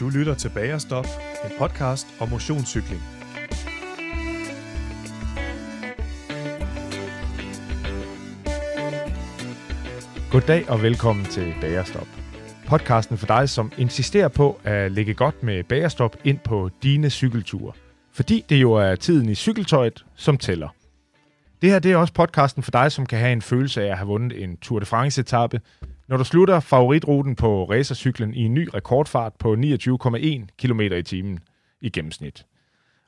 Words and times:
Du 0.00 0.08
lytter 0.08 0.34
til 0.34 0.48
Bagerstop, 0.54 1.06
en 1.44 1.50
podcast 1.58 2.06
om 2.20 2.28
motionscykling. 2.28 3.02
Goddag 10.30 10.70
og 10.70 10.82
velkommen 10.82 11.24
til 11.24 11.54
Bagerstop. 11.60 12.06
Podcasten 12.66 13.18
for 13.18 13.26
dig, 13.26 13.48
som 13.48 13.72
insisterer 13.78 14.28
på 14.28 14.60
at 14.64 14.92
lægge 14.92 15.14
godt 15.14 15.42
med 15.42 15.64
Bagerstop 15.64 16.16
ind 16.24 16.38
på 16.38 16.70
dine 16.82 17.10
cykelture. 17.10 17.72
Fordi 18.12 18.44
det 18.48 18.56
jo 18.62 18.72
er 18.72 18.94
tiden 18.94 19.28
i 19.28 19.34
cykeltøjet, 19.34 20.04
som 20.14 20.38
tæller. 20.38 20.68
Det 21.62 21.70
her 21.70 21.78
det 21.78 21.92
er 21.92 21.96
også 21.96 22.12
podcasten 22.12 22.62
for 22.62 22.70
dig, 22.70 22.92
som 22.92 23.06
kan 23.06 23.18
have 23.18 23.32
en 23.32 23.42
følelse 23.42 23.82
af 23.82 23.90
at 23.90 23.96
have 23.96 24.06
vundet 24.06 24.42
en 24.42 24.56
Tour 24.56 24.78
de 24.78 24.86
France-etappe, 24.86 25.60
når 26.08 26.16
du 26.16 26.24
slutter 26.24 26.60
favoritruten 26.60 27.36
på 27.36 27.64
racercyklen 27.64 28.34
i 28.34 28.42
en 28.44 28.54
ny 28.54 28.68
rekordfart 28.74 29.32
på 29.38 29.56
29,1 29.58 30.46
km 30.58 30.80
i 30.80 31.02
timen 31.02 31.38
i 31.80 31.90
gennemsnit. 31.90 32.46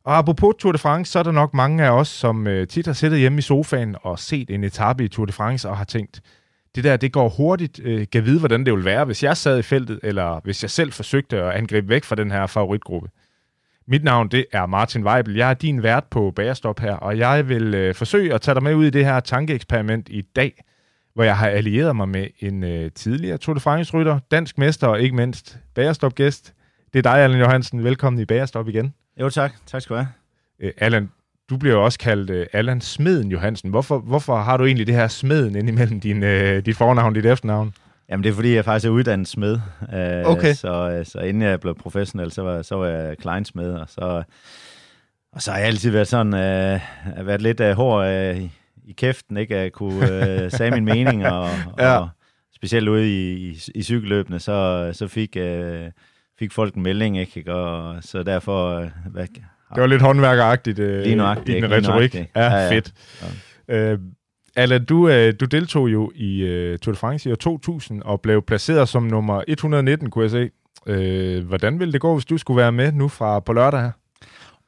Og 0.04 0.18
apropos 0.18 0.54
Tour 0.58 0.72
de 0.72 0.78
France, 0.78 1.12
så 1.12 1.18
er 1.18 1.22
der 1.22 1.32
nok 1.32 1.54
mange 1.54 1.84
af 1.84 1.90
os, 1.90 2.08
som 2.08 2.46
øh, 2.46 2.66
tit 2.66 2.86
har 2.86 2.92
siddet 2.92 3.18
hjemme 3.18 3.38
i 3.38 3.42
sofaen 3.42 3.96
og 4.02 4.18
set 4.18 4.50
en 4.50 4.64
etape 4.64 5.04
i 5.04 5.08
Tour 5.08 5.26
de 5.26 5.32
France 5.32 5.68
og 5.68 5.76
har 5.76 5.84
tænkt, 5.84 6.20
det 6.74 6.84
der, 6.84 6.96
det 6.96 7.12
går 7.12 7.28
hurtigt. 7.28 7.80
Øh, 7.82 8.06
kan 8.12 8.24
vide, 8.24 8.38
hvordan 8.38 8.66
det 8.66 8.72
ville 8.72 8.84
være, 8.84 9.04
hvis 9.04 9.22
jeg 9.22 9.36
sad 9.36 9.58
i 9.58 9.62
feltet, 9.62 10.00
eller 10.02 10.40
hvis 10.44 10.62
jeg 10.62 10.70
selv 10.70 10.92
forsøgte 10.92 11.42
at 11.42 11.50
angribe 11.50 11.88
væk 11.88 12.04
fra 12.04 12.16
den 12.16 12.30
her 12.30 12.46
favoritgruppe. 12.46 13.08
Mit 13.88 14.04
navn, 14.04 14.28
det 14.28 14.46
er 14.52 14.66
Martin 14.66 15.04
Weibel. 15.04 15.36
Jeg 15.36 15.50
er 15.50 15.54
din 15.54 15.82
vært 15.82 16.04
på 16.10 16.32
Bagerstop 16.36 16.80
her, 16.80 16.94
og 16.94 17.18
jeg 17.18 17.48
vil 17.48 17.74
øh, 17.74 17.94
forsøge 17.94 18.34
at 18.34 18.40
tage 18.40 18.54
dig 18.54 18.62
med 18.62 18.74
ud 18.74 18.86
i 18.86 18.90
det 18.90 19.04
her 19.04 19.20
tankeeksperiment 19.20 20.08
i 20.08 20.20
dag, 20.20 20.62
hvor 21.16 21.24
jeg 21.24 21.36
har 21.36 21.48
allieret 21.48 21.96
mig 21.96 22.08
med 22.08 22.26
en 22.40 22.64
øh, 22.64 22.90
tidligere 22.94 23.38
Tour 23.38 23.54
de 23.54 23.60
France-rytter, 23.60 24.18
dansk 24.30 24.58
mester 24.58 24.86
og 24.86 25.00
ikke 25.00 25.16
mindst 25.16 25.58
Bagerstop-gæst. 25.74 26.54
Det 26.92 26.98
er 26.98 27.02
dig, 27.02 27.20
Allan 27.20 27.40
Johansen. 27.40 27.84
Velkommen 27.84 28.22
i 28.22 28.24
Bagerstop 28.24 28.68
igen. 28.68 28.94
Jo, 29.20 29.30
tak. 29.30 29.52
Tak 29.66 29.82
skal 29.82 29.96
du 29.96 29.98
have. 29.98 30.08
Øh, 30.60 30.72
Allan, 30.78 31.10
du 31.50 31.56
bliver 31.56 31.74
jo 31.74 31.84
også 31.84 31.98
kaldt 31.98 32.30
øh, 32.30 32.46
Allan 32.52 32.80
Smeden 32.80 33.30
Johansen. 33.30 33.70
Hvorfor, 33.70 33.98
hvorfor 33.98 34.36
har 34.36 34.56
du 34.56 34.64
egentlig 34.64 34.86
det 34.86 34.94
her 34.94 35.08
smeden 35.08 35.56
ind 35.56 35.68
imellem 35.68 36.00
din, 36.00 36.22
øh, 36.22 36.66
dit 36.66 36.76
fornavn 36.76 37.08
og 37.08 37.14
dit 37.14 37.26
efternavn? 37.26 37.74
Jamen, 38.08 38.24
det 38.24 38.30
er 38.30 38.34
fordi, 38.34 38.54
jeg 38.54 38.64
faktisk 38.64 38.86
er 38.86 38.90
uddannet 38.90 39.28
smed. 39.28 39.58
Øh, 39.94 40.24
Okay. 40.24 40.54
Så, 40.54 40.90
øh, 40.90 41.06
så 41.06 41.18
inden 41.18 41.42
jeg 41.42 41.60
blev 41.60 41.74
professionel, 41.74 42.32
så 42.32 42.42
var, 42.42 42.62
så 42.62 42.76
var 42.76 42.86
jeg 42.86 43.18
kleinsmed, 43.18 43.72
og 43.72 43.86
så, 43.88 44.22
og 45.32 45.42
så 45.42 45.50
har 45.50 45.58
jeg 45.58 45.66
altid 45.66 45.90
været 45.90 46.08
sådan, 46.08 46.34
øh, 46.34 46.80
været 47.26 47.42
lidt 47.42 47.60
øh, 47.60 47.76
hård 47.76 48.06
øh, 48.06 48.42
i, 48.86 48.92
kæften, 48.92 49.36
ikke? 49.36 49.56
At 49.56 49.72
kunne 49.72 50.42
øh, 50.44 50.50
sige 50.50 50.70
min 50.70 50.84
mening, 50.84 51.26
og, 51.26 51.48
Ja. 51.78 51.96
og 51.98 52.08
specielt 52.56 52.88
ude 52.88 53.08
i, 53.08 53.34
i, 53.50 53.58
i 53.74 53.82
cykelløbene, 53.82 54.38
så, 54.40 54.90
så 54.92 55.08
fik, 55.08 55.36
øh, 55.36 55.84
fik 56.38 56.52
folk 56.52 56.74
en 56.74 56.82
melding, 56.82 57.18
ikke? 57.18 57.54
Og 57.54 57.96
så 58.00 58.22
derfor... 58.22 58.78
Øh, 58.80 58.88
hvad, 59.10 59.26
Det 59.74 59.80
var 59.80 59.86
lidt 59.86 60.02
håndværkeragtigt 60.02 60.78
øh, 60.78 61.06
i 61.06 61.10
din 61.46 61.70
retorik. 61.70 62.14
Ja, 62.14 62.24
Ja, 62.36 62.54
ja. 62.62 62.70
fedt. 62.72 62.92
Øh, 63.68 63.98
Allan, 64.56 64.84
du, 64.84 65.08
øh, 65.08 65.34
du 65.40 65.44
deltog 65.44 65.92
jo 65.92 66.12
i 66.14 66.40
øh, 66.42 66.78
Tour 66.78 66.92
de 66.92 66.98
France 66.98 67.28
i 67.28 67.32
år 67.32 67.36
2000 67.36 68.02
og 68.02 68.20
blev 68.20 68.42
placeret 68.42 68.88
som 68.88 69.02
nummer 69.02 69.42
119, 69.48 70.10
kunne 70.10 70.22
jeg 70.22 70.30
se. 70.30 70.50
Øh, 70.86 71.46
hvordan 71.46 71.78
ville 71.78 71.92
det 71.92 72.00
gå, 72.00 72.14
hvis 72.14 72.24
du 72.24 72.38
skulle 72.38 72.56
være 72.60 72.72
med 72.72 72.92
nu 72.92 73.08
fra 73.08 73.40
på 73.40 73.52
lørdag 73.52 73.80
her? 73.80 73.90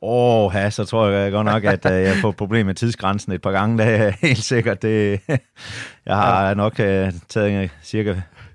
Åh, 0.02 0.52
ja, 0.54 0.70
så 0.70 0.84
tror 0.84 1.08
jeg 1.08 1.32
godt 1.32 1.44
nok, 1.44 1.64
at 1.64 1.84
uh, 1.86 1.92
jeg 1.92 2.16
får 2.20 2.30
problem 2.30 2.66
med 2.66 2.74
tidsgrænsen 2.74 3.32
et 3.32 3.42
par 3.42 3.52
gange. 3.52 3.78
Det 3.78 3.94
er 3.94 4.10
helt 4.20 4.44
sikkert. 4.44 4.82
Det, 4.82 5.20
jeg 6.06 6.16
har 6.16 6.54
nok 6.54 6.72
uh, 6.72 7.14
taget 7.28 7.64
uh, 7.64 7.68
cirka 7.82 8.14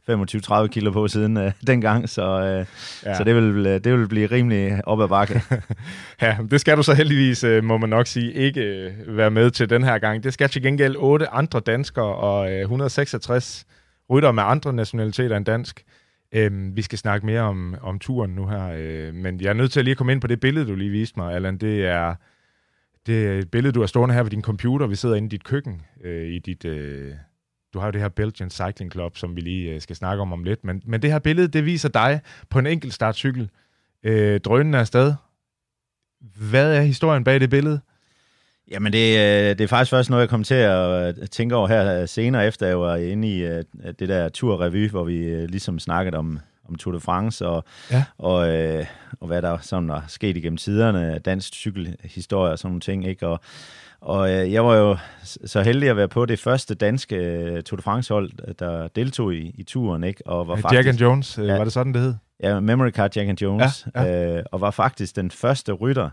25-30 0.10 0.68
kilo 0.68 0.92
på 0.92 1.08
siden 1.08 1.38
uh, 1.38 1.52
dengang, 1.68 2.10
så, 2.10 2.58
uh, 2.60 2.66
Ja. 3.06 3.16
så 3.18 3.24
det, 3.24 3.36
vil, 3.36 3.66
det 3.66 3.94
vil 4.00 4.08
blive 4.08 4.28
rimelig 4.32 4.88
op 4.88 5.02
ad 5.02 5.08
bakke. 5.08 5.42
Ja, 6.22 6.38
det 6.52 6.62
skal 6.62 6.78
du 6.78 6.84
så 6.84 6.94
heldigvis, 6.94 7.44
øh, 7.44 7.64
må 7.64 7.78
man 7.78 7.90
nok 7.90 8.08
sige, 8.08 8.34
ikke 8.34 8.62
øh, 8.62 9.18
være 9.18 9.32
med 9.32 9.52
til 9.52 9.70
den 9.70 9.84
her 9.84 9.98
gang. 9.98 10.24
Det 10.24 10.34
skal 10.34 10.50
til 10.50 10.62
gengæld 10.64 10.96
otte 11.00 11.28
andre 11.30 11.60
danskere 11.60 12.16
og 12.16 12.52
øh, 12.52 12.60
166 12.62 13.66
rytter 14.10 14.32
med 14.32 14.44
andre 14.46 14.74
nationaliteter 14.74 15.38
end 15.38 15.46
dansk. 15.46 15.84
Øhm, 16.34 16.76
vi 16.76 16.82
skal 16.82 16.98
snakke 16.98 17.26
mere 17.26 17.42
om, 17.42 17.76
om 17.82 18.00
turen 18.00 18.32
nu 18.32 18.48
her, 18.48 18.74
øh, 18.78 19.14
men 19.14 19.42
jeg 19.42 19.50
er 19.50 19.54
nødt 19.54 19.72
til 19.72 19.80
at 19.80 19.86
lige 19.86 19.96
komme 19.96 20.12
ind 20.12 20.22
på 20.22 20.28
det 20.28 20.40
billede, 20.40 20.68
du 20.68 20.76
lige 20.76 20.90
viste 20.90 21.20
mig, 21.20 21.36
Allan. 21.36 21.58
Det 21.58 21.86
er, 21.86 22.16
det 23.06 23.28
er 23.28 23.40
et 23.40 23.52
billede, 23.52 23.74
du 23.74 23.80
har 23.80 23.88
stående 23.88 24.16
her 24.16 24.24
ved 24.24 24.32
din 24.32 24.42
computer. 24.42 24.88
Vi 24.88 24.96
sidder 24.96 25.16
inde 25.16 25.26
i 25.26 25.30
dit 25.30 25.44
køkken, 25.44 25.82
øh, 26.04 26.28
i 26.28 26.40
dit... 26.40 26.66
Øh, 26.66 27.14
du 27.74 27.80
har 27.80 27.88
jo 27.88 27.92
det 27.92 28.02
her 28.02 28.10
Belgian 28.10 28.50
Cycling 28.50 28.92
Club, 28.92 29.18
som 29.18 29.36
vi 29.36 29.42
lige 29.42 29.74
øh, 29.74 29.82
skal 29.82 29.96
snakke 29.96 30.22
om 30.22 30.34
om 30.34 30.44
lidt. 30.44 30.64
Men, 30.64 30.82
men 30.86 31.02
det 31.02 31.12
her 31.12 31.20
billede, 31.20 31.48
det 31.48 31.66
viser 31.66 31.90
dig 31.90 32.22
på 32.50 32.60
en 32.60 32.68
enkelt 32.68 32.94
startcykel. 32.94 33.50
Øh, 34.04 34.40
drønen 34.40 34.74
er 34.74 34.80
afsted. 34.80 35.14
Hvad 36.50 36.78
er 36.78 36.82
historien 36.82 37.24
bag 37.24 37.40
det 37.40 37.50
billede? 37.50 37.80
Jamen, 38.74 38.94
det, 38.94 39.18
øh, 39.18 39.50
det 39.58 39.62
er 39.62 39.68
faktisk 39.68 39.90
først 39.90 40.10
noget, 40.10 40.22
jeg 40.22 40.30
kom 40.30 40.44
til 40.44 40.56
at 40.56 41.16
tænke 41.32 41.56
over 41.56 41.68
her 41.68 42.02
øh, 42.02 42.08
senere, 42.08 42.48
efter 42.48 42.68
jeg 42.68 42.80
var 42.80 42.96
inde 42.96 43.28
i 43.28 43.44
øh, 43.46 43.64
det 44.00 44.10
der 44.10 44.30
Tour-revy, 44.30 44.90
hvor 44.90 45.04
vi 45.04 45.46
ligesom 45.48 45.80
snakkede 45.80 46.18
om, 46.18 46.40
om 46.70 46.76
Tour 46.76 46.94
de 46.94 47.00
France, 47.00 47.48
og, 47.48 47.64
Ja. 47.92 48.04
og, 48.18 48.50
øh, 48.56 48.86
og 49.22 49.28
hvad 49.28 49.42
der 49.42 49.58
sådan 49.62 49.90
er 49.90 50.02
sket 50.08 50.38
igennem 50.38 50.58
tiderne, 50.58 51.20
dansk 51.20 51.54
cykelhistorie 51.54 52.52
og 52.52 52.60
sådan 52.60 52.70
nogle 52.70 52.82
ting, 52.82 53.08
ikke? 53.08 53.28
Og, 53.28 53.40
og 54.02 54.32
øh, 54.32 54.54
jeg 54.54 54.66
var 54.66 54.76
jo 54.76 54.98
så 55.46 55.62
heldig 55.62 55.90
at 55.90 55.98
være 55.98 56.08
på 56.08 56.26
det 56.26 56.40
første 56.40 56.76
danske 56.76 57.16
øh, 57.16 57.64
Tour 57.64 57.76
de 57.78 57.82
France-hold, 57.84 58.54
der 58.60 58.88
deltog 58.88 59.34
i, 59.34 59.56
i 59.58 59.64
turen, 59.64 60.04
ikke? 60.04 60.28
Og 60.28 60.48
var 60.48 60.74
Jack 60.74 60.88
and 60.88 60.98
Jones, 60.98 61.40
øh, 61.40 61.48
Ja. 61.48 61.58
var 61.58 61.64
det 61.64 61.74
sådan, 61.74 61.94
det 61.94 62.02
hed? 62.02 62.14
Ja, 62.44 62.60
Memory 62.60 62.90
Card 62.90 63.16
Jack 63.16 63.30
and 63.30 63.42
Jones, 63.42 63.88
ja, 63.96 64.04
ja. 64.04 64.36
Øh, 64.38 64.44
og 64.52 64.62
var 64.62 64.72
faktisk 64.72 65.16
den 65.16 65.32
første 65.32 65.72
rytter, 65.72 66.10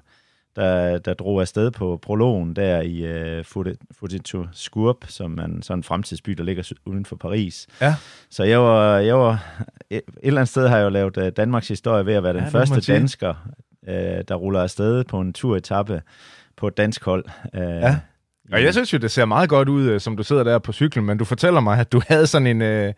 der, 0.56 0.98
der 0.98 1.14
drog 1.14 1.40
afsted 1.40 1.70
på 1.70 1.98
prologen 2.02 2.56
der 2.56 2.80
i 2.80 3.04
øh, 3.04 3.44
Foutetou 3.92 4.46
Scourp, 4.52 4.96
som 5.08 5.38
er 5.38 5.44
en 5.44 5.62
sådan 5.62 5.78
en 5.78 5.82
fremtidsby, 5.82 6.30
der 6.32 6.42
ligger 6.44 6.72
uden 6.86 7.04
for 7.04 7.16
Paris. 7.16 7.66
Ja. 7.80 7.94
Så 8.30 8.44
jeg 8.44 8.60
var, 8.60 8.98
jeg 8.98 9.18
var 9.18 9.62
et 9.90 10.02
eller 10.22 10.40
andet 10.40 10.48
sted 10.48 10.68
har 10.68 10.76
jeg 10.76 10.84
jo 10.84 10.88
lavet 10.90 11.16
øh, 11.16 11.32
Danmarks 11.36 11.68
historie 11.68 12.06
ved 12.06 12.14
at 12.14 12.22
være 12.22 12.32
den 12.32 12.38
Ja, 12.40 12.44
man 12.44 12.52
første 12.52 12.92
dansker, 12.92 13.34
øh, 13.88 13.94
der 14.28 14.34
ruller 14.34 14.62
afsted 14.62 15.04
på 15.04 15.20
en 15.20 15.32
turetappe 15.32 16.02
på 16.56 16.68
et 16.68 16.76
dansk 16.76 17.04
hold. 17.04 17.24
Øh, 17.54 17.62
Ja. 17.62 17.98
Og 18.56 18.62
jeg 18.64 18.72
synes 18.72 18.92
jo, 18.92 18.98
det 18.98 19.10
ser 19.10 19.24
meget 19.24 19.48
godt 19.48 19.68
ud, 19.68 19.84
øh, 19.88 20.00
som 20.00 20.16
du 20.16 20.22
sidder 20.22 20.44
der 20.44 20.58
på 20.58 20.72
cyklen, 20.72 21.04
men 21.04 21.18
du 21.18 21.24
fortæller 21.24 21.60
mig, 21.60 21.78
at 21.78 21.92
du 21.92 22.00
havde 22.08 22.26
sådan 22.26 22.46
en, 22.46 22.62
øh, 22.62 22.92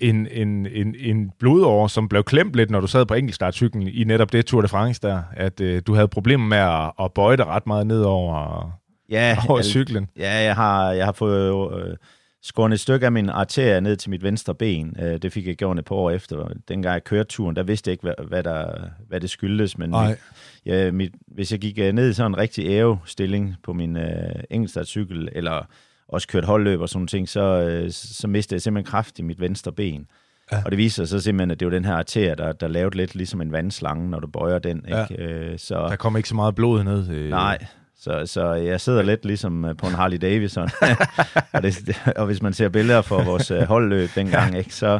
en, 0.00 0.26
en, 0.30 0.66
en, 0.66 0.94
en 0.98 1.30
blodår, 1.38 1.86
som 1.86 2.08
blev 2.08 2.24
klemt 2.24 2.54
lidt, 2.54 2.70
når 2.70 2.80
du 2.80 2.86
sad 2.86 3.06
på 3.06 3.14
enkeltstartcyklen 3.14 3.88
i 3.88 4.04
netop 4.04 4.32
det 4.32 4.46
Tour 4.46 4.62
de 4.62 4.68
France 4.68 5.00
der, 5.02 5.22
at 5.32 5.60
øh, 5.60 5.82
du 5.86 5.94
havde 5.94 6.08
problemer 6.08 6.46
med 6.46 6.58
at, 6.58 6.92
at 7.04 7.12
bøje 7.12 7.36
dig 7.36 7.46
ret 7.46 7.66
meget 7.66 7.86
ned 7.86 8.02
over, 8.02 8.70
ja, 9.10 9.36
over 9.48 9.58
al- 9.58 9.64
cyklen. 9.64 10.08
Ja, 10.18 10.42
jeg 10.42 10.54
har, 10.54 10.92
jeg 10.92 11.04
har 11.04 11.12
fået 11.12 11.82
øh, 11.82 11.96
skåret 12.42 12.72
et 12.72 12.80
stykke 12.80 13.06
af 13.06 13.12
min 13.12 13.28
arterie 13.28 13.80
ned 13.80 13.96
til 13.96 14.10
mit 14.10 14.22
venstre 14.22 14.54
ben. 14.54 14.96
Øh, 15.02 15.22
det 15.22 15.32
fik 15.32 15.46
jeg 15.46 15.56
gjort 15.56 15.78
et 15.78 15.84
par 15.84 15.94
år 15.94 16.10
efter. 16.10 16.48
Dengang 16.68 16.92
jeg 16.92 17.04
kørte 17.04 17.28
turen, 17.28 17.56
der 17.56 17.62
vidste 17.62 17.88
jeg 17.88 17.92
ikke, 17.92 18.02
hvad, 18.02 18.26
hvad, 18.28 18.42
der, 18.42 18.66
hvad 19.08 19.20
det 19.20 19.30
skyldtes. 19.30 19.78
Men 19.78 19.90
mit, 19.90 20.18
ja, 20.66 20.90
mit, 20.90 21.12
hvis 21.26 21.52
jeg 21.52 21.60
gik 21.60 21.78
øh, 21.78 21.92
ned 21.92 22.10
i 22.10 22.12
sådan 22.12 22.30
en 22.30 22.38
rigtig 22.38 22.66
æve-stilling 22.66 23.54
på 23.62 23.72
min 23.72 23.96
øh, 23.96 24.30
enkeltstartcykel, 24.50 25.28
eller 25.32 25.66
også 26.08 26.28
kørt 26.28 26.44
holdløb 26.44 26.80
og 26.80 26.88
sådan 26.88 26.98
nogle 26.98 27.08
ting, 27.08 27.28
så, 27.28 27.40
øh, 27.40 27.90
så 27.90 28.28
mistede 28.28 28.54
jeg 28.56 28.62
simpelthen 28.62 28.90
kraft 28.90 29.18
i 29.18 29.22
mit 29.22 29.40
venstre 29.40 29.72
ben. 29.72 30.06
Ja. 30.52 30.56
Ja. 30.56 30.62
Og 30.64 30.70
det 30.70 30.78
viser 30.78 31.04
sig 31.04 31.08
så 31.08 31.24
simpelthen, 31.24 31.50
at 31.50 31.60
det 31.60 31.66
var 31.66 31.70
den 31.70 31.84
her 31.84 31.94
arterie, 31.94 32.34
der, 32.34 32.52
der 32.52 32.68
lavede 32.68 32.96
lidt 32.96 33.14
ligesom 33.14 33.40
en 33.40 33.52
vandslange, 33.52 34.10
når 34.10 34.20
du 34.20 34.26
bøjer 34.26 34.58
den. 34.58 34.84
Ikke? 34.88 35.22
Øh, 35.24 35.58
så, 35.58 35.74
Der 35.74 35.96
kom 35.96 36.16
ikke 36.16 36.28
så 36.28 36.34
meget 36.34 36.54
blod 36.54 36.84
ned. 36.84 37.10
Øh. 37.10 37.30
Nej, 37.30 37.66
så, 38.06 38.26
så 38.26 38.52
jeg 38.52 38.80
sidder 38.80 39.02
lidt 39.02 39.24
ligesom 39.24 39.64
øh, 39.64 39.76
på 39.76 39.86
en 39.86 39.92
Harley 39.94 40.16
Davidson. 40.22 40.68
og, 41.52 41.62
det, 41.62 42.02
og 42.16 42.26
hvis 42.26 42.42
man 42.42 42.52
ser 42.52 42.68
billeder 42.68 43.02
fra 43.02 43.22
vores 43.22 43.50
øh, 43.50 43.62
holdløb 43.62 44.10
dengang, 44.14 44.58
ikke, 44.58 44.74
så, 44.74 44.98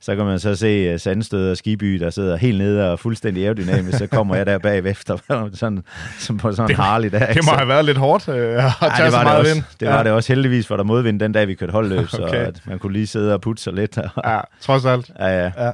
så 0.00 0.16
kan 0.16 0.24
man 0.24 0.38
så 0.38 0.54
se 0.56 0.94
uh, 0.94 1.00
Sandstød 1.00 1.50
og 1.50 1.56
Skiby, 1.56 1.94
der 2.00 2.10
sidder 2.10 2.36
helt 2.36 2.58
nede 2.58 2.92
og 2.92 2.98
fuldstændig 2.98 3.42
aerodynamisk. 3.44 3.98
Så 3.98 4.06
kommer 4.06 4.36
jeg 4.36 4.46
der 4.46 4.58
bagefter, 4.58 5.16
sådan, 5.54 5.82
som 6.18 6.38
på 6.38 6.52
sådan 6.52 6.70
en 6.70 6.76
Harley 6.76 7.08
der. 7.10 7.18
Det 7.18 7.28
ikke? 7.28 7.40
må 7.44 7.50
Så- 7.52 7.56
have 7.56 7.68
været 7.68 7.84
lidt 7.84 7.98
hårdt 7.98 8.28
øh, 8.28 8.34
at 8.36 8.72
tage 8.80 8.90
Ej, 8.90 8.96
så 8.96 9.04
det 9.04 9.12
var, 9.12 9.18
det, 9.18 9.24
meget 9.26 9.38
også, 9.40 9.54
vind. 9.54 9.64
det 9.80 9.88
var 9.88 10.02
det 10.02 10.12
også. 10.12 10.32
Heldigvis 10.32 10.70
var 10.70 10.76
der 10.76 10.84
modvind 10.84 11.20
den 11.20 11.32
dag, 11.32 11.48
vi 11.48 11.54
kørte 11.54 11.72
holdløb, 11.72 12.08
så 12.08 12.22
Okay. 12.22 12.36
at 12.46 12.60
man 12.66 12.78
kunne 12.78 12.92
lige 12.92 13.06
sidde 13.06 13.34
og 13.34 13.40
putte 13.40 13.62
sig 13.62 13.72
lidt. 13.72 13.98
Ja, 14.24 14.40
trods 14.60 14.84
alt. 14.84 15.10
ja, 15.18 15.26
ja. 15.44 15.50
Ja, 15.64 15.70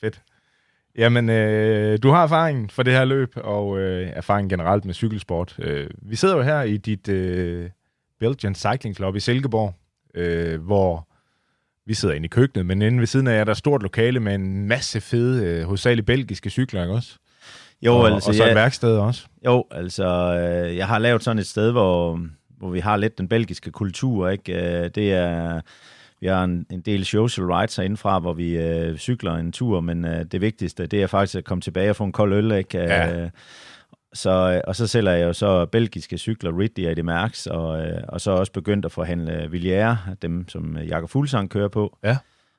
fedt. 0.00 0.20
Jamen, 1.00 1.30
øh, 1.30 1.98
du 2.02 2.10
har 2.10 2.22
erfaring 2.22 2.72
for 2.72 2.82
det 2.82 2.92
her 2.92 3.04
løb, 3.04 3.32
og 3.36 3.78
øh, 3.78 4.10
erfaring 4.12 4.50
generelt 4.50 4.84
med 4.84 4.94
cykelsport. 4.94 5.56
Øh, 5.58 5.90
vi 6.02 6.16
sidder 6.16 6.36
jo 6.36 6.42
her 6.42 6.62
i 6.62 6.76
dit 6.76 7.08
øh, 7.08 7.70
Belgian 8.18 8.54
Cycling 8.54 8.96
Club 8.96 9.16
i 9.16 9.20
Silkeborg, 9.20 9.74
øh, 10.14 10.62
hvor 10.62 11.08
vi 11.86 11.94
sidder 11.94 12.14
inde 12.14 12.24
i 12.24 12.28
køkkenet, 12.28 12.66
men 12.66 12.82
inde 12.82 12.98
ved 12.98 13.06
siden 13.06 13.26
af 13.26 13.32
jer, 13.32 13.44
der 13.44 13.50
er 13.50 13.54
et 13.54 13.58
stort 13.58 13.82
lokale 13.82 14.20
med 14.20 14.34
en 14.34 14.68
masse 14.68 15.00
fede, 15.00 15.44
øh, 15.46 15.64
hovedsageligt 15.64 16.06
belgiske 16.06 16.50
cykler, 16.50 16.82
ikke 16.82 16.94
også? 16.94 17.18
Jo, 17.82 17.96
og, 17.96 18.08
altså, 18.08 18.30
og 18.30 18.34
så 18.34 18.48
et 18.48 18.54
værksted 18.54 18.96
også. 18.96 19.26
Jo, 19.44 19.64
altså, 19.70 20.04
øh, 20.04 20.76
jeg 20.76 20.86
har 20.86 20.98
lavet 20.98 21.22
sådan 21.22 21.38
et 21.38 21.46
sted, 21.46 21.70
hvor, 21.70 22.20
hvor 22.58 22.70
vi 22.70 22.80
har 22.80 22.96
lidt 22.96 23.18
den 23.18 23.28
belgiske 23.28 23.70
kultur, 23.70 24.28
ikke? 24.28 24.82
Øh, 24.82 24.90
det 24.94 25.12
er, 25.12 25.60
vi 26.20 26.26
har 26.26 26.44
en, 26.44 26.66
en 26.70 26.80
del 26.80 27.04
social 27.04 27.46
rides 27.46 27.76
herindefra, 27.76 28.18
hvor 28.18 28.32
vi 28.32 28.56
øh, 28.56 28.96
cykler 28.96 29.34
en 29.34 29.52
tur, 29.52 29.80
men 29.80 30.04
øh, 30.04 30.24
det 30.24 30.40
vigtigste, 30.40 30.86
det 30.86 31.02
er 31.02 31.06
faktisk 31.06 31.38
at 31.38 31.44
komme 31.44 31.62
tilbage 31.62 31.90
og 31.90 31.96
få 31.96 32.04
en 32.04 32.12
kold 32.12 32.32
øl, 32.32 32.52
ikke? 32.52 32.78
Ja. 32.78 33.22
Øh, 33.22 33.30
så, 34.12 34.62
og 34.66 34.76
så 34.76 34.86
sælger 34.86 35.12
jeg 35.12 35.26
jo 35.26 35.32
så 35.32 35.66
belgiske 35.66 36.18
cykler, 36.18 36.58
Ridley 36.58 36.98
og 36.98 37.04
Max, 37.04 37.46
og, 37.46 37.86
øh, 37.86 38.02
og 38.08 38.20
så 38.20 38.30
også 38.30 38.52
begyndt 38.52 38.84
at 38.84 38.92
forhandle 38.92 39.50
Villiers, 39.50 39.98
dem 40.22 40.48
som 40.48 40.76
Jakob 40.76 41.10
Fuglsang 41.10 41.50
kører 41.50 41.68
på. 41.68 41.98
Ja. 42.04 42.16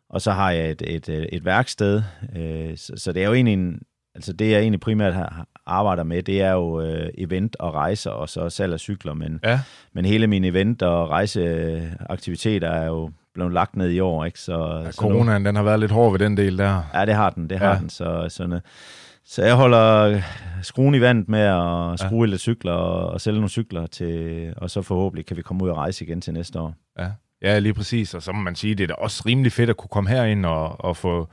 Og 0.10 0.22
så 0.22 0.32
har 0.32 0.52
jeg 0.52 0.72
et, 0.72 0.82
et, 0.82 1.28
et 1.34 1.46
værksted, 1.46 2.04
øh, 2.36 2.78
så, 2.78 2.94
så 2.96 3.12
det 3.12 3.24
er 3.24 3.28
jo 3.28 3.34
egentlig 3.34 3.54
en, 3.54 3.82
altså 4.16 4.34
det 4.34 4.52
jeg 4.52 4.60
egentlig 4.60 4.80
primært 4.80 5.14
arbejder 5.66 6.04
med, 6.04 6.24
det 6.24 6.42
er 6.42 6.52
jo 6.52 6.82
øh, 6.82 7.10
event 7.18 7.56
og 7.60 7.74
rejser, 7.74 8.12
og 8.12 8.30
så 8.30 8.50
salg 8.50 8.74
af 8.74 8.80
cykler, 8.80 9.14
men, 9.14 9.40
ja. 9.44 9.60
men 9.94 10.06
hele 10.06 10.28
min 10.28 10.44
event- 10.44 10.82
og 10.82 11.10
rejseaktiviteter 11.10 12.70
er 12.70 12.86
jo 12.86 13.12
blevet 13.34 13.54
lagt 13.54 13.76
ned 13.76 13.90
i 13.90 14.00
år, 14.00 14.26
ikke? 14.26 14.40
Så, 14.40 14.82
ja, 14.86 14.92
coronaen, 14.92 15.42
nu, 15.42 15.48
den 15.48 15.56
har 15.56 15.64
været 15.64 15.80
lidt 15.80 15.92
hård 15.92 16.12
ved 16.12 16.20
den 16.20 16.38
del 16.38 16.58
der. 16.58 16.84
Ja, 16.94 17.06
det 17.06 17.16
har 17.16 17.30
den, 17.30 17.50
det 17.50 17.60
har 17.60 17.70
ja. 17.70 17.78
den, 17.78 17.90
så, 17.90 18.26
så, 18.30 18.60
så 19.26 19.44
jeg 19.44 19.56
holder 19.56 20.22
skruen 20.62 20.96
i 20.96 21.02
vandet 21.02 21.30
med 21.30 21.40
at 21.40 22.00
skrue 22.00 22.26
ja. 22.26 22.30
lidt 22.30 22.42
cykler 22.42 22.74
og, 22.74 23.10
og 23.10 23.22
sælge 23.22 23.38
nogle 23.38 23.50
cykler 23.50 23.88
til, 23.88 24.54
og 24.58 24.70
så 24.70 24.82
forhåbentlig 24.82 25.26
kan 25.26 25.38
vi 25.38 25.42
komme 25.42 25.64
ud 25.64 25.70
og 25.70 25.78
rejse 25.78 26.06
igen 26.06 26.22
til 26.22 26.34
næste 26.34 26.60
år. 26.60 26.74
Ja. 27.00 27.08
Ja, 27.42 27.60
lige 27.60 27.74
præcis. 27.74 28.14
Og 28.14 28.22
så 28.22 28.32
må 28.32 28.42
man 28.42 28.56
sige, 28.56 28.76
det 28.76 28.84
er 28.84 28.88
da 28.88 28.94
også 28.94 29.24
rimelig 29.26 29.52
fedt 29.52 29.70
at 29.70 29.78
kunne 29.78 29.90
komme 29.90 30.10
herind 30.10 30.46
og, 30.46 30.86
og 30.86 30.98
få, 30.98 31.28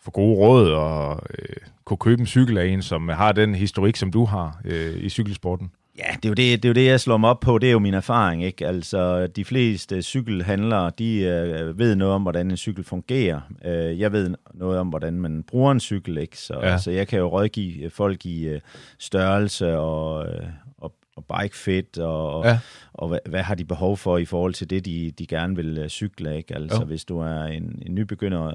få 0.00 0.10
gode 0.10 0.36
råd 0.36 0.72
og 0.72 1.20
øh, 1.38 1.56
kunne 1.84 1.96
købe 1.96 2.20
en 2.20 2.26
cykel 2.26 2.58
af 2.58 2.66
en, 2.66 2.82
som 2.82 3.08
har 3.08 3.32
den 3.32 3.54
historik, 3.54 3.96
som 3.96 4.12
du 4.12 4.24
har 4.24 4.60
øh, 4.64 4.96
i 4.96 5.08
cykelsporten. 5.08 5.70
Ja, 5.98 6.16
det 6.22 6.24
er, 6.24 6.28
jo 6.28 6.34
det, 6.34 6.62
det 6.62 6.64
er 6.64 6.68
jo 6.68 6.74
det, 6.74 6.86
jeg 6.86 7.00
slår 7.00 7.16
mig 7.16 7.30
op 7.30 7.40
på. 7.40 7.58
Det 7.58 7.68
er 7.68 7.72
jo 7.72 7.78
min 7.78 7.94
erfaring. 7.94 8.44
Ikke? 8.44 8.66
Altså, 8.66 9.26
de 9.26 9.44
fleste 9.44 10.02
cykelhandlere, 10.02 10.90
de 10.98 11.18
øh, 11.18 11.78
ved 11.78 11.94
noget 11.94 12.14
om, 12.14 12.22
hvordan 12.22 12.50
en 12.50 12.56
cykel 12.56 12.84
fungerer. 12.84 13.40
Øh, 13.64 14.00
jeg 14.00 14.12
ved 14.12 14.34
noget 14.54 14.78
om, 14.78 14.88
hvordan 14.88 15.20
man 15.20 15.42
bruger 15.42 15.72
en 15.72 15.80
cykel. 15.80 16.18
Ikke? 16.18 16.38
Så, 16.38 16.58
ja. 16.62 16.78
så 16.78 16.90
jeg 16.90 17.08
kan 17.08 17.18
jo 17.18 17.26
rådgive 17.26 17.90
folk 17.90 18.26
i 18.26 18.44
øh, 18.44 18.60
størrelse 18.98 19.78
og, 19.78 20.26
øh, 20.26 20.46
og, 20.78 20.94
og 21.16 21.24
bike 21.24 21.56
fit, 21.56 21.98
og, 21.98 22.44
ja. 22.44 22.58
og 22.92 23.08
hvad, 23.08 23.18
hvad 23.26 23.42
har 23.42 23.54
de 23.54 23.64
behov 23.64 23.96
for 23.96 24.18
i 24.18 24.24
forhold 24.24 24.54
til 24.54 24.70
det, 24.70 24.84
de, 24.84 25.10
de 25.18 25.26
gerne 25.26 25.56
vil 25.56 25.78
øh, 25.78 25.88
cykle. 25.88 26.36
Ikke? 26.36 26.54
Altså, 26.54 26.80
jo. 26.80 26.84
hvis 26.84 27.04
du 27.04 27.18
er 27.18 27.42
en, 27.42 27.82
en 27.86 27.94
nybegynder 27.94 28.52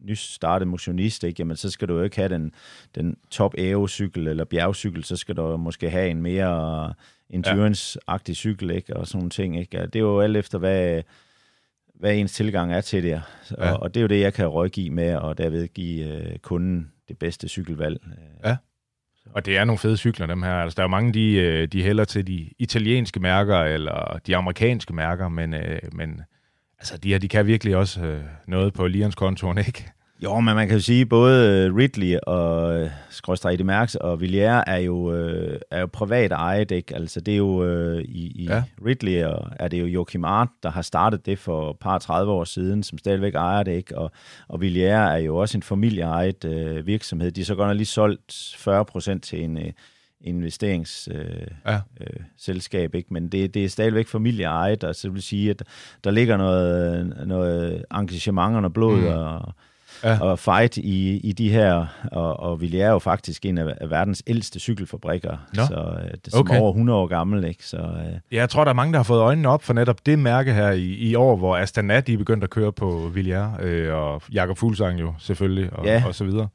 nystartet 0.00 0.68
motionist, 0.68 1.24
ikke? 1.24 1.36
Jamen, 1.38 1.56
så 1.56 1.70
skal 1.70 1.88
du 1.88 1.96
jo 1.96 2.02
ikke 2.02 2.16
have 2.16 2.28
den, 2.28 2.52
den 2.94 3.16
top 3.30 3.54
aerocykel 3.58 4.28
eller 4.28 4.44
bjergcykel, 4.44 5.04
så 5.04 5.16
skal 5.16 5.36
du 5.36 5.56
måske 5.56 5.90
have 5.90 6.10
en 6.10 6.22
mere 6.22 6.94
endurance-agtig 7.30 8.34
cykel, 8.34 8.70
ikke? 8.70 8.96
Og 8.96 9.06
sådan 9.06 9.18
nogle 9.18 9.30
ting, 9.30 9.60
ikke? 9.60 9.78
Det 9.86 9.96
er 9.96 10.00
jo 10.00 10.20
alt 10.20 10.36
efter, 10.36 10.58
hvad, 10.58 11.02
hvad 11.94 12.16
ens 12.16 12.32
tilgang 12.32 12.72
er 12.72 12.80
til 12.80 13.02
det. 13.02 13.08
Ja. 13.08 13.72
Og, 13.72 13.82
og 13.82 13.94
det 13.94 14.00
er 14.00 14.02
jo 14.02 14.08
det, 14.08 14.20
jeg 14.20 14.34
kan 14.34 14.46
rådgive 14.46 14.90
med, 14.90 15.16
og 15.16 15.38
derved 15.38 15.68
give 15.68 16.06
øh, 16.06 16.38
kunden 16.38 16.92
det 17.08 17.18
bedste 17.18 17.48
cykelvalg. 17.48 18.00
Ja. 18.44 18.56
Og 19.32 19.46
det 19.46 19.56
er 19.56 19.64
nogle 19.64 19.78
fede 19.78 19.96
cykler, 19.96 20.26
dem 20.26 20.42
her. 20.42 20.52
Altså, 20.52 20.76
der 20.76 20.82
er 20.82 20.88
mange, 20.88 21.12
de, 21.12 21.34
øh, 21.34 21.68
de 21.68 21.82
hælder 21.82 22.04
til 22.04 22.26
de 22.26 22.50
italienske 22.58 23.20
mærker, 23.20 23.58
eller 23.58 24.18
de 24.26 24.36
amerikanske 24.36 24.94
mærker, 24.94 25.28
men, 25.28 25.54
øh, 25.54 25.80
men 25.92 26.20
altså, 26.78 26.96
de 26.96 27.08
her, 27.08 27.18
de 27.18 27.28
kan 27.28 27.46
virkelig 27.46 27.76
også 27.76 28.00
øh, 28.00 28.22
noget 28.46 28.72
på 28.72 28.86
Lions 28.86 29.14
kontoren, 29.14 29.58
ikke? 29.58 29.92
Jo, 30.22 30.40
men 30.40 30.54
man 30.54 30.68
kan 30.68 30.76
jo 30.76 30.82
sige, 30.82 31.06
både 31.06 31.64
øh, 31.66 31.76
Ridley 31.76 32.18
og 32.26 32.80
øh, 32.80 32.90
Skråstrej 33.10 33.56
Mærks 33.64 33.94
og 33.94 34.20
Villiers 34.20 34.64
er 34.66 34.76
jo, 34.76 35.12
øh, 35.12 35.60
er 35.70 35.80
jo 35.80 35.86
privat 35.86 36.32
ejet, 36.32 36.70
ikke? 36.70 36.96
Altså 36.96 37.20
det 37.20 37.34
er 37.34 37.38
jo 37.38 37.64
øh, 37.64 38.02
i, 38.02 38.42
i 38.42 38.44
ja. 38.44 38.62
Ridley 38.86 39.24
og 39.24 39.50
er 39.60 39.68
det 39.68 39.80
jo 39.80 39.86
Joachim 39.86 40.24
Art, 40.24 40.48
der 40.62 40.70
har 40.70 40.82
startet 40.82 41.26
det 41.26 41.38
for 41.38 41.70
et 41.70 41.78
par 41.78 41.98
30 41.98 42.32
år 42.32 42.44
siden, 42.44 42.82
som 42.82 42.98
stadigvæk 42.98 43.34
ejer 43.34 43.62
det, 43.62 43.72
ikke? 43.72 43.98
Og, 43.98 44.10
og 44.48 44.60
Villiers 44.60 45.12
er 45.12 45.16
jo 45.16 45.36
også 45.36 45.58
en 45.58 45.62
familieejet 45.62 46.44
øh, 46.44 46.86
virksomhed. 46.86 47.30
De 47.30 47.40
er 47.40 47.44
så 47.44 47.54
godt 47.54 47.68
nok 47.68 47.76
lige 47.76 47.86
solgt 47.86 48.54
40 48.56 48.84
procent 48.84 49.24
til 49.24 49.44
en 49.44 49.58
øh, 49.58 49.72
investeringsselskab, 50.20 51.20
øh, 52.74 52.82
ja. 52.82 52.84
øh, 52.84 52.98
ikke? 52.98 53.14
men 53.14 53.28
det, 53.28 53.54
det 53.54 53.64
er 53.64 53.68
stadigvæk 53.68 54.08
familieejet, 54.08 54.84
og 54.84 54.94
så 54.94 55.10
vil 55.10 55.22
sige, 55.22 55.50
at 55.50 55.62
der 56.04 56.10
ligger 56.10 56.36
noget, 56.36 57.14
noget 57.26 57.84
engagement 57.94 58.56
og 58.56 58.62
noget 58.62 58.72
blod 58.72 59.00
mm. 59.00 59.06
og 59.06 59.54
ja. 60.04 60.20
og 60.20 60.38
fight 60.38 60.76
i, 60.76 61.16
i 61.16 61.32
de 61.32 61.50
her, 61.50 61.86
og, 62.12 62.40
og 62.40 62.60
vi 62.60 62.80
er 62.80 62.90
jo 62.90 62.98
faktisk 62.98 63.46
en 63.46 63.58
af, 63.58 63.90
verdens 63.90 64.22
ældste 64.26 64.60
cykelfabrikker, 64.60 65.36
Nå. 65.54 65.62
så 65.66 65.98
øh, 66.04 66.10
det 66.24 66.34
er 66.34 66.38
okay. 66.38 66.58
over 66.60 66.70
100 66.70 66.98
år 66.98 67.06
gammel. 67.06 67.44
Ikke? 67.44 67.64
Så, 67.64 67.76
øh. 67.76 68.12
Ja, 68.12 68.18
jeg 68.30 68.50
tror, 68.50 68.64
der 68.64 68.70
er 68.70 68.74
mange, 68.74 68.92
der 68.92 68.98
har 68.98 69.04
fået 69.04 69.20
øjnene 69.20 69.48
op 69.48 69.62
for 69.62 69.72
netop 69.72 70.06
det 70.06 70.18
mærke 70.18 70.54
her 70.54 70.70
i, 70.70 70.84
i 70.84 71.14
år, 71.14 71.36
hvor 71.36 71.56
Astana 71.56 72.00
de 72.00 72.12
er 72.12 72.18
begyndt 72.18 72.44
at 72.44 72.50
køre 72.50 72.72
på 72.72 73.10
Villiers, 73.14 73.52
øh, 73.60 73.94
og 73.94 74.22
Jakob 74.32 74.58
Fuglsang 74.58 75.00
jo 75.00 75.14
selvfølgelig, 75.18 75.72
og, 75.72 75.86
ja. 75.86 76.02
og 76.06 76.14
så 76.14 76.24
videre 76.24 76.48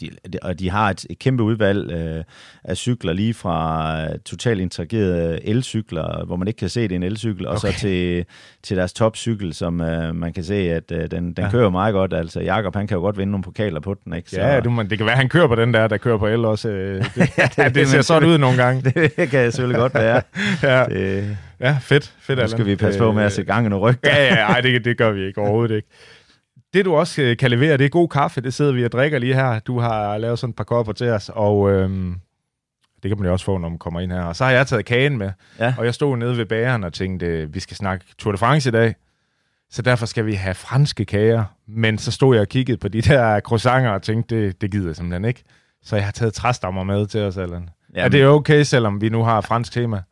de, 0.00 0.10
og 0.42 0.58
de 0.58 0.70
har 0.70 0.90
et, 0.90 1.06
et 1.10 1.18
kæmpe 1.18 1.42
udvalg 1.42 1.92
øh, 1.92 2.24
af 2.64 2.76
cykler, 2.76 3.12
lige 3.12 3.34
fra 3.34 4.16
totalt 4.16 4.60
interagerede 4.60 5.48
elcykler, 5.48 6.24
hvor 6.24 6.36
man 6.36 6.48
ikke 6.48 6.58
kan 6.58 6.68
se, 6.68 6.82
det 6.82 6.92
er 6.92 6.96
en 6.96 7.02
elcykel, 7.02 7.46
okay. 7.46 7.54
og 7.54 7.60
så 7.60 7.72
til, 7.78 8.24
til 8.62 8.76
deres 8.76 8.92
topcykel, 8.92 9.54
som 9.54 9.80
øh, 9.80 10.14
man 10.14 10.32
kan 10.32 10.44
se, 10.44 10.54
at 10.54 10.92
øh, 10.92 11.10
den, 11.10 11.10
den 11.10 11.34
ja. 11.38 11.50
kører 11.50 11.70
meget 11.70 11.92
godt. 11.92 12.14
Altså, 12.14 12.40
Jakob, 12.40 12.74
han 12.76 12.86
kan 12.86 12.94
jo 12.94 13.00
godt 13.00 13.18
vinde 13.18 13.30
nogle 13.30 13.44
pokaler 13.44 13.80
på 13.80 13.96
den, 14.04 14.14
ikke? 14.14 14.30
Så, 14.30 14.40
ja, 14.40 14.60
du, 14.60 14.70
man, 14.70 14.90
det 14.90 14.98
kan 14.98 15.06
være, 15.06 15.14
at 15.14 15.18
han 15.18 15.28
kører 15.28 15.48
på 15.48 15.54
den 15.54 15.74
der, 15.74 15.88
der 15.88 15.96
kører 15.96 16.18
på 16.18 16.26
el 16.26 16.44
også. 16.44 16.68
Øh, 16.68 17.04
det, 17.14 17.38
ja, 17.38 17.64
det, 17.64 17.74
det 17.74 17.88
ser 17.88 18.02
sådan 18.02 18.28
ud 18.28 18.38
nogle 18.38 18.62
gange. 18.62 18.82
det 19.16 19.28
kan 19.30 19.52
selvfølgelig 19.52 19.80
godt 19.80 19.94
være. 19.94 20.22
ja. 20.62 20.84
Det, 20.84 21.36
ja, 21.60 21.78
fedt. 21.80 22.14
fedt 22.20 22.38
nu 22.38 22.48
skal 22.48 22.66
vi 22.66 22.76
passe 22.76 23.00
på 23.00 23.12
med 23.12 23.22
at 23.22 23.32
sætte 23.32 23.52
gang 23.52 23.66
i 23.66 23.68
nogle 23.68 23.90
ryg. 23.90 23.96
ja, 24.04 24.24
ja, 24.24 24.34
nej, 24.34 24.60
det, 24.60 24.84
det 24.84 24.98
gør 24.98 25.10
vi 25.10 25.26
ikke 25.26 25.40
overhovedet 25.40 25.76
ikke. 25.76 25.88
Det, 26.76 26.84
du 26.84 26.94
også 26.94 27.22
øh, 27.22 27.36
kan 27.36 27.50
levere, 27.50 27.76
det 27.76 27.84
er 27.84 27.88
god 27.88 28.08
kaffe. 28.08 28.40
Det 28.40 28.54
sidder 28.54 28.72
vi 28.72 28.84
og 28.84 28.92
drikker 28.92 29.18
lige 29.18 29.34
her. 29.34 29.58
Du 29.58 29.78
har 29.78 30.18
lavet 30.18 30.38
sådan 30.38 30.50
et 30.50 30.56
par 30.56 30.64
kopper 30.64 30.92
til 30.92 31.08
os, 31.08 31.30
og 31.34 31.70
øhm, 31.70 32.14
det 33.02 33.08
kan 33.08 33.18
man 33.18 33.26
jo 33.26 33.32
også 33.32 33.44
få, 33.44 33.58
når 33.58 33.68
man 33.68 33.78
kommer 33.78 34.00
ind 34.00 34.12
her. 34.12 34.22
Og 34.22 34.36
så 34.36 34.44
har 34.44 34.50
jeg 34.50 34.66
taget 34.66 34.84
kagen 34.84 35.18
med, 35.18 35.30
ja. 35.58 35.74
og 35.78 35.84
jeg 35.84 35.94
stod 35.94 36.16
nede 36.16 36.36
ved 36.36 36.46
bageren 36.46 36.84
og 36.84 36.92
tænkte, 36.92 37.52
vi 37.52 37.60
skal 37.60 37.76
snakke 37.76 38.04
Tour 38.18 38.32
de 38.32 38.38
France 38.38 38.68
i 38.68 38.72
dag, 38.72 38.94
så 39.70 39.82
derfor 39.82 40.06
skal 40.06 40.26
vi 40.26 40.34
have 40.34 40.54
franske 40.54 41.04
kager. 41.04 41.44
Men 41.66 41.98
så 41.98 42.12
stod 42.12 42.34
jeg 42.34 42.40
og 42.40 42.48
kiggede 42.48 42.78
på 42.78 42.88
de 42.88 43.00
der 43.00 43.40
croissanter 43.40 43.90
og 43.90 44.02
tænkte, 44.02 44.46
det, 44.46 44.60
det 44.60 44.70
gider 44.70 44.86
jeg 44.86 44.96
simpelthen 44.96 45.24
ikke. 45.24 45.42
Så 45.82 45.96
jeg 45.96 46.04
har 46.04 46.12
taget 46.12 46.34
træstammer 46.34 46.84
med 46.84 47.06
til 47.06 47.20
os, 47.20 47.36
Allan. 47.36 47.68
Er 47.94 48.08
det 48.08 48.26
okay, 48.26 48.62
selvom 48.62 49.00
vi 49.00 49.08
nu 49.08 49.22
har 49.22 49.40
fransk 49.40 49.72
tema? 49.72 50.02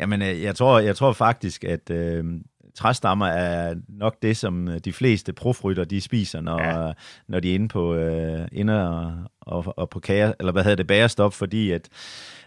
Jamen, 0.00 0.22
øh, 0.22 0.42
jeg 0.42 0.54
tror, 0.54 0.78
jeg 0.78 0.96
tror 0.96 1.12
faktisk, 1.12 1.64
at 1.64 1.90
øh, 1.90 2.24
træstammer 2.74 3.26
er 3.26 3.74
nok 3.88 4.16
det, 4.22 4.36
som 4.36 4.68
øh, 4.68 4.78
de 4.84 4.92
fleste 4.92 5.32
profrytter, 5.32 5.84
de 5.84 6.00
spiser, 6.00 6.40
når, 6.40 6.62
ja. 6.62 6.92
når 7.28 7.40
de 7.40 7.50
er 7.50 7.54
inde 7.54 7.68
på, 7.68 7.94
øh, 7.94 8.48
inde 8.52 8.88
og, 8.88 9.12
og, 9.40 9.78
og 9.78 9.90
på 9.90 10.00
kager, 10.00 10.32
eller 10.40 10.52
hvad 10.52 10.62
hedder 10.62 10.76
det, 10.76 10.86
bagerstop, 10.86 11.34
fordi 11.34 11.70
at, 11.70 11.88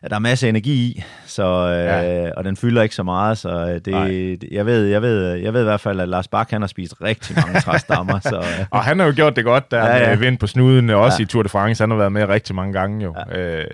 at 0.01 0.09
der 0.11 0.15
er 0.15 0.19
masser 0.19 0.47
af 0.47 0.50
energi 0.50 0.73
i, 0.73 1.03
så, 1.25 1.43
øh, 1.43 1.85
ja. 1.85 2.31
og 2.31 2.43
den 2.43 2.57
fylder 2.57 2.81
ikke 2.81 2.95
så 2.95 3.03
meget, 3.03 3.38
så 3.38 3.50
øh, 3.50 3.81
det, 3.85 4.43
jeg, 4.51 4.65
ved, 4.65 4.85
jeg, 4.85 5.01
ved, 5.01 5.33
jeg 5.33 5.53
ved 5.53 5.61
i 5.61 5.63
hvert 5.63 5.81
fald, 5.81 6.00
at 6.00 6.09
Lars 6.09 6.27
Bak, 6.27 6.51
han 6.51 6.61
har 6.61 6.67
spist 6.67 7.01
rigtig 7.01 7.35
mange 7.35 7.61
træstammer. 7.61 8.19
så, 8.19 8.38
øh. 8.38 8.65
Og 8.71 8.83
han 8.83 9.00
har 9.00 9.05
jo 9.05 9.13
gjort 9.15 9.35
det 9.35 9.43
godt 9.43 9.71
der 9.71 9.85
ja, 9.85 10.09
ja. 10.09 10.15
vind 10.15 10.38
på 10.38 10.47
snuden, 10.47 10.89
også 10.89 11.17
ja. 11.19 11.23
i 11.23 11.25
Tour 11.25 11.43
de 11.43 11.50
France, 11.50 11.83
han 11.83 11.89
har 11.89 11.97
været 11.97 12.11
med 12.11 12.25
rigtig 12.25 12.55
mange 12.55 12.73
gange 12.73 13.03
jo. 13.03 13.15
Ja. 13.31 13.39
Øh, 13.39 13.67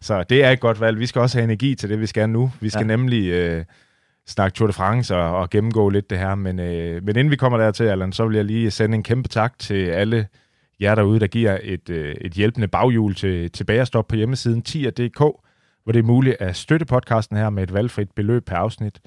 så 0.00 0.22
det 0.22 0.44
er 0.44 0.50
et 0.50 0.60
godt 0.60 0.80
valg. 0.80 0.98
Vi 0.98 1.06
skal 1.06 1.20
også 1.20 1.38
have 1.38 1.44
energi 1.44 1.74
til 1.74 1.88
det, 1.88 2.00
vi 2.00 2.06
skal 2.06 2.28
nu. 2.28 2.52
Vi 2.60 2.68
skal 2.68 2.80
ja. 2.80 2.86
nemlig... 2.86 3.28
Øh, 3.28 3.64
snakke 4.28 4.56
Tour 4.56 4.66
de 4.66 4.72
France 4.72 5.16
og, 5.16 5.36
og 5.36 5.50
gennemgå 5.50 5.88
lidt 5.88 6.10
det 6.10 6.18
her. 6.18 6.34
Men, 6.34 6.60
øh, 6.60 7.04
men 7.04 7.16
inden 7.16 7.30
vi 7.30 7.36
kommer 7.36 7.58
dertil, 7.58 7.84
Allan, 7.84 8.12
så 8.12 8.26
vil 8.26 8.36
jeg 8.36 8.44
lige 8.44 8.70
sende 8.70 8.94
en 8.94 9.02
kæmpe 9.02 9.28
tak 9.28 9.58
til 9.58 9.86
alle 9.86 10.26
jer 10.80 10.94
derude, 10.94 11.20
der 11.20 11.26
giver 11.26 11.58
et, 11.62 11.90
øh, 11.90 12.14
et 12.20 12.32
hjælpende 12.32 12.68
baghjul 12.68 13.14
til, 13.14 13.50
til 13.50 13.64
Bagerstop 13.64 14.08
på 14.08 14.16
hjemmesiden 14.16 14.62
tier.dk, 14.62 15.18
hvor 15.18 15.92
det 15.92 15.98
er 15.98 16.02
muligt 16.02 16.36
at 16.40 16.56
støtte 16.56 16.86
podcasten 16.86 17.36
her 17.36 17.50
med 17.50 17.62
et 17.62 17.74
valgfrit 17.74 18.10
beløb 18.10 18.44
per 18.46 18.56
afsnit. 18.56 19.00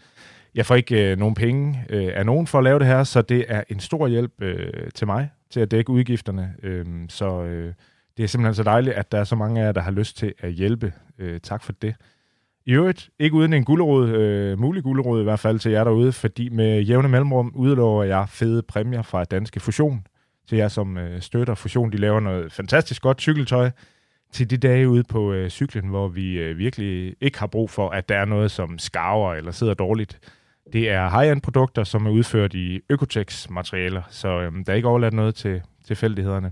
Jeg 0.55 0.65
får 0.65 0.75
ikke 0.75 1.11
øh, 1.11 1.17
nogen 1.17 1.35
penge 1.35 1.85
øh, 1.89 2.09
af 2.15 2.25
nogen 2.25 2.47
for 2.47 2.57
at 2.57 2.63
lave 2.63 2.79
det 2.79 2.87
her, 2.87 3.03
så 3.03 3.21
det 3.21 3.45
er 3.47 3.63
en 3.69 3.79
stor 3.79 4.07
hjælp 4.07 4.31
øh, 4.41 4.91
til 4.95 5.07
mig 5.07 5.29
til 5.49 5.59
at 5.59 5.71
dække 5.71 5.89
udgifterne. 5.89 6.53
Øh, 6.63 6.85
så 7.09 7.43
øh, 7.43 7.73
det 8.17 8.23
er 8.23 8.27
simpelthen 8.27 8.55
så 8.55 8.63
dejligt, 8.63 8.95
at 8.95 9.11
der 9.11 9.17
er 9.17 9.23
så 9.23 9.35
mange 9.35 9.61
af 9.61 9.65
jer, 9.65 9.71
der 9.71 9.81
har 9.81 9.91
lyst 9.91 10.17
til 10.17 10.33
at 10.39 10.51
hjælpe. 10.51 10.93
Øh, 11.19 11.39
tak 11.39 11.63
for 11.63 11.71
det. 11.71 11.95
I 12.65 12.73
øvrigt, 12.73 13.09
ikke 13.19 13.35
uden 13.35 13.53
en 13.53 13.65
gulerod, 13.65 14.09
øh, 14.09 14.59
mulig 14.59 14.83
gulerod 14.83 15.21
i 15.21 15.23
hvert 15.23 15.39
fald 15.39 15.59
til 15.59 15.71
jer 15.71 15.83
derude, 15.83 16.11
fordi 16.11 16.49
med 16.49 16.81
jævne 16.81 17.07
mellemrum 17.07 17.51
udlover 17.55 18.03
jeg 18.03 18.25
fede 18.29 18.61
præmier 18.61 19.01
fra 19.01 19.23
Danske 19.23 19.59
Fusion 19.59 20.07
til 20.49 20.57
jer, 20.57 20.67
som 20.67 20.97
øh, 20.97 21.21
støtter 21.21 21.55
Fusion. 21.55 21.91
De 21.91 21.97
laver 21.97 22.19
noget 22.19 22.51
fantastisk 22.51 23.01
godt 23.01 23.21
cykeltøj 23.21 23.71
til 24.31 24.49
de 24.49 24.57
dage 24.57 24.89
ude 24.89 25.03
på 25.03 25.33
øh, 25.33 25.49
cyklen, 25.49 25.87
hvor 25.87 26.07
vi 26.07 26.39
øh, 26.39 26.57
virkelig 26.57 27.15
ikke 27.21 27.39
har 27.39 27.47
brug 27.47 27.69
for, 27.69 27.89
at 27.89 28.09
der 28.09 28.17
er 28.17 28.25
noget, 28.25 28.51
som 28.51 28.79
skarver 28.79 29.33
eller 29.33 29.51
sidder 29.51 29.73
dårligt. 29.73 30.19
Det 30.73 30.89
er 30.89 31.09
high-end 31.09 31.41
produkter, 31.41 31.83
som 31.83 32.05
er 32.05 32.11
udført 32.11 32.53
i 32.53 32.79
Økotex 32.89 33.49
materialer, 33.49 34.01
så 34.09 34.27
øh, 34.27 34.51
der 34.65 34.71
er 34.71 34.75
ikke 34.75 34.87
overladt 34.87 35.13
noget 35.13 35.35
til 35.35 35.61
tilfældighederne. 35.85 36.51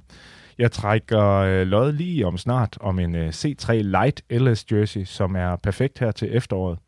Jeg 0.60 0.72
trækker 0.72 1.24
øh, 1.24 1.68
lod 1.68 1.92
lige 1.92 2.28
om 2.28 2.38
snart 2.38 2.78
om 2.82 3.00
en 3.00 3.16
øh, 3.16 3.30
C3 3.30 3.74
Light 3.74 4.22
LS 4.32 4.66
Jersey, 4.72 5.04
som 5.04 5.36
er 5.36 5.56
perfekt 5.56 6.00
her 6.00 6.12
til 6.12 6.36
efteråret. 6.36 6.80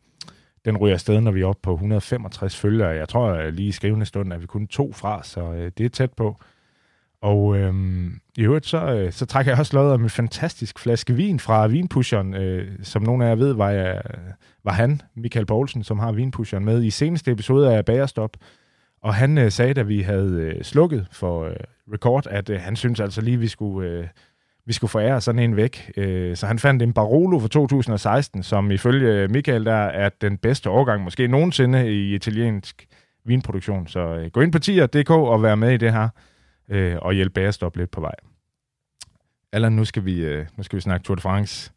den 0.64 0.76
ryger 0.76 0.94
afsted, 0.94 1.20
når 1.20 1.30
vi 1.30 1.40
er 1.40 1.46
oppe 1.46 1.60
på 1.62 1.72
165 1.72 2.56
følgere. 2.56 2.88
Jeg 2.88 3.08
tror 3.08 3.28
øh, 3.32 3.52
lige 3.52 3.68
i 3.68 3.72
skrivende 3.72 4.06
stund, 4.06 4.32
at 4.32 4.40
vi 4.40 4.46
kun 4.46 4.66
to 4.66 4.92
fra, 4.92 5.22
så 5.22 5.40
øh, 5.40 5.70
det 5.78 5.86
er 5.86 5.90
tæt 5.90 6.12
på. 6.12 6.36
Og 7.22 7.56
øhm, 7.56 8.20
i 8.36 8.42
øvrigt, 8.42 8.66
så, 8.66 8.94
øh, 8.94 9.12
så 9.12 9.26
trækker 9.26 9.52
jeg 9.52 9.58
også 9.58 9.76
lod 9.76 9.92
om 9.92 10.02
en 10.02 10.10
fantastisk 10.10 10.78
flaske 10.78 11.14
vin 11.14 11.40
fra 11.40 11.66
vinpusheren. 11.66 12.34
Øh, 12.34 12.68
som 12.82 13.02
nogle 13.02 13.24
af 13.24 13.28
jer 13.28 13.34
ved, 13.34 13.52
var, 13.52 13.70
jeg, 13.70 14.02
var 14.64 14.72
han, 14.72 15.00
Michael 15.14 15.46
Poulsen, 15.46 15.84
som 15.84 15.98
har 15.98 16.12
vinpusheren 16.12 16.64
med 16.64 16.82
i 16.82 16.90
seneste 16.90 17.30
episode 17.30 17.76
af 17.76 17.84
Bagerstop. 17.84 18.36
Og 19.02 19.14
han 19.14 19.38
øh, 19.38 19.50
sagde, 19.50 19.74
da 19.74 19.82
vi 19.82 20.00
havde 20.00 20.32
øh, 20.32 20.62
slukket 20.64 21.06
for 21.10 21.44
øh, 21.44 21.56
record, 21.92 22.26
at 22.26 22.50
øh, 22.50 22.60
han 22.60 22.76
synes 22.76 23.00
altså 23.00 23.20
lige, 23.20 23.38
vi 23.38 23.48
skulle... 23.48 23.90
Øh, 23.90 24.06
vi 24.66 24.72
skulle 24.72 24.90
forære 24.90 25.20
sådan 25.20 25.38
en 25.38 25.56
væk. 25.56 25.92
Øh, 25.96 26.36
så 26.36 26.46
han 26.46 26.58
fandt 26.58 26.82
en 26.82 26.92
Barolo 26.92 27.38
fra 27.38 27.48
2016, 27.48 28.42
som 28.42 28.70
ifølge 28.70 29.12
øh, 29.12 29.30
Michael 29.30 29.64
der 29.64 29.74
er 29.74 30.08
den 30.20 30.38
bedste 30.38 30.70
årgang 30.70 31.04
måske 31.04 31.28
nogensinde 31.28 31.92
i 31.92 32.14
italiensk 32.14 32.86
vinproduktion. 33.24 33.86
Så 33.86 34.00
øh, 34.00 34.30
gå 34.30 34.40
ind 34.40 34.52
på 34.52 34.58
tier.dk 34.58 35.10
og 35.10 35.42
vær 35.42 35.54
med 35.54 35.72
i 35.72 35.76
det 35.76 35.92
her 35.92 36.08
øh, 36.68 36.96
og 37.02 37.12
hjælpe 37.12 37.32
Bagerstop 37.32 37.76
lidt 37.76 37.90
på 37.90 38.00
vej. 38.00 38.14
Allan, 39.52 39.72
nu 39.72 39.84
skal, 39.84 40.04
vi, 40.04 40.20
øh, 40.20 40.46
nu 40.56 40.62
skal 40.62 40.76
vi 40.76 40.80
snakke 40.80 41.04
Tour 41.04 41.14
de 41.14 41.20
France. 41.20 41.72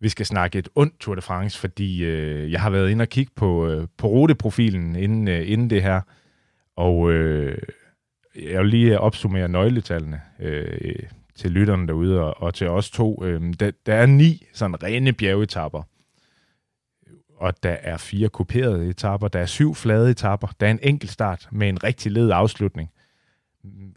Vi 0.00 0.08
skal 0.08 0.26
snakke 0.26 0.58
et 0.58 0.68
ondt 0.74 1.00
Tour 1.00 1.14
de 1.14 1.22
France, 1.22 1.58
fordi 1.58 2.04
øh, 2.04 2.52
jeg 2.52 2.60
har 2.60 2.70
været 2.70 2.90
inde 2.90 3.02
og 3.02 3.08
kigge 3.08 3.32
på, 3.36 3.68
øh, 3.68 3.86
på 3.96 4.06
ruteprofilen 4.06 4.96
inden, 4.96 5.28
øh, 5.28 5.50
inden 5.50 5.70
det 5.70 5.82
her, 5.82 6.00
og 6.78 7.12
øh, 7.12 7.58
jeg 8.42 8.60
vil 8.60 8.70
lige 8.70 9.00
opsummere 9.00 9.48
nøgletallene 9.48 10.20
øh, 10.40 11.02
til 11.34 11.50
lytterne 11.50 11.86
derude 11.86 12.20
og, 12.20 12.42
og 12.42 12.54
til 12.54 12.68
os 12.68 12.90
to. 12.90 13.24
Øh, 13.24 13.54
der, 13.60 13.70
der 13.86 13.94
er 13.94 14.06
ni 14.06 14.46
sådan 14.52 14.82
rene 14.82 15.12
bjergetapper, 15.12 15.82
og 17.36 17.62
der 17.62 17.76
er 17.82 17.96
fire 17.96 18.28
kuperede 18.28 18.88
etapper, 18.88 19.28
der 19.28 19.38
er 19.38 19.46
syv 19.46 19.74
flade 19.74 20.10
etapper, 20.10 20.48
der 20.60 20.66
er 20.66 20.70
en 20.70 20.78
enkelt 20.82 21.10
start 21.10 21.48
med 21.52 21.68
en 21.68 21.84
rigtig 21.84 22.12
led 22.12 22.30
afslutning. 22.30 22.90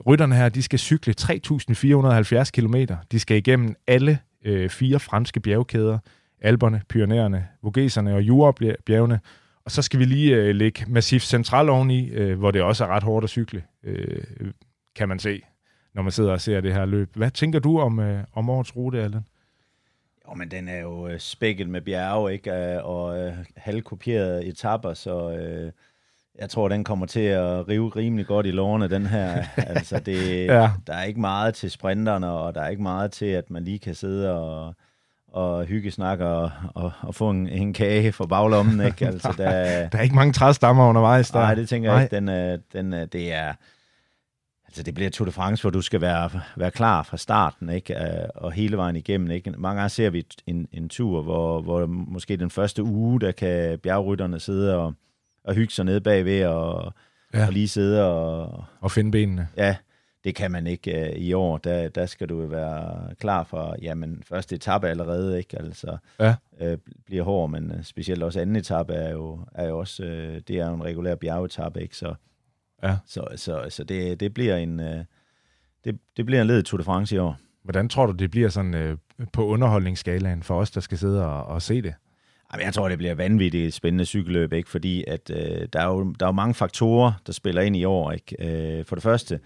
Rytterne 0.07 0.35
her, 0.35 0.50
de 0.50 0.63
skal 0.63 0.79
cykle 0.79 1.13
3.470 1.21 2.51
km. 2.51 2.75
De 3.11 3.19
skal 3.19 3.38
igennem 3.38 3.75
alle 3.88 4.19
øh, 4.45 4.69
fire 4.69 5.00
franske 5.00 5.39
bjergkæder. 5.39 6.00
Alperne, 6.41 6.81
Pyrenæerne, 6.89 7.47
Vogeserne 7.61 8.15
og 8.15 8.21
Jurabjergene. 8.21 9.19
Så 9.71 9.81
skal 9.81 9.99
vi 9.99 10.05
lige 10.05 10.35
øh, 10.35 10.55
lægge 10.55 10.85
massivt 10.87 11.23
central 11.23 11.69
oveni, 11.69 12.09
øh, 12.09 12.39
hvor 12.39 12.51
det 12.51 12.61
også 12.61 12.83
er 12.83 12.87
ret 12.87 13.03
hårdt 13.03 13.23
at 13.23 13.29
cykle, 13.29 13.63
øh, 13.83 14.23
kan 14.95 15.09
man 15.09 15.19
se, 15.19 15.41
når 15.93 16.01
man 16.01 16.11
sidder 16.11 16.31
og 16.31 16.41
ser 16.41 16.61
det 16.61 16.73
her 16.73 16.85
løb. 16.85 17.15
Hvad 17.15 17.31
tænker 17.31 17.59
du 17.59 17.79
om, 17.79 17.99
øh, 17.99 18.23
om 18.33 18.49
årets 18.49 18.75
rute, 18.75 19.03
Allen? 19.03 19.25
Jo, 20.27 20.33
men 20.33 20.51
den 20.51 20.67
er 20.67 20.79
jo 20.79 21.07
øh, 21.07 21.19
spækket 21.19 21.69
med 21.69 21.81
bjerge, 21.81 22.33
ikke? 22.33 22.51
Øh, 22.51 22.85
og 22.85 23.19
øh, 23.19 23.33
halvkopierede 23.57 24.45
etapper, 24.45 24.93
så... 24.93 25.31
Øh 25.31 25.71
jeg 26.39 26.49
tror, 26.49 26.67
den 26.67 26.83
kommer 26.83 27.05
til 27.05 27.19
at 27.19 27.67
rive 27.67 27.89
rimelig 27.89 28.25
godt 28.25 28.45
i 28.45 28.51
lårene, 28.51 28.87
den 28.87 29.05
her. 29.05 29.43
altså, 29.75 29.99
det, 29.99 30.45
ja. 30.45 30.71
Der 30.87 30.93
er 30.93 31.03
ikke 31.03 31.19
meget 31.19 31.55
til 31.55 31.71
sprinterne, 31.71 32.31
og 32.31 32.55
der 32.55 32.61
er 32.61 32.69
ikke 32.69 32.83
meget 32.83 33.11
til, 33.11 33.25
at 33.25 33.49
man 33.49 33.63
lige 33.63 33.79
kan 33.79 33.95
sidde 33.95 34.33
og, 34.33 34.75
og 35.31 35.65
hygge 35.65 35.91
snakke 35.91 36.25
og, 36.25 36.51
og, 36.73 36.91
og 37.01 37.15
få 37.15 37.29
en, 37.29 37.47
en 37.47 37.73
kage 37.73 38.11
for 38.11 38.25
baglommen. 38.25 38.81
Ikke? 38.88 39.05
Altså, 39.05 39.33
der, 39.38 39.50
der 39.89 39.97
er 39.97 40.01
ikke 40.01 40.15
mange 40.15 40.33
træstammer 40.33 40.89
undervejs. 40.89 41.31
Der. 41.31 41.39
Nej, 41.39 41.55
det 41.55 41.69
tænker 41.69 41.93
jeg 41.93 42.03
ikke. 42.03 42.15
Den, 42.15 42.59
den, 42.73 43.07
det 43.09 43.33
er... 43.33 43.53
Altså, 44.67 44.83
det 44.83 44.93
bliver 44.93 45.09
Tour 45.09 45.25
de 45.25 45.31
France, 45.31 45.63
hvor 45.63 45.69
du 45.69 45.81
skal 45.81 46.01
være, 46.01 46.29
være 46.55 46.71
klar 46.71 47.03
fra 47.03 47.17
starten, 47.17 47.69
ikke? 47.69 47.95
og 48.35 48.51
hele 48.51 48.77
vejen 48.77 48.95
igennem. 48.95 49.31
Ikke? 49.31 49.51
Mange 49.51 49.79
gange 49.79 49.89
ser 49.89 50.09
vi 50.09 50.25
en, 50.47 50.67
en 50.71 50.89
tur, 50.89 51.21
hvor, 51.21 51.61
hvor 51.61 51.85
måske 51.85 52.38
den 52.38 52.50
første 52.50 52.83
uge, 52.83 53.21
der 53.21 53.31
kan 53.31 53.79
bjergrytterne 53.79 54.39
sidde 54.39 54.77
og, 54.77 54.93
at 55.45 55.55
hygge 55.55 55.73
sig 55.73 55.85
nede 55.85 56.01
bagved 56.01 56.45
og, 56.45 56.93
ja. 57.33 57.45
og 57.47 57.53
lige 57.53 57.67
sidde 57.67 58.11
og... 58.11 58.63
Og 58.81 58.91
finde 58.91 59.11
benene. 59.11 59.47
Ja, 59.57 59.75
det 60.23 60.35
kan 60.35 60.51
man 60.51 60.67
ikke 60.67 61.11
uh, 61.15 61.21
i 61.21 61.33
år. 61.33 61.57
Der, 61.57 61.89
der 61.89 62.05
skal 62.05 62.29
du 62.29 62.45
være 62.45 63.15
klar 63.19 63.43
for, 63.43 63.75
jamen, 63.81 64.23
første 64.25 64.55
etape 64.55 64.87
allerede, 64.87 65.37
ikke? 65.37 65.59
Altså, 65.59 65.97
ja. 66.19 66.35
uh, 66.61 66.77
bliver 67.05 67.23
hård, 67.23 67.49
men 67.49 67.71
uh, 67.71 67.83
specielt 67.83 68.23
også 68.23 68.39
anden 68.39 68.55
etape 68.55 68.93
er 68.93 69.11
jo, 69.11 69.39
er 69.55 69.67
jo 69.67 69.79
også, 69.79 70.03
uh, 70.03 70.41
det 70.47 70.49
er 70.49 70.67
jo 70.67 70.73
en 70.73 70.83
regulær 70.83 71.15
bjergetappe, 71.15 71.81
ikke? 71.81 71.97
Så, 71.97 72.13
ja. 72.83 72.97
så, 73.05 73.27
så, 73.35 73.65
så 73.69 73.83
det, 73.83 74.19
det 74.19 74.33
bliver 74.33 74.57
en, 74.57 74.79
uh, 74.79 74.99
det, 75.83 75.99
det 76.17 76.25
bliver 76.25 76.41
en 76.41 76.47
led 76.47 76.63
Tour 76.63 76.77
de 76.77 76.83
France 76.83 77.15
i 77.15 77.17
år. 77.17 77.37
Hvordan 77.63 77.89
tror 77.89 78.05
du, 78.05 78.11
det 78.11 78.31
bliver 78.31 78.49
sådan 78.49 78.91
uh, 78.91 78.97
på 79.33 79.45
underholdningsskalaen 79.45 80.43
for 80.43 80.59
os, 80.59 80.71
der 80.71 80.81
skal 80.81 80.97
sidde 80.97 81.25
og, 81.25 81.43
og 81.43 81.61
se 81.61 81.81
det? 81.81 81.93
Jamen, 82.53 82.65
jeg 82.65 82.73
tror, 82.73 82.89
det 82.89 82.97
bliver 82.97 83.15
vanvittigt 83.15 83.73
spændende 83.73 84.05
cykelløb, 84.05 84.53
ikke? 84.53 84.69
fordi 84.69 85.03
at, 85.07 85.31
øh, 85.33 85.67
der, 85.73 85.79
er 85.79 85.87
jo, 85.87 86.13
der 86.19 86.25
er 86.25 86.27
jo 86.27 86.33
mange 86.33 86.53
faktorer, 86.53 87.11
der 87.27 87.33
spiller 87.33 87.61
ind 87.61 87.75
i 87.75 87.83
år. 87.83 88.11
Ikke? 88.11 88.35
Øh, 88.39 88.85
for 88.85 88.95
det 88.95 89.03
første 89.03 89.39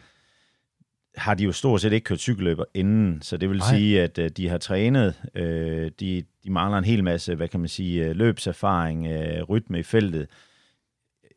har 1.18 1.34
de 1.34 1.44
jo 1.44 1.52
stort 1.52 1.82
set 1.82 1.94
ikke 1.94 2.06
kørt 2.06 2.20
cykelløber 2.20 2.64
inden, 2.74 3.22
så 3.22 3.38
det 3.38 3.50
vil 3.50 3.60
Ej. 3.60 3.70
sige, 3.70 4.02
at 4.02 4.18
øh, 4.18 4.30
de 4.30 4.50
har 4.50 4.58
trænet, 4.58 5.22
øh, 5.36 5.92
de, 6.00 6.24
de 6.44 6.52
mangler 6.52 6.78
en 6.78 6.86
hel 6.86 7.04
masse, 7.04 7.36
hvad 7.36 7.48
kan 7.48 7.60
man 7.60 7.70
sige, 7.70 8.06
øh, 8.06 8.16
løbserfaring, 8.16 9.08
øh, 9.08 9.44
rytme 9.44 9.80
i 9.80 9.84
feltet 9.84 10.28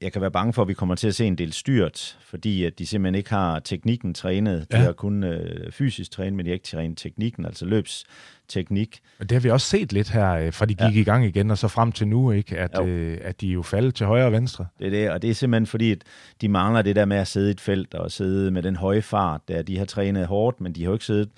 jeg 0.00 0.12
kan 0.12 0.20
være 0.20 0.30
bange 0.30 0.52
for, 0.52 0.62
at 0.62 0.68
vi 0.68 0.74
kommer 0.74 0.94
til 0.94 1.08
at 1.08 1.14
se 1.14 1.26
en 1.26 1.38
del 1.38 1.52
styrt, 1.52 2.18
fordi 2.20 2.64
at 2.64 2.78
de 2.78 2.86
simpelthen 2.86 3.14
ikke 3.14 3.30
har 3.30 3.58
teknikken 3.58 4.14
trænet. 4.14 4.72
De 4.72 4.76
ja. 4.76 4.82
har 4.82 4.92
kun 4.92 5.24
øh, 5.24 5.72
fysisk 5.72 6.10
trænet, 6.10 6.34
men 6.34 6.46
de 6.46 6.50
har 6.50 6.54
ikke 6.54 6.66
trænet 6.66 6.98
teknikken, 6.98 7.46
altså 7.46 7.64
løbsteknik. 8.48 9.00
Og 9.18 9.28
det 9.28 9.32
har 9.32 9.40
vi 9.40 9.50
også 9.50 9.66
set 9.66 9.92
lidt 9.92 10.10
her, 10.10 10.32
øh, 10.32 10.52
fra 10.52 10.66
de 10.66 10.74
gik 10.74 10.94
ja. 10.94 11.00
i 11.00 11.04
gang 11.04 11.24
igen, 11.24 11.50
og 11.50 11.58
så 11.58 11.68
frem 11.68 11.92
til 11.92 12.08
nu, 12.08 12.30
ikke? 12.30 12.58
At, 12.58 12.86
øh, 12.86 13.18
at 13.22 13.40
de 13.40 13.46
jo 13.46 13.62
faldet 13.62 13.94
til 13.94 14.06
højre 14.06 14.26
og 14.26 14.32
venstre. 14.32 14.66
Det 14.78 14.86
er 14.86 14.90
det, 14.90 15.10
og 15.10 15.22
det 15.22 15.30
er 15.30 15.34
simpelthen 15.34 15.66
fordi, 15.66 15.92
at 15.92 15.98
de 16.40 16.48
mangler 16.48 16.82
det 16.82 16.96
der 16.96 17.04
med 17.04 17.16
at 17.16 17.28
sidde 17.28 17.48
i 17.48 17.50
et 17.50 17.60
felt 17.60 17.94
og 17.94 18.10
sidde 18.10 18.50
med 18.50 18.62
den 18.62 18.76
høje 18.76 19.02
fart, 19.02 19.40
der 19.48 19.62
de 19.62 19.78
har 19.78 19.84
trænet 19.84 20.26
hårdt, 20.26 20.60
men 20.60 20.72
de 20.72 20.82
har 20.82 20.90
jo 20.90 20.92
ikke 20.92 21.04
siddet 21.04 21.28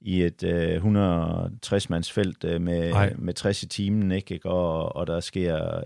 i 0.00 0.22
et 0.22 0.42
øh, 0.42 0.76
160-mands 0.76 2.12
felt 2.12 2.44
øh, 2.44 2.60
med, 2.60 3.10
med 3.16 3.34
60 3.34 3.62
i 3.62 3.66
timen, 3.66 4.12
ikke? 4.12 4.40
Og, 4.44 4.96
og 4.96 5.06
der 5.06 5.20
sker 5.20 5.80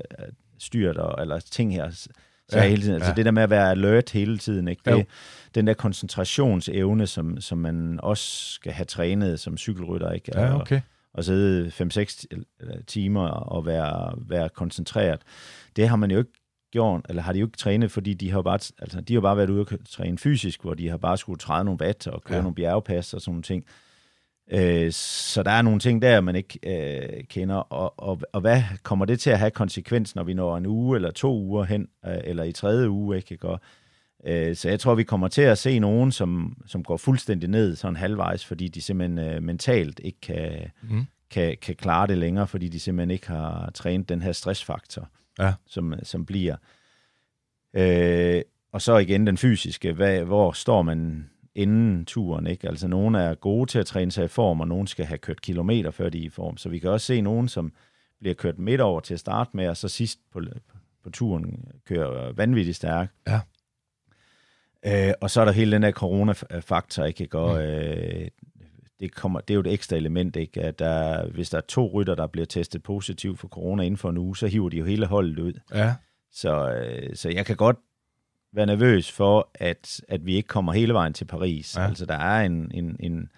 styrt, 0.59 0.97
og, 0.97 1.23
eller 1.23 1.39
ting 1.39 1.75
her, 1.75 1.91
så 1.91 2.59
ja, 2.59 2.69
hele 2.69 2.83
tiden. 2.83 2.95
Altså 2.95 3.11
ja. 3.11 3.15
det 3.15 3.25
der 3.25 3.31
med 3.31 3.43
at 3.43 3.51
være 3.51 3.71
alert 3.71 4.11
hele 4.11 4.39
tiden, 4.39 4.69
ikke? 4.69 4.83
Det, 4.85 5.07
den 5.55 5.67
der 5.67 5.75
koncentrationsevne, 5.75 7.07
som, 7.07 7.41
som 7.41 7.59
man 7.59 8.01
også 8.03 8.53
skal 8.53 8.73
have 8.73 8.85
trænet 8.85 9.41
som 9.41 9.57
cykelrytter, 9.57 10.11
ikke? 10.11 10.33
Ja, 10.35 10.61
okay. 10.61 10.77
Og, 10.77 10.83
og 11.15 11.25
sidde 11.25 11.69
5-6 11.69 12.27
timer 12.87 13.29
og 13.29 13.67
være, 13.67 14.15
være 14.17 14.49
koncentreret. 14.49 15.21
Det 15.77 15.89
har 15.89 15.97
man 15.97 16.11
jo 16.11 16.19
ikke 16.19 16.33
gjort, 16.71 17.07
eller 17.09 17.23
har 17.23 17.33
de 17.33 17.39
jo 17.39 17.47
ikke 17.47 17.59
trænet, 17.59 17.91
fordi 17.91 18.15
de 18.15 18.31
har 18.31 18.43
bare, 18.43 18.59
altså, 18.79 19.01
de 19.01 19.15
har 19.15 19.21
bare 19.21 19.37
været 19.37 19.51
ude 19.51 19.61
og 19.61 19.67
træne 19.89 20.19
fysisk, 20.19 20.63
hvor 20.63 20.75
de 20.75 20.89
har 20.89 20.97
bare 20.97 21.19
skulle 21.19 21.39
træde 21.39 21.65
nogle 21.65 21.81
watt 21.81 22.07
og 22.07 22.25
køre 22.25 22.37
ja. 22.37 22.43
nogle 22.43 22.55
bjergpas 22.55 23.15
og 23.15 23.21
sådan 23.21 23.31
nogle 23.31 23.43
ting. 23.43 23.65
Øh, 24.53 24.93
så 24.93 25.43
der 25.43 25.51
er 25.51 25.63
nogle 25.63 25.81
ting 25.81 26.03
der, 26.03 26.21
man 26.21 26.37
ikke 26.37 26.59
øh, 26.63 27.25
kender. 27.25 27.57
Og, 27.57 27.95
og, 27.97 28.21
og 28.33 28.41
hvad 28.41 28.63
kommer 28.83 29.05
det 29.05 29.21
til 29.21 29.31
at 29.31 29.39
have 29.39 29.51
konsekvens, 29.51 30.15
når 30.15 30.23
vi 30.23 30.35
når 30.35 30.57
en 30.57 30.67
uge 30.67 30.97
eller 30.97 31.11
to 31.11 31.39
uger 31.39 31.65
hen, 31.65 31.89
øh, 32.07 32.17
eller 32.25 32.45
i 32.45 32.53
tredje 32.53 32.91
uge, 32.91 33.17
ikke? 33.17 33.39
Og, 33.43 33.61
øh, 34.27 34.57
så 34.57 34.69
jeg 34.69 34.81
tror, 34.81 34.95
vi 34.95 35.03
kommer 35.03 35.29
til 35.29 35.43
at 35.43 35.59
se 35.59 35.79
nogen, 35.79 36.13
som, 36.13 36.57
som 36.67 36.85
går 36.85 36.97
fuldstændig 36.97 37.49
ned 37.49 37.77
sådan 37.77 37.97
halvvejs, 37.97 38.45
fordi 38.45 38.69
de 38.69 38.81
simpelthen 38.81 39.19
øh, 39.19 39.43
mentalt 39.43 40.01
ikke 40.05 40.21
kan, 40.21 40.71
mm. 40.83 41.05
kan, 41.31 41.57
kan 41.63 41.77
klare 41.77 42.07
det 42.07 42.19
længere, 42.19 42.47
fordi 42.47 42.69
de 42.69 42.81
simpelthen 42.81 43.11
ikke 43.11 43.29
har 43.29 43.71
trænet 43.75 44.09
den 44.09 44.23
her 44.23 44.33
stressfaktor, 44.33 45.09
ja. 45.39 45.53
som, 45.67 45.95
som 46.03 46.27
bliver. 46.27 46.57
Øh, 47.75 48.43
og 48.73 48.83
så 48.83 48.99
igen 48.99 49.27
den 49.27 49.37
fysiske. 49.37 49.93
Hvad, 49.93 50.21
hvor 50.21 50.53
står 50.53 50.83
man 50.83 51.31
inden 51.55 52.05
turen. 52.05 52.47
Ikke? 52.47 52.69
Altså 52.69 52.89
nogle 52.89 53.19
er 53.21 53.35
gode 53.35 53.71
til 53.71 53.79
at 53.79 53.87
træne 53.87 54.13
sig 54.13 54.25
i 54.25 54.29
form, 54.29 54.61
og 54.61 54.69
nogle 54.69 54.89
skal 54.89 55.05
have 55.05 55.19
kørt 55.19 55.41
kilometer, 55.41 55.91
før 55.91 56.09
de 56.09 56.19
er 56.19 56.23
i 56.23 56.29
form. 56.29 56.57
Så 56.57 56.69
vi 56.69 56.79
kan 56.79 56.91
også 56.91 57.07
se 57.07 57.21
nogen, 57.21 57.49
som 57.49 57.73
bliver 58.21 58.35
kørt 58.35 58.59
midt 58.59 58.81
over 58.81 59.01
til 59.01 59.15
at 59.15 59.21
starte 59.21 59.51
med, 59.55 59.69
og 59.69 59.77
så 59.77 59.89
sidst 59.89 60.19
på, 60.33 60.41
på 61.05 61.11
turen 61.11 61.65
kører 61.87 62.33
vanvittigt 62.33 62.77
stærkt. 62.77 63.13
Ja. 63.29 63.41
Øh, 64.87 65.13
og 65.21 65.31
så 65.31 65.41
er 65.41 65.45
der 65.45 65.53
hele 65.53 65.73
den 65.73 65.83
der 65.83 65.93
corona-faktor, 65.93 67.05
ikke? 67.05 67.39
Og, 67.39 67.55
mm. 67.55 67.61
øh, 67.61 68.29
det, 69.01 69.15
kommer, 69.15 69.41
det 69.41 69.51
er 69.51 69.55
jo 69.55 69.61
et 69.61 69.73
ekstra 69.73 69.97
element, 69.97 70.37
ikke? 70.37 70.63
At 70.63 70.79
der, 70.79 71.27
hvis 71.29 71.51
der 71.51 71.59
er 71.59 71.63
to 71.69 71.91
rytter, 71.95 72.15
der 72.15 72.27
bliver 72.27 72.47
testet 72.47 72.83
positivt 72.83 73.39
for 73.39 73.49
corona 73.49 73.83
inden 73.83 73.99
for 73.99 74.11
en 74.11 74.19
uge, 74.19 74.37
så 74.37 74.47
hiver 74.47 74.69
de 74.69 74.77
jo 74.77 74.85
hele 74.85 75.07
holdet 75.07 75.39
ud. 75.39 75.53
Ja. 75.75 75.95
Så, 76.33 76.73
øh, 76.73 77.17
så 77.17 77.29
jeg 77.29 77.47
kan 77.47 77.57
godt 77.57 77.77
være 78.53 78.67
nervøs 78.67 79.13
for, 79.13 79.51
at, 79.55 80.01
at 80.09 80.27
vi 80.27 80.35
ikke 80.35 80.47
kommer 80.47 80.73
hele 80.73 80.95
vejen 80.95 81.13
til 81.13 81.25
Paris. 81.25 81.77
Ja. 81.77 81.87
Altså, 81.87 82.07
der 82.07 82.19
er 82.19 82.45
en, 82.45 82.71
en, 82.75 82.97
en, 83.01 83.29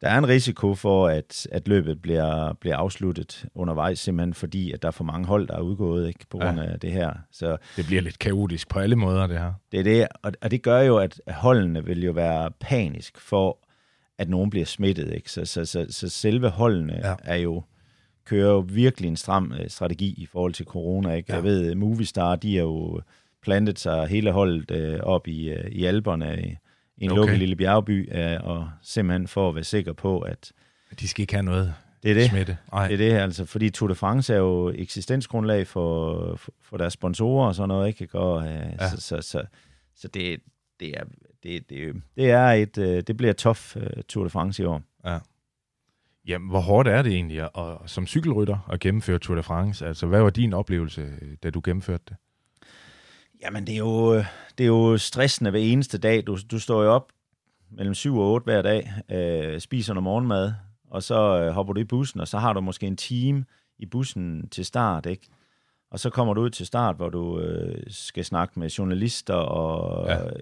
der 0.00 0.08
er 0.08 0.18
en 0.18 0.28
risiko 0.28 0.74
for, 0.74 1.08
at, 1.08 1.46
at 1.52 1.68
løbet 1.68 2.02
bliver, 2.02 2.52
bliver 2.52 2.76
afsluttet 2.76 3.44
undervejs, 3.54 3.98
simpelthen 3.98 4.34
fordi, 4.34 4.72
at 4.72 4.82
der 4.82 4.88
er 4.88 4.92
for 4.92 5.04
mange 5.04 5.26
hold, 5.26 5.48
der 5.48 5.56
er 5.56 5.60
udgået 5.60 6.08
ikke, 6.08 6.26
på 6.30 6.38
grund 6.38 6.60
ja. 6.60 6.72
af 6.72 6.80
det 6.80 6.92
her. 6.92 7.12
Så, 7.32 7.56
det 7.76 7.86
bliver 7.86 8.02
lidt 8.02 8.18
kaotisk 8.18 8.68
på 8.68 8.78
alle 8.78 8.96
måder, 8.96 9.26
det 9.26 9.38
her. 9.38 9.52
Det 9.72 9.80
er 9.80 9.84
det, 9.84 10.08
og, 10.22 10.32
og 10.42 10.50
det 10.50 10.62
gør 10.62 10.80
jo, 10.80 10.96
at 10.96 11.20
holdene 11.28 11.84
vil 11.84 12.04
jo 12.04 12.12
være 12.12 12.50
panisk 12.60 13.20
for, 13.20 13.58
at 14.18 14.28
nogen 14.28 14.50
bliver 14.50 14.66
smittet. 14.66 15.12
Ikke? 15.14 15.30
Så, 15.30 15.44
så, 15.44 15.64
så, 15.64 15.86
så 15.90 16.08
selve 16.08 16.48
holdene 16.48 17.00
ja. 17.04 17.14
er 17.24 17.36
jo 17.36 17.62
kører 18.24 18.50
jo 18.50 18.64
virkelig 18.68 19.08
en 19.08 19.16
stram 19.16 19.52
øh, 19.60 19.70
strategi 19.70 20.14
i 20.18 20.26
forhold 20.26 20.52
til 20.52 20.66
corona. 20.66 21.12
Ikke? 21.12 21.32
Ja. 21.32 21.34
Jeg 21.34 21.44
ved, 21.44 21.74
Movistar, 21.74 22.36
de 22.36 22.56
har 22.56 22.62
jo 22.62 23.00
plantet 23.42 23.78
sig 23.78 24.06
hele 24.06 24.32
holdet 24.32 24.70
øh, 24.70 25.00
op 25.00 25.28
i, 25.28 25.48
øh, 25.48 25.70
i 25.70 25.84
Alperne, 25.84 26.56
i, 26.98 27.04
en 27.04 27.10
okay. 27.10 27.18
lukket 27.18 27.38
lille 27.38 27.56
bjergby, 27.56 28.18
øh, 28.18 28.36
og 28.40 28.70
simpelthen 28.82 29.28
for 29.28 29.48
at 29.48 29.54
være 29.54 29.64
sikker 29.64 29.92
på, 29.92 30.20
at... 30.20 30.52
De 31.00 31.08
skal 31.08 31.22
ikke 31.22 31.34
have 31.34 31.42
noget 31.42 31.74
det 32.02 32.10
er 32.10 32.14
det. 32.14 32.30
smitte. 32.30 32.56
Ej. 32.72 32.88
Det 32.88 32.94
er 32.94 32.98
det, 32.98 33.12
altså, 33.12 33.44
fordi 33.44 33.70
Tour 33.70 33.88
de 33.88 33.94
France 33.94 34.34
er 34.34 34.38
jo 34.38 34.72
eksistensgrundlag 34.74 35.66
for, 35.66 36.36
for, 36.36 36.52
for 36.62 36.76
deres 36.76 36.92
sponsorer 36.92 37.48
og 37.48 37.54
sådan 37.54 37.68
noget, 37.68 37.88
ikke? 38.00 38.18
Og, 38.18 38.46
øh, 38.46 38.72
ja. 38.80 38.90
Så, 38.90 39.00
så, 39.00 39.20
så, 39.20 39.42
så 39.96 40.08
det, 40.08 40.40
det 40.80 40.88
er, 40.88 41.04
det, 41.42 41.70
det, 41.70 42.02
det 42.16 42.30
er 42.30 42.48
et, 42.48 42.78
øh, 42.78 43.02
det 43.06 43.16
bliver 43.16 43.32
tof 43.32 43.76
Tour 44.08 44.24
de 44.24 44.30
France 44.30 44.62
i 44.62 44.66
år. 44.66 44.82
Ja. 45.04 45.18
Jamen, 46.26 46.50
hvor 46.50 46.60
hårdt 46.60 46.88
er 46.88 47.02
det 47.02 47.12
egentlig 47.12 47.40
at, 47.40 47.50
at, 47.56 47.76
som 47.86 48.06
cykelrytter 48.06 48.68
at 48.72 48.80
gennemføre 48.80 49.18
Tour 49.18 49.36
de 49.36 49.42
France? 49.42 49.86
Altså, 49.86 50.06
hvad 50.06 50.20
var 50.20 50.30
din 50.30 50.52
oplevelse, 50.52 51.08
da 51.42 51.50
du 51.50 51.60
gennemførte 51.64 52.04
det? 52.08 52.16
Jamen, 53.42 53.66
det 53.66 53.74
er 53.74 53.78
jo, 53.78 54.14
det 54.58 54.64
er 54.64 54.66
jo 54.66 54.98
stressende 54.98 55.50
hver 55.50 55.60
eneste 55.60 55.98
dag. 55.98 56.26
Du, 56.26 56.38
du 56.50 56.58
står 56.58 56.82
jo 56.82 56.90
op 56.90 57.12
mellem 57.70 57.94
7 57.94 58.18
og 58.18 58.32
8 58.32 58.44
hver 58.44 58.62
dag, 58.62 58.92
øh, 59.10 59.60
spiser 59.60 59.94
noget 59.94 60.04
morgenmad, 60.04 60.52
og 60.90 61.02
så 61.02 61.42
øh, 61.42 61.50
hopper 61.50 61.72
du 61.72 61.80
i 61.80 61.84
bussen, 61.84 62.20
og 62.20 62.28
så 62.28 62.38
har 62.38 62.52
du 62.52 62.60
måske 62.60 62.86
en 62.86 62.96
time 62.96 63.44
i 63.78 63.86
bussen 63.86 64.48
til 64.48 64.64
start, 64.64 65.06
ikke? 65.06 65.28
Og 65.90 66.00
så 66.00 66.10
kommer 66.10 66.34
du 66.34 66.40
ud 66.40 66.50
til 66.50 66.66
start, 66.66 66.96
hvor 66.96 67.08
du 67.08 67.40
øh, 67.40 67.82
skal 67.88 68.24
snakke 68.24 68.60
med 68.60 68.68
journalister 68.68 69.34
og 69.34 70.08
ja. 70.08 70.24
øh, 70.24 70.32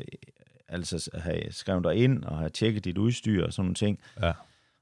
altså 0.68 1.10
have 1.14 1.52
skrevet 1.52 1.84
dig 1.84 1.94
ind 1.94 2.24
og 2.24 2.38
have 2.38 2.50
tjekket 2.50 2.84
dit 2.84 2.98
udstyr 2.98 3.46
og 3.46 3.52
sådan 3.52 3.64
nogle 3.64 3.74
ting. 3.74 3.98
Ja. 4.22 4.32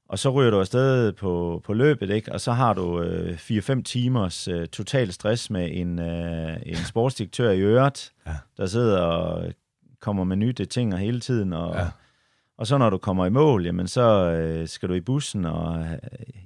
Og 0.09 0.19
så 0.19 0.29
ryger 0.29 0.51
du 0.51 0.59
afsted 0.59 1.11
på, 1.11 1.61
på 1.65 1.73
løbet, 1.73 2.09
ikke? 2.09 2.31
og 2.31 2.41
så 2.41 2.51
har 2.51 2.73
du 2.73 3.01
øh, 3.01 3.33
4-5 3.33 3.81
timers 3.81 4.47
øh, 4.47 4.67
total 4.67 5.13
stress 5.13 5.49
med 5.49 5.69
en, 5.71 5.99
øh, 5.99 6.57
en 6.65 6.75
sportsdirektør 6.75 7.51
i 7.51 7.61
øret, 7.61 8.11
ja. 8.27 8.35
der 8.57 8.65
sidder 8.65 8.99
og 8.99 9.53
kommer 9.99 10.23
med 10.23 10.35
nye 10.35 10.53
ting 10.53 10.97
hele 10.97 11.19
tiden. 11.19 11.53
Og, 11.53 11.75
ja. 11.75 11.87
og 12.57 12.67
så 12.67 12.77
når 12.77 12.89
du 12.89 12.97
kommer 12.97 13.25
i 13.25 13.29
mål, 13.29 13.65
jamen 13.65 13.87
så 13.87 14.31
øh, 14.31 14.67
skal 14.67 14.89
du 14.89 14.93
i 14.93 15.01
bussen 15.01 15.45
og 15.45 15.79
øh, 15.79 15.97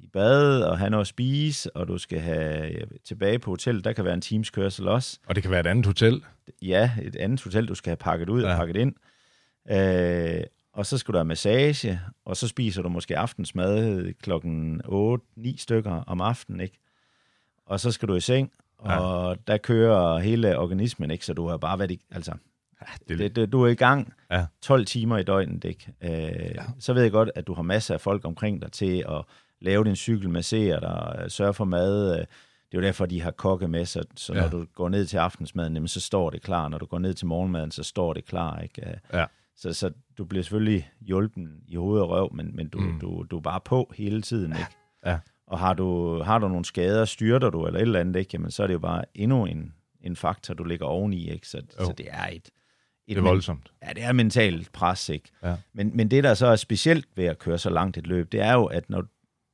i 0.03 0.07
bad 0.13 0.61
og 0.61 0.77
have 0.77 0.89
noget 0.89 1.01
at 1.03 1.07
spise, 1.07 1.75
og 1.75 1.87
du 1.87 1.97
skal 1.97 2.19
have 2.19 2.81
øh, 2.81 2.87
tilbage 3.05 3.39
på 3.39 3.51
hotel. 3.51 3.83
Der 3.83 3.93
kan 3.93 4.05
være 4.05 4.13
en 4.13 4.21
times 4.21 4.49
kørsel 4.49 4.87
også. 4.87 5.19
Og 5.27 5.35
det 5.35 5.43
kan 5.43 5.51
være 5.51 5.59
et 5.59 5.67
andet 5.67 5.85
hotel? 5.85 6.23
Ja, 6.61 6.91
et 7.01 7.15
andet 7.15 7.43
hotel, 7.43 7.67
du 7.67 7.75
skal 7.75 7.89
have 7.89 7.97
pakket 7.97 8.29
ud 8.29 8.41
ja. 8.41 8.51
og 8.51 8.57
pakket 8.57 8.75
ind. 8.75 8.93
Øh, 9.71 10.43
og 10.79 10.85
så 10.85 10.97
skal 10.97 11.13
du 11.13 11.17
have 11.17 11.25
massage, 11.25 11.99
og 12.25 12.37
så 12.37 12.47
spiser 12.47 12.81
du 12.81 12.89
måske 12.89 13.17
aftensmad 13.17 14.13
klokken 14.21 14.81
8-9 14.85 15.57
stykker 15.57 15.91
om 15.91 16.21
aftenen, 16.21 16.61
ikke? 16.61 16.79
Og 17.65 17.79
så 17.79 17.91
skal 17.91 18.07
du 18.07 18.15
i 18.15 18.19
seng, 18.19 18.51
og 18.77 19.29
ja. 19.29 19.51
der 19.51 19.57
kører 19.57 20.19
hele 20.19 20.57
organismen, 20.57 21.11
ikke? 21.11 21.25
Så 21.25 21.33
du 21.33 21.47
har 21.47 21.57
bare 21.57 21.79
været 21.79 21.91
i, 21.91 22.01
altså, 22.11 22.33
ja, 22.81 22.85
det, 23.09 23.19
det, 23.19 23.35
det, 23.35 23.51
du 23.51 23.63
er 23.63 23.67
i 23.67 23.75
gang 23.75 24.13
ja. 24.31 24.45
12 24.61 24.85
timer 24.85 25.17
i 25.17 25.23
døgnet, 25.23 25.63
ikke? 25.63 25.93
Øh, 26.01 26.55
ja. 26.55 26.63
Så 26.79 26.93
ved 26.93 27.01
jeg 27.01 27.11
godt, 27.11 27.31
at 27.35 27.47
du 27.47 27.53
har 27.53 27.61
masser 27.61 27.93
af 27.93 28.01
folk 28.01 28.25
omkring 28.25 28.61
dig 28.61 28.71
til 28.71 29.05
at 29.09 29.25
lave 29.61 29.83
din 29.83 29.95
cykel, 29.95 30.29
massere 30.29 30.79
dig, 30.79 31.31
sørge 31.31 31.53
for 31.53 31.65
mad. 31.65 32.09
Det 32.11 32.21
er 32.21 32.25
jo 32.73 32.81
derfor, 32.81 33.05
de 33.05 33.21
har 33.21 33.31
kokke 33.31 33.67
med, 33.67 33.85
så, 33.85 34.03
så 34.15 34.33
ja. 34.33 34.41
når 34.41 34.49
du 34.49 34.65
går 34.75 34.89
ned 34.89 35.05
til 35.05 35.17
aftensmaden, 35.17 35.73
jamen, 35.73 35.87
så 35.87 36.01
står 36.01 36.29
det 36.29 36.41
klar. 36.41 36.67
Når 36.67 36.77
du 36.77 36.85
går 36.85 36.99
ned 36.99 37.13
til 37.13 37.27
morgenmaden, 37.27 37.71
så 37.71 37.83
står 37.83 38.13
det 38.13 38.25
klar, 38.25 38.59
ikke? 38.59 38.99
Ja. 39.13 39.25
Så, 39.59 39.73
så 39.73 39.91
du 40.17 40.25
bliver 40.25 40.43
selvfølgelig 40.43 40.89
hjulpen 41.01 41.61
i 41.67 41.75
hoved 41.75 42.01
og 42.01 42.09
røv, 42.09 42.33
men, 42.33 42.55
men 42.55 42.69
du, 42.69 42.79
mm. 42.79 42.99
du, 42.99 43.25
du 43.31 43.37
er 43.37 43.41
bare 43.41 43.59
på 43.65 43.91
hele 43.95 44.21
tiden, 44.21 44.51
ikke? 44.51 44.75
Ja. 45.05 45.19
Og 45.47 45.59
har 45.59 45.73
du, 45.73 46.19
har 46.23 46.39
du 46.39 46.47
nogle 46.47 46.65
skader, 46.65 47.05
styrter 47.05 47.49
du 47.49 47.65
eller 47.65 47.79
et 47.79 47.81
eller 47.81 47.99
andet, 47.99 48.15
ikke? 48.19 48.29
Jamen, 48.33 48.51
så 48.51 48.63
er 48.63 48.67
det 48.67 48.73
jo 48.73 48.79
bare 48.79 49.03
endnu 49.13 49.45
en, 49.45 49.73
en 50.01 50.15
faktor, 50.15 50.53
du 50.53 50.63
ligger 50.63 50.85
oveni, 50.85 51.29
ikke? 51.29 51.47
Så, 51.47 51.61
så 51.69 51.93
det 51.97 52.07
er 52.09 52.27
et, 52.27 52.35
et... 52.35 52.51
Det 53.07 53.17
er 53.17 53.21
voldsomt. 53.21 53.71
Ja, 53.87 53.93
det 53.93 54.03
er 54.03 54.11
mentalt 54.11 54.71
pres, 54.71 55.09
ikke? 55.09 55.29
Ja. 55.43 55.55
Men, 55.73 55.91
men 55.97 56.11
det, 56.11 56.23
der 56.23 56.33
så 56.33 56.47
er 56.47 56.55
specielt 56.55 57.07
ved 57.15 57.25
at 57.25 57.39
køre 57.39 57.57
så 57.57 57.69
langt 57.69 57.97
et 57.97 58.07
løb, 58.07 58.31
det 58.31 58.41
er 58.41 58.53
jo, 58.53 58.65
at 58.65 58.89
når 58.89 59.01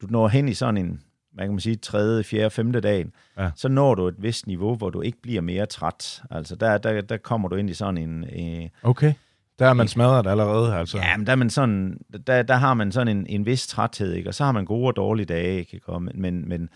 du 0.02 0.08
når 0.10 0.28
hen 0.28 0.50
i 0.50 0.54
sådan 0.54 0.78
en, 0.78 1.02
hvad 1.34 1.46
kan 1.46 1.54
man 1.54 1.60
sige, 1.60 1.76
tredje, 1.76 2.24
fjerde, 2.24 2.50
femte 2.50 2.80
dagen, 2.80 3.14
ja. 3.38 3.52
så 3.56 3.68
når 3.68 3.96
du 3.96 4.08
et 4.08 4.16
vist 4.18 4.48
niveau, 4.48 4.76
hvor 4.76 4.90
du 4.90 5.02
ikke 5.02 5.22
bliver 5.22 5.42
mere 5.42 5.66
træt. 5.66 6.24
Altså, 6.32 6.56
der, 6.56 6.78
der, 6.78 7.02
der 7.02 7.18
kommer 7.18 7.48
du 7.48 7.56
ind 7.56 7.70
i 7.70 7.74
sådan 7.74 7.98
en... 7.98 8.24
Øh, 8.24 8.70
okay 8.84 9.14
der 9.60 9.68
er 9.68 9.74
man 9.74 9.88
smadret 9.88 10.28
allerede, 10.28 10.76
altså. 10.76 10.98
Ja, 10.98 11.18
men 11.18 11.26
der, 11.26 11.32
er 11.32 11.36
man 11.36 11.50
sådan, 11.50 11.98
der, 12.28 12.44
der 12.44 12.56
har 12.56 12.74
man 12.74 12.92
sådan 12.92 13.18
en, 13.18 13.28
en 13.28 13.46
vis 13.46 13.68
træthed, 13.68 14.14
ikke? 14.14 14.30
og 14.30 14.36
så 14.36 14.44
har 14.44 14.52
man 14.52 14.66
gode 14.66 14.88
og 14.88 14.96
dårlige 14.96 15.26
dage, 15.26 15.60
ikke? 15.60 15.82
Men, 16.00 16.22
men, 16.22 16.50
men 16.50 16.70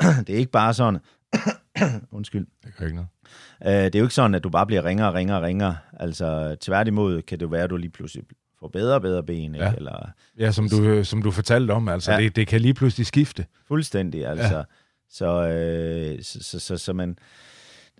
det 0.26 0.30
er 0.30 0.38
ikke 0.38 0.52
bare 0.52 0.74
sådan, 0.74 0.98
undskyld. 2.12 2.46
Det 2.64 2.76
kan 2.76 2.86
ikke 2.86 2.96
noget. 2.96 3.08
Uh, 3.60 3.84
det 3.84 3.94
er 3.94 3.98
jo 3.98 4.04
ikke 4.04 4.14
sådan, 4.14 4.34
at 4.34 4.44
du 4.44 4.50
bare 4.50 4.66
bliver 4.66 4.84
ringere 4.84 5.08
og 5.08 5.14
ringere 5.14 5.36
og 5.36 5.42
ringere. 5.42 5.76
Altså, 5.92 6.56
tværtimod 6.60 7.22
kan 7.22 7.40
det 7.40 7.50
være, 7.50 7.62
at 7.62 7.70
du 7.70 7.76
lige 7.76 7.90
pludselig 7.90 8.24
får 8.60 8.68
bedre 8.68 8.94
og 8.94 9.02
bedre 9.02 9.22
ben. 9.22 9.54
Ikke? 9.54 9.64
Ja. 9.64 9.72
Eller, 9.72 10.10
ja, 10.38 10.50
som 10.50 10.68
du, 10.68 11.04
som 11.04 11.22
du 11.22 11.30
fortalte 11.30 11.72
om, 11.72 11.88
altså, 11.88 12.12
ja. 12.12 12.18
det, 12.18 12.36
det 12.36 12.46
kan 12.46 12.60
lige 12.60 12.74
pludselig 12.74 13.06
skifte. 13.06 13.46
Fuldstændig, 13.68 14.26
altså. 14.26 14.56
Ja. 14.56 14.62
Så, 15.10 15.48
øh, 15.48 16.22
så, 16.22 16.38
så, 16.42 16.60
så, 16.60 16.76
så 16.76 16.92
man 16.92 17.18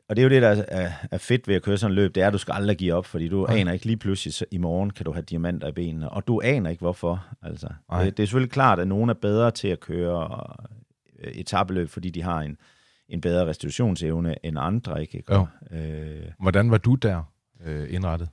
og 0.09 0.17
det 0.17 0.23
er 0.23 0.25
jo 0.25 0.31
det, 0.31 0.43
der 0.43 0.65
er, 0.69 0.93
er 1.11 1.19
fedt 1.19 1.49
ved 1.49 1.55
at 1.55 1.63
køre 1.63 1.79
sådan 1.79 1.93
en 1.93 1.95
løb, 1.95 2.15
det 2.15 2.23
er, 2.23 2.27
at 2.27 2.33
du 2.33 2.39
skal 2.39 2.53
aldrig 2.53 2.77
give 2.77 2.95
op, 2.95 3.07
fordi 3.07 3.29
du 3.29 3.47
Nej. 3.47 3.57
aner 3.57 3.73
ikke 3.73 3.87
lige 3.87 3.97
pludselig, 3.97 4.35
så 4.35 4.45
i 4.51 4.59
morgen 4.59 4.91
kan 4.91 5.05
du 5.05 5.13
have 5.13 5.23
diamanter 5.23 5.69
i 5.69 5.73
benene, 5.73 6.09
og 6.09 6.27
du 6.27 6.41
aner 6.45 6.71
ikke 6.71 6.81
hvorfor. 6.81 7.27
Altså, 7.43 7.69
det, 7.93 8.17
det 8.17 8.23
er 8.23 8.27
selvfølgelig 8.27 8.53
klart, 8.53 8.79
at 8.79 8.89
nogen 8.89 9.11
er 9.11 9.15
bedre 9.15 9.51
til 9.51 9.69
at 9.69 9.81
køre 9.81 10.47
øh, 11.19 11.33
etabeløb, 11.33 11.89
fordi 11.89 12.11
de 12.11 12.23
har 12.23 12.41
en, 12.41 12.57
en 13.09 13.21
bedre 13.21 13.47
restitutionsevne 13.47 14.47
end 14.47 14.59
andre. 14.59 15.01
Ikke? 15.01 15.23
Jo. 15.31 15.47
Øh, 15.71 16.23
Hvordan 16.41 16.71
var 16.71 16.79
du 16.79 16.95
der 16.95 17.23
øh, 17.65 17.95
indrettet? 17.95 18.29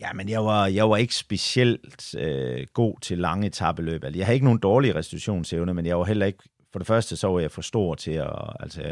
Ja, 0.00 0.12
men 0.12 0.28
jeg 0.28 0.44
var, 0.44 0.66
jeg 0.66 0.90
var 0.90 0.96
ikke 0.96 1.14
specielt 1.14 2.14
øh, 2.18 2.66
god 2.72 3.00
til 3.00 3.18
lange 3.18 3.46
etabeløb. 3.46 4.04
Altså, 4.04 4.18
jeg 4.18 4.26
havde 4.26 4.34
ikke 4.34 4.46
nogen 4.46 4.58
dårlig 4.58 4.94
restitutionsevne, 4.94 5.74
men 5.74 5.86
jeg 5.86 5.98
var 5.98 6.04
heller 6.04 6.26
ikke, 6.26 6.38
for 6.72 6.78
det 6.78 6.86
første 6.86 7.16
så 7.16 7.28
var 7.28 7.40
jeg 7.40 7.50
for 7.50 7.62
stor 7.62 7.94
til 7.94 8.10
at, 8.10 8.30
altså 8.60 8.82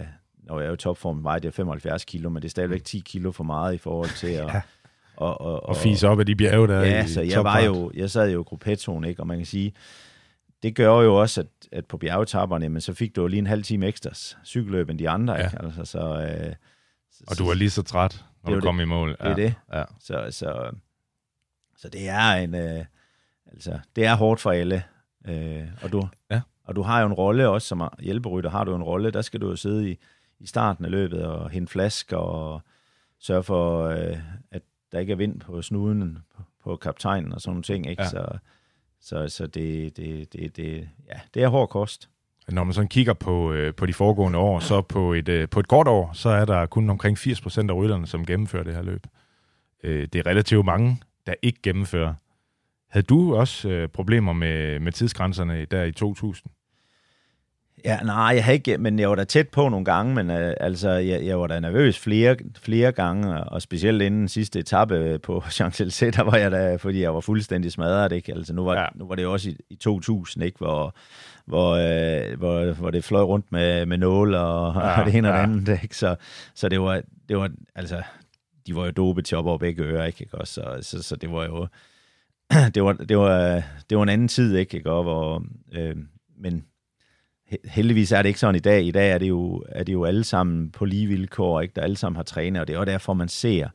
når 0.46 0.60
jeg 0.60 0.68
er 0.68 0.72
i 0.72 0.76
topform, 0.76 1.24
vejer 1.24 1.38
det 1.38 1.54
75 1.54 2.04
kilo, 2.04 2.28
men 2.30 2.42
det 2.42 2.48
er 2.48 2.50
stadigvæk 2.50 2.84
10 2.84 3.02
kilo 3.06 3.32
for 3.32 3.44
meget 3.44 3.74
i 3.74 3.78
forhold 3.78 4.16
til 4.16 4.26
at... 4.26 4.46
ja. 4.54 4.60
Og, 5.16 5.40
og, 5.40 5.52
og, 5.52 5.68
og 5.68 5.76
fise 5.76 6.08
op 6.08 6.20
af 6.20 6.26
de 6.26 6.36
bjerge, 6.36 6.68
der 6.68 6.80
Ja, 6.80 7.04
i 7.04 7.08
så 7.08 7.20
jeg, 7.20 7.44
var 7.44 7.60
jo, 7.60 7.90
jeg 7.94 8.10
sad 8.10 8.32
jo 8.32 8.40
i 8.40 8.44
gruppetoen, 8.44 9.04
ikke? 9.04 9.22
og 9.22 9.26
man 9.26 9.36
kan 9.36 9.46
sige, 9.46 9.72
det 10.62 10.74
gør 10.74 11.00
jo 11.00 11.14
også, 11.20 11.40
at, 11.40 11.46
at 11.72 11.86
på 11.86 11.96
bjergetapperne, 11.96 12.68
men 12.68 12.80
så 12.80 12.94
fik 12.94 13.16
du 13.16 13.20
jo 13.20 13.26
lige 13.26 13.38
en 13.38 13.46
halv 13.46 13.62
time 13.62 13.86
ekstra 13.86 14.10
cykelløb 14.44 14.90
end 14.90 14.98
de 14.98 15.08
andre. 15.08 15.34
Ja. 15.34 15.44
Ikke? 15.44 15.62
Altså, 15.62 15.84
så, 15.84 15.98
øh, 15.98 16.54
så, 17.10 17.24
og 17.28 17.38
du 17.38 17.46
var 17.46 17.54
lige 17.54 17.70
så 17.70 17.82
træt, 17.82 18.24
når 18.44 18.54
du 18.54 18.60
kom 18.60 18.76
det. 18.76 18.82
i 18.82 18.86
mål. 18.86 19.10
Det 19.10 19.16
er 19.20 19.34
det. 19.34 19.54
Ja. 19.72 19.84
Så, 20.00 20.26
så, 20.30 20.70
så 21.76 21.88
det 21.88 22.08
er 22.08 22.30
en... 22.32 22.54
Øh, 22.54 22.84
altså, 23.52 23.78
det 23.96 24.04
er 24.04 24.14
hårdt 24.14 24.40
for 24.40 24.50
alle. 24.50 24.82
Øh, 25.28 25.62
og, 25.82 25.92
du, 25.92 26.08
ja. 26.30 26.40
og 26.64 26.76
du 26.76 26.82
har 26.82 27.00
jo 27.00 27.06
en 27.06 27.12
rolle 27.12 27.48
også, 27.48 27.68
som 27.68 27.88
hjælperytter 28.00 28.50
har 28.50 28.64
du 28.64 28.74
en 28.74 28.82
rolle, 28.82 29.10
der 29.10 29.22
skal 29.22 29.40
du 29.40 29.48
jo 29.48 29.56
sidde 29.56 29.90
i 29.90 29.98
i 30.44 30.46
starten 30.46 30.84
af 30.84 30.90
løbet 30.90 31.24
og 31.24 31.50
hente 31.50 31.72
flasker 31.72 32.16
og 32.16 32.62
sørge 33.18 33.42
for, 33.42 33.84
øh, 33.84 34.16
at 34.50 34.62
der 34.92 34.98
ikke 34.98 35.12
er 35.12 35.16
vind 35.16 35.40
på 35.40 35.62
snuden 35.62 36.18
på, 36.36 36.42
på 36.64 36.76
kaptajnen 36.76 37.32
og 37.32 37.40
sådan 37.40 37.50
nogle 37.50 37.62
ting. 37.62 37.90
Ikke? 37.90 38.02
Ja. 38.02 38.08
Så, 38.08 38.38
så, 39.00 39.28
så 39.28 39.46
det, 39.46 39.96
det, 39.96 40.32
det, 40.32 40.56
det, 40.56 40.88
ja, 41.08 41.20
det 41.34 41.42
er 41.42 41.48
hård 41.48 41.68
kost. 41.68 42.08
Når 42.48 42.64
man 42.64 42.74
sådan 42.74 42.88
kigger 42.88 43.12
på, 43.12 43.52
øh, 43.52 43.74
på 43.74 43.86
de 43.86 43.92
foregående 43.92 44.38
år, 44.38 44.58
så 44.58 44.82
på 44.82 45.12
et, 45.12 45.28
øh, 45.28 45.48
på 45.48 45.60
et 45.60 45.68
godt 45.68 45.88
år, 45.88 46.12
så 46.12 46.28
er 46.28 46.44
der 46.44 46.66
kun 46.66 46.90
omkring 46.90 47.18
80% 47.18 47.70
af 47.70 47.74
rytterne, 47.74 48.06
som 48.06 48.26
gennemfører 48.26 48.64
det 48.64 48.74
her 48.74 48.82
løb. 48.82 49.06
Øh, 49.84 50.08
det 50.12 50.18
er 50.18 50.26
relativt 50.26 50.64
mange, 50.64 51.02
der 51.26 51.34
ikke 51.42 51.58
gennemfører. 51.62 52.14
Havde 52.90 53.06
du 53.06 53.36
også 53.36 53.68
øh, 53.68 53.88
problemer 53.88 54.32
med, 54.32 54.78
med 54.80 54.92
tidsgrænserne 54.92 55.64
der 55.64 55.84
i 55.84 55.92
2000? 55.92 56.52
Ja, 57.84 57.98
nej, 58.04 58.32
jeg 58.34 58.44
har 58.44 58.52
ikke, 58.52 58.78
men 58.78 58.98
jeg 58.98 59.08
var 59.08 59.14
da 59.14 59.24
tæt 59.24 59.48
på 59.48 59.68
nogle 59.68 59.84
gange, 59.84 60.14
men 60.14 60.30
uh, 60.30 60.52
altså, 60.60 60.90
jeg, 60.90 61.26
jeg 61.26 61.40
var 61.40 61.46
da 61.46 61.60
nervøs 61.60 61.98
flere, 61.98 62.36
flere 62.58 62.92
gange, 62.92 63.44
og 63.44 63.62
specielt 63.62 64.02
inden 64.02 64.20
den 64.20 64.28
sidste 64.28 64.58
etape 64.58 65.18
på 65.18 65.42
Champs-Élysées, 65.56 66.10
der 66.10 66.22
var 66.22 66.36
jeg 66.36 66.50
da, 66.50 66.76
fordi 66.76 67.02
jeg 67.02 67.14
var 67.14 67.20
fuldstændig 67.20 67.72
smadret, 67.72 68.12
ikke? 68.12 68.32
Altså, 68.32 68.52
nu 68.52 68.64
var, 68.64 68.80
ja. 68.80 68.86
nu 68.94 69.06
var 69.06 69.14
det 69.14 69.26
også 69.26 69.50
i, 69.50 69.56
i 69.70 69.74
2000, 69.74 70.44
ikke? 70.44 70.58
Hvor, 70.58 70.94
hvor, 71.46 71.72
uh, 71.72 72.38
hvor, 72.38 72.72
hvor 72.72 72.90
det 72.90 73.04
fløj 73.04 73.22
rundt 73.22 73.52
med, 73.52 73.86
med 73.86 73.98
nål 73.98 74.34
og, 74.34 74.74
ja, 74.74 75.00
og 75.00 75.06
det 75.06 75.14
ene 75.14 75.28
og 75.28 75.34
det 75.34 75.40
andet, 75.40 75.78
ikke? 75.82 75.96
Så, 75.96 76.16
så 76.54 76.68
det 76.68 76.80
var, 76.80 77.02
det 77.28 77.36
var, 77.36 77.50
altså, 77.74 78.02
de 78.66 78.76
var 78.76 78.84
jo 78.84 78.90
dopet 78.90 79.24
til 79.24 79.38
op 79.38 79.46
over 79.46 79.58
begge 79.58 79.82
ører, 79.82 80.04
ikke? 80.04 80.26
Også, 80.32 80.52
så, 80.54 80.78
så, 80.82 81.02
så 81.02 81.16
det 81.16 81.30
var 81.30 81.44
jo, 81.44 81.66
det 82.74 82.84
var, 82.84 82.92
det 82.92 83.18
var, 83.18 83.62
det 83.90 83.98
var 83.98 84.02
en 84.02 84.08
anden 84.08 84.28
tid, 84.28 84.56
ikke? 84.56 84.76
ikke? 84.76 84.90
Og 84.90 85.02
hvor, 85.02 85.44
øh, 85.72 85.96
men 86.38 86.64
heldigvis 87.64 88.12
er 88.12 88.22
det 88.22 88.28
ikke 88.28 88.40
sådan 88.40 88.54
i 88.54 88.58
dag. 88.58 88.84
I 88.84 88.90
dag 88.90 89.10
er 89.10 89.18
det 89.18 89.28
jo, 89.28 89.64
er 89.68 89.84
det 89.84 89.92
jo 89.92 90.04
alle 90.04 90.24
sammen 90.24 90.70
på 90.70 90.84
lige 90.84 91.06
vilkår, 91.06 91.60
ikke? 91.60 91.72
der 91.76 91.82
alle 91.82 91.96
sammen 91.96 92.16
har 92.16 92.22
trænet, 92.22 92.60
og 92.60 92.68
det 92.68 92.74
er 92.74 92.78
også 92.78 92.92
derfor, 92.92 93.12
man 93.14 93.28
ser, 93.28 93.68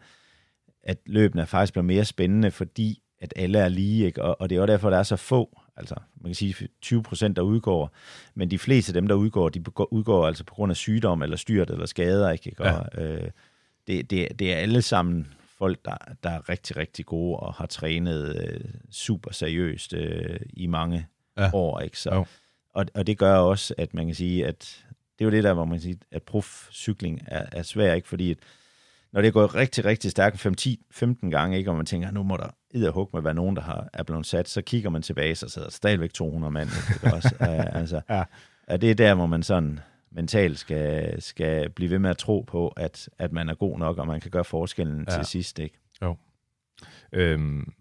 at 0.83 0.97
løbene 1.05 1.45
faktisk 1.45 1.73
bliver 1.73 1.83
mere 1.83 2.05
spændende, 2.05 2.51
fordi 2.51 3.01
at 3.21 3.33
alle 3.35 3.59
er 3.59 3.67
lige, 3.67 4.05
ikke? 4.05 4.23
Og, 4.23 4.41
og 4.41 4.49
det 4.49 4.55
er 4.55 4.61
også 4.61 4.71
derfor, 4.71 4.89
der 4.89 4.97
er 4.97 5.03
så 5.03 5.15
få. 5.15 5.59
Altså, 5.77 5.95
man 6.21 6.29
kan 6.29 6.35
sige 6.35 6.67
20 6.81 7.03
procent, 7.03 7.35
der 7.35 7.41
udgår, 7.41 7.91
men 8.35 8.51
de 8.51 8.59
fleste 8.59 8.89
af 8.89 8.93
dem, 8.93 9.07
der 9.07 9.15
udgår, 9.15 9.49
de 9.49 9.63
udgår 9.91 10.27
altså 10.27 10.43
på 10.43 10.53
grund 10.53 10.71
af 10.71 10.75
sygdom, 10.75 11.23
eller 11.23 11.37
styrt, 11.37 11.69
eller 11.69 11.85
skader, 11.85 12.29
ikke? 12.29 12.55
Ja. 12.59 12.71
Og, 12.71 13.01
øh, 13.03 13.29
det, 13.87 14.09
det, 14.09 14.39
det 14.39 14.53
er 14.53 14.57
alle 14.57 14.81
sammen 14.81 15.27
folk, 15.57 15.85
der, 15.85 15.97
der 16.23 16.29
er 16.29 16.49
rigtig, 16.49 16.77
rigtig 16.77 17.05
gode 17.05 17.39
og 17.39 17.53
har 17.53 17.65
trænet 17.65 18.35
øh, 18.35 18.59
super 18.91 19.31
seriøst 19.31 19.93
øh, 19.93 20.39
i 20.53 20.67
mange 20.67 21.07
ja. 21.37 21.49
år. 21.53 21.79
Ikke? 21.79 21.99
Så, 21.99 22.23
og, 22.73 22.85
og 22.95 23.07
det 23.07 23.17
gør 23.17 23.35
også, 23.35 23.73
at 23.77 23.93
man 23.93 24.05
kan 24.05 24.15
sige, 24.15 24.47
at 24.47 24.85
det 25.19 25.25
er 25.25 25.29
jo 25.29 25.31
det 25.31 25.43
der, 25.43 25.53
hvor 25.53 25.65
man 25.65 25.73
kan 25.73 25.81
sige, 25.81 25.99
at 26.11 26.23
prof-cykling 26.31 27.19
er, 27.27 27.45
er 27.51 27.63
svært, 27.63 27.95
ikke? 27.95 28.07
fordi 28.07 28.31
at, 28.31 28.37
når 29.11 29.21
det 29.21 29.33
går 29.33 29.55
rigtig, 29.55 29.85
rigtig 29.85 30.11
stærkt 30.11 30.45
5-10-15 30.45 31.29
gange, 31.29 31.57
ikke? 31.57 31.69
og 31.69 31.77
man 31.77 31.85
tænker, 31.85 32.11
nu 32.11 32.23
må 32.23 32.37
der 32.37 32.91
hug 32.91 33.09
med 33.13 33.21
være 33.21 33.33
nogen, 33.33 33.55
der 33.55 33.61
har, 33.61 33.89
er 33.93 34.03
blevet 34.03 34.25
sat, 34.25 34.49
så 34.49 34.61
kigger 34.61 34.89
man 34.89 35.01
tilbage, 35.01 35.35
så 35.35 35.49
sidder 35.49 35.67
der 35.67 35.71
stadigvæk 35.73 36.13
200 36.13 36.51
mand. 36.51 36.69
Ikke? 36.69 37.15
Også, 37.15 37.35
altså, 37.39 38.01
ja. 38.09 38.23
Og 38.67 38.81
det 38.81 38.91
er 38.91 38.95
der, 38.95 39.15
hvor 39.15 39.25
man 39.25 39.43
sådan 39.43 39.79
mentalt 40.11 40.59
skal, 40.59 41.21
skal 41.21 41.69
blive 41.69 41.91
ved 41.91 41.99
med 41.99 42.09
at 42.09 42.17
tro 42.17 42.45
på, 42.47 42.67
at, 42.67 43.09
at 43.19 43.31
man 43.31 43.49
er 43.49 43.55
god 43.55 43.79
nok, 43.79 43.97
og 43.97 44.07
man 44.07 44.21
kan 44.21 44.31
gøre 44.31 44.43
forskellen 44.43 45.05
ja. 45.09 45.15
til 45.15 45.25
sidst. 45.25 45.59
Ikke? 45.59 45.79
Jo. 46.01 46.15
Øhm, 47.11 47.73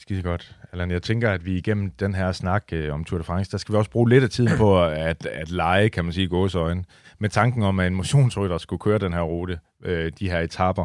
Skide 0.00 0.22
godt. 0.22 0.56
Allan, 0.72 0.90
jeg 0.90 1.02
tænker, 1.02 1.30
at 1.30 1.46
vi 1.46 1.56
igennem 1.56 1.90
den 1.90 2.14
her 2.14 2.32
snak 2.32 2.64
øh, 2.72 2.94
om 2.94 3.04
Tour 3.04 3.18
de 3.18 3.24
France, 3.24 3.50
der 3.50 3.58
skal 3.58 3.72
vi 3.72 3.78
også 3.78 3.90
bruge 3.90 4.08
lidt 4.08 4.24
af 4.24 4.30
tiden 4.30 4.56
på 4.56 4.84
at, 4.84 5.26
at 5.26 5.50
lege, 5.50 5.88
kan 5.88 6.04
man 6.04 6.12
sige, 6.12 6.28
gåsøjne, 6.28 6.84
med 7.18 7.28
tanken 7.30 7.62
om, 7.62 7.80
at 7.80 7.86
en 7.86 7.94
motionsrytter 7.94 8.58
skulle 8.58 8.80
køre 8.80 8.98
den 8.98 9.12
her 9.12 9.20
rute, 9.20 9.58
øh, 9.84 10.12
de 10.18 10.30
her 10.30 10.40
etapper. 10.40 10.84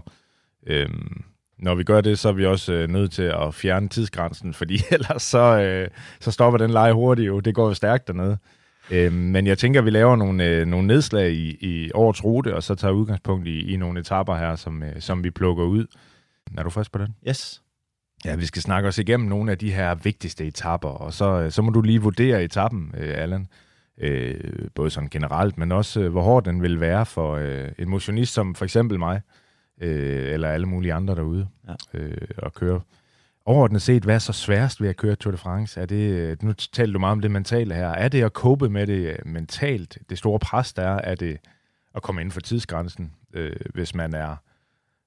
Øh, 0.67 0.89
når 1.59 1.75
vi 1.75 1.83
gør 1.83 2.01
det, 2.01 2.19
så 2.19 2.29
er 2.29 2.33
vi 2.33 2.45
også 2.45 2.73
øh, 2.73 2.89
nødt 2.89 3.11
til 3.11 3.23
at 3.23 3.53
fjerne 3.53 3.89
tidsgrænsen, 3.89 4.53
fordi 4.53 4.79
ellers 4.91 5.23
så, 5.23 5.61
øh, 5.61 5.87
så 6.19 6.31
stopper 6.31 6.57
den 6.57 6.69
lege 6.69 6.93
hurtigt 6.93 7.27
jo. 7.27 7.39
Det 7.39 7.55
går 7.55 7.67
jo 7.67 7.73
stærkt 7.73 8.07
dernede. 8.07 8.37
Øh, 8.91 9.13
men 9.13 9.47
jeg 9.47 9.57
tænker, 9.57 9.79
at 9.79 9.85
vi 9.85 9.89
laver 9.89 10.15
nogle, 10.15 10.45
øh, 10.45 10.67
nogle 10.67 10.87
nedslag 10.87 11.31
i, 11.31 11.57
i 11.61 11.91
årets 11.93 12.23
rute, 12.23 12.55
og 12.55 12.63
så 12.63 12.75
tager 12.75 12.91
udgangspunkt 12.91 13.47
i, 13.47 13.73
i 13.73 13.77
nogle 13.77 13.99
etapper 13.99 14.35
her, 14.35 14.55
som, 14.55 14.83
øh, 14.83 15.01
som 15.01 15.23
vi 15.23 15.31
plukker 15.31 15.63
ud. 15.63 15.85
Er 16.57 16.63
du 16.63 16.69
frisk 16.69 16.91
på 16.91 16.99
den? 16.99 17.15
Yes. 17.27 17.64
Ja, 18.25 18.35
vi 18.35 18.45
skal 18.45 18.61
snakke 18.61 18.89
os 18.89 18.97
igennem 18.97 19.29
nogle 19.29 19.51
af 19.51 19.57
de 19.57 19.71
her 19.71 19.95
vigtigste 19.95 20.45
etapper, 20.45 20.89
og 20.89 21.13
så, 21.13 21.25
øh, 21.25 21.51
så 21.51 21.61
må 21.61 21.71
du 21.71 21.81
lige 21.81 22.01
vurdere 22.01 22.43
etappen, 22.43 22.93
øh, 22.97 23.13
Allan. 23.17 23.47
Øh, 23.97 24.69
både 24.75 24.89
sådan 24.89 25.09
generelt, 25.09 25.57
men 25.57 25.71
også 25.71 26.01
øh, 26.01 26.11
hvor 26.11 26.21
hård 26.21 26.43
den 26.43 26.61
vil 26.61 26.79
være 26.79 27.05
for 27.05 27.35
øh, 27.35 27.67
en 27.77 27.89
motionist 27.89 28.33
som 28.33 28.55
for 28.55 28.65
eksempel 28.65 28.99
mig, 28.99 29.21
øh, 29.81 30.33
eller 30.33 30.49
alle 30.49 30.65
mulige 30.65 30.93
andre 30.93 31.15
derude, 31.15 31.47
ja. 31.67 31.99
øh, 31.99 32.27
at 32.37 32.53
køre. 32.53 32.81
Overordnet 33.45 33.81
set, 33.81 34.03
hvad 34.03 34.15
er 34.15 34.19
så 34.19 34.33
sværest 34.33 34.81
ved 34.81 34.89
at 34.89 34.97
køre 34.97 35.15
Tour 35.15 35.31
de 35.31 35.37
France? 35.37 35.81
Er 35.81 35.85
det, 35.85 36.43
nu 36.43 36.53
taler 36.53 36.93
du 36.93 36.99
meget 36.99 37.11
om 37.11 37.21
det 37.21 37.31
mentale 37.31 37.73
her. 37.73 37.87
Er 37.87 38.07
det 38.07 38.23
at 38.23 38.31
cope 38.31 38.69
med 38.69 38.87
det 38.87 39.17
mentalt? 39.25 39.97
Det 40.09 40.17
store 40.17 40.39
pres, 40.39 40.73
der 40.73 40.83
er, 40.83 41.01
er 41.03 41.15
det 41.15 41.37
at 41.95 42.01
komme 42.01 42.21
ind 42.21 42.31
for 42.31 42.41
tidsgrænsen, 42.41 43.13
øh, 43.33 43.55
hvis 43.73 43.95
man 43.95 44.13
er 44.13 44.35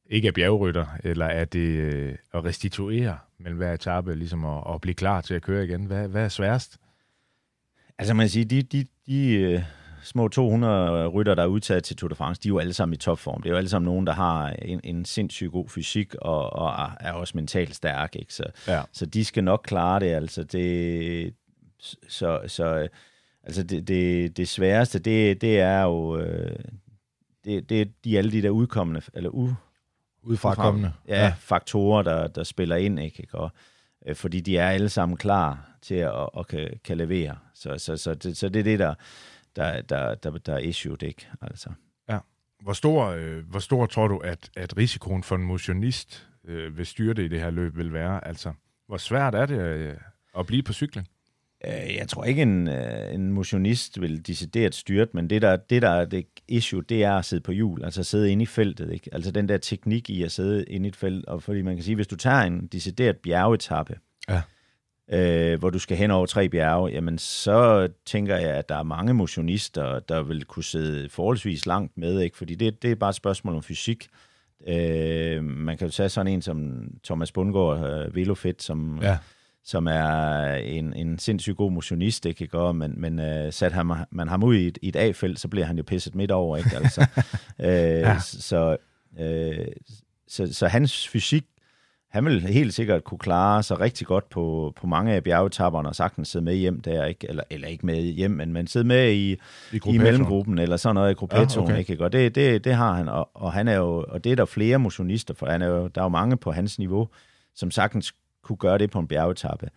ikke 0.09 0.29
er 0.29 0.33
bjergrytter, 0.33 0.87
eller 1.05 1.27
er 1.27 1.44
det 1.44 1.68
øh, 1.68 2.16
at 2.35 2.44
restituere 2.44 3.18
mellem 3.38 3.59
hver 3.59 3.73
etape, 3.73 4.14
ligesom 4.14 4.44
at, 4.44 4.75
at 4.75 4.81
blive 4.81 4.94
klar 4.94 5.21
til 5.21 5.35
at 5.35 5.42
køre 5.42 5.64
igen? 5.64 5.85
Hvad, 5.85 6.09
hvad 6.09 6.25
er 6.25 6.29
sværest? 6.29 6.79
Altså 7.99 8.14
man 8.14 8.25
kan 8.25 8.31
sige, 8.31 8.44
de, 8.44 8.62
de, 8.62 8.87
de 9.07 9.35
øh, 9.35 9.62
små 10.03 10.29
200 10.29 11.09
rytter, 11.09 11.35
der 11.35 11.42
er 11.42 11.47
udtaget 11.47 11.85
til 11.85 11.97
Tour 11.97 12.09
de 12.09 12.14
France, 12.14 12.42
de 12.42 12.49
er 12.49 12.51
jo 12.51 12.59
alle 12.59 12.73
sammen 12.73 12.94
i 12.94 12.97
topform. 12.97 13.42
Det 13.42 13.49
er 13.49 13.53
jo 13.53 13.57
alle 13.57 13.68
sammen 13.68 13.87
nogen, 13.87 14.07
der 14.07 14.12
har 14.12 14.51
en, 14.51 14.81
en 14.85 15.05
sindssygt 15.05 15.53
god 15.53 15.68
fysik 15.68 16.14
og, 16.14 16.53
og 16.53 16.90
er 17.01 17.12
også 17.12 17.33
mentalt 17.37 17.75
stærk. 17.75 18.16
Ikke? 18.16 18.35
Så, 18.35 18.44
ja. 18.68 18.83
så 18.92 19.07
de 19.07 19.25
skal 19.25 19.44
nok 19.44 19.61
klare 19.66 20.01
det. 20.01 20.07
Altså 20.07 20.44
det, 20.44 21.35
så, 22.09 22.40
så 22.47 22.88
altså 23.42 23.62
det, 23.62 23.88
det, 23.88 24.37
det 24.37 24.49
sværeste, 24.49 24.99
det, 24.99 25.40
det 25.40 25.61
er 25.61 25.83
jo... 25.83 26.18
Øh, 26.18 26.59
det, 27.44 27.71
det 27.71 27.81
er 27.81 27.87
de 28.05 28.18
alle 28.18 28.33
de 28.33 28.42
der 28.42 28.51
udkommende, 28.51 29.03
eller 29.14 29.31
u, 29.31 29.49
udefrakommende 30.28 30.92
ja, 31.08 31.24
ja. 31.24 31.34
faktorer, 31.38 32.02
der, 32.02 32.26
der 32.26 32.44
spiller 32.44 32.76
ind, 32.76 33.00
ikke? 33.00 33.26
Og, 33.32 33.50
øh, 34.06 34.16
fordi 34.16 34.40
de 34.40 34.58
er 34.58 34.70
alle 34.70 34.88
sammen 34.88 35.16
klar 35.16 35.70
til 35.82 35.94
at, 35.94 36.28
at 36.38 36.46
kan, 36.46 36.80
kan 36.84 36.96
levere. 36.96 37.36
Så, 37.54 37.78
så, 37.78 37.96
så, 37.96 38.14
det, 38.14 38.36
så 38.36 38.48
det 38.48 38.60
er 38.60 38.64
det, 38.64 38.78
der, 38.78 38.94
der, 39.56 39.80
der, 39.80 40.14
der, 40.14 40.30
der 40.30 40.54
er 40.54 40.58
issued, 40.58 41.02
ikke? 41.02 41.28
Altså. 41.40 41.70
Ja. 42.08 42.18
Hvor 42.62 42.72
stor, 42.72 43.06
øh, 43.06 43.48
hvor 43.50 43.58
stor 43.58 43.86
tror 43.86 44.08
du, 44.08 44.18
at, 44.18 44.50
at 44.56 44.76
risikoen 44.76 45.22
for 45.22 45.36
en 45.36 45.42
motionist 45.42 46.28
øh, 46.44 46.78
ved 46.78 46.84
styre 46.84 47.14
det 47.14 47.22
i 47.22 47.28
det 47.28 47.40
her 47.40 47.50
løb 47.50 47.76
vil 47.76 47.92
være? 47.92 48.26
Altså, 48.26 48.52
hvor 48.86 48.96
svært 48.96 49.34
er 49.34 49.46
det 49.46 49.58
øh, 49.58 49.96
at 50.38 50.46
blive 50.46 50.62
på 50.62 50.72
cyklen? 50.72 51.06
Øh, 51.66 51.97
jeg 51.97 52.09
tror 52.09 52.25
ikke, 52.25 52.42
en, 52.42 52.68
øh, 52.68 53.14
en 53.14 53.33
motionist 53.33 54.01
vil 54.01 54.27
decideret 54.27 54.75
styrt, 54.75 55.14
men 55.14 55.31
det 55.31 55.42
der, 55.42 55.57
det 55.57 55.83
der 55.83 55.90
er 55.90 56.05
det 56.05 56.27
issue, 56.49 56.83
det 56.83 57.05
er 57.05 57.12
at 57.12 57.25
sidde 57.25 57.42
på 57.42 57.53
hjul, 57.53 57.85
altså 57.85 58.01
at 58.01 58.07
sidde 58.07 58.33
inde 58.33 58.42
i 58.42 58.47
feltet. 58.47 58.92
Ikke? 58.92 59.11
Altså 59.12 59.31
den 59.31 59.49
der 59.49 59.59
teknik 59.59 60.11
i 60.11 60.23
at 60.23 60.33
sidde 60.33 60.64
inde 60.64 60.87
i 60.87 60.88
et 60.88 60.97
felt, 60.97 61.27
og 61.27 61.42
fordi 61.42 61.62
man 61.62 61.77
kan 61.77 61.85
sige, 61.85 61.94
hvis 61.94 62.07
du 62.07 62.16
tager 62.16 62.42
en 62.42 62.66
decideret 62.66 63.16
bjergetappe, 63.16 63.99
ja. 64.29 64.42
øh, 65.12 65.59
hvor 65.59 65.71
du 65.71 65.79
skal 65.79 65.97
hen 65.97 66.11
over 66.11 66.27
tre 66.27 66.49
bjerge, 66.49 66.90
jamen 66.90 67.18
så 67.18 67.88
tænker 68.07 68.37
jeg, 68.37 68.51
at 68.51 68.68
der 68.68 68.77
er 68.77 68.83
mange 68.83 69.14
motionister, 69.14 69.99
der 69.99 70.23
vil 70.23 70.44
kunne 70.44 70.64
sidde 70.64 71.09
forholdsvis 71.09 71.66
langt 71.66 71.99
med, 71.99 72.21
ikke? 72.21 72.37
fordi 72.37 72.55
det, 72.55 72.83
det 72.83 72.90
er 72.90 72.94
bare 72.94 73.11
et 73.11 73.16
spørgsmål 73.16 73.55
om 73.55 73.62
fysik. 73.62 74.09
Øh, 74.68 75.44
man 75.44 75.79
kan 75.79 75.87
jo 75.87 75.92
tage 75.92 76.09
sådan 76.09 76.33
en 76.33 76.42
som 76.42 76.88
Thomas 77.05 77.33
Bundgaard, 77.33 78.07
øh, 78.07 78.16
Velofit, 78.16 78.62
som... 78.62 78.99
Ja 79.03 79.18
som 79.68 79.87
er 79.87 80.54
en, 80.54 80.92
en 80.94 81.18
sindssygt 81.18 81.57
god 81.57 81.72
motionist, 81.72 82.26
ikke? 82.26 82.42
Ikke? 82.42 82.72
Men, 82.72 82.94
men 82.96 83.18
uh, 83.18 83.52
sat 83.52 83.72
ham, 83.72 83.92
man 84.11 84.28
ham 84.28 84.42
ud 84.42 84.54
i 84.54 84.66
et, 84.66 84.78
i 84.83 84.88
et 84.88 84.96
A-felt, 84.96 85.40
så 85.40 85.48
bliver 85.48 85.66
han 85.66 85.76
jo 85.76 85.83
pisset 85.83 86.14
midt 86.14 86.31
over. 86.31 86.57
Ikke? 86.57 86.76
Altså, 86.76 87.07
uh, 87.59 87.64
ja. 88.09 88.18
så, 88.20 88.76
uh, 89.12 89.66
så, 90.28 90.54
så 90.54 90.66
hans 90.66 91.09
fysik, 91.09 91.44
han 92.11 92.24
vil 92.24 92.40
helt 92.40 92.74
sikkert 92.74 93.04
kunne 93.04 93.18
klare 93.18 93.62
sig 93.62 93.81
rigtig 93.81 94.07
godt 94.07 94.31
på, 94.31 94.72
på 94.76 94.87
mange 94.87 95.12
af 95.12 95.24
bjergetapperne 95.24 95.88
og 95.88 95.94
sagtens 95.94 96.28
sidde 96.28 96.44
med 96.44 96.54
hjem 96.54 96.81
der, 96.81 97.04
ikke? 97.04 97.28
Eller, 97.28 97.42
eller 97.50 97.68
ikke 97.68 97.87
med 97.87 98.02
hjem, 98.02 98.31
men, 98.31 98.52
men 98.52 98.66
sidde 98.66 98.87
med 98.87 99.12
i, 99.12 99.33
I, 99.72 99.81
i 99.87 99.98
mellemgruppen, 99.98 100.59
eller 100.59 100.76
sådan 100.76 100.94
noget 100.94 101.11
i 101.11 101.14
gruppettoen, 101.14 101.68
ja, 101.68 101.72
okay. 101.72 101.90
ikke? 101.90 102.04
Og 102.04 102.12
det, 102.12 102.35
det, 102.35 102.64
det 102.64 102.74
har 102.74 102.92
han, 102.92 103.09
og, 103.09 103.31
og, 103.35 103.52
han 103.52 103.68
er 103.68 103.76
jo, 103.76 104.04
og 104.09 104.24
det 104.24 104.33
er 104.33 104.37
der 104.37 104.44
flere 104.44 104.78
motionister, 104.78 105.35
for 105.35 105.46
han 105.46 105.62
er 105.62 105.66
jo, 105.66 105.87
der 105.87 106.00
er 106.00 106.04
jo 106.04 106.09
mange 106.09 106.37
på 106.37 106.52
hans 106.52 106.78
niveau, 106.78 107.09
som 107.54 107.70
sagtens 107.70 108.14
kunne 108.42 108.57
gøre 108.57 108.79
det 108.79 108.90
på 108.90 108.98
en 108.98 109.09
bjergetappe. 109.09 109.70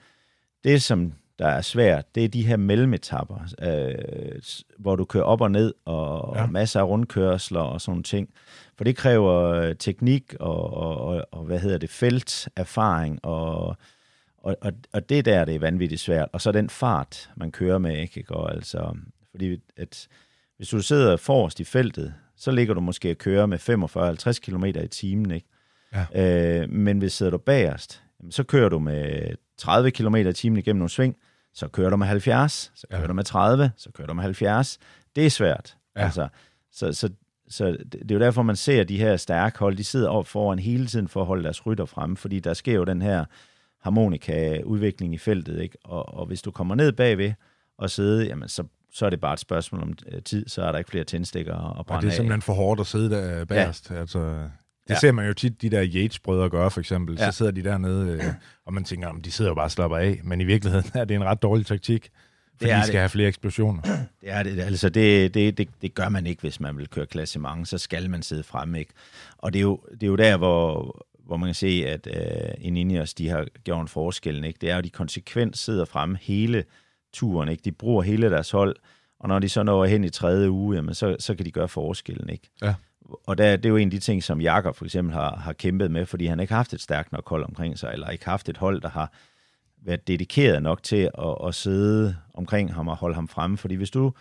Det, 0.63 0.81
som 0.81 1.13
der 1.41 1.47
er 1.47 1.61
svært, 1.61 2.15
det 2.15 2.25
er 2.25 2.27
de 2.27 2.47
her 2.47 2.57
mellemetapper, 2.57 3.39
øh, 3.61 4.41
hvor 4.77 4.95
du 4.95 5.05
kører 5.05 5.23
op 5.23 5.41
og 5.41 5.51
ned, 5.51 5.73
og, 5.85 6.35
ja. 6.35 6.43
og 6.43 6.51
masser 6.51 6.79
af 6.79 6.83
rundkørsler 6.83 7.59
og 7.59 7.81
sådan 7.81 8.03
ting. 8.03 8.29
For 8.77 8.83
det 8.83 8.95
kræver 8.95 9.53
øh, 9.53 9.75
teknik 9.75 10.33
og, 10.39 10.73
og, 10.73 10.97
og, 10.97 11.25
og 11.31 11.43
hvad 11.43 11.59
hedder 11.59 11.77
det, 11.77 11.89
felterfaring, 11.89 13.25
og, 13.25 13.67
og, 14.37 14.57
og, 14.61 14.71
og 14.93 15.09
det 15.09 15.25
der, 15.25 15.45
det 15.45 15.55
er 15.55 15.59
vanvittigt 15.59 16.01
svært. 16.01 16.29
Og 16.33 16.41
så 16.41 16.51
den 16.51 16.69
fart, 16.69 17.29
man 17.35 17.51
kører 17.51 17.77
med, 17.77 17.97
ikke? 17.97 18.25
Og 18.29 18.53
altså, 18.53 18.97
fordi 19.31 19.61
at, 19.77 20.07
hvis 20.57 20.69
du 20.69 20.81
sidder 20.81 21.17
forrest 21.17 21.59
i 21.59 21.63
feltet, 21.63 22.13
så 22.37 22.51
ligger 22.51 22.73
du 22.73 22.81
måske 22.81 23.11
og 23.11 23.17
kører 23.17 23.45
med 23.45 23.59
45-50 23.59 24.39
km 24.39 24.65
i 24.65 24.87
timen, 24.87 25.31
ikke? 25.31 25.47
Ja. 25.93 26.61
Øh, 26.61 26.69
men 26.69 26.97
hvis 26.97 27.13
sidder 27.13 27.31
du 27.31 27.37
bagerst, 27.37 28.03
så 28.29 28.43
kører 28.43 28.69
du 28.69 28.79
med 28.79 29.35
30 29.57 29.91
km 29.91 30.15
i 30.15 30.33
timen 30.33 30.57
igennem 30.57 30.79
nogle 30.79 30.89
sving, 30.89 31.15
så 31.53 31.67
kører 31.67 31.89
du 31.89 31.97
med 31.97 32.07
70, 32.07 32.71
så 32.75 32.87
kører 32.91 33.01
ja. 33.01 33.07
du 33.07 33.13
med 33.13 33.23
30, 33.23 33.71
så 33.77 33.91
kører 33.91 34.07
du 34.07 34.13
med 34.13 34.23
70. 34.23 34.79
Det 35.15 35.25
er 35.25 35.29
svært. 35.29 35.77
Ja. 35.95 36.03
Altså, 36.03 36.27
så, 36.71 36.93
så, 36.93 37.09
så 37.49 37.77
det 37.91 38.11
er 38.11 38.15
jo 38.15 38.21
derfor, 38.21 38.41
man 38.41 38.55
ser 38.55 38.83
de 38.83 38.97
her 38.97 39.17
stærke 39.17 39.59
hold, 39.59 39.77
de 39.77 39.83
sidder 39.83 40.09
op 40.09 40.27
foran 40.27 40.59
hele 40.59 40.87
tiden 40.87 41.07
for 41.07 41.21
at 41.21 41.27
holde 41.27 41.43
deres 41.43 41.65
rytter 41.65 41.85
fremme, 41.85 42.17
fordi 42.17 42.39
der 42.39 42.53
sker 42.53 42.73
jo 42.73 42.83
den 42.83 43.01
her 43.01 43.25
harmonika-udvikling 43.81 45.13
i 45.13 45.17
feltet, 45.17 45.61
ikke? 45.61 45.77
Og, 45.83 46.13
og 46.13 46.25
hvis 46.25 46.41
du 46.41 46.51
kommer 46.51 46.75
ned 46.75 46.91
bagved 46.91 47.33
og 47.77 47.89
sidde, 47.89 48.25
jamen 48.25 48.49
så, 48.49 48.63
så 48.93 49.05
er 49.05 49.09
det 49.09 49.19
bare 49.19 49.33
et 49.33 49.39
spørgsmål 49.39 49.81
om 49.81 49.93
øh, 50.07 50.21
tid, 50.23 50.47
så 50.47 50.63
er 50.63 50.71
der 50.71 50.79
ikke 50.79 50.89
flere 50.89 51.03
tændstikker 51.03 51.79
at 51.79 51.85
brænde 51.85 51.97
af. 51.97 52.01
det 52.01 52.07
er 52.07 52.15
simpelthen 52.15 52.39
af. 52.39 52.43
for 52.43 52.53
hårdt 52.53 52.81
at 52.81 52.87
sidde 52.87 53.09
der 53.09 53.45
bagerst. 53.45 53.91
Ja. 53.91 53.95
Altså, 53.95 54.49
det 54.91 54.95
ja. 54.95 54.99
ser 54.99 55.11
man 55.11 55.27
jo 55.27 55.33
tit, 55.33 55.61
de 55.61 55.69
der 55.69 55.85
Yates-brødre 55.95 56.49
gøre, 56.49 56.71
for 56.71 56.79
eksempel. 56.79 57.15
Ja. 57.19 57.31
Så 57.31 57.37
sidder 57.37 57.51
de 57.51 57.63
dernede, 57.63 58.11
øh, 58.11 58.23
og 58.65 58.73
man 58.73 58.83
tænker, 58.83 59.07
om 59.07 59.21
de 59.21 59.31
sidder 59.31 59.51
jo 59.51 59.55
bare 59.55 59.65
og 59.65 59.71
slapper 59.71 59.97
af. 59.97 60.19
Men 60.23 60.41
i 60.41 60.43
virkeligheden 60.43 60.91
er 60.99 61.05
det 61.05 61.15
en 61.15 61.23
ret 61.23 61.41
dårlig 61.41 61.65
taktik, 61.65 62.09
fordi 62.57 62.71
de 62.71 62.81
skal 62.81 62.93
det. 62.93 62.99
have 62.99 63.09
flere 63.09 63.27
eksplosioner. 63.27 63.81
Det 64.21 64.31
er 64.31 64.43
det. 64.43 64.59
Altså, 64.59 64.89
det, 64.89 65.33
det, 65.33 65.57
det, 65.57 65.69
det 65.81 65.93
gør 65.93 66.09
man 66.09 66.27
ikke, 66.27 66.41
hvis 66.41 66.59
man 66.59 66.77
vil 66.77 66.87
køre 66.87 67.05
klassement. 67.05 67.67
Så 67.67 67.77
skal 67.77 68.09
man 68.09 68.23
sidde 68.23 68.43
fremme, 68.43 68.79
ikke? 68.79 68.93
Og 69.37 69.53
det 69.53 69.59
er 69.59 69.63
jo, 69.63 69.79
det 69.91 70.03
er 70.03 70.07
jo 70.07 70.15
der, 70.15 70.37
hvor, 70.37 70.97
hvor 71.25 71.37
man 71.37 71.47
kan 71.47 71.55
se, 71.55 71.83
at 71.87 72.07
uh, 72.07 72.65
Ineos, 72.65 73.13
de 73.13 73.29
har 73.29 73.47
gjort 73.63 73.81
en 73.81 73.87
forskel, 73.87 74.45
ikke? 74.45 74.57
Det 74.61 74.69
er 74.69 74.75
jo, 74.75 74.81
de 74.81 74.89
konsekvent 74.89 75.57
sidder 75.57 75.85
fremme 75.85 76.17
hele 76.21 76.63
turen, 77.13 77.49
ikke? 77.49 77.61
De 77.65 77.71
bruger 77.71 78.03
hele 78.03 78.29
deres 78.29 78.51
hold, 78.51 78.75
og 79.19 79.27
når 79.27 79.39
de 79.39 79.49
så 79.49 79.63
når 79.63 79.85
hen 79.85 80.03
i 80.03 80.09
tredje 80.09 80.51
uge, 80.51 80.75
jamen, 80.75 80.95
så, 80.95 81.15
så 81.19 81.35
kan 81.35 81.45
de 81.45 81.51
gøre 81.51 81.67
forskellen, 81.67 82.29
ikke? 82.29 82.49
Ja 82.61 82.73
og 83.25 83.37
der, 83.37 83.55
det 83.55 83.65
er 83.65 83.69
jo 83.69 83.77
en 83.77 83.87
af 83.87 83.91
de 83.91 83.99
ting, 83.99 84.23
som 84.23 84.41
Jakob 84.41 84.75
for 84.75 84.85
eksempel 84.85 85.13
har, 85.13 85.35
har 85.35 85.53
kæmpet 85.53 85.91
med, 85.91 86.05
fordi 86.05 86.25
han 86.25 86.39
ikke 86.39 86.53
har 86.53 86.59
haft 86.59 86.73
et 86.73 86.81
stærkt 86.81 87.11
nok 87.11 87.29
hold 87.29 87.43
omkring 87.43 87.79
sig, 87.79 87.89
eller 87.93 88.09
ikke 88.09 88.25
haft 88.25 88.49
et 88.49 88.57
hold, 88.57 88.81
der 88.81 88.89
har 88.89 89.13
være 89.83 89.97
dedikeret 90.07 90.63
nok 90.63 90.83
til 90.83 91.09
at, 91.17 91.47
at 91.47 91.55
sidde 91.55 92.15
omkring 92.33 92.73
ham 92.73 92.87
og 92.87 92.97
holde 92.97 93.15
ham 93.15 93.27
fremme. 93.27 93.57
Fordi 93.57 93.75
hvis 93.75 93.89
du 93.89 94.13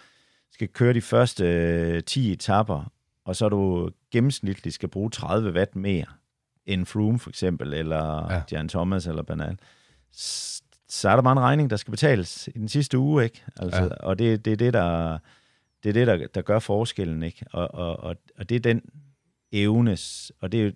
skal 0.53 0.69
køre 0.69 0.95
de 0.95 1.01
første 1.01 1.45
øh, 1.45 2.03
10 2.03 2.33
etapper, 2.33 2.93
og 3.25 3.37
så 3.37 3.49
du 3.49 3.91
gennemsnitligt 4.13 4.75
skal 4.75 4.89
bruge 4.89 5.11
30 5.11 5.53
watt 5.53 5.77
mere 5.77 6.05
end 6.67 6.87
Froome 6.87 7.19
for 7.19 7.31
eksempel, 7.31 7.75
eller 7.75 8.33
ja. 8.33 8.43
Jan 8.53 8.69
Thomas 8.69 9.07
eller 9.07 9.23
Banal, 9.23 9.59
så 10.89 11.09
er 11.09 11.15
der 11.15 11.23
bare 11.23 11.33
en 11.33 11.41
regning, 11.41 11.71
der 11.71 11.77
skal 11.77 11.91
betales 11.91 12.49
i 12.55 12.59
den 12.59 12.69
sidste 12.69 12.99
uge, 12.99 13.25
ikke? 13.25 13.45
Altså, 13.57 13.83
ja. 13.83 13.89
Og 13.89 14.19
det, 14.19 14.45
det 14.45 14.53
er 14.53 14.57
det, 14.57 14.73
der, 14.73 15.19
det 15.83 15.89
er 15.89 15.93
det 15.93 16.07
der, 16.07 16.27
der 16.27 16.43
gør 16.43 16.59
forskellen, 16.59 17.23
ikke? 17.23 17.47
Og, 17.53 17.75
og, 17.75 17.97
og, 17.97 18.17
og 18.39 18.49
det 18.49 18.57
er 18.57 18.61
den 18.61 18.83
evnes, 19.53 20.33
og 20.41 20.53
det 20.53 20.67
er 20.67 20.71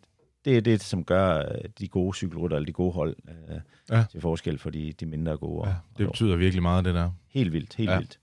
det 0.44 0.56
er 0.56 0.60
det, 0.60 0.82
som 0.82 1.04
gør 1.04 1.38
øh, 1.38 1.44
de 1.78 1.88
gode 1.88 2.16
cykelrytter, 2.16 2.56
eller 2.56 2.66
de 2.66 2.72
gode 2.72 2.92
hold, 2.92 3.16
øh, 3.28 3.60
ja. 3.90 4.04
til 4.10 4.20
forskel 4.20 4.58
for 4.58 4.70
de, 4.70 4.92
de 4.92 5.06
mindre 5.06 5.36
gode. 5.36 5.68
Ja, 5.68 5.74
det 5.98 6.06
betyder 6.06 6.36
virkelig 6.36 6.62
meget, 6.62 6.84
det 6.84 6.94
der. 6.94 7.10
Helt 7.28 7.52
vildt, 7.52 7.74
helt 7.74 7.90
ja. 7.90 7.98
vildt. 7.98 8.18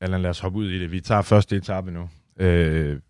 Allan, 0.00 0.22
lad 0.22 0.30
os 0.30 0.40
hoppe 0.40 0.58
ud 0.58 0.70
i 0.70 0.78
det. 0.78 0.92
Vi 0.92 1.00
tager 1.00 1.22
første 1.22 1.56
etape 1.56 1.90
nu. 1.90 2.08
Øh, 2.36 3.00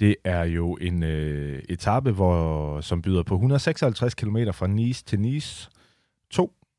det 0.00 0.16
er 0.24 0.44
jo 0.44 0.74
en 0.80 1.02
øh, 1.02 1.62
etape, 1.68 2.12
hvor, 2.12 2.80
som 2.80 3.02
byder 3.02 3.22
på 3.22 3.34
156 3.34 4.14
km 4.14 4.36
fra 4.52 4.66
Nice 4.66 5.04
til 5.04 5.20
Nice. 5.20 5.70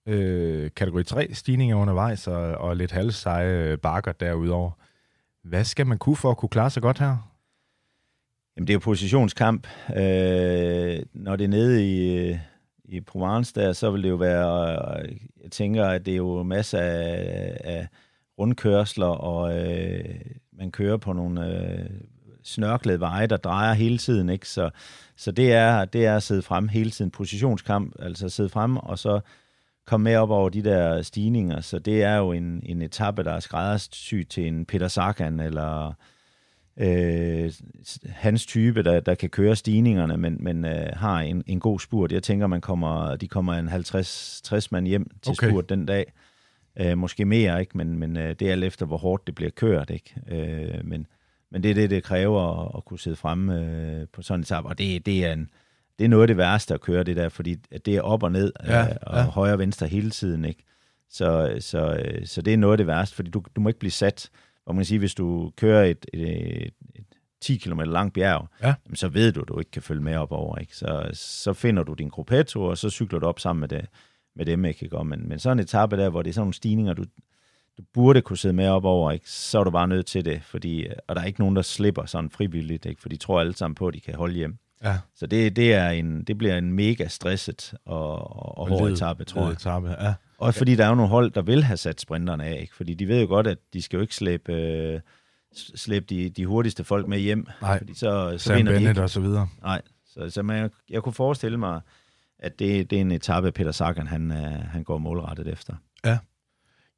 Øh, 0.08 0.72
kategori 0.76 1.04
3 1.04 1.34
stigninger 1.34 1.76
undervejs, 1.76 2.28
og, 2.28 2.42
og 2.42 2.78
lidt 2.78 2.92
halvseje 2.92 3.78
bakker 3.78 4.12
derudover. 4.12 4.72
Hvad 5.44 5.64
skal 5.64 5.88
man 5.88 5.98
kunne 5.98 6.16
for 6.16 6.32
at 6.32 6.38
kunne 6.38 6.50
klare 6.50 6.70
sig 6.70 6.82
godt 6.82 7.00
her? 7.00 7.32
Jamen, 8.58 8.68
det 8.68 8.74
er 8.74 8.76
jo 8.76 8.80
positionskamp. 8.80 9.68
Øh, 9.90 11.00
når 11.14 11.36
det 11.36 11.44
er 11.44 11.48
nede 11.48 11.86
i, 11.86 12.36
i 12.86 13.02
Provence 13.02 13.54
der, 13.56 13.74
så 13.74 13.92
vil 13.92 14.04
det 14.04 14.10
jo 14.10 14.16
være, 14.16 15.02
øh, 15.04 15.18
jeg 15.44 15.52
tænker, 15.52 15.86
at 15.86 16.06
det 16.06 16.12
er 16.12 16.18
jo 16.18 16.44
masser 16.44 16.80
af, 16.80 17.58
af 17.64 17.88
rundkørsler, 18.40 19.06
og 19.06 19.68
øh, 19.68 20.16
man 20.54 20.72
kører 20.72 20.98
på 20.98 21.14
nogle 21.14 21.48
øh, 21.48 21.90
snørklede 22.44 23.00
veje, 23.00 23.28
der 23.28 23.38
drejer 23.38 23.74
hele 23.74 23.98
tiden, 23.98 24.30
ikke? 24.30 24.48
Så, 24.48 24.70
så 25.16 25.32
det, 25.32 25.54
er, 25.54 25.86
det 25.86 26.06
er 26.06 26.16
at 26.16 26.24
sidde 26.24 26.42
frem 26.42 26.68
hele 26.68 26.92
tiden, 26.92 27.12
positionskamp, 27.12 27.96
altså 28.00 28.30
sidde 28.30 28.50
frem, 28.50 28.78
og 28.78 29.00
så 29.00 29.20
komme 29.86 30.04
med 30.04 30.16
op 30.16 30.30
over 30.30 30.50
de 30.50 30.64
der 30.64 31.02
stigninger, 31.02 31.62
så 31.62 31.80
det 31.80 32.04
er 32.04 32.16
jo 32.16 32.32
en, 32.32 32.62
en 32.66 32.82
etape, 32.82 33.24
der 33.24 33.32
er 33.32 33.40
skræddersygt 33.40 34.30
til 34.30 34.48
en 34.48 34.66
Peter 34.66 34.88
Sagan, 34.88 35.40
eller 35.40 35.94
øh, 36.78 37.52
hans 38.06 38.46
type, 38.46 38.84
der, 38.84 39.00
der 39.00 39.16
kan 39.16 39.30
køre 39.30 39.56
stigningerne, 39.56 40.18
men, 40.18 40.38
men 40.40 40.66
øh, 40.66 40.90
har 40.94 41.20
en, 41.20 41.44
en 41.48 41.60
god 41.60 41.80
spurt. 41.80 42.12
Jeg 42.12 42.24
tænker, 42.24 42.48
man 42.48 42.62
kommer, 42.62 43.16
de 43.16 43.28
kommer 43.28 43.54
en 43.54 43.70
50-60 43.70 44.68
mand 44.72 44.88
hjem 44.88 45.12
til 45.22 45.32
okay. 45.32 45.50
spurt 45.50 45.70
den 45.70 45.86
dag. 45.86 46.14
Øh, 46.80 46.98
måske 46.98 47.26
mere, 47.26 47.60
ikke? 47.60 47.78
men, 47.78 48.00
men 48.00 48.18
øh, 48.18 48.36
det 48.40 48.48
er 48.48 48.52
alt 48.52 48.64
efter, 48.64 48.86
hvor 48.86 48.98
hårdt 48.98 49.28
det 49.28 49.36
bliver 49.36 49.52
kørt. 49.52 49.90
Ikke? 49.90 50.16
Øh, 50.28 50.86
men, 50.86 51.08
men 51.52 51.64
det 51.64 51.72
er 51.72 51.76
det, 51.76 51.90
det 51.90 52.04
kræver 52.04 52.66
at, 52.66 52.72
at 52.78 52.86
kunne 52.86 53.00
sidde 53.00 53.18
fremme 53.18 53.60
øh, 53.60 54.08
på 54.14 54.22
sådan 54.22 54.40
en 54.40 54.44
etape, 54.44 54.68
og 54.68 54.78
det, 54.78 55.06
det 55.06 55.26
er 55.26 55.34
en, 55.34 55.50
det 56.02 56.06
er 56.06 56.10
noget 56.10 56.24
af 56.24 56.28
det 56.28 56.38
værste 56.38 56.74
at 56.74 56.82
køre 56.82 57.04
det 57.04 57.16
der, 57.16 57.30
fordi 57.30 57.56
det 57.56 57.96
er 57.96 58.02
op 58.02 58.24
og 58.24 58.32
ned, 58.32 58.54
ja, 58.66 58.82
øh, 58.82 58.96
og 59.02 59.18
ja. 59.18 59.24
højre 59.24 59.54
og 59.54 59.60
venstre 59.60 59.88
hele 59.88 60.10
tiden, 60.10 60.46
ikke? 60.46 60.64
Så, 61.10 61.58
så, 61.60 61.94
øh, 62.06 62.26
så 62.26 62.42
det 62.42 62.54
er 62.54 62.58
noget 62.58 62.74
af 62.74 62.78
det 62.78 62.88
værste, 62.88 63.16
fordi 63.16 63.30
du, 63.30 63.44
du 63.56 63.62
må 63.62 63.70
ikke 63.70 63.80
blive 63.80 63.92
sat 63.92 64.30
hvor 64.64 64.74
man 64.74 64.80
kan 64.80 64.86
sige, 64.86 65.00
hvis 65.00 65.16
du 65.16 65.52
kører 65.58 65.84
et, 65.84 66.06
et, 66.14 66.22
et, 66.22 66.74
et 66.96 67.06
10 67.42 67.58
km 67.58 67.80
langt 67.80 68.14
bjerg, 68.14 68.48
ja. 68.62 68.74
jamen, 68.86 68.96
så 68.96 69.08
ved 69.08 69.32
du, 69.32 69.42
at 69.42 69.48
du 69.48 69.60
ikke 69.60 69.72
kan 69.72 69.82
følge 69.82 70.02
med 70.02 70.16
op 70.16 70.32
over. 70.32 70.58
Ikke? 70.58 70.78
Så, 70.78 71.10
så 71.14 71.54
finder 71.54 71.84
du 71.84 71.94
din 71.94 72.10
gruppetto, 72.10 72.64
og 72.64 72.78
så 72.78 72.90
cykler 72.90 73.20
du 73.20 73.26
op 73.26 73.40
sammen 73.40 73.60
med, 73.60 73.68
det, 73.70 73.86
med 74.36 74.46
dem. 74.46 74.66
Ikke? 74.66 75.04
Men, 75.04 75.30
men 75.30 75.40
sådan 75.40 75.58
en 75.58 75.64
etape 75.64 75.98
der, 75.98 76.10
hvor 76.10 76.22
det 76.22 76.30
er 76.30 76.34
sådan 76.34 76.44
nogle 76.44 76.54
stigninger, 76.54 76.94
du, 76.94 77.04
du 77.78 77.84
burde 77.94 78.22
kunne 78.22 78.38
sidde 78.38 78.56
med 78.56 78.68
op 78.68 78.86
over, 78.86 79.12
ikke? 79.12 79.30
så 79.30 79.60
er 79.60 79.64
du 79.64 79.72
bare 79.72 79.88
nødt 79.88 80.06
til 80.06 80.26
det. 80.26 80.44
Fordi, 80.44 80.88
og 81.08 81.16
der 81.16 81.22
er 81.22 81.26
ikke 81.26 81.40
nogen, 81.40 81.56
der 81.56 81.62
slipper 81.62 82.06
sådan 82.06 82.30
frivilligt, 82.30 82.86
ikke? 82.86 83.02
for 83.02 83.10
de 83.10 83.18
tror 83.18 83.40
alle 83.40 83.56
sammen 83.56 83.76
på, 83.76 83.88
at 83.88 83.94
de 83.94 84.00
kan 84.00 84.16
holde 84.16 84.36
hjem. 84.36 84.58
Ja. 84.84 84.98
Så 85.16 85.28
det, 85.28 85.56
det, 85.56 85.74
er 85.74 85.90
en, 85.90 86.24
det 86.24 86.38
bliver 86.38 86.58
en 86.58 86.74
mega 86.74 87.08
stresset 87.08 87.74
og, 87.86 88.38
og, 88.38 88.58
og 88.58 88.68
hård 88.68 88.92
etape, 88.92 89.24
tror 89.24 89.44
jeg. 89.44 89.52
Etape, 89.52 89.90
ja. 89.90 90.14
Også 90.38 90.58
fordi 90.58 90.76
der 90.76 90.86
er 90.86 90.90
jo 90.90 90.96
nogle 90.96 91.10
hold, 91.10 91.32
der 91.32 91.42
vil 91.42 91.64
have 91.64 91.78
sat 91.78 92.02
sprinterne 92.02 92.46
af, 92.46 92.62
ikke? 92.62 92.76
fordi 92.76 92.94
de 92.94 93.08
ved 93.08 93.22
jo 93.22 93.28
godt, 93.28 93.48
at 93.48 93.58
de 93.74 93.82
skal 93.82 93.98
jo 93.98 94.02
ikke 94.02 94.16
slæbe, 94.16 94.54
øh, 94.54 95.00
slæbe 95.76 96.06
de, 96.10 96.30
de 96.30 96.46
hurtigste 96.46 96.84
folk 96.84 97.08
med 97.08 97.20
hjem. 97.20 97.48
Nej, 97.62 97.78
fordi 97.78 97.94
så, 97.94 98.34
så 98.38 98.38
Sam 98.38 98.66
Bennett 98.66 99.00
og 99.00 99.10
så 99.10 99.20
videre. 99.20 99.48
Nej, 99.62 99.82
så, 100.06 100.30
så 100.30 100.44
man, 100.44 100.70
jeg 100.90 101.04
kunne 101.04 101.14
forestille 101.14 101.58
mig, 101.58 101.82
at 102.40 102.60
det, 102.60 102.90
det 102.90 102.98
er 102.98 103.02
en 103.02 103.12
etape, 103.12 103.52
Peter 103.52 103.72
Sagan 103.72 104.08
han, 104.08 104.32
øh, 104.32 104.70
han 104.72 104.84
går 104.84 104.98
målrettet 104.98 105.48
efter. 105.48 105.74
Ja. 106.06 106.18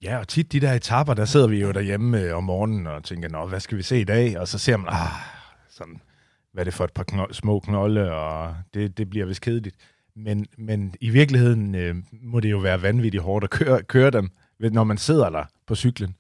Ja, 0.04 0.18
og 0.18 0.28
tit 0.28 0.52
de 0.52 0.60
der 0.60 0.74
etapper, 0.74 1.14
der 1.14 1.26
sidder 1.26 1.48
vi 1.48 1.62
jo 1.62 1.72
derhjemme 1.72 2.22
øh, 2.22 2.38
om 2.38 2.44
morgenen 2.44 2.88
og 2.88 3.04
tænker, 3.04 3.30
nå, 3.30 3.46
hvad 3.46 3.60
skal 3.60 3.78
vi 3.78 3.84
se 3.84 4.02
i 4.02 4.04
dag? 4.04 4.40
Og 4.40 4.48
så 4.48 4.58
ser 4.58 4.78
man, 4.78 4.88
ah, 4.90 5.12
sådan, 5.70 6.02
hvad 6.54 6.62
er 6.62 6.66
det 6.66 6.74
for 6.74 6.84
et 6.84 6.94
par 6.94 7.04
knold, 7.04 7.34
små 7.34 7.60
knolde, 7.60 8.12
og 8.12 8.56
det, 8.74 8.98
det 8.98 9.10
bliver 9.10 9.26
vist 9.26 9.42
kedeligt. 9.42 9.76
Men, 10.16 10.48
men 10.58 10.96
i 11.02 11.10
virkeligheden 11.10 11.76
øh, 11.76 11.96
må 12.12 12.40
det 12.40 12.52
jo 12.52 12.58
være 12.58 12.82
vanvittigt 12.82 13.24
hårdt 13.24 13.44
at 13.44 13.50
køre, 13.50 13.84
køre 13.84 14.12
dem, 14.12 14.30
når 14.60 14.84
man 14.84 14.98
sidder 14.98 15.30
der 15.30 15.44
på 15.68 15.76
cyklen. 15.76 16.16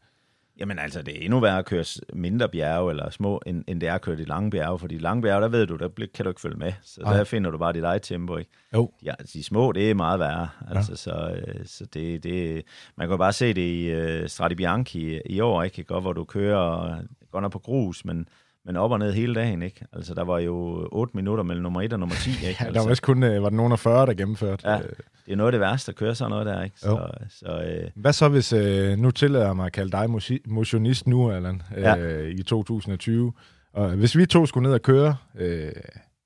Jamen 0.59 0.79
altså, 0.79 1.01
det 1.01 1.17
er 1.17 1.25
endnu 1.25 1.39
værre 1.39 1.59
at 1.59 1.65
køre 1.65 1.85
mindre 2.13 2.49
bjerge 2.49 2.91
eller 2.91 3.09
små, 3.09 3.41
end, 3.45 3.63
end 3.67 3.81
det 3.81 3.89
er 3.89 3.93
at 3.93 4.01
køre 4.01 4.17
de 4.17 4.25
lange 4.25 4.51
bjerge. 4.51 4.79
Fordi 4.79 4.95
de 4.95 5.01
lange 5.01 5.21
bjerge, 5.21 5.41
der 5.41 5.47
ved 5.47 5.67
du, 5.67 5.75
der 5.75 5.89
kan 6.13 6.25
du 6.25 6.29
ikke 6.29 6.41
følge 6.41 6.57
med. 6.57 6.73
Så 6.81 7.01
Ej. 7.01 7.17
der 7.17 7.23
finder 7.23 7.51
du 7.51 7.57
bare 7.57 7.73
dit 7.73 7.83
eget 7.83 8.01
tempo, 8.01 8.37
ikke? 8.37 8.51
Jo. 8.73 8.91
Ja, 9.03 9.13
de 9.33 9.43
små, 9.43 9.71
det 9.71 9.89
er 9.89 9.95
meget 9.95 10.19
værre. 10.19 10.49
Altså, 10.71 10.91
ja. 10.91 10.95
så, 10.95 11.41
øh, 11.47 11.65
så 11.65 11.85
det, 11.85 12.23
det, 12.23 12.63
man 12.97 13.09
kan 13.09 13.17
bare 13.17 13.33
se 13.33 13.53
det 13.53 13.61
i 13.61 13.95
uh, 14.21 14.27
Strade 14.27 14.55
Bianchi 14.55 15.17
i, 15.17 15.21
i 15.25 15.39
år, 15.39 15.63
ikke? 15.63 15.83
Godt, 15.83 16.03
hvor 16.03 16.13
du 16.13 16.23
kører 16.23 16.99
godt 17.31 17.41
nok 17.41 17.51
på 17.51 17.59
grus, 17.59 18.05
men 18.05 18.27
men 18.65 18.75
op 18.75 18.91
og 18.91 18.99
ned 18.99 19.13
hele 19.13 19.35
dagen, 19.35 19.61
ikke? 19.61 19.85
Altså, 19.93 20.13
der 20.13 20.23
var 20.23 20.39
jo 20.39 20.87
8 20.91 21.17
minutter 21.17 21.43
mellem 21.43 21.63
nummer 21.63 21.81
1 21.81 21.93
og 21.93 21.99
nummer 21.99 22.15
10, 22.15 22.29
ikke? 22.47 22.63
ja, 22.63 22.71
der 22.71 22.81
var 22.83 22.89
også 22.89 23.01
kun, 23.01 23.23
øh, 23.23 23.43
var 23.43 23.49
det 23.49 23.57
nogen 23.57 23.71
af 23.71 23.79
40, 23.79 24.05
der 24.05 24.13
gennemførte. 24.13 24.69
Ja, 24.69 24.77
det 25.25 25.31
er 25.31 25.35
noget 25.35 25.47
af 25.47 25.51
det 25.51 25.61
værste 25.61 25.89
at 25.89 25.95
køre 25.95 26.15
sådan 26.15 26.29
noget 26.29 26.45
der, 26.45 26.63
ikke? 26.63 26.79
Så, 26.79 27.07
så, 27.29 27.61
øh... 27.61 27.89
Hvad 27.95 28.13
så, 28.13 28.29
hvis, 28.29 28.53
øh, 28.53 28.97
nu 28.97 29.11
tillader 29.11 29.45
jeg 29.45 29.55
mig 29.55 29.65
at 29.65 29.71
kalde 29.71 29.91
dig 29.91 30.09
motionist 30.45 31.07
nu, 31.07 31.31
Allan, 31.31 31.61
øh, 31.77 31.83
ja. 31.83 31.95
i 32.27 32.43
2020, 32.43 33.33
og 33.73 33.89
hvis 33.89 34.17
vi 34.17 34.25
to 34.25 34.45
skulle 34.45 34.63
ned 34.63 34.73
og 34.73 34.81
køre, 34.81 35.15
øh, 35.39 35.71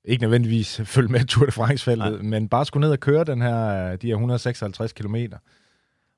ikke 0.04 0.22
nødvendigvis 0.22 0.80
følge 0.94 1.08
med 1.08 1.24
Tour 1.24 1.46
de 1.46 1.52
France-feltet, 1.52 2.24
men 2.24 2.48
bare 2.48 2.64
skulle 2.64 2.80
ned 2.80 2.92
og 2.92 3.00
køre 3.00 3.24
den 3.24 3.42
her, 3.42 3.96
de 3.96 4.06
her 4.06 4.14
156 4.14 4.92
km, 4.92 5.16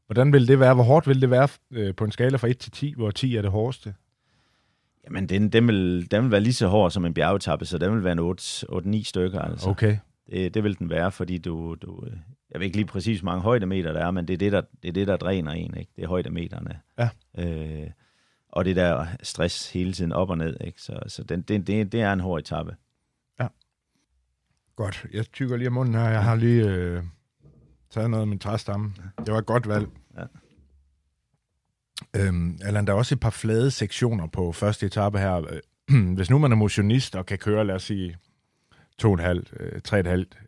hvordan 0.07 0.33
ville 0.33 0.49
det 0.49 0.61
være? 0.61 0.75
Hvor 0.75 0.85
hårdt 0.85 1.07
ville 1.07 1.21
det 1.21 1.31
være 1.31 1.49
øh, 1.71 1.95
på 1.95 2.05
en 2.05 2.13
skala 2.13 2.37
fra 2.37 2.49
1 2.49 2.59
til 2.59 2.73
10, 2.73 2.95
hvor 2.97 3.11
10 3.11 3.37
er 3.37 3.43
det 3.43 3.51
hårdeste? 3.51 3.95
Jamen, 5.05 5.29
den, 5.29 5.49
den, 5.49 5.67
vil, 5.67 6.09
den 6.11 6.23
vil 6.23 6.31
være 6.31 6.41
lige 6.41 6.53
så 6.53 6.67
hård 6.67 6.91
som 6.91 7.05
en 7.05 7.15
bjergetappe, 7.15 7.65
så 7.65 7.79
den 7.79 7.95
vil 7.95 8.05
være 8.05 8.13
en 8.13 8.99
8-9 8.99 9.05
stykker. 9.05 9.41
Altså. 9.41 9.69
Okay. 9.71 9.99
Det, 10.31 10.55
det 10.55 10.65
vil 10.65 10.79
den 10.79 10.91
være, 10.91 11.13
fordi 11.13 11.39
du, 11.39 11.77
du... 11.83 12.07
Jeg 12.51 12.61
ved 12.61 12.67
ikke 12.67 12.77
lige 12.77 12.87
præcis, 12.87 13.21
hvor 13.21 13.31
mange 13.31 13.43
højdemeter 13.43 13.93
der 13.93 14.01
er, 14.07 14.11
men 14.11 14.29
det 14.29 14.35
er 14.35 14.39
det, 14.39 14.53
der, 14.53 14.61
det 14.83 14.89
er 14.89 14.93
det, 14.93 15.09
der 15.09 15.17
dræner 15.17 15.53
en, 15.53 15.77
ikke? 15.77 15.93
Det 15.97 16.05
er 16.05 16.09
højdemeterne. 16.09 16.81
Ja. 16.99 17.09
Øh, 17.39 17.91
og 18.49 18.65
det 18.65 18.77
der 18.77 19.07
stress 19.23 19.73
hele 19.73 19.93
tiden 19.93 20.13
op 20.13 20.31
og 20.31 20.39
ned, 20.39 20.57
ikke? 20.61 20.83
Så, 20.83 21.01
så 21.07 21.23
den, 21.25 21.43
det, 21.43 21.67
det, 21.67 21.93
det 21.93 22.01
er 22.01 22.13
en 22.13 22.21
hård 22.21 22.41
etape. 22.41 22.77
Ja. 23.41 23.47
Godt. 24.77 25.07
Jeg 25.13 25.27
tykker 25.33 25.57
lige 25.57 25.69
om 25.69 25.75
munden 25.75 25.95
her. 25.95 26.09
Jeg 26.09 26.25
har 26.25 26.35
lige 26.35 26.65
øh, 26.65 27.03
taget 27.91 28.11
noget 28.11 28.23
af 28.23 28.27
min 28.27 28.39
træstamme. 28.39 28.95
Det 29.27 29.33
var 29.33 29.39
et 29.39 29.47
godt 29.47 29.69
valg. 29.69 29.89
Ja. 30.19 30.25
Øhm, 32.17 32.59
Allan, 32.63 32.87
der 32.87 32.93
er 32.93 32.97
også 32.97 33.15
et 33.15 33.21
par 33.21 33.31
flade 33.31 33.71
sektioner 33.71 34.27
på 34.27 34.53
første 34.53 34.87
etape 34.87 35.19
her. 35.19 35.61
Hvis 36.17 36.31
nu 36.31 36.39
man 36.39 36.53
er 36.53 36.57
motionist 36.57 37.17
og 37.17 37.27
kan 37.27 37.39
køre, 37.39 37.65
lad 37.65 37.75
os 37.75 37.83
sige, 37.83 38.17
2,5-3,5 39.03 39.09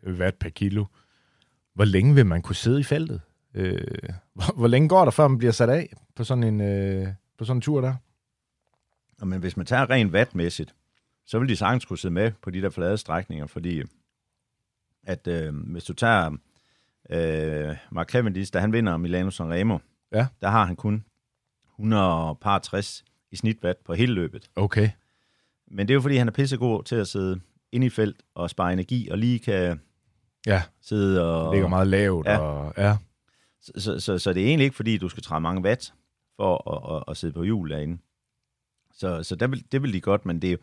øh, 0.03 0.19
watt 0.19 0.39
per 0.39 0.49
kilo, 0.49 0.85
hvor 1.73 1.85
længe 1.85 2.15
vil 2.15 2.25
man 2.25 2.41
kunne 2.41 2.55
sidde 2.55 2.79
i 2.79 2.83
feltet? 2.83 3.21
Øh, 3.53 4.09
hvor, 4.33 4.55
hvor 4.57 4.67
længe 4.67 4.89
går 4.89 5.03
der, 5.03 5.11
før 5.11 5.27
man 5.27 5.37
bliver 5.37 5.51
sat 5.51 5.69
af 5.69 5.93
på 6.15 6.23
sådan 6.23 6.43
en, 6.43 6.61
øh, 6.61 7.07
på 7.37 7.45
sådan 7.45 7.57
en 7.57 7.61
tur 7.61 7.81
der? 7.81 7.95
Men 9.25 9.39
hvis 9.39 9.57
man 9.57 9.65
tager 9.65 9.89
rent 9.89 10.13
wattmæssigt, 10.13 10.75
så 11.25 11.39
vil 11.39 11.49
de 11.49 11.55
sagtens 11.55 11.85
kunne 11.85 11.99
sidde 11.99 12.13
med 12.13 12.31
på 12.41 12.49
de 12.49 12.61
der 12.61 12.69
flade 12.69 12.97
strækninger, 12.97 13.47
fordi 13.47 13.83
at 15.03 15.27
øh, 15.27 15.55
hvis 15.55 15.83
du 15.83 15.93
tager 15.93 16.31
øh, 17.09 17.75
Mark 17.91 18.09
Cavendish, 18.09 18.53
da 18.53 18.59
han 18.59 18.73
vinder 18.73 18.97
Milano 18.97 19.29
Sanremo, 19.29 19.77
ja. 20.11 20.27
der 20.41 20.49
har 20.49 20.65
han 20.65 20.75
kun 20.75 21.05
160 21.79 23.03
i 23.31 23.35
snitwatt 23.35 23.83
på 23.83 23.93
hele 23.93 24.13
løbet. 24.13 24.49
Okay. 24.55 24.89
Men 25.67 25.87
det 25.87 25.93
er 25.93 25.95
jo 25.95 26.01
fordi, 26.01 26.15
han 26.15 26.27
er 26.27 26.31
pissegod 26.31 26.83
til 26.83 26.95
at 26.95 27.07
sidde 27.07 27.39
inde 27.71 27.87
i 27.87 27.89
felt 27.89 28.23
og 28.35 28.49
spare 28.49 28.73
energi, 28.73 29.09
og 29.09 29.17
lige 29.17 29.39
kan 29.39 29.81
ja. 30.45 30.61
sidde 30.81 31.33
og... 31.33 31.53
Ligger 31.53 31.67
meget 31.67 31.87
lavt. 31.87 32.27
Ja. 32.27 32.37
Og, 32.37 32.73
ja. 32.77 32.97
Så, 33.61 33.71
så, 33.77 33.99
så, 33.99 34.17
så 34.17 34.33
det 34.33 34.43
er 34.43 34.47
egentlig 34.47 34.65
ikke, 34.65 34.75
fordi 34.75 34.97
du 34.97 35.09
skal 35.09 35.23
træde 35.23 35.41
mange 35.41 35.61
watt 35.61 35.93
for 36.35 36.71
at, 36.71 36.95
at, 36.95 37.03
at 37.07 37.17
sidde 37.17 37.33
på 37.33 37.43
hjul 37.43 37.69
derinde. 37.69 37.97
Så, 38.93 39.23
så 39.23 39.35
det, 39.35 39.51
vil, 39.51 39.63
det 39.71 39.81
vil 39.81 39.93
de 39.93 40.01
godt, 40.01 40.25
men 40.25 40.41
det, 40.41 40.59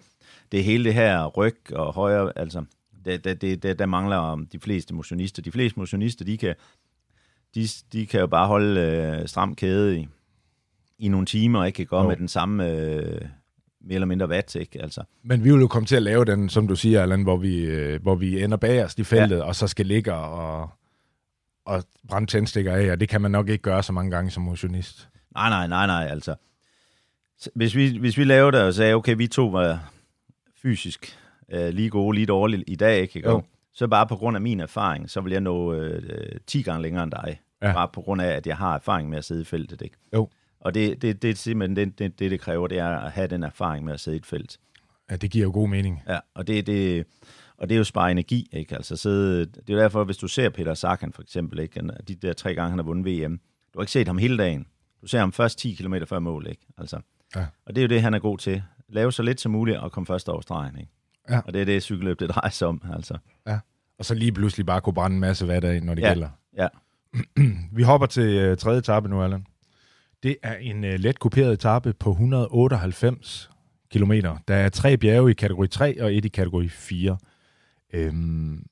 det 0.53 0.65
hele 0.65 0.85
det 0.85 0.95
her 0.95 1.27
ryg 1.27 1.73
og 1.73 1.93
højre, 1.93 2.33
altså, 2.37 2.65
det, 3.05 3.25
det, 3.25 3.41
det, 3.41 3.63
det, 3.63 3.79
der 3.79 3.87
mangler 3.87 4.47
de 4.53 4.61
fleste 4.61 4.95
motionister. 4.95 5.43
De 5.43 5.53
fleste 5.53 5.79
motionister, 5.79 6.25
de 6.25 6.39
kan, 6.39 6.55
de, 7.55 7.69
de 7.93 8.07
kan 8.07 8.21
jo 8.21 8.27
bare 8.27 8.47
holde 8.47 8.81
øh, 8.81 9.29
stram 9.29 9.55
kæde 9.55 9.99
i, 9.99 10.09
i 11.01 11.09
nogle 11.09 11.27
timer, 11.27 11.65
ikke 11.65 11.77
kan 11.77 11.87
gå 11.87 12.09
med 12.09 12.17
den 12.17 12.29
samme 12.29 12.71
øh, 12.71 13.21
mere 13.81 13.95
eller 13.95 14.07
mindre 14.07 14.29
watt, 14.29 14.55
ikke? 14.55 14.83
Altså. 14.83 15.03
Men 15.23 15.45
vi 15.45 15.51
vil 15.53 15.61
jo 15.61 15.67
komme 15.69 15.87
til 15.87 15.97
at 15.97 16.03
lave 16.03 16.25
den, 16.25 16.49
som 16.49 16.69
du 16.69 16.77
siger, 16.77 17.03
Allan, 17.03 17.23
hvor 17.23 17.37
vi, 17.37 17.65
øh, 17.65 18.03
hvor 18.03 18.15
vi 18.15 18.43
ender 18.43 18.57
bagerst 18.57 18.99
i 18.99 19.05
feltet, 19.05 19.37
ja. 19.37 19.43
og 19.43 19.57
så 19.57 19.67
skal 19.67 19.87
ligge 19.87 20.15
og, 20.15 20.71
og 21.65 21.85
brænde 22.09 22.27
tændstikker 22.27 22.75
af, 22.75 22.93
og 22.93 23.01
det 23.01 23.09
kan 23.09 23.21
man 23.21 23.31
nok 23.31 23.49
ikke 23.49 23.63
gøre 23.63 23.83
så 23.83 23.93
mange 23.93 24.11
gange 24.11 24.31
som 24.31 24.43
motionist. 24.43 25.09
Nej, 25.35 25.49
nej, 25.49 25.67
nej, 25.67 25.87
nej, 25.87 26.07
altså. 26.11 26.35
Hvis 27.55 27.77
vi, 27.77 27.99
hvis 27.99 28.19
vi 28.19 28.25
lavede 28.25 28.57
det 28.57 28.67
og 28.67 28.75
sagde, 28.75 28.95
okay, 28.95 29.17
vi 29.17 29.27
to 29.27 29.47
var 29.47 29.93
fysisk 30.63 31.19
øh, 31.53 31.69
lige 31.69 31.91
gode, 31.91 32.15
lige 32.15 32.27
dårlige 32.27 32.65
i 32.67 32.77
dag, 32.77 33.01
ikke? 33.01 33.23
Jo. 33.25 33.43
Så 33.73 33.87
bare 33.89 34.07
på 34.07 34.17
grund 34.17 34.37
af 34.37 34.41
min 34.41 34.61
erfaring, 34.61 35.11
så 35.11 35.21
vil 35.21 35.33
jeg 35.33 35.41
nå 35.41 35.75
øh, 35.75 36.41
10 36.47 36.63
gange 36.63 36.83
længere 36.83 37.05
end 37.05 37.13
dig. 37.13 37.41
Ja. 37.63 37.73
Bare 37.73 37.89
på 37.89 38.01
grund 38.01 38.23
af, 38.23 38.29
at 38.29 38.47
jeg 38.47 38.57
har 38.57 38.75
erfaring 38.75 39.09
med 39.09 39.19
at 39.19 39.25
sidde 39.25 39.43
i 39.43 39.45
feltet, 39.45 39.83
ikke? 39.83 39.97
Jo. 40.15 40.29
Og 40.61 40.75
det, 40.75 41.03
det, 41.03 41.23
det 41.23 41.31
er 41.31 41.35
simpelthen 41.35 41.77
det, 41.77 41.99
det, 41.99 42.19
det, 42.19 42.31
det 42.31 42.41
kræver, 42.41 42.67
det 42.67 42.79
er 42.79 42.89
at 42.89 43.13
have 43.13 43.27
den 43.27 43.43
erfaring 43.43 43.85
med 43.85 43.95
at 43.95 44.01
sidde 44.01 44.17
i 44.17 44.19
et 44.19 44.27
felt. 44.27 44.59
Ja, 45.11 45.17
det 45.17 45.31
giver 45.31 45.45
jo 45.45 45.51
god 45.53 45.69
mening. 45.69 46.03
Ja, 46.09 46.19
og 46.35 46.47
det, 46.47 46.67
det, 46.67 47.07
og 47.57 47.69
det 47.69 47.75
er 47.75 47.79
jo 47.79 47.85
spare 47.85 48.11
energi, 48.11 48.49
ikke? 48.53 48.77
Altså 48.77 48.97
sidde, 48.97 49.47
det 49.47 49.71
er 49.71 49.75
jo 49.75 49.79
derfor, 49.79 50.05
hvis 50.05 50.17
du 50.17 50.29
ser 50.29 50.49
Peter 50.49 50.75
Sagan 50.75 51.13
for 51.13 51.23
eksempel, 51.23 51.59
ikke? 51.59 51.83
De 52.09 52.15
der 52.15 52.33
tre 52.33 52.55
gange, 52.55 52.71
han 52.71 52.79
har 52.79 52.85
vundet 52.85 53.07
VM, 53.07 53.41
du 53.75 53.79
har 53.79 53.83
ikke 53.83 53.93
set 53.93 54.07
ham 54.07 54.19
hele 54.19 54.39
dagen. 54.39 54.67
Du 55.03 55.07
ser 55.07 55.19
ham 55.19 55.33
først 55.33 55.59
10 55.59 55.75
km 55.75 55.95
før 56.09 56.19
mål, 56.19 56.47
ikke? 56.47 56.67
Altså. 56.79 57.01
Ja. 57.37 57.47
Og 57.67 57.75
det 57.75 57.79
er 57.79 57.83
jo 57.83 57.89
det, 57.89 58.03
han 58.03 58.15
er 58.15 58.19
god 58.19 58.39
til. 58.39 58.63
Lave 58.89 59.13
så 59.13 59.23
lidt 59.23 59.41
som 59.41 59.53
muligt 59.53 59.79
og 59.79 59.93
komme 59.93 60.07
først 60.07 60.29
over 60.29 60.41
stregen, 60.41 60.79
ikke? 60.79 60.93
Ja. 61.31 61.41
Og 61.45 61.53
det 61.55 61.61
er 61.61 61.65
det, 61.65 61.83
cykelløb 61.83 62.21
det 62.21 62.31
drejer 62.31 62.51
sig 62.51 62.69
om, 62.69 62.83
altså. 62.95 63.19
Ja. 63.47 63.59
Og 63.99 64.05
så 64.05 64.15
lige 64.15 64.33
pludselig 64.33 64.67
bare 64.67 64.81
kunne 64.81 64.95
brænde 64.95 65.15
en 65.15 65.21
masse 65.21 65.49
vand 65.49 65.65
af, 65.65 65.83
når 65.83 65.95
det 65.95 66.03
ja. 66.03 66.09
gælder. 66.09 66.29
Ja. 66.57 66.69
Vi 67.77 67.83
hopper 67.83 68.07
til 68.07 68.51
uh, 68.51 68.57
tredje 68.57 68.79
etape 68.79 69.09
nu, 69.09 69.23
Allan. 69.23 69.47
Det 70.23 70.37
er 70.43 70.57
en 70.57 70.85
uh, 70.85 70.91
let 70.91 71.19
kuperet 71.19 71.53
etape 71.53 71.93
på 71.93 72.11
198 72.11 73.51
km. 73.93 74.13
Der 74.49 74.55
er 74.55 74.69
tre 74.69 74.97
bjerge 74.97 75.31
i 75.31 75.35
kategori 75.35 75.69
3 75.69 76.03
og 76.03 76.15
et 76.15 76.25
i 76.25 76.29
kategori 76.29 76.69
4. 76.69 77.17
Øhm, 77.93 78.63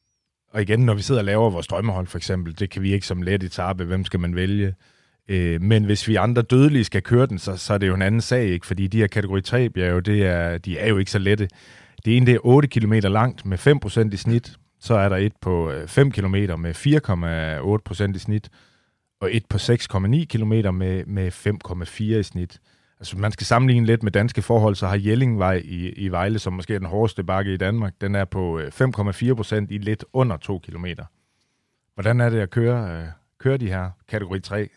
og 0.52 0.62
igen, 0.62 0.80
når 0.80 0.94
vi 0.94 1.02
sidder 1.02 1.20
og 1.20 1.24
laver 1.24 1.50
vores 1.50 1.66
drømmehold 1.66 2.06
for 2.06 2.18
eksempel, 2.18 2.58
det 2.58 2.70
kan 2.70 2.82
vi 2.82 2.92
ikke 2.92 3.06
som 3.06 3.22
let 3.22 3.42
etape, 3.42 3.84
hvem 3.84 4.04
skal 4.04 4.20
man 4.20 4.34
vælge? 4.34 4.74
Øh, 5.28 5.62
men 5.62 5.84
hvis 5.84 6.08
vi 6.08 6.16
andre 6.16 6.42
dødelige 6.42 6.84
skal 6.84 7.02
køre 7.02 7.26
den, 7.26 7.38
så, 7.38 7.56
så 7.56 7.74
er 7.74 7.78
det 7.78 7.88
jo 7.88 7.94
en 7.94 8.02
anden 8.02 8.20
sag, 8.20 8.44
ikke? 8.44 8.66
fordi 8.66 8.86
de 8.86 8.98
her 8.98 9.06
kategori 9.06 9.42
3 9.42 9.70
bjerge, 9.70 10.00
det 10.00 10.26
er, 10.26 10.58
de 10.58 10.78
er 10.78 10.88
jo 10.88 10.98
ikke 10.98 11.10
så 11.10 11.18
lette. 11.18 11.48
Det 12.04 12.16
ene 12.16 12.26
det 12.26 12.34
er 12.34 12.46
8 12.46 12.68
km 12.68 12.92
langt 12.92 13.46
med 13.46 13.58
5% 14.10 14.14
i 14.14 14.16
snit, 14.16 14.52
så 14.80 14.94
er 14.94 15.08
der 15.08 15.16
et 15.16 15.32
på 15.40 15.70
øh, 15.70 15.88
5 15.88 16.10
km 16.10 16.34
med 16.58 16.74
4,8% 18.10 18.16
i 18.16 18.18
snit, 18.18 18.48
og 19.20 19.34
et 19.36 19.46
på 19.46 19.56
6,9 19.56 20.24
km 20.24 20.74
med, 20.74 21.06
med 21.06 21.32
5,4 21.32 22.02
i 22.02 22.22
snit. 22.22 22.60
Altså, 23.00 23.18
man 23.18 23.32
skal 23.32 23.46
sammenligne 23.46 23.86
lidt 23.86 24.02
med 24.02 24.12
danske 24.12 24.42
forhold, 24.42 24.74
så 24.74 24.86
har 24.86 24.96
Jellingvej 24.96 25.62
i, 25.64 25.88
i 25.88 26.08
Vejle, 26.08 26.38
som 26.38 26.52
måske 26.52 26.74
er 26.74 26.78
den 26.78 26.88
hårdeste 26.88 27.24
bakke 27.24 27.54
i 27.54 27.56
Danmark, 27.56 27.94
den 28.00 28.14
er 28.14 28.24
på 28.24 28.58
øh, 28.58 28.72
5,4 28.80 29.34
procent 29.34 29.70
i 29.70 29.78
lidt 29.78 30.04
under 30.12 30.36
2 30.36 30.58
km. 30.58 30.86
Hvordan 31.94 32.20
er 32.20 32.30
det 32.30 32.40
at 32.40 32.50
køre, 32.50 33.00
øh, 33.02 33.08
køre 33.38 33.56
de 33.56 33.68
her 33.68 33.90
kategori 34.08 34.40
3, 34.40 34.68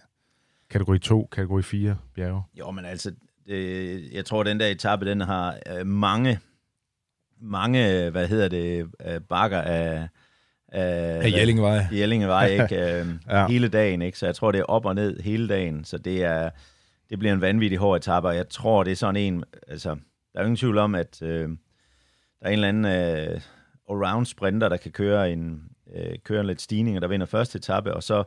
kategori 0.70 1.00
2, 1.00 1.30
kategori 1.32 1.62
4 1.62 1.98
bjerge? 2.16 2.44
Jo, 2.60 2.72
men 2.72 2.86
altså, 2.86 3.14
det, 3.48 4.14
jeg 4.14 4.26
tror, 4.26 4.44
den 4.44 4.60
der 4.60 4.68
etape, 4.68 5.06
den 5.06 5.22
har 5.22 5.58
øh, 5.78 5.88
mange, 5.88 6.40
mange, 7.42 8.10
hvad 8.10 8.28
hedder 8.28 8.48
det, 8.48 8.92
øh, 9.06 9.22
bakker 9.22 9.62
af, 9.62 10.08
af 10.72 11.32
Jellingevej. 11.32 11.86
Jellingevej, 11.92 12.48
ikke? 12.48 12.76
Øh, 13.00 13.08
ja. 13.30 13.48
Hele 13.48 13.68
dagen, 13.68 14.02
ikke? 14.02 14.18
Så 14.18 14.26
jeg 14.26 14.36
tror, 14.36 14.52
det 14.52 14.60
er 14.60 14.66
op 14.66 14.86
og 14.86 14.96
ned 14.96 15.20
hele 15.20 15.48
dagen, 15.48 15.84
så 15.84 15.98
det 15.98 16.24
er 16.24 16.50
det 17.12 17.20
bliver 17.20 17.34
en 17.34 17.42
vanvittig 17.42 17.78
hård 17.80 17.98
etape, 17.98 18.28
og 18.28 18.36
jeg 18.36 18.50
tror, 18.50 18.84
det 18.84 18.92
er 18.92 18.96
sådan 18.96 19.16
en, 19.16 19.44
altså, 19.68 19.90
der 20.34 20.40
er 20.40 20.44
ingen 20.44 20.56
tvivl 20.56 20.78
om, 20.78 20.96
at 20.96 21.22
øh, 21.22 21.50
der 22.40 22.46
er 22.46 22.50
en 22.50 22.54
eller 22.54 22.68
anden 22.68 22.86
øh, 22.86 23.42
allround 23.90 24.26
sprinter, 24.26 24.70
der 24.70 24.78
kan 24.78 24.92
køre 24.92 25.32
en, 25.32 25.64
øh, 25.96 26.20
køre 26.24 26.40
en 26.40 26.48
lidt 26.48 26.62
stigning, 26.62 26.98
og 26.98 27.02
der 27.02 27.08
vinder 27.08 27.26
første 27.26 27.58
etape, 27.58 27.94
og 27.94 28.04
så 28.04 28.24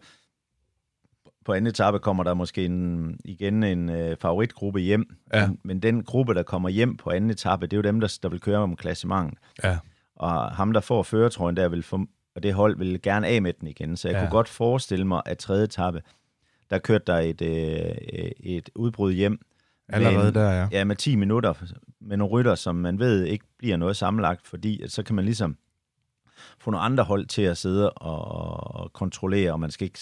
på 1.44 1.52
anden 1.52 1.66
etape 1.66 1.98
kommer 1.98 2.24
der 2.24 2.34
måske 2.34 2.64
en, 2.64 3.16
igen 3.24 3.62
en 3.62 3.88
øh, 3.88 4.16
favoritgruppe 4.16 4.80
hjem, 4.80 5.16
ja. 5.34 5.46
men, 5.46 5.58
men 5.64 5.80
den 5.80 6.04
gruppe, 6.04 6.34
der 6.34 6.42
kommer 6.42 6.68
hjem 6.68 6.96
på 6.96 7.10
anden 7.10 7.30
etape, 7.30 7.66
det 7.66 7.72
er 7.72 7.78
jo 7.78 7.82
dem, 7.82 8.00
der, 8.00 8.18
der 8.22 8.28
vil 8.28 8.40
køre 8.40 8.58
om 8.58 8.76
klassement. 8.76 9.38
Ja. 9.64 9.78
Og 10.16 10.50
ham, 10.50 10.72
der 10.72 10.80
får 10.80 11.02
føretrøjen 11.02 11.56
der, 11.56 11.68
vil 11.68 11.82
få, 11.82 12.06
og 12.36 12.42
det 12.42 12.54
hold 12.54 12.78
vil 12.78 13.02
gerne 13.02 13.26
af 13.26 13.42
med 13.42 13.52
den 13.52 13.68
igen, 13.68 13.96
så 13.96 14.08
jeg 14.08 14.14
ja. 14.14 14.20
kunne 14.20 14.30
godt 14.30 14.48
forestille 14.48 15.06
mig, 15.06 15.22
at 15.26 15.38
tredje 15.38 15.64
etape, 15.64 16.02
der 16.70 16.78
kørte 16.78 17.04
der 17.06 17.18
et, 17.18 17.42
øh, 17.42 18.30
et 18.40 18.70
udbrud 18.74 19.12
hjem. 19.12 19.40
Allerede 19.88 20.28
en, 20.28 20.34
der, 20.34 20.50
ja. 20.50 20.68
Ja, 20.72 20.84
med 20.84 20.96
10 20.96 21.16
minutter 21.16 21.54
med 22.00 22.16
nogle 22.16 22.32
rytter, 22.32 22.54
som 22.54 22.74
man 22.74 22.98
ved 22.98 23.24
ikke 23.24 23.44
bliver 23.58 23.76
noget 23.76 23.96
sammenlagt, 23.96 24.46
fordi 24.46 24.82
at 24.82 24.92
så 24.92 25.02
kan 25.02 25.14
man 25.14 25.24
ligesom 25.24 25.56
få 26.58 26.70
nogle 26.70 26.84
andre 26.84 27.04
hold 27.04 27.26
til 27.26 27.42
at 27.42 27.56
sidde 27.56 27.90
og, 27.90 28.76
og 28.76 28.92
kontrollere, 28.92 29.52
og 29.52 29.60
man 29.60 29.70
skal 29.70 29.84
ikke 29.84 29.98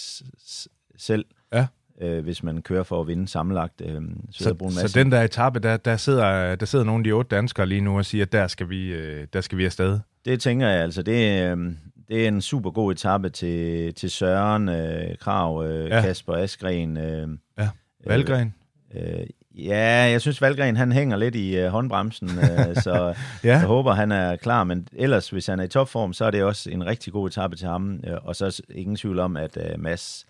selv, 0.96 1.24
ja. 1.52 1.66
øh, 2.00 2.22
hvis 2.22 2.42
man 2.42 2.62
kører 2.62 2.82
for 2.82 3.00
at 3.00 3.06
vinde 3.06 3.28
sammenlagt. 3.28 3.82
Øh, 3.84 4.02
så, 4.30 4.44
så, 4.70 4.88
så 4.88 4.98
den 4.98 5.12
der 5.12 5.22
etape, 5.22 5.58
der, 5.58 5.76
der, 5.76 5.96
sidder, 5.96 6.54
der 6.54 6.66
sidder 6.66 6.84
nogle 6.84 7.00
af 7.00 7.04
de 7.04 7.12
otte 7.12 7.36
danskere 7.36 7.66
lige 7.66 7.80
nu 7.80 7.98
og 7.98 8.04
siger, 8.04 8.24
at 8.24 8.32
der 8.32 8.46
skal 8.46 8.68
vi, 8.68 8.92
øh, 8.92 9.26
der 9.32 9.40
skal 9.40 9.58
vi 9.58 9.64
afsted. 9.64 10.00
Det 10.24 10.40
tænker 10.40 10.68
jeg 10.68 10.82
altså. 10.82 11.02
Det, 11.02 11.50
øh, 11.50 11.72
det 12.12 12.24
er 12.24 12.28
en 12.28 12.40
super 12.40 12.70
god 12.70 12.92
etape 12.92 13.30
til, 13.30 13.94
til 13.94 14.10
Søren, 14.10 14.68
øh, 14.68 15.18
Krav, 15.18 15.64
øh, 15.66 15.90
ja. 15.90 16.00
Kasper 16.00 16.34
Askren. 16.34 16.96
Øh, 16.96 17.28
ja, 17.58 17.68
Valgren. 18.06 18.54
Øh, 18.94 19.20
øh, 19.20 19.26
ja, 19.54 20.10
jeg 20.10 20.20
synes 20.20 20.40
Valgren 20.40 20.76
han 20.76 20.92
hænger 20.92 21.16
lidt 21.16 21.34
i 21.34 21.56
øh, 21.56 21.68
håndbremsen, 21.68 22.28
øh, 22.28 22.76
så 22.84 23.14
ja. 23.44 23.48
jeg 23.48 23.64
håber 23.64 23.92
han 23.92 24.12
er 24.12 24.36
klar. 24.36 24.64
Men 24.64 24.88
ellers, 24.92 25.30
hvis 25.30 25.46
han 25.46 25.60
er 25.60 25.64
i 25.64 25.68
topform, 25.68 26.12
så 26.12 26.24
er 26.24 26.30
det 26.30 26.44
også 26.44 26.70
en 26.70 26.86
rigtig 26.86 27.12
god 27.12 27.28
etape 27.28 27.56
til 27.56 27.68
ham. 27.68 28.00
Øh, 28.06 28.18
og 28.22 28.36
så 28.36 28.46
er 28.46 28.74
ingen 28.74 28.96
tvivl 28.96 29.18
om, 29.18 29.36
at 29.36 29.56
øh, 29.56 29.80
Mads 29.80 30.26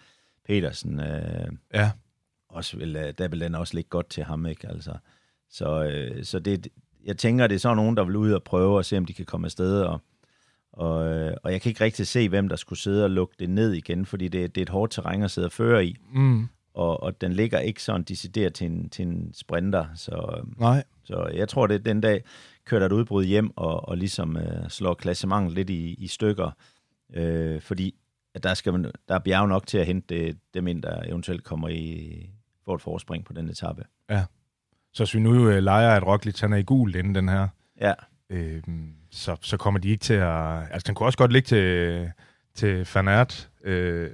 Petersen 0.47 1.01
øh, 1.01 1.49
ja. 1.75 1.91
også 2.49 2.77
vil, 2.77 2.97
øh, 2.97 3.15
der 3.19 3.29
vil 3.29 3.41
den 3.41 3.55
også 3.55 3.75
ligge 3.75 3.89
godt 3.89 4.11
til 4.11 4.25
ham. 4.25 4.47
Ikke? 4.47 4.69
Altså, 4.69 4.93
så 5.51 5.85
øh, 5.85 6.25
så 6.25 6.39
det, 6.39 6.69
jeg 7.05 7.17
tænker, 7.17 7.47
det 7.47 7.55
er 7.55 7.59
sådan 7.59 7.77
nogen, 7.77 7.97
der 7.97 8.05
vil 8.05 8.17
ud 8.17 8.33
og 8.33 8.43
prøve 8.43 8.79
at 8.79 8.87
se, 8.87 8.97
om 8.97 9.05
de 9.05 9.13
kan 9.13 9.27
komme 9.27 9.47
afsted 9.47 9.83
og 9.83 10.01
og, 10.73 11.09
øh, 11.09 11.37
og 11.43 11.53
jeg 11.53 11.61
kan 11.61 11.71
ikke 11.71 11.85
rigtig 11.85 12.07
se, 12.07 12.29
hvem 12.29 12.49
der 12.49 12.57
skulle 12.57 12.79
sidde 12.79 13.05
og 13.05 13.11
lukke 13.11 13.35
det 13.39 13.51
ned 13.51 13.73
igen, 13.73 14.07
fordi 14.07 14.29
det, 14.29 14.55
det 14.55 14.61
er 14.61 14.63
et 14.63 14.69
hårdt 14.69 14.93
terræn 14.93 15.23
at 15.23 15.31
sidde 15.31 15.47
og 15.47 15.53
føre 15.53 15.87
i. 15.87 15.97
Mm. 16.13 16.49
Og, 16.75 17.03
og 17.03 17.21
den 17.21 17.33
ligger 17.33 17.59
ikke 17.59 17.83
sådan 17.83 18.03
decideret 18.03 18.55
til 18.55 18.67
en, 18.67 18.91
til 18.91 19.07
en 19.07 19.35
sprinter. 19.35 19.87
Så, 19.95 20.45
Nej. 20.59 20.85
så 21.05 21.31
jeg 21.35 21.49
tror, 21.49 21.67
det 21.67 21.85
den 21.85 22.01
dag 22.01 22.25
kører 22.65 22.79
der 22.79 22.87
et 22.87 22.93
udbrud 22.93 23.25
hjem 23.25 23.57
og, 23.57 23.89
og 23.89 23.97
ligesom 23.97 24.37
øh, 24.37 24.69
slår 24.69 24.95
klassementet 24.95 25.53
lidt 25.53 25.71
i, 25.71 25.95
i 25.95 26.07
stykker. 26.07 26.51
Øh, 27.15 27.61
fordi 27.61 27.95
at 28.35 28.43
der, 28.43 28.55
skal 28.55 28.73
man, 28.73 28.85
der 29.09 29.15
er 29.15 29.19
bjerg 29.19 29.49
nok 29.49 29.67
til 29.67 29.79
at 29.79 29.87
hente 29.87 30.15
det, 30.15 30.39
dem 30.55 30.67
ind, 30.67 30.83
der 30.83 31.03
eventuelt 31.03 31.45
kommer 31.45 31.69
i 31.69 32.31
for 32.65 32.75
et 32.75 32.81
forspring 32.81 33.25
på 33.25 33.33
den 33.33 33.49
etape. 33.49 33.85
Ja. 34.11 34.25
Så 34.93 35.05
hvis 35.05 35.15
vi 35.15 35.21
nu 35.21 35.49
øh, 35.49 35.63
leger, 35.63 35.91
at 35.91 36.07
Roglic 36.07 36.41
han 36.41 36.53
er 36.53 36.57
i 36.57 36.63
gul 36.63 36.95
inden 36.95 37.15
den 37.15 37.29
her, 37.29 37.49
ja. 37.81 37.93
øh, 38.31 38.63
så, 39.13 39.37
så 39.41 39.57
kommer 39.57 39.81
de 39.81 39.89
ikke 39.89 40.03
til 40.03 40.15
at... 40.15 40.63
Altså, 40.71 40.87
den 40.87 40.95
kunne 40.95 41.07
også 41.07 41.19
godt 41.19 41.33
ligge 41.33 41.47
til, 41.47 42.11
til 42.55 42.85
Fanart. 42.85 43.49
Øh. 43.65 44.11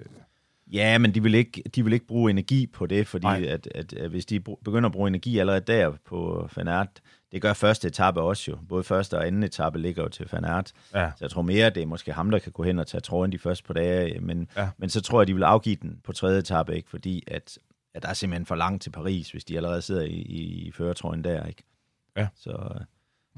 Ja, 0.72 0.98
men 0.98 1.14
de 1.14 1.22
vil, 1.22 1.34
ikke, 1.34 1.62
de 1.74 1.84
vil 1.84 1.92
ikke 1.92 2.06
bruge 2.06 2.30
energi 2.30 2.66
på 2.66 2.86
det, 2.86 3.06
fordi 3.06 3.46
at, 3.46 3.68
at, 3.74 3.92
at 3.92 4.10
hvis 4.10 4.26
de 4.26 4.40
begynder 4.40 4.88
at 4.88 4.92
bruge 4.92 5.08
energi 5.08 5.38
allerede 5.38 5.60
der 5.60 5.92
på 6.06 6.48
Fanart, 6.50 6.88
det 7.32 7.42
gør 7.42 7.52
første 7.52 7.88
etape 7.88 8.20
også 8.20 8.50
jo. 8.50 8.58
Både 8.68 8.84
første 8.84 9.18
og 9.18 9.26
anden 9.26 9.42
etape 9.42 9.78
ligger 9.78 10.02
jo 10.02 10.08
til 10.08 10.28
Fanart. 10.28 10.72
Ja. 10.94 11.10
Så 11.16 11.24
jeg 11.24 11.30
tror 11.30 11.42
mere, 11.42 11.70
det 11.70 11.82
er 11.82 11.86
måske 11.86 12.12
ham, 12.12 12.30
der 12.30 12.38
kan 12.38 12.52
gå 12.52 12.62
hen 12.62 12.78
og 12.78 12.86
tage 12.86 13.00
tråden 13.00 13.32
de 13.32 13.38
første 13.38 13.64
på 13.64 13.72
dage. 13.72 14.20
Men, 14.20 14.48
ja. 14.56 14.68
men 14.78 14.90
så 14.90 15.00
tror 15.00 15.20
jeg, 15.20 15.26
de 15.26 15.34
vil 15.34 15.42
afgive 15.42 15.76
den 15.82 16.00
på 16.04 16.12
tredje 16.12 16.38
etape, 16.38 16.76
ikke? 16.76 16.90
fordi 16.90 17.22
at, 17.26 17.58
at 17.94 18.02
der 18.02 18.08
er 18.08 18.14
simpelthen 18.14 18.46
for 18.46 18.54
langt 18.54 18.82
til 18.82 18.90
Paris, 18.90 19.30
hvis 19.30 19.44
de 19.44 19.56
allerede 19.56 19.82
sidder 19.82 20.02
i, 20.02 20.12
i, 20.12 20.66
i 20.66 20.72
føretrøjen 20.72 21.24
der. 21.24 21.46
Ikke? 21.46 21.62
Ja. 22.16 22.28
Så, 22.36 22.78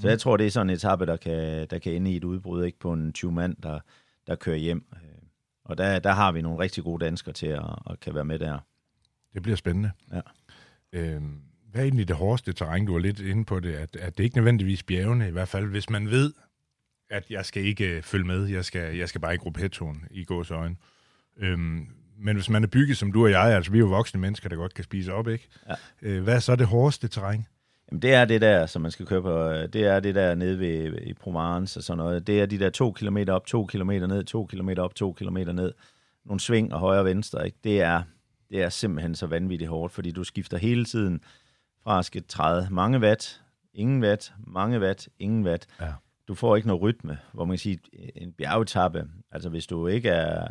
så 0.01 0.09
jeg 0.09 0.21
tror, 0.21 0.37
det 0.37 0.47
er 0.47 0.51
sådan 0.51 0.71
en 0.71 0.75
etape, 0.75 1.07
der 1.07 1.17
kan, 1.17 1.67
der 1.71 1.79
kan 1.79 1.93
ende 1.93 2.13
i 2.13 2.17
et 2.17 2.25
udbrud 2.25 2.65
ikke 2.65 2.79
på 2.79 2.93
en 2.93 3.13
20 3.13 3.33
mand, 3.33 3.57
der, 3.63 3.81
der 4.27 4.35
kører 4.35 4.57
hjem. 4.57 4.85
Øh, 4.93 5.23
og 5.65 5.79
der, 5.79 5.99
der 5.99 6.13
har 6.13 6.33
vi 6.33 6.43
nogle 6.43 6.59
rigtig 6.59 6.85
gode 6.85 7.05
danskere 7.05 7.33
til 7.33 7.47
at, 7.47 7.65
at 7.91 8.01
kan 8.01 8.15
være 8.15 8.25
med 8.25 8.39
der. 8.39 8.59
Det 9.35 9.43
bliver 9.43 9.57
spændende. 9.57 9.91
Ja. 10.13 10.21
Øhm, 10.93 11.41
hvad 11.71 11.81
er 11.81 11.85
egentlig 11.85 12.09
det 12.09 12.17
hårdeste 12.17 12.53
terræn? 12.53 12.87
Du 12.87 12.95
er 12.95 12.99
lidt 12.99 13.21
inde 13.21 13.45
på 13.45 13.61
det, 13.61 13.75
at, 13.75 13.97
at 13.97 14.19
det 14.19 14.25
ikke 14.25 14.37
nødvendigvis 14.37 14.83
bjergene, 14.83 15.29
i 15.29 15.31
hvert 15.31 15.49
fald 15.49 15.67
hvis 15.67 15.91
man 15.91 16.11
ved, 16.11 16.33
at 17.11 17.31
jeg 17.31 17.45
skal 17.45 17.65
ikke 17.65 17.97
øh, 17.97 18.03
følge 18.03 18.25
med, 18.25 18.47
jeg 18.47 18.65
skal, 18.65 18.97
jeg 18.97 19.09
skal 19.09 19.21
bare 19.21 19.35
i 19.35 19.37
gruppe 19.37 19.61
hettoen 19.61 20.05
i 20.11 20.25
gås 20.25 20.51
øjne. 20.51 20.77
Øhm, 21.37 21.87
men 22.19 22.37
hvis 22.37 22.51
man 22.51 22.63
er 22.63 22.69
bygget 22.69 22.97
som 22.97 23.13
du 23.13 23.25
og 23.25 23.31
jeg, 23.31 23.43
altså 23.43 23.73
vi 23.73 23.79
er 23.79 23.81
jo 23.81 23.87
voksne 23.87 24.21
mennesker, 24.21 24.49
der 24.49 24.57
godt 24.57 24.75
kan 24.75 24.85
spise 24.85 25.13
op, 25.13 25.29
ikke? 25.29 25.49
Ja. 25.69 25.75
Øh, 26.03 26.23
hvad 26.23 26.35
er 26.35 26.39
så 26.39 26.57
det 26.57 26.67
hårdeste 26.67 27.09
terræn? 27.09 27.47
Jamen, 27.91 28.03
det 28.03 28.15
er 28.15 28.25
det 28.25 28.41
der, 28.41 28.67
som 28.67 28.83
man 28.83 28.91
skal 28.91 29.07
køre 29.07 29.23
på. 29.23 29.43
Øh, 29.43 29.69
det 29.73 29.87
er 29.87 30.01
det 30.01 30.15
der 30.15 30.35
nede 30.35 30.59
ved, 30.59 30.99
i 31.03 31.15
Provence 31.15 31.81
og 31.81 31.83
sådan 31.83 31.99
noget. 31.99 32.27
Det 32.27 32.41
er 32.41 32.47
de 32.47 32.59
der 32.59 32.71
to 32.71 32.93
kilometer 32.93 33.33
op, 33.33 33.47
to 33.47 33.67
kilometer 33.67 34.07
ned, 34.07 34.25
to 34.25 34.47
kilometer 34.47 34.83
op, 34.83 34.95
to 34.95 35.13
kilometer 35.13 35.53
ned. 35.53 35.73
nogle 36.25 36.41
sving 36.41 36.75
og 36.75 36.81
højre 36.81 37.01
og 37.01 37.05
venstre, 37.05 37.47
ikke? 37.47 37.59
Det, 37.65 37.81
er, 37.81 38.03
det 38.51 38.63
er 38.63 38.69
simpelthen 38.69 39.15
så 39.15 39.27
vanvittigt 39.27 39.71
hårdt, 39.71 39.93
fordi 39.93 40.11
du 40.11 40.25
skifter 40.25 40.57
hele 40.57 40.85
tiden 40.85 41.21
fra 41.83 41.99
at 41.99 42.05
skal 42.05 42.23
træde 42.29 42.69
mange 42.71 42.99
watt, 42.99 43.43
ingen 43.75 44.03
watt, 44.03 44.33
mange 44.47 44.81
watt, 44.81 45.09
ingen 45.19 45.47
watt. 45.47 45.67
Ja. 45.81 45.93
Du 46.29 46.35
får 46.35 46.57
ikke 46.57 46.69
noget 46.69 46.83
rytme, 46.83 47.19
hvor 47.33 47.45
man 47.45 47.53
kan 47.53 47.59
sige, 47.59 47.79
en 48.15 48.33
bjergetappe, 48.33 49.09
altså 49.33 49.49
hvis 49.49 49.67
du 49.67 49.87
ikke 49.87 50.09
er 50.09 50.49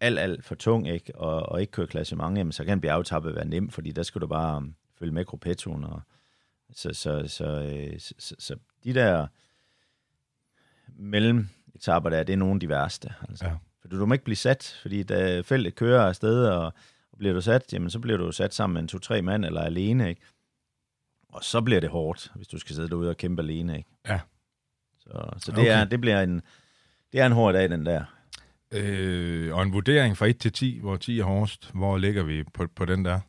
alt, 0.00 0.18
alt 0.18 0.44
for 0.44 0.54
tung, 0.54 0.88
ikke, 0.88 1.16
og, 1.16 1.48
og 1.48 1.60
ikke 1.60 1.70
kører 1.70 1.86
klassement, 1.86 2.38
jamen, 2.38 2.52
så 2.52 2.64
kan 2.64 2.72
en 2.72 2.80
bjergetappe 2.80 3.34
være 3.34 3.44
nem, 3.44 3.70
fordi 3.70 3.92
der 3.92 4.02
skal 4.02 4.20
du 4.20 4.26
bare 4.26 4.56
um, 4.56 4.74
følge 4.98 5.12
med 5.12 5.24
gruppettoen. 5.24 5.84
Og, 5.84 6.00
så, 6.72 6.92
så, 6.92 7.24
så, 7.26 7.44
øh, 7.44 8.00
så, 8.00 8.14
så, 8.18 8.34
så 8.38 8.56
de 8.84 8.94
der 8.94 9.26
mellem 10.98 11.48
etaper 11.74 12.10
der, 12.10 12.22
det 12.22 12.32
er 12.32 12.36
nogle 12.36 12.54
af 12.54 12.60
de 12.60 12.68
værste. 12.68 13.14
Altså. 13.28 13.44
Ja. 13.44 13.52
For 13.80 13.88
du 13.88 14.06
må 14.06 14.14
ikke 14.14 14.24
blive 14.24 14.36
sat, 14.36 14.78
fordi 14.82 15.02
da 15.02 15.40
feltet 15.40 15.74
kører 15.74 16.02
afsted, 16.02 16.46
og, 16.46 16.64
og 17.12 17.18
bliver 17.18 17.34
du 17.34 17.40
sat, 17.40 17.72
jamen 17.72 17.90
så 17.90 17.98
bliver 17.98 18.18
du 18.18 18.32
sat 18.32 18.54
sammen 18.54 18.74
med 18.74 18.82
en 18.82 18.88
to-tre 18.88 19.22
mand 19.22 19.44
eller 19.44 19.60
alene, 19.60 20.08
ikke? 20.08 20.22
Og 21.28 21.44
så 21.44 21.60
bliver 21.60 21.80
det 21.80 21.90
hårdt, 21.90 22.32
hvis 22.34 22.48
du 22.48 22.58
skal 22.58 22.76
sidde 22.76 22.88
derude 22.88 23.10
og 23.10 23.16
kæmpe 23.16 23.42
alene, 23.42 23.76
ikke? 23.76 23.90
Ja. 24.08 24.20
Så, 24.98 25.30
så 25.38 25.52
det, 25.52 25.58
okay. 25.58 25.80
er, 25.80 25.84
det 25.84 26.00
bliver 26.00 26.20
en, 26.22 26.42
det 27.12 27.20
er 27.20 27.26
en 27.26 27.32
hård 27.32 27.54
dag, 27.54 27.70
den 27.70 27.86
der. 27.86 28.04
Øh, 28.72 29.54
og 29.54 29.62
en 29.62 29.72
vurdering 29.72 30.16
fra 30.16 30.26
1 30.26 30.38
til 30.38 30.52
10, 30.52 30.78
hvor 30.78 30.96
10 30.96 31.20
er 31.20 31.24
hårdest. 31.24 31.70
Hvor 31.74 31.98
ligger 31.98 32.22
vi 32.22 32.44
på, 32.44 32.66
på 32.76 32.84
den 32.84 33.04
der? 33.04 33.20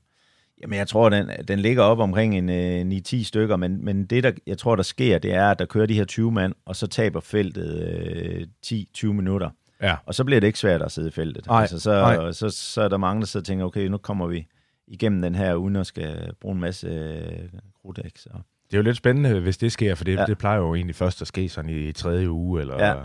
Jamen, 0.62 0.78
jeg 0.80 0.88
tror, 0.88 1.10
den, 1.10 1.30
den 1.48 1.60
ligger 1.60 1.84
op 1.84 2.00
omkring 2.00 2.38
en 2.38 2.50
øh, 2.50 2.98
9-10 2.98 3.24
stykker, 3.24 3.56
men, 3.56 3.86
men 3.86 4.06
det, 4.06 4.24
der, 4.24 4.32
jeg 4.48 4.58
tror, 4.58 4.76
der 4.76 4.84
sker, 4.84 5.18
det 5.18 5.34
er, 5.34 5.52
at 5.52 5.60
der 5.60 5.66
kører 5.66 5.86
de 5.86 5.94
her 5.94 6.06
20 6.06 6.32
mand, 6.32 6.54
og 6.66 6.76
så 6.76 6.88
taber 6.88 7.20
feltet 7.20 7.82
øh, 7.82 8.48
10-20 8.66 9.08
minutter. 9.08 9.50
Ja. 9.82 9.96
Og 10.06 10.16
så 10.16 10.24
bliver 10.24 10.40
det 10.40 10.48
ikke 10.48 10.60
svært 10.60 10.82
at 10.82 10.92
sidde 10.92 11.08
i 11.08 11.12
feltet. 11.12 11.48
Ej, 11.48 11.62
altså, 11.62 11.80
så, 11.80 11.92
ej. 11.92 12.32
så, 12.32 12.50
så 12.50 12.82
er 12.82 12.88
der 12.88 12.98
mange, 12.98 13.20
der 13.20 13.28
sidder 13.28 13.42
og 13.42 13.48
tænker, 13.48 13.66
okay, 13.66 13.88
nu 13.88 13.98
kommer 13.98 14.28
vi 14.28 14.48
igennem 14.88 15.22
den 15.22 15.36
her, 15.36 15.54
uden 15.54 15.76
at 15.76 15.88
skal 15.88 16.34
bruge 16.42 16.56
en 16.56 16.62
masse 16.62 16.88
øh, 16.88 17.50
krudt. 17.82 18.00
Så. 18.16 18.30
Det 18.66 18.74
er 18.74 18.78
jo 18.78 18.84
lidt 18.84 18.98
spændende, 18.98 19.40
hvis 19.40 19.58
det 19.58 19.72
sker, 19.72 19.96
for 19.96 20.04
det, 20.04 20.16
ja. 20.16 20.26
det 20.26 20.38
plejer 20.38 20.58
jo 20.58 20.76
egentlig 20.76 20.96
først 20.96 21.22
at 21.22 21.28
ske 21.28 21.50
sådan 21.50 21.70
i, 21.70 21.90
i 21.90 21.92
tredje 21.92 22.30
uge. 22.30 22.62
Eller, 22.62 22.86
ja. 22.86 22.96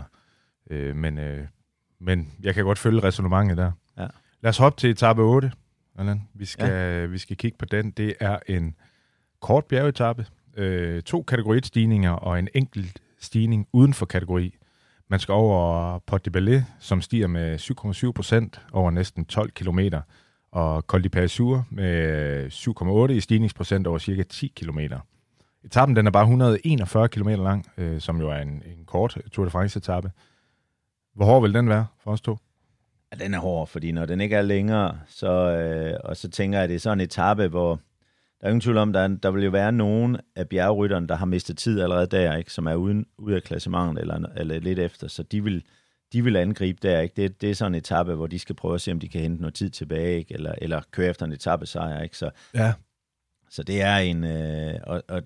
øh, 0.75 0.95
men, 0.95 1.17
øh, 1.17 1.47
men 1.99 2.31
jeg 2.43 2.53
kan 2.55 2.63
godt 2.63 2.79
følge 2.79 3.03
resonemanget 3.03 3.57
der. 3.57 3.71
Ja. 3.97 4.07
Lad 4.41 4.49
os 4.49 4.57
hoppe 4.57 4.79
til 4.79 4.89
etape 4.89 5.21
8. 5.21 5.51
Allan. 5.97 6.27
Vi 6.33 6.45
skal, 6.45 6.69
ja. 6.69 7.05
vi 7.05 7.17
skal 7.17 7.37
kigge 7.37 7.57
på 7.57 7.65
den. 7.65 7.91
Det 7.91 8.13
er 8.19 8.39
en 8.47 8.75
kort 9.41 9.65
bjergetappe, 9.65 10.25
øh, 10.57 11.01
to 11.01 11.21
kategoristigninger 11.21 12.11
og 12.11 12.39
en 12.39 12.47
enkelt 12.53 13.01
stigning 13.19 13.67
uden 13.73 13.93
for 13.93 14.05
kategori. 14.05 14.57
Man 15.09 15.19
skal 15.19 15.33
over 15.33 15.99
Port 15.99 16.25
de 16.25 16.29
Ballet, 16.29 16.65
som 16.79 17.01
stiger 17.01 17.27
med 17.27 17.59
7,7 17.59 18.11
procent 18.11 18.61
over 18.71 18.91
næsten 18.91 19.25
12 19.25 19.51
km, 19.51 19.79
og 20.51 20.81
Col 20.81 21.03
de 21.03 21.09
Pazur 21.09 21.65
med 21.69 22.47
7,8 23.09 23.13
i 23.13 23.19
stigningsprocent 23.19 23.87
over 23.87 23.97
cirka 23.97 24.23
10 24.23 24.47
km. 24.55 24.79
Etappen 25.63 25.95
den 25.95 26.07
er 26.07 26.11
bare 26.11 26.23
141 26.23 27.09
km 27.09 27.29
lang, 27.29 27.65
øh, 27.77 28.01
som 28.01 28.19
jo 28.19 28.29
er 28.29 28.37
en, 28.37 28.47
en 28.49 28.85
kort 28.85 29.17
Tour 29.31 29.45
de 29.45 29.51
France-etappe. 29.51 30.11
Hvor 31.15 31.25
hård 31.25 31.41
vil 31.41 31.53
den 31.53 31.69
være 31.69 31.85
for 32.03 32.11
os 32.11 32.21
to? 32.21 32.37
Ja, 33.11 33.23
den 33.23 33.33
er 33.33 33.39
hård, 33.39 33.67
fordi 33.67 33.91
når 33.91 34.05
den 34.05 34.21
ikke 34.21 34.35
er 34.35 34.41
længere, 34.41 34.99
så, 35.07 35.31
øh, 35.31 35.99
og 36.03 36.17
så 36.17 36.29
tænker 36.29 36.57
jeg, 36.57 36.63
at 36.63 36.69
det 36.69 36.75
er 36.75 36.79
sådan 36.79 36.97
en 36.97 37.05
etape, 37.05 37.47
hvor 37.47 37.79
der 38.41 38.47
er 38.47 38.49
ingen 38.49 38.61
tvivl 38.61 38.77
om, 38.77 38.93
der, 38.93 39.07
der 39.07 39.31
vil 39.31 39.43
jo 39.43 39.49
være 39.49 39.71
nogen 39.71 40.17
af 40.35 40.49
bjergrytterne, 40.49 41.07
der 41.07 41.15
har 41.15 41.25
mistet 41.25 41.57
tid 41.57 41.81
allerede 41.81 42.07
der, 42.07 42.35
ikke, 42.35 42.51
som 42.51 42.67
er 42.67 42.75
uden, 42.75 43.05
ude 43.17 43.35
af 43.35 43.43
klassementet 43.43 44.01
eller, 44.01 44.25
eller 44.35 44.59
lidt 44.59 44.79
efter, 44.79 45.07
så 45.07 45.23
de 45.23 45.43
vil, 45.43 45.63
de 46.13 46.23
vil 46.23 46.35
angribe 46.35 46.79
der. 46.81 46.99
Ikke? 46.99 47.21
Det, 47.21 47.41
det 47.41 47.51
er 47.51 47.55
sådan 47.55 47.71
en 47.71 47.77
etape, 47.77 48.15
hvor 48.15 48.27
de 48.27 48.39
skal 48.39 48.55
prøve 48.55 48.75
at 48.75 48.81
se, 48.81 48.91
om 48.91 48.99
de 48.99 49.09
kan 49.09 49.21
hente 49.21 49.41
noget 49.41 49.53
tid 49.53 49.69
tilbage, 49.69 50.17
ikke? 50.17 50.33
Eller, 50.33 50.53
eller 50.57 50.81
køre 50.91 51.09
efter 51.09 51.25
en 51.25 51.31
etape 51.31 51.65
sejr. 51.65 52.01
Ikke? 52.01 52.17
Så, 52.17 52.29
ja. 52.53 52.73
så 53.49 53.63
det 53.63 53.81
er 53.81 53.97
en... 53.97 54.23
Øh, 54.23 54.79
og, 54.83 55.03
og 55.07 55.21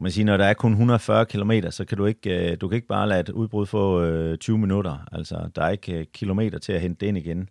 og 0.00 0.04
man 0.04 0.12
siger, 0.12 0.24
når 0.24 0.36
der 0.36 0.44
er 0.44 0.54
kun 0.54 0.72
140 0.72 1.26
km, 1.26 1.52
så 1.70 1.84
kan 1.84 1.98
du 1.98 2.06
ikke, 2.06 2.50
øh, 2.50 2.56
du 2.60 2.68
kan 2.68 2.76
ikke 2.76 2.88
bare 2.88 3.08
lade 3.08 3.20
et 3.20 3.28
udbrud 3.28 3.66
få 3.66 4.02
øh, 4.02 4.38
20 4.38 4.58
minutter. 4.58 5.08
Altså, 5.12 5.50
der 5.56 5.62
er 5.62 5.70
ikke 5.70 5.92
øh, 5.92 6.06
kilometer 6.14 6.58
til 6.58 6.72
at 6.72 6.80
hente 6.80 7.06
den 7.06 7.16
igen. 7.16 7.48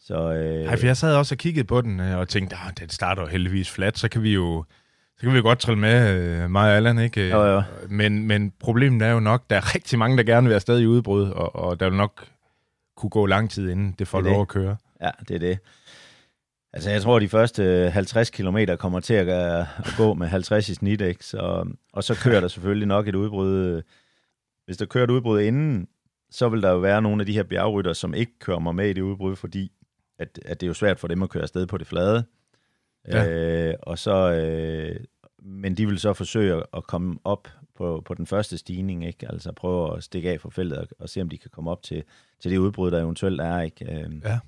Så, 0.00 0.32
øh... 0.32 0.64
Ej, 0.64 0.76
for 0.76 0.86
jeg 0.86 0.96
sad 0.96 1.14
også 1.14 1.34
og 1.34 1.38
kiggede 1.38 1.64
på 1.64 1.80
den, 1.80 2.00
øh, 2.00 2.18
og 2.18 2.28
tænkte, 2.28 2.56
at 2.56 2.62
ah, 2.66 2.72
den 2.80 2.88
starter 2.88 3.22
jo 3.22 3.28
heldigvis 3.28 3.70
flat, 3.70 3.98
så 3.98 4.08
kan 4.08 4.22
vi 4.22 4.34
jo 4.34 4.64
så 5.16 5.20
kan 5.20 5.32
vi 5.32 5.36
jo 5.36 5.42
godt 5.42 5.58
trille 5.58 5.80
med, 5.80 6.20
øh, 6.20 6.50
mig 6.50 6.70
og 6.70 6.76
Allan, 6.76 6.98
ikke? 6.98 7.28
Jo, 7.28 7.44
jo. 7.44 7.62
Men, 7.88 8.26
men 8.26 8.52
problemet 8.60 9.02
er 9.02 9.10
jo 9.10 9.20
nok, 9.20 9.42
der 9.50 9.56
er 9.56 9.60
rigtig 9.74 9.98
mange, 9.98 10.16
der 10.16 10.22
gerne 10.22 10.44
vil 10.44 10.50
være 10.50 10.60
stadig 10.60 10.82
i 10.82 10.86
udbrud, 10.86 11.30
og, 11.30 11.56
og 11.56 11.80
der 11.80 11.88
vil 11.88 11.98
nok 11.98 12.26
kunne 12.96 13.10
gå 13.10 13.26
lang 13.26 13.50
tid, 13.50 13.70
inden 13.70 13.94
det 13.98 14.08
får 14.08 14.20
det 14.20 14.32
lov 14.32 14.40
at 14.40 14.48
køre. 14.48 14.76
Ja, 15.00 15.10
det 15.28 15.34
er 15.34 15.38
det. 15.38 15.58
Altså, 16.72 16.90
jeg 16.90 17.02
tror, 17.02 17.18
de 17.18 17.28
første 17.28 17.90
50 17.90 18.30
km 18.30 18.58
kommer 18.78 19.00
til 19.00 19.14
at, 19.14 19.28
at 19.28 19.66
gå 19.96 20.14
med 20.14 20.26
50 20.26 20.68
i 20.68 20.74
snit, 20.74 21.00
ikke? 21.00 21.24
Så, 21.24 21.64
og 21.92 22.04
så 22.04 22.20
kører 22.24 22.40
der 22.40 22.48
selvfølgelig 22.48 22.88
nok 22.88 23.08
et 23.08 23.14
udbrud. 23.14 23.82
Hvis 24.64 24.76
der 24.76 24.86
kører 24.86 25.04
et 25.04 25.10
udbrud 25.10 25.40
inden, 25.40 25.88
så 26.30 26.48
vil 26.48 26.62
der 26.62 26.70
jo 26.70 26.78
være 26.78 27.02
nogle 27.02 27.22
af 27.22 27.26
de 27.26 27.32
her 27.32 27.42
bjergrytter, 27.42 27.92
som 27.92 28.14
ikke 28.14 28.38
kører 28.38 28.58
mig 28.58 28.74
med 28.74 28.90
i 28.90 28.92
det 28.92 29.02
udbrud, 29.02 29.36
fordi 29.36 29.72
at, 30.18 30.40
at 30.44 30.60
det 30.60 30.66
er 30.66 30.68
jo 30.68 30.74
svært 30.74 30.98
for 30.98 31.08
dem 31.08 31.22
at 31.22 31.30
køre 31.30 31.42
afsted 31.42 31.66
på 31.66 31.78
det 31.78 31.86
flade. 31.86 32.24
Ja. 33.08 33.28
Øh, 33.28 33.74
og 33.82 33.98
så, 33.98 34.32
øh, 34.32 35.04
men 35.42 35.74
de 35.74 35.86
vil 35.86 35.98
så 35.98 36.12
forsøge 36.12 36.62
at 36.76 36.86
komme 36.86 37.18
op 37.24 37.48
på, 37.76 38.02
på 38.04 38.14
den 38.14 38.26
første 38.26 38.58
stigning, 38.58 39.06
ikke? 39.06 39.28
altså 39.28 39.52
prøve 39.52 39.96
at 39.96 40.04
stikke 40.04 40.30
af 40.30 40.40
fra 40.40 40.50
feltet 40.50 40.78
og, 40.78 40.88
og 40.98 41.08
se, 41.08 41.20
om 41.20 41.28
de 41.28 41.38
kan 41.38 41.50
komme 41.50 41.70
op 41.70 41.82
til, 41.82 42.04
til 42.40 42.50
det 42.50 42.58
udbrud, 42.58 42.90
der 42.90 43.02
eventuelt 43.02 43.40
er. 43.40 43.60
Ikke? 43.60 43.92
Øh, 43.92 44.12
ja 44.24 44.38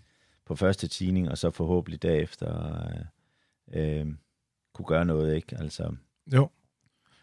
på 0.51 0.57
første 0.57 0.87
stigning, 0.87 1.31
og 1.31 1.39
så 1.39 1.51
forhåbentlig 1.51 2.03
derefter 2.03 2.77
øh, 3.75 4.01
øh, 4.01 4.07
kunne 4.75 4.87
gøre 4.87 5.05
noget, 5.05 5.37
ikke? 5.37 5.57
Altså. 5.59 5.95
Jo. 6.35 6.51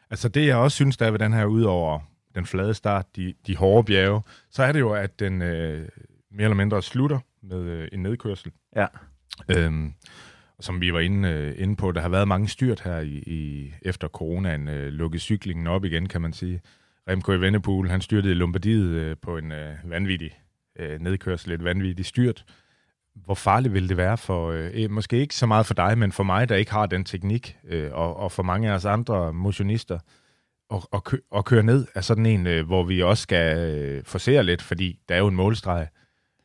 Altså 0.09 0.29
det, 0.29 0.47
jeg 0.47 0.57
også 0.57 0.75
synes, 0.75 0.97
der 0.97 1.05
er 1.05 1.11
ved 1.11 1.19
den 1.19 1.33
her, 1.33 1.45
udover 1.45 1.99
den 2.35 2.45
flade 2.45 2.73
start, 2.73 3.15
de, 3.15 3.33
de 3.47 3.55
hårde 3.55 3.85
bjerge, 3.85 4.21
så 4.51 4.63
er 4.63 4.71
det 4.71 4.79
jo, 4.79 4.93
at 4.93 5.19
den 5.19 5.41
øh, 5.41 5.89
mere 6.31 6.43
eller 6.43 6.55
mindre 6.55 6.83
slutter 6.83 7.19
med 7.41 7.57
øh, 7.57 7.87
en 7.91 8.03
nedkørsel. 8.03 8.51
Ja. 8.75 8.87
Øhm, 9.49 9.93
som 10.59 10.81
vi 10.81 10.93
var 10.93 10.99
inde, 10.99 11.29
øh, 11.29 11.55
inde 11.57 11.75
på, 11.75 11.91
der 11.91 12.01
har 12.01 12.09
været 12.09 12.27
mange 12.27 12.47
styrt 12.47 12.81
her 12.81 12.99
i, 12.99 13.23
i 13.27 13.73
efter 13.81 14.07
coronaen, 14.07 14.67
øh, 14.67 14.87
lukket 14.87 15.21
cyklingen 15.21 15.67
op 15.67 15.85
igen, 15.85 16.09
kan 16.09 16.21
man 16.21 16.33
sige. 16.33 16.61
Remco 17.09 17.31
i 17.31 17.41
Vennepool, 17.41 17.89
han 17.89 18.01
styrtede 18.01 18.31
i 18.31 18.35
Lombardiet 18.35 18.89
øh, 18.89 19.17
på 19.21 19.37
en 19.37 19.51
øh, 19.51 19.75
vanvittig 19.83 20.39
øh, 20.79 20.99
nedkørsel, 20.99 21.51
et 21.51 21.63
vanvittigt 21.63 22.07
styrt 22.07 22.45
hvor 23.25 23.35
farligt 23.35 23.73
vil 23.73 23.89
det 23.89 23.97
være 23.97 24.17
for, 24.17 24.51
øh, 24.51 24.69
eh, 24.73 24.91
måske 24.91 25.17
ikke 25.17 25.35
så 25.35 25.45
meget 25.45 25.65
for 25.65 25.73
dig, 25.73 25.97
men 25.97 26.11
for 26.11 26.23
mig, 26.23 26.49
der 26.49 26.55
ikke 26.55 26.71
har 26.71 26.85
den 26.85 27.05
teknik, 27.05 27.57
øh, 27.67 27.91
og, 27.93 28.17
og 28.17 28.31
for 28.31 28.43
mange 28.43 28.69
af 28.69 28.73
os 28.73 28.85
andre 28.85 29.33
motionister, 29.33 29.99
at, 30.73 30.87
at, 30.93 31.03
kø, 31.03 31.17
at 31.35 31.45
køre 31.45 31.63
ned 31.63 31.85
af 31.95 32.03
sådan 32.03 32.25
en, 32.25 32.47
øh, 32.47 32.65
hvor 32.65 32.83
vi 32.83 33.01
også 33.03 33.23
skal 33.23 33.57
øh, 33.57 34.03
forsere 34.03 34.43
lidt, 34.43 34.61
fordi 34.61 34.99
der 35.09 35.15
er 35.15 35.19
jo 35.19 35.27
en 35.27 35.35
målstreg 35.35 35.87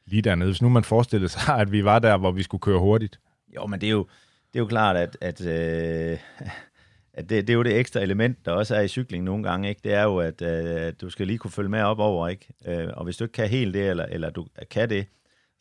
lige 0.07 0.23
dernede. 0.23 0.51
Hvis 0.51 0.63
nu 0.63 0.69
man 0.69 0.85
forestillede 0.85 1.29
sig, 1.29 1.59
at 1.59 1.73
vi 1.73 1.85
var 1.85 1.99
der, 1.99 2.17
hvor 2.17 2.31
vi 2.31 2.43
skulle 2.43 2.61
køre 2.61 2.79
hurtigt. 2.79 3.21
Jo, 3.57 3.67
men 3.67 3.81
det 3.81 3.87
er 3.87 3.91
jo, 3.91 4.07
det 4.53 4.59
er 4.59 4.63
jo 4.63 4.67
klart, 4.67 4.97
at, 4.97 5.17
at, 5.21 5.47
øh, 5.47 6.19
at 7.19 7.29
det, 7.29 7.47
det 7.47 7.51
er 7.51 7.55
jo 7.55 7.63
det 7.63 7.79
ekstra 7.79 8.01
element, 8.01 8.47
der 8.47 8.53
også 8.53 8.77
er 8.77 8.81
i 8.81 8.89
cykling 8.89 9.25
nogle 9.25 9.43
gange. 9.43 9.69
Ikke? 9.69 9.81
Det 9.85 9.95
er 9.95 10.03
jo, 10.03 10.19
at, 10.19 10.43
øh, 10.43 10.93
du 11.01 11.11
skal 11.11 11.27
lige 11.27 11.39
kunne 11.39 11.51
følge 11.51 11.69
med 11.69 11.83
op 11.83 11.99
over. 11.99 12.29
Ikke? 12.29 12.47
Øh, 12.67 12.89
og 12.97 13.05
hvis 13.05 13.17
du 13.17 13.25
ikke 13.25 13.33
kan 13.33 13.49
helt 13.49 13.75
det, 13.75 13.89
eller, 13.89 14.05
eller 14.05 14.31
du 14.31 14.47
kan 14.71 14.91
det, 14.91 15.07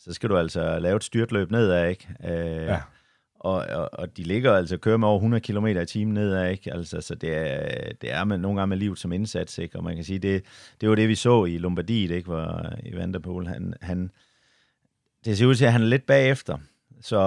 så 0.04 0.14
skal 0.14 0.30
du 0.30 0.38
altså 0.38 0.80
lave 0.80 0.95
et 0.95 1.04
styrtløb 1.04 1.52
nedad, 1.52 1.89
ikke? 1.89 2.08
Øh, 2.26 2.66
ja. 2.66 2.80
Og, 3.39 3.54
og, 3.54 3.89
og 3.93 4.18
de 4.18 4.24
ligger 4.24 4.54
altså 4.54 4.78
kører 4.78 4.97
med 4.97 5.08
over 5.08 5.18
100 5.18 5.41
km 5.41 5.66
i 5.66 5.86
timen 5.86 6.14
nedad, 6.14 6.52
ikke? 6.52 6.74
Altså, 6.74 7.02
så 7.02 7.16
det 7.16 7.38
er, 7.38 7.91
det 8.02 8.14
er 8.14 8.24
med, 8.24 8.38
nogle 8.38 8.60
gange 8.60 8.70
med 8.70 8.78
livet 8.78 8.99
som 8.99 9.12
indsats, 9.12 9.58
ikke? 9.58 9.78
Og 9.78 9.84
man 9.84 9.95
kan 9.95 10.04
sige, 10.04 10.20
det, 10.20 10.43
det 10.82 10.89
var 10.89 10.95
det, 10.95 11.10
vi 11.10 11.16
så 11.16 11.45
i 11.45 11.58
Lombardiet, 11.58 12.12
ikke? 12.12 12.30
Hvor 12.30 12.74
i 12.84 12.95
Vanderpool, 12.95 13.47
han, 13.47 13.74
han, 13.82 14.12
det 15.26 15.38
ser 15.38 15.45
ud 15.45 15.56
til, 15.56 15.66
at 15.66 15.72
han 15.72 15.82
er 15.82 15.86
lidt 15.86 16.06
bagefter. 16.06 16.58
Så, 17.02 17.20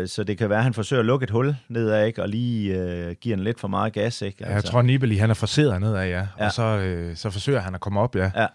ja. 0.00 0.06
så 0.06 0.24
det 0.24 0.38
kan 0.38 0.50
være, 0.50 0.58
at 0.58 0.64
han 0.64 0.74
forsøger 0.74 1.00
at 1.00 1.06
lukke 1.06 1.24
et 1.24 1.30
hul 1.30 1.56
nedad, 1.68 2.06
ikke? 2.06 2.22
og 2.22 2.28
lige 2.28 2.80
øh, 2.80 3.14
giver 3.20 3.36
den 3.36 3.44
lidt 3.44 3.60
for 3.60 3.68
meget 3.68 3.92
gas. 3.92 4.22
Ikke? 4.22 4.44
Altså. 4.44 4.54
Jeg 4.54 4.64
tror, 4.64 4.82
Nibali 4.82 5.16
han 5.16 5.30
er 5.30 5.34
forseret 5.34 5.80
nedad, 5.80 6.08
ja. 6.08 6.26
ja. 6.38 6.46
Og 6.46 6.52
så, 6.52 6.62
øh, 6.62 7.16
så 7.16 7.30
forsøger 7.30 7.60
han 7.60 7.74
at 7.74 7.80
komme 7.80 8.00
op, 8.00 8.16
ja. 8.16 8.30
ja. 8.36 8.46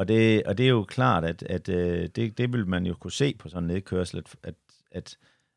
Og 0.00 0.08
det, 0.08 0.42
og 0.42 0.58
det 0.58 0.64
er 0.64 0.70
jo 0.70 0.84
klart, 0.84 1.24
at, 1.24 1.42
at 1.42 1.68
øh, 1.68 2.08
det, 2.16 2.38
det 2.38 2.52
vil 2.52 2.66
man 2.66 2.86
jo 2.86 2.94
kunne 2.94 3.12
se 3.12 3.34
på 3.38 3.48
sådan 3.48 3.62
en 3.62 3.68
nedkørsel, 3.68 4.22
at, 4.42 4.56
at, 4.92 5.16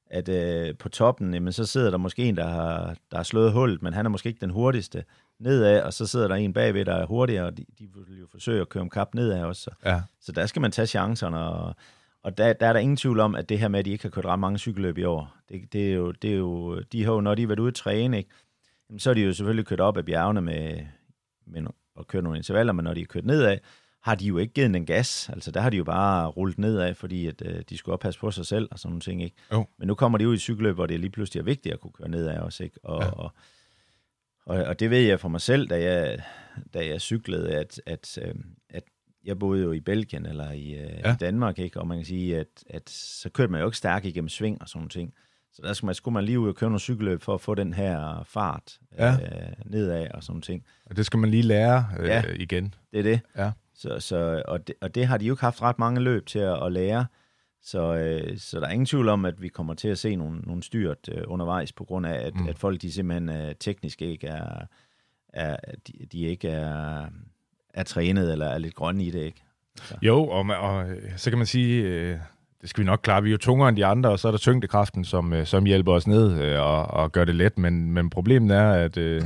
at, 0.09 0.29
øh, 0.29 0.75
på 0.77 0.89
toppen, 0.89 1.33
jamen, 1.33 1.53
så 1.53 1.65
sidder 1.65 1.91
der 1.91 1.97
måske 1.97 2.23
en, 2.23 2.37
der 2.37 2.47
har, 2.47 2.95
der 3.11 3.17
har 3.17 3.23
slået 3.23 3.51
hullet, 3.51 3.81
men 3.81 3.93
han 3.93 4.05
er 4.05 4.09
måske 4.09 4.29
ikke 4.29 4.41
den 4.41 4.49
hurtigste 4.49 5.03
nedad, 5.39 5.81
og 5.81 5.93
så 5.93 6.07
sidder 6.07 6.27
der 6.27 6.35
en 6.35 6.53
bagved, 6.53 6.85
der 6.85 6.93
er 6.93 7.05
hurtigere, 7.05 7.45
og 7.45 7.57
de, 7.57 7.65
de 7.79 7.87
vil 8.07 8.19
jo 8.19 8.27
forsøge 8.31 8.61
at 8.61 8.69
køre 8.69 8.81
om 8.81 8.89
kap 8.89 9.13
nedad 9.13 9.43
også. 9.43 9.61
Så, 9.61 9.71
ja. 9.85 10.01
så 10.21 10.31
der 10.31 10.45
skal 10.45 10.61
man 10.61 10.71
tage 10.71 10.87
chancerne, 10.87 11.39
og, 11.39 11.75
og 12.23 12.37
der, 12.37 12.53
der 12.53 12.67
er 12.67 12.73
der 12.73 12.79
ingen 12.79 12.97
tvivl 12.97 13.19
om, 13.19 13.35
at 13.35 13.49
det 13.49 13.59
her 13.59 13.67
med, 13.67 13.79
at 13.79 13.85
de 13.85 13.91
ikke 13.91 14.03
har 14.03 14.09
kørt 14.09 14.25
ret 14.25 14.39
mange 14.39 14.59
cykelløb 14.59 14.97
i 14.97 15.03
år, 15.03 15.35
det, 15.49 15.73
det, 15.73 15.89
er, 15.89 15.93
jo, 15.93 16.11
det 16.11 16.31
er 16.31 16.37
jo, 16.37 16.79
de 16.79 17.03
har 17.03 17.13
jo, 17.13 17.21
når 17.21 17.35
de 17.35 17.41
har 17.41 17.47
været 17.47 17.59
ude 17.59 17.67
at 17.67 17.75
træne, 17.75 18.17
ikke, 18.17 18.29
jamen, 18.89 18.99
så 18.99 19.09
er 19.09 19.13
de 19.13 19.21
jo 19.21 19.33
selvfølgelig 19.33 19.65
kørt 19.65 19.79
op 19.79 19.97
af 19.97 20.05
bjergene 20.05 20.41
med, 20.41 20.79
med 21.45 21.63
at 21.99 22.07
køre 22.07 22.21
nogle 22.21 22.37
intervaller, 22.37 22.73
men 22.73 22.83
når 22.83 22.93
de 22.93 23.01
er 23.01 23.05
kørt 23.05 23.25
nedad, 23.25 23.57
har 24.03 24.15
de 24.15 24.25
jo 24.25 24.37
ikke 24.37 24.53
givet 24.53 24.73
den 24.73 24.85
gas. 24.85 25.29
Altså, 25.29 25.51
der 25.51 25.61
har 25.61 25.69
de 25.69 25.77
jo 25.77 25.83
bare 25.83 26.27
rullet 26.27 26.57
nedad, 26.57 26.93
fordi 26.93 27.27
at, 27.27 27.41
øh, 27.45 27.63
de 27.69 27.77
skulle 27.77 27.93
oppasse 27.93 28.19
på 28.19 28.31
sig 28.31 28.45
selv 28.45 28.67
og 28.71 28.79
sådan 28.79 28.89
nogle 28.89 29.01
ting, 29.01 29.23
ikke? 29.23 29.35
Jo. 29.51 29.65
Men 29.77 29.87
nu 29.87 29.95
kommer 29.95 30.17
de 30.17 30.27
ud 30.27 30.35
i 30.35 30.37
cykelløb, 30.37 30.75
hvor 30.75 30.85
det 30.85 30.99
lige 30.99 31.09
pludselig 31.09 31.39
er 31.39 31.43
vigtigt 31.43 31.73
at 31.73 31.79
kunne 31.79 31.91
køre 31.91 32.09
nedad 32.09 32.39
også, 32.39 32.63
ikke? 32.63 32.79
Og, 32.83 33.01
ja. 33.01 33.09
og, 33.09 33.31
og, 34.45 34.63
og 34.63 34.79
det 34.79 34.89
ved 34.89 34.99
jeg 34.99 35.19
for 35.19 35.29
mig 35.29 35.41
selv, 35.41 35.67
da 35.67 35.83
jeg, 35.83 36.23
da 36.73 36.87
jeg 36.87 37.01
cyklede, 37.01 37.55
at, 37.55 37.81
at, 37.85 38.17
øh, 38.21 38.35
at 38.69 38.83
jeg 39.23 39.39
boede 39.39 39.63
jo 39.63 39.71
i 39.71 39.79
Belgien 39.79 40.25
eller 40.25 40.51
i, 40.51 40.73
øh, 40.73 40.99
ja. 41.03 41.13
i 41.13 41.17
Danmark, 41.19 41.59
ikke? 41.59 41.79
og 41.79 41.87
man 41.87 41.97
kan 41.97 42.05
sige, 42.05 42.39
at, 42.39 42.63
at 42.69 42.89
så 42.89 43.29
kørte 43.29 43.51
man 43.51 43.61
jo 43.61 43.67
ikke 43.67 43.77
stærkt 43.77 44.05
igennem 44.05 44.29
sving 44.29 44.61
og 44.61 44.69
sådan 44.69 44.79
nogle 44.79 44.89
ting. 44.89 45.13
Så 45.53 45.61
der 45.61 45.73
skulle 45.73 45.87
man, 45.87 45.95
skulle 45.95 46.13
man 46.13 46.23
lige 46.23 46.39
ud 46.39 46.49
og 46.49 46.55
køre 46.55 46.69
nogle 46.69 46.79
cykelløb 46.79 47.21
for 47.21 47.33
at 47.33 47.41
få 47.41 47.55
den 47.55 47.73
her 47.73 48.23
fart 48.27 48.79
ja. 48.97 49.11
øh, 49.11 49.53
nedad 49.65 50.07
og 50.13 50.23
sådan 50.23 50.41
ting. 50.41 50.65
Og 50.85 50.97
det 50.97 51.05
skal 51.05 51.19
man 51.19 51.31
lige 51.31 51.43
lære 51.43 51.85
øh, 51.99 52.07
ja, 52.07 52.23
igen. 52.35 52.73
det 52.91 52.99
er 52.99 53.03
det. 53.03 53.19
Ja. 53.37 53.51
Så, 53.75 53.99
så, 53.99 54.43
og, 54.47 54.67
det, 54.67 54.75
og 54.81 54.95
det 54.95 55.07
har 55.07 55.17
de 55.17 55.25
jo 55.25 55.33
ikke 55.33 55.43
haft 55.43 55.61
ret 55.61 55.79
mange 55.79 56.01
løb 56.01 56.25
til 56.25 56.39
at, 56.39 56.65
at 56.65 56.71
lære. 56.71 57.05
Så, 57.61 57.95
øh, 57.95 58.37
så 58.37 58.59
der 58.59 58.67
er 58.67 58.71
ingen 58.71 58.85
tvivl 58.85 59.09
om, 59.09 59.25
at 59.25 59.41
vi 59.41 59.47
kommer 59.47 59.73
til 59.73 59.87
at 59.87 59.97
se 59.97 60.15
nogle, 60.15 60.39
nogle 60.39 60.63
styrt 60.63 61.09
øh, 61.11 61.23
undervejs, 61.27 61.71
på 61.71 61.83
grund 61.83 62.05
af, 62.05 62.25
at, 62.25 62.35
mm. 62.35 62.47
at 62.47 62.59
folk 62.59 62.81
de 62.81 62.91
simpelthen 62.91 63.29
øh, 63.29 63.55
teknisk 63.59 64.01
ikke 64.01 64.27
er, 64.27 64.65
er 65.33 65.57
de, 65.87 66.05
de 66.11 66.19
ikke 66.19 66.49
er, 66.49 67.05
er 67.73 67.83
trænet 67.83 68.31
eller 68.31 68.45
er 68.45 68.57
lidt 68.57 68.75
grønne 68.75 69.03
i 69.03 69.11
det, 69.11 69.23
ikke? 69.23 69.43
Så. 69.75 69.95
Jo, 70.01 70.27
og, 70.27 70.45
og 70.45 70.85
så 71.17 71.29
kan 71.29 71.37
man 71.37 71.47
sige, 71.47 71.83
øh, 71.83 72.17
det 72.61 72.69
skal 72.69 72.81
vi 72.81 72.85
nok 72.85 72.99
klare. 73.03 73.23
Vi 73.23 73.29
er 73.29 73.31
jo 73.31 73.37
tungere 73.37 73.69
end 73.69 73.77
de 73.77 73.85
andre, 73.85 74.09
og 74.09 74.19
så 74.19 74.27
er 74.27 74.31
der 74.31 74.39
tyngdekraften, 74.39 75.05
som, 75.05 75.33
øh, 75.33 75.45
som 75.45 75.65
hjælper 75.65 75.93
os 75.93 76.07
ned 76.07 76.41
øh, 76.41 76.61
og, 76.61 76.87
og 76.87 77.11
gør 77.11 77.25
det 77.25 77.35
let. 77.35 77.57
Men, 77.57 77.91
men 77.91 78.09
problemet 78.09 78.57
er, 78.57 78.71
at 78.71 78.97
øh, 78.97 79.21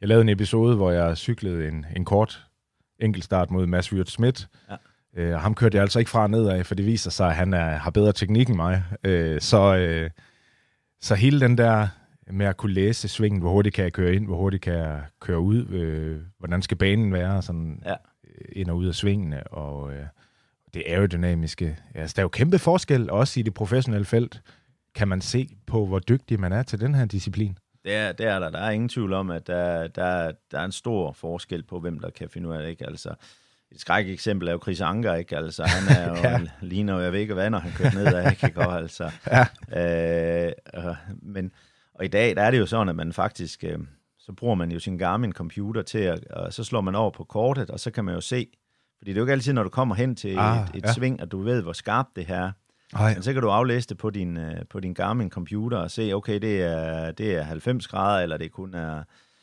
jeg 0.00 0.08
lavede 0.08 0.22
en 0.22 0.28
episode, 0.28 0.76
hvor 0.76 0.90
jeg 0.90 1.16
cyklede 1.16 1.68
en, 1.68 1.86
en 1.96 2.04
kort 2.04 2.46
enkeltstart 3.00 3.50
mod 3.50 3.66
Mads 3.66 3.92
Wirt 3.92 4.10
Schmidt. 4.10 4.48
Ja. 4.70 4.76
Øh, 5.16 5.40
ham 5.40 5.54
kørte 5.54 5.76
jeg 5.76 5.82
altså 5.82 5.98
ikke 5.98 6.10
fra 6.10 6.26
nedad, 6.26 6.64
for 6.64 6.74
det 6.74 6.86
viser 6.86 7.10
sig, 7.10 7.28
at 7.28 7.34
han 7.34 7.54
er, 7.54 7.76
har 7.76 7.90
bedre 7.90 8.12
teknik 8.12 8.48
end 8.48 8.56
mig. 8.56 8.82
Øh, 9.04 9.40
så, 9.40 9.76
øh, 9.76 10.10
så 11.00 11.14
hele 11.14 11.40
den 11.40 11.58
der 11.58 11.88
med 12.32 12.46
at 12.46 12.56
kunne 12.56 12.72
læse 12.72 13.08
svingen, 13.08 13.40
hvor 13.40 13.50
hurtigt 13.50 13.74
kan 13.74 13.84
jeg 13.84 13.92
køre 13.92 14.14
ind, 14.14 14.26
hvor 14.26 14.36
hurtigt 14.36 14.62
kan 14.62 14.74
jeg 14.74 15.02
køre 15.20 15.40
ud, 15.40 15.66
øh, 15.68 16.20
hvordan 16.38 16.62
skal 16.62 16.76
banen 16.76 17.12
være, 17.12 17.42
sådan 17.42 17.82
ja. 17.84 17.94
Øh, 18.24 18.44
ind 18.52 18.70
og 18.70 18.76
ud 18.76 18.86
af 18.86 18.94
svingene, 18.94 19.46
og 19.46 19.92
øh, 19.92 20.04
det 20.74 20.82
aerodynamiske. 20.86 21.78
Altså, 21.94 22.14
der 22.14 22.20
er 22.20 22.24
jo 22.24 22.28
kæmpe 22.28 22.58
forskel, 22.58 23.10
også 23.10 23.40
i 23.40 23.42
det 23.42 23.54
professionelle 23.54 24.04
felt, 24.04 24.42
kan 24.94 25.08
man 25.08 25.20
se 25.20 25.48
på, 25.66 25.86
hvor 25.86 25.98
dygtig 25.98 26.40
man 26.40 26.52
er 26.52 26.62
til 26.62 26.80
den 26.80 26.94
her 26.94 27.04
disciplin. 27.04 27.58
Det 27.84 27.94
er, 27.94 28.12
det 28.12 28.26
er 28.26 28.38
der. 28.38 28.50
Der 28.50 28.58
er 28.58 28.70
ingen 28.70 28.88
tvivl 28.88 29.12
om, 29.12 29.30
at 29.30 29.46
der, 29.46 29.88
der, 29.88 30.32
der 30.50 30.58
er 30.58 30.64
en 30.64 30.72
stor 30.72 31.12
forskel 31.12 31.62
på, 31.62 31.80
hvem 31.80 31.98
der 31.98 32.10
kan 32.10 32.28
finde 32.28 32.48
ud 32.48 32.54
af 32.54 32.62
det. 32.62 32.68
Ikke? 32.68 32.86
Altså, 32.86 33.14
et 33.72 33.80
skræk 33.80 34.08
eksempel 34.08 34.48
er 34.48 34.52
jo 34.52 34.58
Chris 34.62 34.80
Anker, 34.80 35.14
ikke? 35.14 35.36
Altså, 35.36 35.64
han 35.64 35.96
er 35.96 36.08
jo, 36.08 36.14
ja. 36.28 36.40
ligner 36.60 36.94
jo, 36.94 37.00
jeg 37.00 37.12
ved 37.12 37.20
ikke 37.20 37.34
hvad, 37.34 37.50
når 37.50 37.58
han 37.58 37.72
kører 37.72 37.94
ned 37.94 38.14
af, 38.14 38.30
ikke? 38.30 38.50
Godt, 38.50 38.76
altså. 38.76 39.10
ja. 39.72 40.46
Øh, 40.46 40.52
øh, 40.74 40.94
men, 41.22 41.52
og 41.94 42.04
i 42.04 42.08
dag, 42.08 42.36
der 42.36 42.42
er 42.42 42.50
det 42.50 42.58
jo 42.58 42.66
sådan, 42.66 42.88
at 42.88 42.96
man 42.96 43.12
faktisk, 43.12 43.64
øh, 43.64 43.78
så 44.18 44.32
bruger 44.32 44.54
man 44.54 44.72
jo 44.72 44.78
sin 44.78 44.96
Garmin-computer 45.02 45.82
til, 45.82 45.98
at, 45.98 46.24
og 46.24 46.52
så 46.52 46.64
slår 46.64 46.80
man 46.80 46.94
over 46.94 47.10
på 47.10 47.24
kortet, 47.24 47.70
og 47.70 47.80
så 47.80 47.90
kan 47.90 48.04
man 48.04 48.14
jo 48.14 48.20
se, 48.20 48.46
fordi 48.98 49.10
det 49.10 49.16
er 49.16 49.20
jo 49.20 49.24
ikke 49.24 49.32
altid, 49.32 49.52
når 49.52 49.62
du 49.62 49.68
kommer 49.68 49.94
hen 49.94 50.16
til 50.16 50.36
ah, 50.38 50.60
et, 50.60 50.76
et 50.76 50.82
ja. 50.84 50.92
sving, 50.92 51.20
at 51.20 51.32
du 51.32 51.42
ved, 51.42 51.62
hvor 51.62 51.72
skarpt 51.72 52.16
det 52.16 52.26
her 52.26 52.52
ej. 52.94 53.14
Men 53.14 53.22
så 53.22 53.32
kan 53.32 53.42
du 53.42 53.48
aflæse 53.48 53.88
det 53.88 53.98
på 53.98 54.10
din, 54.10 54.36
øh, 54.36 54.56
på 54.70 54.80
din 54.80 54.96
Garmin-computer 55.00 55.76
og 55.76 55.90
se, 55.90 56.12
okay, 56.12 56.40
det 56.40 56.62
er, 56.62 57.10
det 57.12 57.36
er 57.36 57.42
90 57.42 57.88
grader, 57.88 58.22
eller 58.22 58.36
det 58.36 58.52
kun 58.52 58.74
er... 58.74 59.02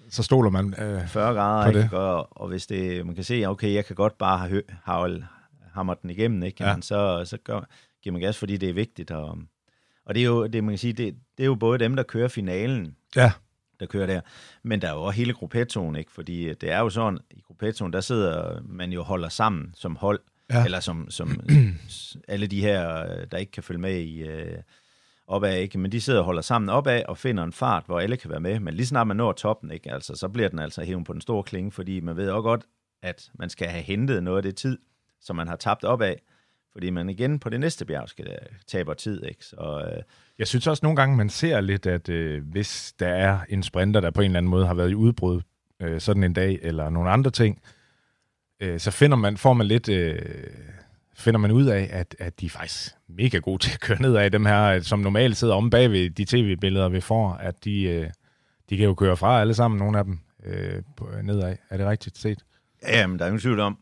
Så 0.09 0.23
stoler 0.23 0.49
man 0.49 0.73
øh, 0.77 1.07
40 1.07 1.33
grader, 1.33 1.71
på 1.71 1.77
ikke? 1.77 1.97
Og, 1.97 2.41
og 2.41 2.47
hvis 2.47 2.67
det, 2.67 3.05
man 3.05 3.15
kan 3.15 3.23
se, 3.23 3.45
okay, 3.45 3.73
jeg 3.73 3.85
kan 3.85 3.95
godt 3.95 4.17
bare 4.17 4.37
have, 4.37 4.61
have 4.83 5.23
hammer 5.73 5.93
den 5.93 6.09
igennem, 6.09 6.43
ikke? 6.43 6.63
Jamen, 6.63 6.77
ja. 6.77 6.81
så, 6.81 7.21
så 7.25 7.37
gør, 7.43 7.61
giver 8.03 8.13
man 8.13 8.21
gas, 8.21 8.37
fordi 8.37 8.57
det 8.57 8.69
er 8.69 8.73
vigtigt. 8.73 9.11
Og, 9.11 9.37
og 10.05 10.15
det 10.15 10.21
er 10.21 10.25
jo, 10.25 10.47
det, 10.47 10.63
man 10.63 10.71
kan 10.71 10.77
sige, 10.77 10.93
det, 10.93 11.15
det 11.37 11.43
er 11.43 11.47
jo 11.47 11.55
både 11.55 11.79
dem, 11.79 11.95
der 11.95 12.03
kører 12.03 12.27
finalen, 12.27 12.95
ja. 13.15 13.31
der 13.79 13.85
kører 13.85 14.05
der, 14.05 14.21
men 14.63 14.81
der 14.81 14.87
er 14.87 14.93
jo 14.93 15.03
også 15.03 15.17
hele 15.17 15.33
gruppettoen, 15.33 15.95
ikke? 15.95 16.11
Fordi 16.11 16.53
det 16.53 16.71
er 16.71 16.79
jo 16.79 16.89
sådan, 16.89 17.19
i 17.31 17.41
gruppettoen, 17.41 17.93
der 17.93 18.01
sidder 18.01 18.61
man 18.65 18.91
jo 18.91 19.03
holder 19.03 19.29
sammen 19.29 19.73
som 19.75 19.95
hold, 19.95 20.19
ja. 20.51 20.65
eller 20.65 20.79
som, 20.79 21.09
som 21.09 21.39
alle 22.27 22.47
de 22.47 22.61
her, 22.61 23.05
der 23.25 23.37
ikke 23.37 23.51
kan 23.51 23.63
følge 23.63 23.81
med 23.81 23.99
i 23.99 24.21
øh, 24.21 24.57
opad, 25.27 25.57
ikke? 25.57 25.77
men 25.77 25.91
de 25.91 26.01
sidder 26.01 26.19
og 26.19 26.25
holder 26.25 26.41
sammen 26.41 26.69
opad 26.69 27.03
og 27.07 27.17
finder 27.17 27.43
en 27.43 27.53
fart, 27.53 27.83
hvor 27.85 27.99
alle 27.99 28.17
kan 28.17 28.31
være 28.31 28.39
med, 28.39 28.59
men 28.59 28.73
lige 28.73 28.85
snart 28.85 29.07
man 29.07 29.17
når 29.17 29.31
toppen, 29.31 29.71
ikke? 29.71 29.91
Altså, 29.93 30.15
så 30.15 30.27
bliver 30.27 30.49
den 30.49 30.59
altså 30.59 30.83
hævet 30.83 31.05
på 31.05 31.13
den 31.13 31.21
store 31.21 31.43
klinge, 31.43 31.71
fordi 31.71 31.99
man 31.99 32.17
ved 32.17 32.29
også 32.29 32.41
godt, 32.41 32.65
at 33.01 33.29
man 33.39 33.49
skal 33.49 33.67
have 33.67 33.83
hentet 33.83 34.23
noget 34.23 34.37
af 34.37 34.43
det 34.43 34.55
tid, 34.55 34.77
som 35.21 35.35
man 35.35 35.47
har 35.47 35.55
tabt 35.55 35.83
opad, 35.83 36.15
fordi 36.71 36.89
man 36.89 37.09
igen 37.09 37.39
på 37.39 37.49
det 37.49 37.59
næste 37.59 37.85
bjerg 37.85 38.09
skal 38.09 38.37
tabe 38.67 38.95
tid. 38.95 39.23
Ikke? 39.23 39.45
Så, 39.45 39.83
øh, 39.91 40.03
jeg 40.39 40.47
synes 40.47 40.67
også 40.67 40.85
nogle 40.85 40.95
gange, 40.95 41.17
man 41.17 41.29
ser 41.29 41.61
lidt, 41.61 41.85
at 41.85 42.09
øh, 42.09 42.43
hvis 42.43 42.93
der 42.99 43.07
er 43.07 43.39
en 43.49 43.63
sprinter, 43.63 43.99
der 43.99 44.11
på 44.11 44.21
en 44.21 44.25
eller 44.25 44.37
anden 44.37 44.49
måde 44.49 44.67
har 44.67 44.73
været 44.73 44.91
i 44.91 44.95
udbrud 44.95 45.41
øh, 45.79 46.01
sådan 46.01 46.23
en 46.23 46.33
dag, 46.33 46.59
eller 46.61 46.89
nogle 46.89 47.09
andre 47.09 47.31
ting, 47.31 47.61
øh, 48.59 48.79
så 48.79 48.91
finder 48.91 49.17
man, 49.17 49.37
får 49.37 49.53
man 49.53 49.67
lidt, 49.67 49.89
øh, 49.89 50.19
finder 51.15 51.39
man 51.39 51.51
ud 51.51 51.65
af, 51.65 51.89
at, 51.91 52.15
at 52.19 52.39
de 52.39 52.45
er 52.45 52.49
faktisk 52.49 52.93
mega 53.07 53.37
gode 53.37 53.63
til 53.63 53.73
at 53.73 53.79
køre 53.79 54.01
ned 54.01 54.15
af 54.15 54.31
dem 54.31 54.45
her, 54.45 54.81
som 54.81 54.99
normalt 54.99 55.37
sidder 55.37 55.55
om 55.55 55.69
bag 55.69 55.91
ved 55.91 56.09
de 56.09 56.25
tv-billeder, 56.25 56.89
vi 56.89 57.01
får, 57.01 57.31
at 57.31 57.65
de, 57.65 57.83
øh, 57.83 58.09
de 58.69 58.77
kan 58.77 58.85
jo 58.85 58.93
køre 58.93 59.17
fra 59.17 59.41
alle 59.41 59.53
sammen, 59.53 59.77
nogle 59.77 59.97
af 59.97 60.03
dem, 60.03 60.19
øh, 60.43 60.83
nedad. 61.23 61.57
Er 61.69 61.77
det 61.77 61.87
rigtigt 61.87 62.17
set? 62.17 62.45
Ja, 62.83 63.07
men 63.07 63.19
der 63.19 63.25
er 63.25 63.29
ingen 63.29 63.41
tvivl 63.41 63.59
om, 63.59 63.77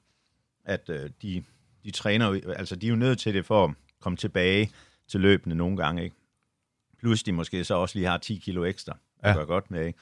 at 0.66 0.90
øh, 0.90 1.10
de, 1.22 1.44
de 1.84 1.92
træner, 1.92 2.40
altså 2.56 2.76
de 2.76 2.86
er 2.86 2.90
jo 2.90 2.96
nødt 2.96 3.20
til 3.20 3.34
det 3.34 3.46
for 3.46 3.66
at 3.66 3.74
komme 4.02 4.18
tilbage 4.18 4.72
til 5.08 5.20
løbende 5.20 5.56
nogle 5.56 5.78
gange, 5.78 6.04
ikke? 6.04 6.16
Plus 7.00 7.24
de 7.24 7.32
måske 7.32 7.64
så 7.64 7.76
også 7.76 7.98
lige 7.98 8.08
har 8.08 8.18
10 8.18 8.36
kilo 8.36 8.66
ekstra, 8.66 8.98
det 9.24 9.30
ja. 9.30 9.34
gør 9.34 9.46
godt 9.46 9.72
med, 9.72 9.86
ikke? 9.86 10.00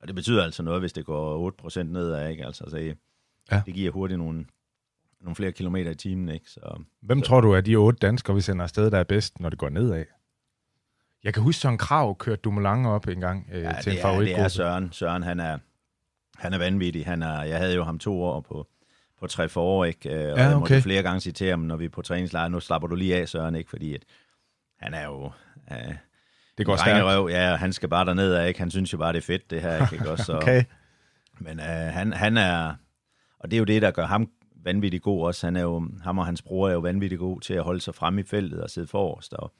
Og 0.00 0.08
det 0.08 0.14
betyder 0.14 0.44
altså 0.44 0.62
noget, 0.62 0.80
hvis 0.80 0.92
det 0.92 1.04
går 1.04 1.52
8% 1.68 1.82
nedad, 1.82 2.30
ikke? 2.30 2.46
Altså, 2.46 2.64
så 2.68 2.94
Ja. 3.50 3.62
Det 3.66 3.74
giver 3.74 3.92
hurtigt 3.92 4.18
nogle, 4.18 4.46
nogle 5.20 5.36
flere 5.36 5.52
kilometer 5.52 5.90
i 5.90 5.94
timen. 5.94 6.28
Ikke? 6.28 6.50
Så, 6.50 6.82
Hvem 7.02 7.18
så. 7.18 7.26
tror 7.26 7.40
du 7.40 7.52
er 7.52 7.60
de 7.60 7.76
otte 7.76 7.98
danskere, 7.98 8.34
vi 8.34 8.40
sender 8.40 8.62
afsted, 8.62 8.90
der 8.90 8.98
er 8.98 9.04
bedst, 9.04 9.40
når 9.40 9.50
det 9.50 9.58
går 9.58 9.68
nedad? 9.68 10.04
Jeg 11.24 11.34
kan 11.34 11.42
huske, 11.42 11.60
Søren 11.60 11.78
Krav 11.78 12.16
kørte 12.18 12.40
Dumoulin 12.40 12.86
op 12.86 13.08
en 13.08 13.20
gang 13.20 13.48
øh, 13.52 13.62
ja, 13.62 13.72
til 13.82 13.92
en 13.92 13.98
favoritgruppe. 14.02 14.38
det 14.38 14.44
er 14.44 14.48
Søren. 14.48 14.92
Søren, 14.92 15.22
han 15.22 15.40
er, 15.40 15.58
han 16.36 16.52
er 16.52 16.58
vanvittig. 16.58 17.06
Han 17.06 17.22
er, 17.22 17.42
jeg 17.42 17.58
havde 17.58 17.74
jo 17.74 17.84
ham 17.84 17.98
to 17.98 18.22
år 18.22 18.40
på, 18.40 18.66
på 19.20 19.26
tre 19.26 19.48
forår, 19.48 19.84
ikke? 19.84 20.08
Øh, 20.10 20.14
og 20.14 20.24
ja, 20.24 20.32
okay. 20.32 20.50
jeg 20.50 20.58
måtte 20.58 20.82
flere 20.82 21.02
gange 21.02 21.20
sige 21.20 21.32
til 21.32 21.50
ham, 21.50 21.58
når 21.58 21.76
vi 21.76 21.84
er 21.84 21.88
på 21.88 22.02
træningslejr, 22.02 22.48
nu 22.48 22.60
slapper 22.60 22.88
du 22.88 22.94
lige 22.94 23.16
af, 23.16 23.28
Søren, 23.28 23.54
ikke? 23.54 23.70
Fordi 23.70 23.94
at, 23.94 24.02
han 24.78 24.94
er 24.94 25.04
jo... 25.04 25.30
Øh, 25.72 25.94
det 26.58 26.66
går 26.66 26.76
stærkt. 26.76 27.04
Røv, 27.04 27.28
ja, 27.30 27.56
han 27.56 27.72
skal 27.72 27.88
bare 27.88 28.04
derned 28.04 28.34
af, 28.34 28.48
ikke? 28.48 28.60
Han 28.60 28.70
synes 28.70 28.92
jo 28.92 28.98
bare, 28.98 29.12
det 29.12 29.18
er 29.18 29.26
fedt, 29.26 29.50
det 29.50 29.62
her, 29.62 29.92
ikke? 29.92 30.10
Også, 30.10 30.24
så, 30.32 30.36
okay. 30.36 30.64
Men 31.38 31.60
øh, 31.60 31.66
han, 31.66 32.12
han, 32.12 32.36
er, 32.36 32.74
og 33.46 33.50
det 33.50 33.56
er 33.56 33.58
jo 33.58 33.64
det, 33.64 33.82
der 33.82 33.90
gør 33.90 34.06
ham 34.06 34.28
vanvittig 34.64 35.02
god 35.02 35.26
også. 35.26 35.46
Han 35.46 35.56
er 35.56 35.62
jo, 35.62 35.88
ham 36.02 36.18
og 36.18 36.26
hans 36.26 36.42
bror 36.42 36.68
er 36.68 36.72
jo 36.72 36.78
vanvittig 36.78 37.18
god 37.18 37.40
til 37.40 37.54
at 37.54 37.62
holde 37.62 37.80
sig 37.80 37.94
frem 37.94 38.18
i 38.18 38.22
feltet 38.22 38.62
og 38.62 38.70
sidde 38.70 38.86
forrest. 38.86 39.32
Og, 39.32 39.52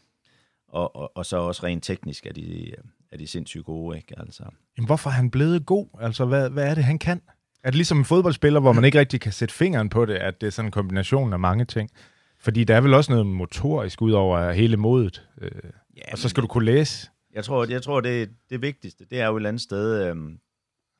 og, 0.68 0.96
og, 0.96 1.16
og 1.16 1.26
så 1.26 1.36
også 1.36 1.66
rent 1.66 1.84
teknisk 1.84 2.26
er 2.26 2.32
de, 2.32 2.72
er 3.12 3.16
de 3.16 3.26
sindssygt 3.26 3.64
gode. 3.64 3.96
Ikke? 3.96 4.14
Altså. 4.18 4.42
Jamen, 4.76 4.86
hvorfor 4.86 5.10
er 5.10 5.14
han 5.14 5.30
blevet 5.30 5.66
god? 5.66 5.86
Altså, 6.00 6.24
hvad, 6.24 6.50
hvad 6.50 6.70
er 6.70 6.74
det, 6.74 6.84
han 6.84 6.98
kan? 6.98 7.20
Er 7.62 7.70
det 7.70 7.74
ligesom 7.74 7.98
en 7.98 8.04
fodboldspiller, 8.04 8.60
hvor 8.60 8.72
man 8.72 8.84
ikke 8.84 8.98
rigtig 8.98 9.20
kan 9.20 9.32
sætte 9.32 9.54
fingeren 9.54 9.88
på 9.88 10.04
det, 10.04 10.14
at 10.14 10.40
det 10.40 10.46
er 10.46 10.50
sådan 10.50 10.68
en 10.68 10.72
kombination 10.72 11.32
af 11.32 11.38
mange 11.38 11.64
ting? 11.64 11.90
Fordi 12.38 12.64
der 12.64 12.76
er 12.76 12.80
vel 12.80 12.94
også 12.94 13.12
noget 13.12 13.26
motorisk 13.26 14.02
ud 14.02 14.12
over 14.12 14.52
hele 14.52 14.76
modet. 14.76 15.28
Øh, 15.40 15.50
ja, 15.96 16.12
og 16.12 16.18
så 16.18 16.28
skal 16.28 16.42
du 16.42 16.48
kunne 16.48 16.64
læse. 16.64 17.08
Jeg 17.34 17.44
tror, 17.44 17.66
jeg 17.70 17.82
tror 17.82 18.00
det, 18.00 18.30
det 18.50 18.62
vigtigste, 18.62 19.04
det 19.10 19.20
er 19.20 19.26
jo 19.26 19.36
et 19.36 19.38
eller 19.38 19.48
andet 19.48 19.62
sted, 19.62 20.06
øh, 20.06 20.16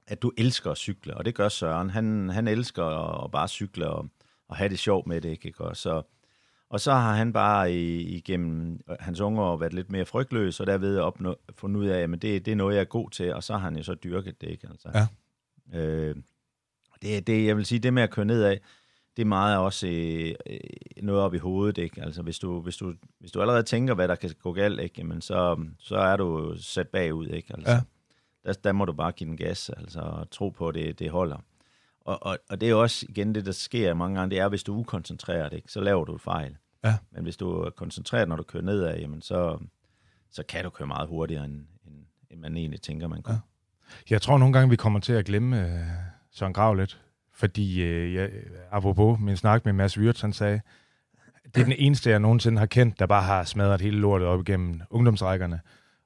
at 0.07 0.23
du 0.23 0.33
elsker 0.39 0.71
at 0.71 0.77
cykle, 0.77 1.15
og 1.15 1.25
det 1.25 1.35
gør 1.35 1.49
Søren. 1.49 1.91
Han, 1.91 2.29
han 2.29 2.49
elsker 2.49 2.85
at 3.25 3.31
bare 3.31 3.49
cykle 3.49 3.89
og, 3.89 4.09
og 4.49 4.57
have 4.57 4.69
det 4.69 4.79
sjovt 4.79 5.07
med 5.07 5.21
det, 5.21 5.31
ikke? 5.31 5.55
Og 5.59 5.77
så, 5.77 6.03
og 6.69 6.81
så 6.81 6.93
har 6.93 7.15
han 7.15 7.33
bare 7.33 7.73
i, 7.73 8.01
igennem 8.17 8.81
hans 9.01 9.21
unge 9.21 9.43
år 9.43 9.57
været 9.57 9.75
lidt 9.75 9.91
mere 9.91 10.05
frygtløs, 10.05 10.61
og 10.61 10.67
derved 10.67 10.99
opnå, 10.99 11.37
fundet 11.55 11.81
ud 11.81 11.87
af, 11.87 12.03
at 12.03 12.11
det, 12.11 12.23
det 12.23 12.49
er 12.49 12.57
noget, 12.57 12.75
jeg 12.75 12.81
er 12.81 12.85
god 12.85 13.11
til, 13.11 13.35
og 13.35 13.43
så 13.43 13.53
har 13.53 13.61
han 13.61 13.77
jo 13.77 13.83
så 13.83 13.95
dyrket 13.95 14.41
det, 14.41 14.51
ikke? 14.51 14.69
Altså, 14.71 14.89
ja. 14.95 15.81
øh, 15.81 16.17
det, 17.03 17.27
det, 17.27 17.47
jeg 17.47 17.57
vil 17.57 17.67
sige, 17.67 17.79
det 17.79 17.95
med 17.95 18.03
at 18.03 18.11
køre 18.11 18.27
nedad, 18.27 18.57
det 19.17 19.23
er 19.23 19.27
meget 19.27 19.59
også 19.59 19.87
øh, 19.87 20.35
noget 21.03 21.23
op 21.23 21.35
i 21.35 21.39
hovedet, 21.39 21.79
ikke? 21.79 22.03
Altså, 22.03 22.23
hvis 22.23 22.39
du, 22.39 22.61
hvis, 22.61 22.77
du, 22.77 22.95
hvis 23.21 23.33
du 23.33 23.41
allerede 23.41 23.63
tænker, 23.63 23.95
hvad 23.95 24.09
der 24.09 24.15
kan 24.15 24.31
gå 24.43 24.53
galt, 24.53 24.81
ikke? 24.81 24.95
Jamen, 24.99 25.21
så, 25.21 25.67
så 25.79 25.97
er 25.97 26.17
du 26.17 26.57
sat 26.59 26.89
bagud, 26.89 27.27
ikke? 27.27 27.55
Altså, 27.55 27.73
ja 27.73 27.81
der, 28.47 28.53
der 28.53 28.73
må 28.73 28.85
du 28.85 28.93
bare 28.93 29.13
give 29.13 29.29
den 29.29 29.37
gas, 29.37 29.71
altså 29.71 30.01
og 30.01 30.31
tro 30.31 30.49
på, 30.49 30.69
at 30.69 30.75
det, 30.75 30.99
det 30.99 31.11
holder. 31.11 31.37
Og, 32.01 32.23
og, 32.23 32.39
og 32.49 32.61
det 32.61 32.71
er 32.71 32.75
også 32.75 33.07
igen 33.09 33.35
det, 33.35 33.47
der 33.47 33.53
sker 33.53 33.95
mange 33.95 34.19
gange, 34.19 34.31
det 34.31 34.41
er, 34.41 34.49
hvis 34.49 34.63
du 34.63 34.75
er 34.75 34.79
ukoncentreret, 34.79 35.53
ikke, 35.53 35.73
så 35.73 35.81
laver 35.81 36.05
du 36.05 36.19
fejl. 36.19 36.57
Ja. 36.85 36.97
Men 37.11 37.23
hvis 37.23 37.37
du 37.37 37.51
er 37.51 37.71
koncentreret, 37.71 38.29
når 38.29 38.37
du 38.37 38.43
kører 38.43 38.63
nedad, 38.63 38.99
jamen 38.99 39.23
så, 39.23 39.59
så 40.31 40.43
kan 40.49 40.65
du 40.65 40.71
køre 40.71 40.87
meget 40.87 41.09
hurtigere, 41.09 41.45
end, 41.45 41.55
end, 41.87 41.95
end 42.31 42.41
man 42.41 42.57
egentlig 42.57 42.81
tænker, 42.81 43.09
man 43.09 43.23
kan. 43.23 43.35
Ja. 43.35 43.41
Jeg 44.11 44.23
tror 44.23 44.39
nogle 44.39 44.53
gange, 44.53 44.71
vi 44.71 44.77
kommer 44.77 45.01
til 45.01 45.13
at 45.13 45.25
glemme 45.25 45.65
uh, 45.65 45.71
Søren 46.31 46.53
Grav 46.53 46.75
lidt. 46.75 47.01
fordi, 47.33 47.83
øh, 47.83 48.15
jeg, 48.15 48.31
apropos 48.71 49.21
min 49.21 49.37
snak 49.37 49.65
med 49.65 49.73
Mads 49.73 49.99
Wirtz, 49.99 50.21
han 50.21 50.33
sagde, 50.33 50.61
det 51.45 51.61
er 51.61 51.65
den 51.65 51.75
eneste, 51.79 52.11
jeg 52.11 52.21
nogensinde 52.21 52.59
har 52.59 52.67
kendt, 52.67 52.99
der 52.99 53.07
bare 53.07 53.23
har 53.23 53.45
smadret 53.45 53.81
hele 53.81 53.99
lortet 53.99 54.29
op 54.29 54.41
igennem 54.41 54.81
ungdomsrækkerne, 54.91 55.61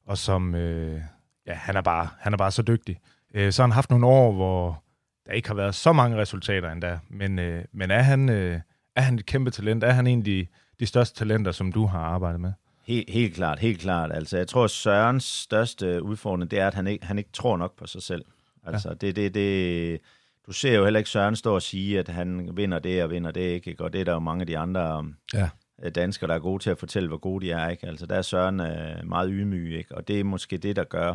og 0.07 0.19
som, 0.19 0.55
øh, 0.55 1.01
ja, 1.47 1.55
han 1.55 1.77
er, 1.77 1.81
bare, 1.81 2.09
han 2.19 2.33
er 2.33 2.37
bare 2.37 2.51
så 2.51 2.63
dygtig. 2.63 3.01
Øh, 3.35 3.53
så 3.53 3.63
har 3.63 3.67
han 3.67 3.75
haft 3.75 3.91
nogle 3.91 4.07
år, 4.07 4.33
hvor 4.33 4.83
der 5.27 5.33
ikke 5.33 5.49
har 5.49 5.55
været 5.55 5.75
så 5.75 5.93
mange 5.93 6.17
resultater 6.17 6.71
endda, 6.73 6.99
men, 7.09 7.39
øh, 7.39 7.65
men 7.73 7.91
er, 7.91 8.03
han, 8.03 8.29
øh, 8.29 8.61
er 8.97 9.01
han 9.01 9.15
et 9.15 9.27
kæmpe 9.27 9.51
talent? 9.51 9.85
Er 9.85 9.93
han 9.93 10.07
en 10.07 10.19
af 10.19 10.25
de, 10.25 10.47
de 10.81 10.87
største 10.87 11.19
talenter, 11.19 11.53
som 11.53 11.73
du 11.73 11.87
har 11.87 12.01
arbejdet 12.01 12.41
med? 12.41 12.53
Helt, 12.87 13.11
helt 13.11 13.35
klart, 13.35 13.59
helt 13.59 13.81
klart. 13.81 14.13
Altså, 14.13 14.37
jeg 14.37 14.49
tror, 14.49 14.67
Sørens 14.67 15.25
største 15.25 16.03
udfordring, 16.03 16.51
det 16.51 16.59
er, 16.59 16.67
at 16.67 16.75
han 16.75 16.87
ikke, 16.87 17.07
han 17.07 17.19
ikke 17.19 17.31
tror 17.33 17.57
nok 17.57 17.79
på 17.79 17.87
sig 17.87 18.03
selv. 18.03 18.25
Altså, 18.67 18.89
ja. 18.89 18.95
det, 18.95 19.17
det, 19.17 19.35
det, 19.35 20.01
du 20.47 20.53
ser 20.53 20.75
jo 20.75 20.85
heller 20.85 20.99
ikke 20.99 21.11
Søren 21.11 21.37
stå 21.37 21.55
og 21.55 21.63
sige, 21.63 21.99
at 21.99 22.09
han 22.09 22.51
vinder 22.57 22.79
det 22.79 23.03
og 23.03 23.11
vinder 23.11 23.31
det, 23.31 23.41
ikke? 23.41 23.77
Og 23.79 23.93
det 23.93 24.01
er 24.01 24.05
der 24.05 24.13
jo 24.13 24.19
mange 24.19 24.41
af 24.41 24.47
de 24.47 24.59
andre 24.59 25.05
ja. 25.35 25.49
Øh, 25.83 25.91
danskere, 25.95 26.29
der 26.29 26.35
er 26.35 26.39
gode 26.39 26.63
til 26.63 26.71
at 26.71 26.79
fortælle, 26.79 27.09
hvor 27.09 27.19
gode 27.19 27.47
de 27.47 27.53
er, 27.53 27.69
ikke? 27.69 27.87
Altså, 27.87 28.07
der 28.07 28.15
er 28.15 28.23
Søren 28.23 28.61
øh, 28.61 29.09
meget 29.09 29.31
ydmyg, 29.33 29.79
ikke? 29.79 29.95
Og 29.95 30.09
det 30.09 30.21
er 30.21 30.25
måske 30.25 30.57
det, 30.57 30.77
der 30.77 30.85
gør, 30.85 31.15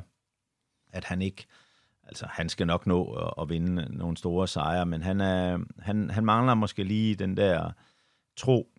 at 0.95 1.05
han 1.05 1.21
ikke... 1.21 1.45
Altså, 2.07 2.25
han 2.29 2.49
skal 2.49 2.67
nok 2.67 2.87
nå 2.87 3.13
at, 3.13 3.33
at 3.41 3.49
vinde 3.49 3.97
nogle 3.97 4.17
store 4.17 4.47
sejre, 4.47 4.85
men 4.85 5.01
han, 5.01 5.21
er, 5.21 5.59
han, 5.79 6.09
han 6.09 6.25
mangler 6.25 6.53
måske 6.53 6.83
lige 6.83 7.15
den 7.15 7.37
der 7.37 7.71
tro 8.37 8.69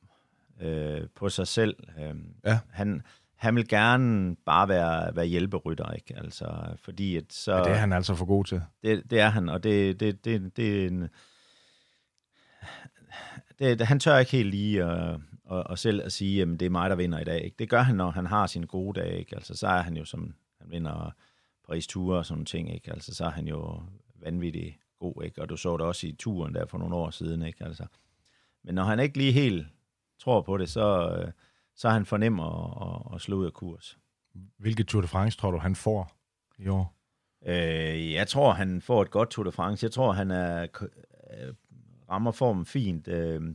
øh, 0.61 1.01
på 1.15 1.29
sig 1.29 1.47
selv. 1.47 1.77
Øh, 1.99 2.15
ja. 2.45 2.59
Han, 2.71 3.03
han 3.37 3.57
vil 3.57 3.69
gerne 3.69 4.37
bare 4.37 4.69
være, 4.69 5.17
være 5.17 5.27
hjælperytter, 5.27 5.93
ikke? 5.93 6.17
Altså, 6.17 6.77
fordi 6.83 7.17
at 7.17 7.25
så... 7.31 7.53
Ja, 7.53 7.63
det 7.63 7.71
er 7.71 7.77
han 7.77 7.93
altså 7.93 8.15
for 8.15 8.25
god 8.25 8.45
til. 8.45 8.63
Det, 8.83 9.11
det 9.11 9.21
er 9.21 9.29
han, 9.29 9.49
og 9.49 9.63
det, 9.63 10.01
det, 10.01 10.25
det, 10.25 10.57
det 10.57 10.83
er 10.83 10.87
en... 10.87 11.09
Det, 13.59 13.81
han 13.81 14.01
tør 14.01 14.19
ikke 14.19 14.33
helt 14.33 14.51
lige 14.51 14.85
at, 14.85 15.21
at, 15.51 15.67
at 15.71 15.79
selv 15.79 16.03
at 16.05 16.13
sige, 16.13 16.43
at 16.43 16.49
det 16.49 16.63
er 16.63 16.71
mig, 16.71 16.91
der 16.91 16.97
vinder 16.97 17.19
i 17.19 17.25
dag. 17.25 17.45
Ikke? 17.45 17.57
Det 17.59 17.69
gør 17.69 17.83
han, 17.83 17.97
når 17.97 18.11
han 18.11 18.27
har 18.27 18.47
sine 18.47 18.67
gode 18.67 19.01
dage. 19.01 19.19
Ikke? 19.19 19.37
Altså, 19.37 19.55
så 19.55 19.67
er 19.67 19.83
han 19.83 19.97
jo 19.97 20.05
som, 20.05 20.35
han 20.61 20.71
vinder 20.71 21.15
Paris 21.67 21.87
Tour 21.87 22.17
og 22.17 22.27
sådan 22.27 22.45
ting. 22.45 22.75
Ikke? 22.75 22.93
Altså, 22.93 23.15
så 23.15 23.25
er 23.25 23.31
han 23.31 23.49
jo 23.49 23.81
vanvittig 24.15 24.79
god. 24.99 25.25
Ikke? 25.25 25.43
Og 25.43 25.49
du 25.49 25.57
så 25.57 25.77
det 25.77 25.87
også 25.87 26.07
i 26.07 26.13
turen 26.13 26.55
der 26.55 26.67
for 26.67 26.79
nogle 26.79 26.95
år 26.95 27.11
siden. 27.11 27.43
Ikke? 27.43 27.65
Altså, 27.65 27.87
men 28.65 28.75
når 28.75 28.85
han 28.85 29.01
ikke 29.01 29.19
lige 29.19 29.33
helt 29.33 29.67
tror 30.19 30.41
på 30.41 30.57
det, 30.57 30.69
så, 30.69 31.17
øh, 31.19 31.33
så 31.75 31.89
er 31.89 31.93
han 31.93 32.07
fornem 32.07 32.41
at, 32.41 32.47
at, 32.81 33.15
at 33.15 33.21
slå 33.21 33.37
ud 33.37 33.47
af 33.47 33.53
kurs. 33.53 33.99
Hvilket 34.57 34.87
Tour 34.87 35.03
de 35.03 35.09
France 35.09 35.39
tror 35.39 35.51
du, 35.51 35.59
han 35.59 35.77
får 35.77 36.17
i 36.59 36.69
år? 36.69 36.97
Øh, 37.47 38.13
jeg 38.13 38.29
tror, 38.29 38.53
han 38.53 38.83
får 38.83 39.03
et 39.03 39.11
godt 39.11 39.31
Tour 39.31 39.45
de 39.45 39.53
France. 39.53 39.85
Jeg 39.85 39.93
tror, 39.93 40.13
han 40.13 40.31
er, 40.31 40.63
øh, 40.63 41.55
rammer 42.11 42.33
formen 42.33 42.67
fint. 42.67 43.09
Øh, 43.09 43.55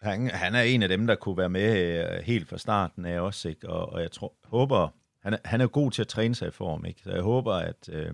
han, 0.00 0.30
han 0.30 0.54
er 0.54 0.62
en 0.62 0.82
af 0.82 0.88
dem, 0.88 1.06
der 1.06 1.14
kunne 1.14 1.36
være 1.36 1.48
med 1.48 1.98
øh, 2.04 2.22
helt 2.22 2.48
fra 2.48 2.58
starten 2.58 3.04
af 3.04 3.20
også, 3.20 3.48
ikke? 3.48 3.68
Og, 3.68 3.92
og 3.92 4.02
jeg 4.02 4.12
tror, 4.12 4.34
håber, 4.44 4.88
han 5.28 5.34
er, 5.34 5.48
han 5.48 5.60
er 5.60 5.66
god 5.66 5.90
til 5.90 6.02
at 6.02 6.08
træne 6.08 6.34
sig 6.34 6.48
i 6.48 6.50
form, 6.50 6.84
ikke? 6.84 7.00
Så 7.02 7.10
jeg 7.10 7.22
håber, 7.22 7.54
at, 7.54 7.88
øh, 7.92 8.12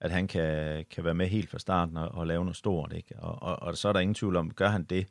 at 0.00 0.10
han 0.10 0.26
kan, 0.26 0.84
kan 0.90 1.04
være 1.04 1.14
med 1.14 1.26
helt 1.26 1.50
fra 1.50 1.58
starten 1.58 1.96
og, 1.96 2.08
og 2.08 2.26
lave 2.26 2.44
noget 2.44 2.56
stort, 2.56 2.92
ikke? 2.92 3.16
Og, 3.18 3.42
og, 3.42 3.62
og 3.62 3.76
så 3.76 3.88
er 3.88 3.92
der 3.92 4.00
ingen 4.00 4.14
tvivl 4.14 4.36
om, 4.36 4.50
gør 4.50 4.68
han 4.68 4.84
det, 4.84 5.06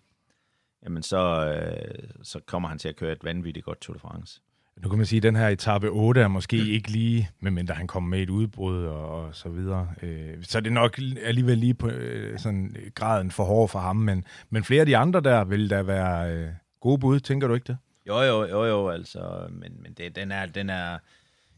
jamen 0.84 1.04
så, 1.04 1.54
øh, 1.56 2.10
så 2.24 2.40
kommer 2.46 2.70
han 2.70 2.78
til 2.78 2.90
at 2.90 2.96
køre 2.96 3.12
et 3.12 3.24
vanvittigt 3.24 3.66
godt 3.66 3.82
Tour 3.82 3.94
de 3.94 4.00
France. 4.00 4.42
Nu 4.78 4.90
kan 4.90 4.98
man 4.98 5.06
sige, 5.06 5.18
at 5.18 5.24
den 5.24 5.36
her 5.36 5.48
etape 5.48 5.88
8 5.88 6.22
er 6.22 6.28
måske 6.28 6.58
ikke 6.58 6.92
lige, 6.92 7.30
medmindre 7.40 7.76
han 7.76 7.88
kommer 7.88 8.10
med 8.10 8.20
et 8.20 8.30
udbrud 8.30 8.86
og, 8.86 9.10
og 9.10 9.36
så 9.36 9.50
videre. 9.50 9.90
Øh, 10.02 10.44
så 10.44 10.58
er 10.58 10.62
det 10.62 10.74
nok 10.74 11.00
alligevel 11.24 11.58
lige 11.58 11.74
på 11.74 11.88
øh, 11.90 12.40
sådan 12.40 12.76
graden 12.96 13.32
for 13.32 13.44
hård 13.44 13.70
for 13.70 13.80
ham, 13.80 13.96
men, 13.96 14.26
men 14.50 14.64
flere 14.64 14.80
af 14.80 14.86
de 14.86 14.98
andre 14.98 15.22
der 15.22 15.44
vil 15.44 15.70
der 15.70 15.84
være 15.84 16.36
øh, 16.36 16.50
gode 16.80 17.00
bud, 17.00 17.20
tænker 17.20 17.48
du 17.48 17.54
ikke 17.54 17.68
det? 17.68 17.78
Jo, 18.08 18.22
jo, 18.22 18.46
jo, 18.46 18.66
jo, 18.66 18.90
altså, 18.90 19.48
men, 19.52 19.82
men 19.82 19.94
det, 19.94 20.16
den, 20.16 20.32
er, 20.32 20.46
den 20.46 20.70
er, 20.70 21.00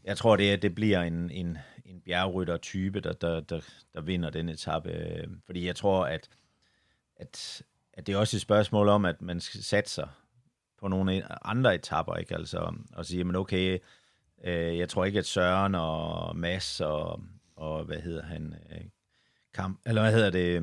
jeg 0.04 0.16
tror, 0.16 0.36
det, 0.36 0.62
det 0.62 0.74
bliver 0.74 1.02
en, 1.02 1.30
en, 1.30 1.58
en 1.84 2.00
bjergrytter-type, 2.00 3.00
der, 3.00 3.12
der, 3.12 3.40
der, 3.40 3.60
der 3.94 4.00
vinder 4.00 4.30
den 4.30 4.48
etape, 4.48 5.24
fordi 5.46 5.66
jeg 5.66 5.76
tror, 5.76 6.06
at, 6.06 6.28
at 7.16 7.62
at 7.96 8.06
det 8.06 8.12
er 8.12 8.18
også 8.18 8.36
et 8.36 8.40
spørgsmål 8.40 8.88
om, 8.88 9.04
at 9.04 9.22
man 9.22 9.40
skal 9.40 9.62
satse 9.62 9.94
sig 9.94 10.08
på 10.80 10.88
nogle 10.88 11.46
andre 11.46 11.74
etapper, 11.74 12.14
ikke? 12.14 12.34
Altså, 12.34 12.74
og 12.92 13.06
sige, 13.06 13.24
men 13.24 13.36
okay, 13.36 13.78
øh, 14.44 14.78
jeg 14.78 14.88
tror 14.88 15.04
ikke, 15.04 15.18
at 15.18 15.26
Søren 15.26 15.74
og 15.74 16.36
Mads 16.36 16.80
og, 16.80 17.20
og 17.56 17.84
hvad 17.84 17.96
hedder 17.96 18.22
han, 18.22 18.54
øh, 18.70 18.80
Kamp, 19.54 19.80
eller 19.86 20.02
hvad 20.02 20.12
hedder 20.12 20.30
det? 20.30 20.62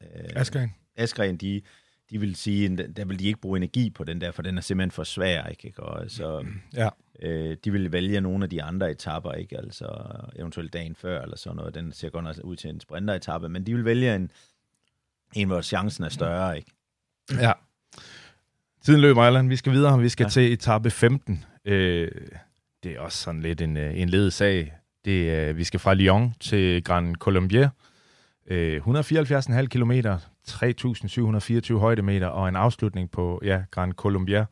Øh, 0.00 0.30
Askren. 0.36 0.74
Askren, 0.96 1.36
de, 1.36 1.62
de 2.10 2.20
vil 2.20 2.36
sige, 2.36 2.76
der 2.76 3.04
vil 3.04 3.18
de 3.18 3.26
ikke 3.26 3.40
bruge 3.40 3.56
energi 3.56 3.90
på 3.90 4.04
den 4.04 4.20
der, 4.20 4.30
for 4.30 4.42
den 4.42 4.58
er 4.58 4.62
simpelthen 4.62 4.90
for 4.90 5.04
svær, 5.04 5.46
ikke? 5.46 5.72
Og 5.82 6.10
så, 6.10 6.46
ja. 6.74 6.88
øh, 7.22 7.56
de 7.64 7.72
vil 7.72 7.92
vælge 7.92 8.20
nogle 8.20 8.44
af 8.44 8.50
de 8.50 8.62
andre 8.62 8.90
etapper, 8.90 9.32
ikke? 9.32 9.58
Altså 9.58 9.86
eventuelt 10.36 10.72
dagen 10.72 10.94
før, 10.94 11.22
eller 11.22 11.36
sådan 11.36 11.56
noget. 11.56 11.74
Den 11.74 11.92
ser 11.92 12.10
godt 12.10 12.24
nok 12.24 12.36
ud 12.44 12.56
til 12.56 12.70
en 12.70 12.80
sprinteretappe, 12.80 13.48
men 13.48 13.66
de 13.66 13.74
vil 13.74 13.84
vælge 13.84 14.14
en, 14.14 14.30
en, 15.34 15.48
hvor 15.48 15.60
chancen 15.60 16.04
er 16.04 16.08
større, 16.08 16.56
ikke? 16.56 16.70
Ja. 17.40 17.52
Tiden 18.84 19.00
løber, 19.00 19.22
Allan. 19.22 19.50
Vi 19.50 19.56
skal 19.56 19.72
videre. 19.72 20.00
Vi 20.00 20.08
skal 20.08 20.24
ja. 20.24 20.30
til 20.30 20.52
etape 20.52 20.90
15. 20.90 21.44
Øh, 21.64 22.10
det 22.82 22.92
er 22.92 23.00
også 23.00 23.18
sådan 23.18 23.42
lidt 23.42 23.60
en, 23.60 23.76
øh, 23.76 24.00
en 24.00 24.08
ledet 24.08 24.32
sag. 24.32 24.74
Det 25.04 25.30
er, 25.30 25.52
vi 25.52 25.64
skal 25.64 25.80
fra 25.80 25.94
Lyon 25.94 26.34
til 26.40 26.84
Grand 26.84 27.16
Colombier. 27.16 27.70
Øh, 28.46 28.76
174,5 28.76 29.66
km, 29.66 29.92
3.724 30.50 31.78
højdemeter 31.78 32.26
og 32.26 32.48
en 32.48 32.56
afslutning 32.56 33.10
på 33.10 33.40
ja, 33.44 33.62
Grand 33.70 33.92
Colombier, 33.92 34.44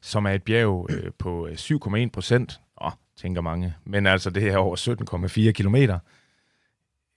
som 0.00 0.24
er 0.24 0.30
et 0.30 0.42
bjerg 0.42 0.86
øh, 0.90 1.10
på 1.18 1.48
7,1 1.48 2.08
procent. 2.12 2.60
Åh, 2.84 2.90
tænker 3.16 3.40
mange. 3.40 3.74
Men 3.84 4.06
altså, 4.06 4.30
det 4.30 4.48
er 4.48 4.56
over 4.56 4.76
17,4 5.46 5.52
km. 5.52 5.76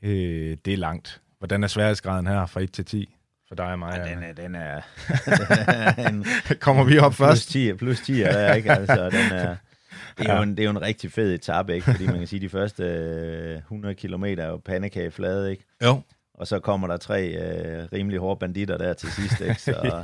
Øh, 0.03 0.57
det 0.65 0.73
er 0.73 0.77
langt. 0.77 1.21
Hvordan 1.37 1.63
er 1.63 1.67
sværhedsgraden 1.67 2.27
her 2.27 2.45
fra 2.45 2.61
1 2.61 2.71
til 2.71 2.85
10? 2.85 3.15
For 3.47 3.55
dig 3.55 3.65
og 3.65 3.79
mig. 3.79 4.03
Ja, 4.05 4.11
den 4.13 4.23
er... 4.23 4.33
Den 4.33 4.55
er, 4.55 4.81
den 5.25 5.67
er 5.67 6.09
en, 6.09 6.25
Kommer 6.59 6.83
vi 6.83 6.97
op 6.97 7.11
plus 7.11 7.17
først? 7.17 7.49
10, 7.49 7.73
plus 7.73 8.01
10 8.01 8.21
er 8.21 8.31
der, 8.31 8.53
ikke? 8.53 8.71
Altså, 8.71 9.09
den 9.09 9.31
er, 9.31 9.55
det, 10.17 10.27
er 10.27 10.31
ja. 10.31 10.35
jo 10.35 10.43
en, 10.43 10.49
det 10.49 10.59
er 10.59 10.63
jo 10.63 10.69
en 10.69 10.81
rigtig 10.81 11.11
fed 11.11 11.33
etape, 11.33 11.75
ikke? 11.75 11.91
Fordi 11.91 12.07
man 12.07 12.17
kan 12.17 12.27
sige, 12.27 12.37
at 12.37 12.41
de 12.41 12.49
første 12.49 13.55
100 13.55 13.95
km 13.95 14.23
er 14.23 14.47
jo 14.47 14.57
pandekage 14.57 15.11
flade, 15.11 15.51
ikke? 15.51 15.63
Jo. 15.83 16.01
Og 16.37 16.47
så 16.47 16.59
kommer 16.59 16.87
der 16.87 16.97
tre 16.97 17.27
øh, 17.27 17.87
rimelig 17.93 18.19
hårde 18.19 18.39
banditter 18.39 18.77
der 18.77 18.93
til 18.93 19.11
sidst, 19.11 19.41
ikke? 19.41 19.61
Så, 19.61 19.71
ja. 19.83 20.01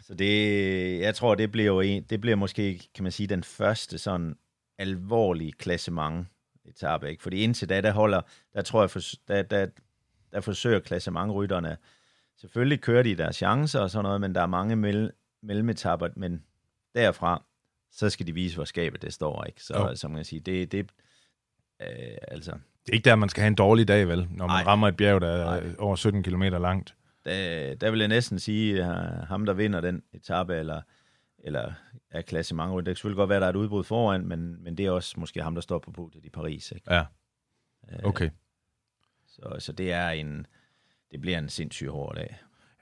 så 0.00 0.14
det, 0.14 1.00
jeg 1.00 1.14
tror, 1.14 1.34
det 1.34 1.52
bliver 1.52 1.66
jo 1.66 1.80
en, 1.80 2.02
det 2.02 2.20
bliver 2.20 2.36
måske, 2.36 2.88
kan 2.94 3.02
man 3.02 3.12
sige, 3.12 3.26
den 3.26 3.44
første 3.44 3.98
sådan 3.98 4.36
alvorlige 4.78 5.52
klassement 5.52 6.26
etape, 6.64 7.10
ikke? 7.10 7.22
Fordi 7.22 7.36
indtil 7.36 7.68
da, 7.68 7.80
der 7.80 7.92
holder, 7.92 8.20
der 8.54 8.62
tror 8.62 8.82
jeg, 8.82 8.90
for, 8.90 9.00
der, 9.28 9.42
der, 9.42 9.66
der 10.32 10.40
forsøger 10.40 10.80
klassementrytterne, 10.80 11.76
selvfølgelig 12.36 12.80
kører 12.80 13.02
de 13.02 13.16
deres 13.16 13.36
chancer 13.36 13.80
og 13.80 13.90
sådan 13.90 14.02
noget, 14.02 14.20
men 14.20 14.34
der 14.34 14.40
er 14.40 14.46
mange 14.46 14.74
mell- 14.90 15.38
mellemetapper, 15.42 16.08
men 16.16 16.42
derfra, 16.94 17.44
så 17.90 18.10
skal 18.10 18.26
de 18.26 18.32
vise, 18.32 18.56
hvor 18.56 18.64
skabet 18.64 19.02
det 19.02 19.12
står, 19.12 19.44
ikke? 19.44 19.62
Så, 19.62 19.78
jo. 19.78 19.96
som 19.96 20.10
man 20.10 20.18
kan 20.18 20.24
sige, 20.24 20.40
det, 20.40 20.72
det 20.72 20.90
øh, 21.82 22.16
altså... 22.28 22.58
Det 22.86 22.92
er 22.92 22.94
ikke 22.94 23.04
der, 23.04 23.16
man 23.16 23.28
skal 23.28 23.40
have 23.40 23.48
en 23.48 23.54
dårlig 23.54 23.88
dag, 23.88 24.08
vel? 24.08 24.28
Når 24.30 24.46
man 24.46 24.56
Ej. 24.56 24.62
rammer 24.62 24.88
et 24.88 24.96
bjerg, 24.96 25.20
der 25.20 25.28
er 25.28 25.60
Ej. 25.60 25.74
over 25.78 25.96
17 25.96 26.22
km 26.22 26.42
langt. 26.42 26.94
Der, 27.24 27.74
der 27.74 27.90
vil 27.90 27.98
jeg 27.98 28.08
næsten 28.08 28.38
sige, 28.38 28.84
at 28.84 29.26
ham, 29.26 29.46
der 29.46 29.52
vinder 29.52 29.80
den 29.80 30.02
etape, 30.12 30.54
eller, 30.54 30.80
eller 31.38 31.72
er 32.10 32.22
klasse 32.22 32.54
mange 32.54 32.76
Det 32.76 32.84
kan 32.84 32.94
selvfølgelig 32.94 33.16
godt 33.16 33.28
være, 33.28 33.36
at 33.36 33.40
der 33.40 33.46
er 33.46 33.50
et 33.50 33.56
udbrud 33.56 33.84
foran, 33.84 34.26
men, 34.26 34.64
men 34.64 34.76
det 34.76 34.86
er 34.86 34.90
også 34.90 35.20
måske 35.20 35.42
ham, 35.42 35.54
der 35.54 35.62
står 35.62 35.78
på 35.78 35.90
podiet 35.90 36.24
i 36.24 36.30
Paris. 36.30 36.72
Ikke? 36.72 36.94
Ja, 36.94 37.04
øh, 37.92 37.98
okay. 38.04 38.24
Øh, 38.24 38.30
så, 39.26 39.56
så 39.58 39.72
det 39.72 39.92
er 39.92 40.10
en, 40.10 40.46
det 41.10 41.20
bliver 41.20 41.38
en 41.38 41.48
sindssyg 41.48 41.88
hård 41.88 42.14
dag. 42.14 42.38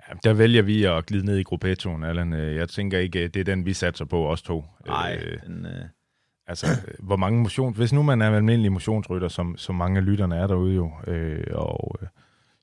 Ja, 0.09 0.14
der 0.24 0.32
vælger 0.32 0.62
vi 0.62 0.84
at 0.84 1.07
glide 1.07 1.24
ned 1.24 1.36
i 1.36 1.42
gruppetoen, 1.42 2.05
Allan. 2.05 2.32
Øh, 2.32 2.57
jeg 2.57 2.68
tænker 2.68 2.98
ikke, 2.98 3.28
det 3.28 3.40
er 3.40 3.44
den, 3.44 3.66
vi 3.66 3.72
satser 3.72 4.05
på, 4.05 4.28
os 4.30 4.42
to. 4.42 4.64
Nej, 4.86 5.20
øh, 5.24 5.42
den... 5.42 5.66
Øh... 5.66 5.84
Altså, 6.47 6.66
hvor 6.99 7.16
mange 7.16 7.43
motion... 7.43 7.74
Hvis 7.74 7.93
nu 7.93 8.03
man 8.03 8.22
er 8.22 8.28
en 8.28 8.34
almindelig 8.34 8.72
motionsrytter, 8.72 9.28
som, 9.28 9.57
som 9.57 9.74
mange 9.74 9.99
af 9.99 10.05
lytterne 10.05 10.36
er 10.36 10.47
derude 10.47 10.74
jo, 10.74 10.93
øh, 11.07 11.45
og 11.53 11.99
øh, 12.03 12.09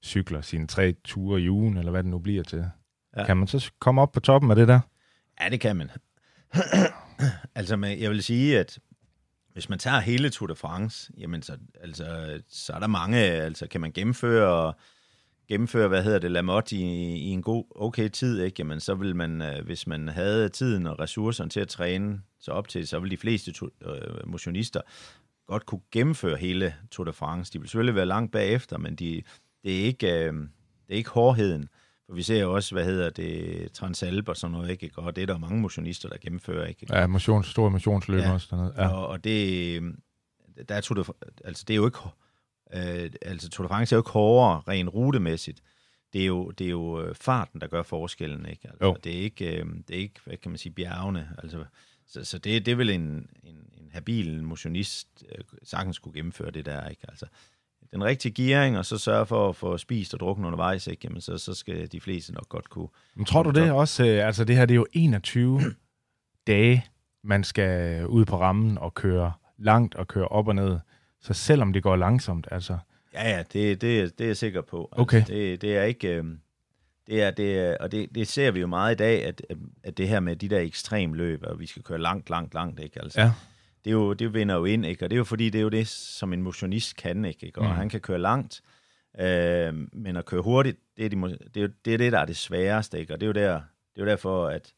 cykler 0.03 0.41
sine 0.41 0.67
tre 0.67 0.95
ture 1.03 1.41
i 1.41 1.49
ugen, 1.49 1.77
eller 1.77 1.91
hvad 1.91 2.03
det 2.03 2.11
nu 2.11 2.19
bliver 2.19 2.43
til, 2.43 2.65
ja. 3.17 3.25
kan 3.25 3.37
man 3.37 3.47
så 3.47 3.71
komme 3.79 4.01
op 4.01 4.11
på 4.11 4.19
toppen 4.19 4.49
af 4.49 4.55
det 4.55 4.67
der? 4.67 4.79
Ja, 5.41 5.49
det 5.49 5.59
kan 5.59 5.75
man. 5.75 5.89
altså, 7.55 7.95
jeg 7.99 8.09
vil 8.09 8.23
sige, 8.23 8.59
at 8.59 8.79
hvis 9.53 9.69
man 9.69 9.79
tager 9.79 9.99
hele 9.99 10.29
Tour 10.29 10.47
de 10.47 10.55
France, 10.55 11.11
jamen 11.17 11.41
så, 11.41 11.57
altså, 11.81 12.39
så 12.49 12.73
er 12.73 12.79
der 12.79 12.87
mange, 12.87 13.17
altså 13.17 13.67
kan 13.67 13.81
man 13.81 13.91
gennemføre, 13.91 14.73
gennemføre 15.49 15.87
hvad 15.87 16.03
hedder 16.03 16.19
det, 16.19 16.31
Lamotte 16.31 16.75
i, 16.75 16.81
i 17.17 17.27
en 17.29 17.41
god, 17.41 17.65
okay 17.75 18.09
tid, 18.09 18.41
ikke? 18.41 18.55
Jamen 18.59 18.79
så 18.79 18.93
vil 18.95 19.15
man, 19.15 19.41
øh, 19.41 19.65
hvis 19.65 19.87
man 19.87 20.07
havde 20.07 20.49
tiden 20.49 20.87
og 20.87 20.99
ressourcerne 20.99 21.49
til 21.49 21.59
at 21.59 21.67
træne 21.67 22.21
så 22.39 22.51
op 22.51 22.67
til, 22.67 22.87
så 22.87 22.99
vil 22.99 23.11
de 23.11 23.17
fleste 23.17 23.53
øh, 23.85 24.27
motionister 24.27 24.81
godt 25.47 25.65
kunne 25.65 25.81
gennemføre 25.91 26.37
hele 26.37 26.75
Tour 26.91 27.05
de 27.05 27.13
France. 27.13 27.53
De 27.53 27.59
vil 27.59 27.69
selvfølgelig 27.69 27.95
være 27.95 28.05
langt 28.05 28.31
bagefter, 28.31 28.77
men 28.77 28.95
de, 28.95 29.21
det 29.63 29.79
er 29.81 29.85
ikke, 29.85 30.07
øh, 30.07 30.33
det 30.33 30.93
er 30.93 30.95
ikke 30.95 31.09
hårdheden. 31.09 31.69
For 32.05 32.15
vi 32.15 32.21
ser 32.21 32.41
jo 32.41 32.53
også, 32.53 32.75
hvad 32.75 32.85
hedder 32.85 33.09
det, 33.09 33.71
Transalp 33.71 34.29
og 34.29 34.37
sådan 34.37 34.51
noget, 34.51 34.69
ikke? 34.69 34.91
Og 34.95 35.15
det 35.15 35.21
er 35.21 35.25
der 35.25 35.37
mange 35.37 35.61
motionister, 35.61 36.09
der 36.09 36.17
gennemfører, 36.21 36.65
ikke? 36.67 36.85
Ja, 36.89 37.07
motions, 37.07 37.47
store 37.47 37.71
motionsløb 37.71 38.19
Ja. 38.19 38.33
også 38.33 38.47
dernede. 38.51 38.73
Ja. 38.77 38.87
Og, 38.87 39.07
og 39.07 39.23
det, 39.23 39.81
der 40.69 40.75
er 40.75 41.11
altså 41.45 41.63
det 41.67 41.73
er 41.73 41.75
jo 41.75 41.85
ikke, 41.85 41.97
øh, 42.75 43.11
altså 43.21 43.49
Tour 43.49 43.67
de 43.67 43.69
France 43.69 43.95
er 43.95 43.97
jo 43.97 44.01
ikke 44.01 44.09
hårdere 44.09 44.61
rent 44.67 44.93
rutemæssigt. 44.93 45.61
Det 46.13 46.21
er 46.21 46.25
jo, 46.25 46.51
det 46.51 46.65
er 46.67 46.71
jo 46.71 47.01
øh, 47.01 47.15
farten, 47.15 47.61
der 47.61 47.67
gør 47.67 47.83
forskellen, 47.83 48.45
ikke? 48.45 48.67
Altså, 48.69 48.85
Jo. 48.85 48.97
det 49.03 49.15
er 49.17 49.21
ikke, 49.21 49.57
øh, 49.59 49.65
det 49.87 49.95
er 49.95 49.99
ikke, 49.99 50.19
hvad 50.25 50.37
kan 50.37 50.51
man 50.51 50.57
sige, 50.57 50.73
bjergene. 50.73 51.29
Altså, 51.43 51.63
så, 52.07 52.23
så 52.23 52.37
det, 52.37 52.65
det 52.65 52.71
er 52.71 52.75
vel 52.75 52.89
en, 52.89 53.01
en, 53.43 53.55
en 53.77 53.89
habil 53.91 54.43
motionist 54.43 55.07
øh, 55.37 55.43
sagtens 55.63 55.95
skulle 55.95 56.13
gennemføre 56.15 56.51
det 56.51 56.65
der, 56.65 56.87
ikke? 56.89 57.01
Altså, 57.09 57.25
den 57.93 58.03
rigtige 58.03 58.43
gearing, 58.43 58.77
og 58.77 58.85
så 58.85 58.97
sørge 58.97 59.25
for 59.25 59.49
at 59.49 59.55
få 59.55 59.77
spist 59.77 60.13
og 60.13 60.19
drukket 60.19 60.45
undervejs, 60.45 60.87
ikke? 60.87 61.01
Jamen, 61.03 61.21
så, 61.21 61.37
så 61.37 61.53
skal 61.53 61.91
de 61.91 62.01
fleste 62.01 62.33
nok 62.33 62.49
godt 62.49 62.69
kunne. 62.69 62.87
Men 63.15 63.25
tror 63.25 63.43
du 63.43 63.49
det 63.49 63.71
også? 63.71 64.05
øh, 64.05 64.27
Altså 64.27 64.43
det 64.43 64.55
her, 64.55 64.65
det 64.65 64.73
er 64.73 64.75
jo 64.75 64.87
21 64.93 65.61
dage, 66.47 66.85
man 67.23 67.43
skal 67.43 68.05
ud 68.07 68.25
på 68.25 68.39
rammen 68.39 68.77
og 68.77 68.93
køre 68.93 69.33
langt 69.57 69.95
og 69.95 70.07
køre 70.07 70.27
op 70.27 70.47
og 70.47 70.55
ned. 70.55 70.79
Så 71.21 71.33
selvom 71.33 71.73
det 71.73 71.83
går 71.83 71.95
langsomt, 71.95 72.47
altså... 72.51 72.77
Ja, 73.13 73.29
ja, 73.29 73.43
det, 73.53 73.81
det, 73.81 74.17
det 74.19 74.23
er 74.23 74.27
jeg 74.27 74.37
sikker 74.37 74.61
på. 74.61 74.89
Okay. 74.91 75.17
Altså, 75.17 75.33
det, 75.33 75.61
det 75.61 75.77
er 75.77 75.83
ikke... 75.83 76.07
Øh, 76.15 76.23
det 77.07 77.21
er, 77.23 77.31
det 77.31 77.59
er, 77.59 77.77
og 77.79 77.91
det, 77.91 78.15
det 78.15 78.27
ser 78.27 78.51
vi 78.51 78.59
jo 78.59 78.67
meget 78.67 78.95
i 78.95 78.97
dag, 78.97 79.25
at, 79.25 79.41
at 79.83 79.97
det 79.97 80.07
her 80.07 80.19
med 80.19 80.35
de 80.35 80.47
der 80.49 80.59
ekstremløb, 80.59 81.43
og 81.43 81.59
vi 81.59 81.65
skal 81.65 81.83
køre 81.83 81.99
langt, 81.99 82.29
langt, 82.29 82.53
langt, 82.53 82.79
ikke? 82.79 83.01
Altså, 83.03 83.21
Ja. 83.21 83.31
det, 83.85 83.89
er 83.89 83.95
jo, 83.95 84.13
det 84.13 84.33
vinder 84.33 84.55
jo 84.55 84.65
ind, 84.65 84.85
ikke? 84.85 85.05
Og 85.05 85.09
det 85.09 85.15
er 85.15 85.17
jo 85.17 85.23
fordi, 85.23 85.49
det 85.49 85.59
er 85.59 85.63
jo 85.63 85.69
det, 85.69 85.87
som 85.87 86.33
en 86.33 86.41
motionist 86.41 86.95
kan, 86.95 87.25
ikke? 87.25 87.45
ikke? 87.45 87.59
Og 87.59 87.65
Mm. 87.65 87.71
mm. 87.71 87.77
han 87.77 87.89
kan 87.89 87.99
køre 88.01 88.19
langt, 88.19 88.61
øh, 89.19 89.73
men 89.93 90.15
at 90.15 90.25
køre 90.25 90.41
hurtigt, 90.41 90.77
det 90.97 91.05
er, 91.05 91.09
de, 91.09 91.37
det, 91.53 91.63
er, 91.63 91.67
det 91.85 91.93
er 91.93 91.97
det, 91.97 92.11
der 92.11 92.19
er 92.19 92.25
det 92.25 92.37
sværeste, 92.37 92.99
ikke? 92.99 93.13
Og 93.13 93.21
det 93.21 93.25
er 93.25 93.27
jo, 93.27 93.33
der, 93.47 93.53
det 93.53 94.01
er 94.01 94.01
jo 94.01 94.05
derfor, 94.05 94.47
at, 94.47 94.73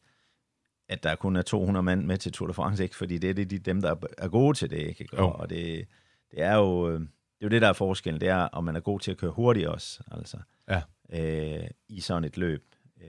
at 0.88 1.02
der 1.02 1.14
kun 1.14 1.36
er 1.36 1.42
200 1.42 1.82
mand 1.82 2.04
med 2.04 2.18
til 2.18 2.32
Tour 2.32 2.46
de 2.48 2.54
France, 2.54 2.82
ikke? 2.82 2.96
Fordi 2.96 3.18
det 3.18 3.30
er 3.30 3.34
det, 3.34 3.50
de, 3.50 3.58
dem, 3.58 3.80
der 3.80 3.90
er- 3.90 4.06
er 4.18 4.28
gode 4.28 4.58
til 4.58 4.70
det, 4.70 4.78
ikke? 4.78 5.08
Jo. 5.18 5.30
Og 5.30 5.50
det, 5.50 5.86
det 6.32 6.42
er 6.42 6.54
jo... 6.56 6.88
øh, 6.90 7.00
Det 7.00 7.46
er 7.46 7.46
jo 7.46 7.48
det, 7.48 7.62
der 7.62 7.68
er 7.68 7.72
forskellen, 7.72 8.20
det 8.20 8.28
er, 8.28 8.36
om 8.38 8.64
man 8.64 8.76
er 8.76 8.80
god 8.80 9.00
til 9.00 9.10
at 9.10 9.16
køre 9.16 9.30
hurtigt 9.30 9.66
også, 9.68 10.02
altså, 10.10 10.36
Ja. 10.68 10.82
øh, 11.12 11.68
i 11.88 12.00
sådan 12.00 12.24
et 12.24 12.36
løb. 12.36 12.64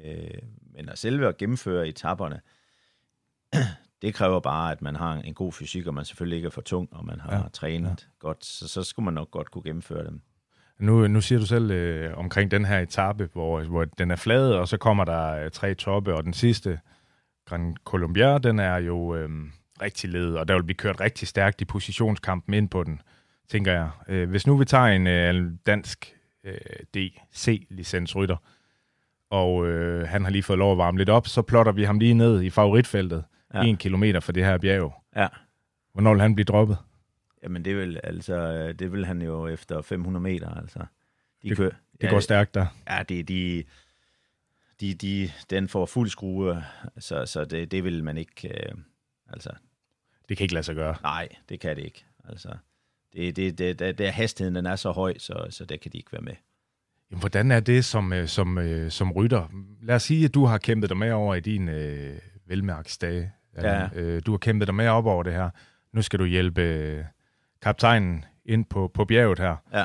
Øh, 0.05 0.37
men 0.75 0.89
at 0.89 0.97
selve 0.97 1.27
at 1.27 1.37
gennemføre 1.37 1.87
etapperne, 1.87 2.41
det 4.01 4.13
kræver 4.13 4.39
bare, 4.39 4.71
at 4.71 4.81
man 4.81 4.95
har 4.95 5.13
en 5.13 5.33
god 5.33 5.51
fysik, 5.51 5.87
og 5.87 5.93
man 5.93 6.05
selvfølgelig 6.05 6.35
ikke 6.35 6.45
er 6.45 6.49
for 6.49 6.61
tung, 6.61 6.89
og 6.91 7.05
man 7.05 7.19
har 7.19 7.35
Ja, 7.35 7.41
trænet 7.53 7.89
ja. 7.89 7.95
godt, 8.19 8.45
så, 8.45 8.67
så 8.67 8.83
skulle 8.83 9.03
man 9.03 9.13
nok 9.13 9.31
godt 9.31 9.51
kunne 9.51 9.63
gennemføre 9.63 10.05
dem. 10.05 10.21
Nu, 10.79 11.07
nu 11.07 11.21
siger 11.21 11.39
du 11.39 11.45
selv 11.45 11.71
øh, 11.71 12.17
omkring 12.17 12.51
den 12.51 12.65
her 12.65 12.79
etape, 12.79 13.29
hvor, 13.33 13.63
hvor 13.63 13.85
den 13.85 14.11
er 14.11 14.15
flad, 14.15 14.53
og 14.53 14.67
så 14.67 14.77
kommer 14.77 15.05
der 15.05 15.29
øh, 15.45 15.51
tre 15.51 15.75
toppe, 15.75 16.15
og 16.15 16.23
den 16.23 16.33
sidste, 16.33 16.79
Gran 17.45 17.75
Colombier, 17.83 18.37
den 18.37 18.59
er 18.59 18.77
jo 18.77 19.15
øh, 19.15 19.29
rigtig 19.81 20.09
led, 20.09 20.35
og 20.35 20.47
der 20.47 20.53
vil 20.55 20.63
blive 20.63 20.75
kørt 20.77 20.99
rigtig 20.99 21.27
stærkt 21.27 21.61
i 21.61 21.65
positionskampen 21.65 22.53
ind 22.53 22.69
på 22.69 22.83
den, 22.83 23.01
tænker 23.47 23.71
jeg. 23.71 23.89
Øh, 24.07 24.29
hvis 24.29 24.47
nu 24.47 24.57
vi 24.57 24.65
tager 24.65 24.85
en 24.85 25.07
øh, 25.07 25.51
dansk 25.65 26.15
øh, 26.43 26.55
DC-licensrytter, 26.97 28.37
og 29.29 29.67
øh, 29.67 30.07
han 30.07 30.23
har 30.23 30.31
lige 30.31 30.43
fået 30.43 30.59
lov 30.59 30.71
at 30.71 30.77
varme 30.77 30.97
lidt 30.97 31.09
op, 31.09 31.27
så 31.27 31.41
plotter 31.41 31.71
vi 31.71 31.83
ham 31.83 31.99
lige 31.99 32.13
ned 32.13 32.41
i 32.41 32.49
favoritfeltet, 32.49 33.23
ja. 33.53 33.59
Ja. 33.61 33.65
en 33.65 33.77
kilometer 33.77 34.19
fra 34.19 34.31
det 34.31 34.45
her 34.45 34.57
bjerg. 34.57 34.93
Ja. 35.15 35.27
Hvornår 35.93 36.11
vil 36.13 36.21
han 36.21 36.35
blive 36.35 36.45
droppet? 36.45 36.77
Jamen 37.43 37.65
det 37.65 37.77
vil, 37.77 37.99
altså, 38.03 38.67
det 38.79 38.91
vil 38.91 39.05
han 39.05 39.21
jo 39.21 39.47
efter 39.47 39.81
500 39.81 40.23
meter, 40.23 40.49
altså. 40.53 40.79
De 41.43 41.49
Det- 41.49 41.57
kører, 41.57 41.71
Det 42.01 42.09
går 42.09 42.19
stærkt 42.19 42.53
der. 42.53 42.65
Ja, 42.89 43.03
det, 43.09 43.27
de, 43.27 43.63
de, 44.81 44.93
de, 44.93 45.31
den 45.49 45.67
får 45.69 45.85
fuld 45.85 46.09
skrue, 46.09 46.63
så, 46.99 47.25
så 47.25 47.45
det, 47.45 47.71
det 47.71 47.83
vil 47.83 48.03
man 48.03 48.17
ikke, 48.17 48.47
øh, 48.49 48.75
altså, 49.29 49.49
Det 50.29 50.37
kan 50.37 50.43
ikke 50.45 50.53
lade 50.53 50.63
sig 50.63 50.75
gøre. 50.75 50.95
nej, 51.03 51.29
det 51.49 51.59
kan 51.59 51.75
det 51.75 51.83
ikke. 51.85 52.05
Altså, 52.29 52.49
det, 53.13 53.35
det, 53.35 53.57
det, 53.57 53.79
det, 53.79 53.97
det 53.97 54.11
hastigheden 54.11 54.55
den 54.55 54.65
er 54.65 54.75
så 54.75 54.91
høj, 54.91 55.17
så, 55.17 55.47
så 55.49 55.65
der 55.65 55.77
kan 55.77 55.91
de 55.91 55.97
ikke 55.97 56.11
være 56.11 56.21
med. 56.21 56.33
Jamen, 57.11 57.19
hvordan 57.19 57.51
er 57.51 57.59
det 57.59 57.85
som, 57.85 58.13
øh, 58.13 58.27
som, 58.27 58.57
øh, 58.57 58.91
som 58.91 59.11
rytter? 59.11 59.47
Lad 59.81 59.95
os 59.95 60.03
sige, 60.03 60.25
at 60.25 60.33
du 60.33 60.45
har 60.45 60.57
kæmpet 60.57 60.89
dig 60.89 60.97
med 60.97 61.11
over 61.11 61.35
i 61.35 61.39
din 61.39 61.69
øh, 61.69 62.19
velmærksdage. 62.47 63.31
Ja. 63.61 63.87
Øh, 63.95 64.21
du 64.25 64.31
har 64.31 64.37
kæmpet 64.37 64.67
dig 64.67 64.75
med 64.75 64.87
op 64.87 65.05
over 65.05 65.23
det 65.23 65.33
her. 65.33 65.49
Nu 65.93 66.01
skal 66.01 66.19
du 66.19 66.25
hjælpe 66.25 66.61
øh, 66.61 67.03
kaptajnen 67.61 68.25
ind 68.45 68.65
på, 68.65 68.91
på 68.93 69.05
bjerget 69.05 69.39
her. 69.39 69.55
Ja. 69.73 69.83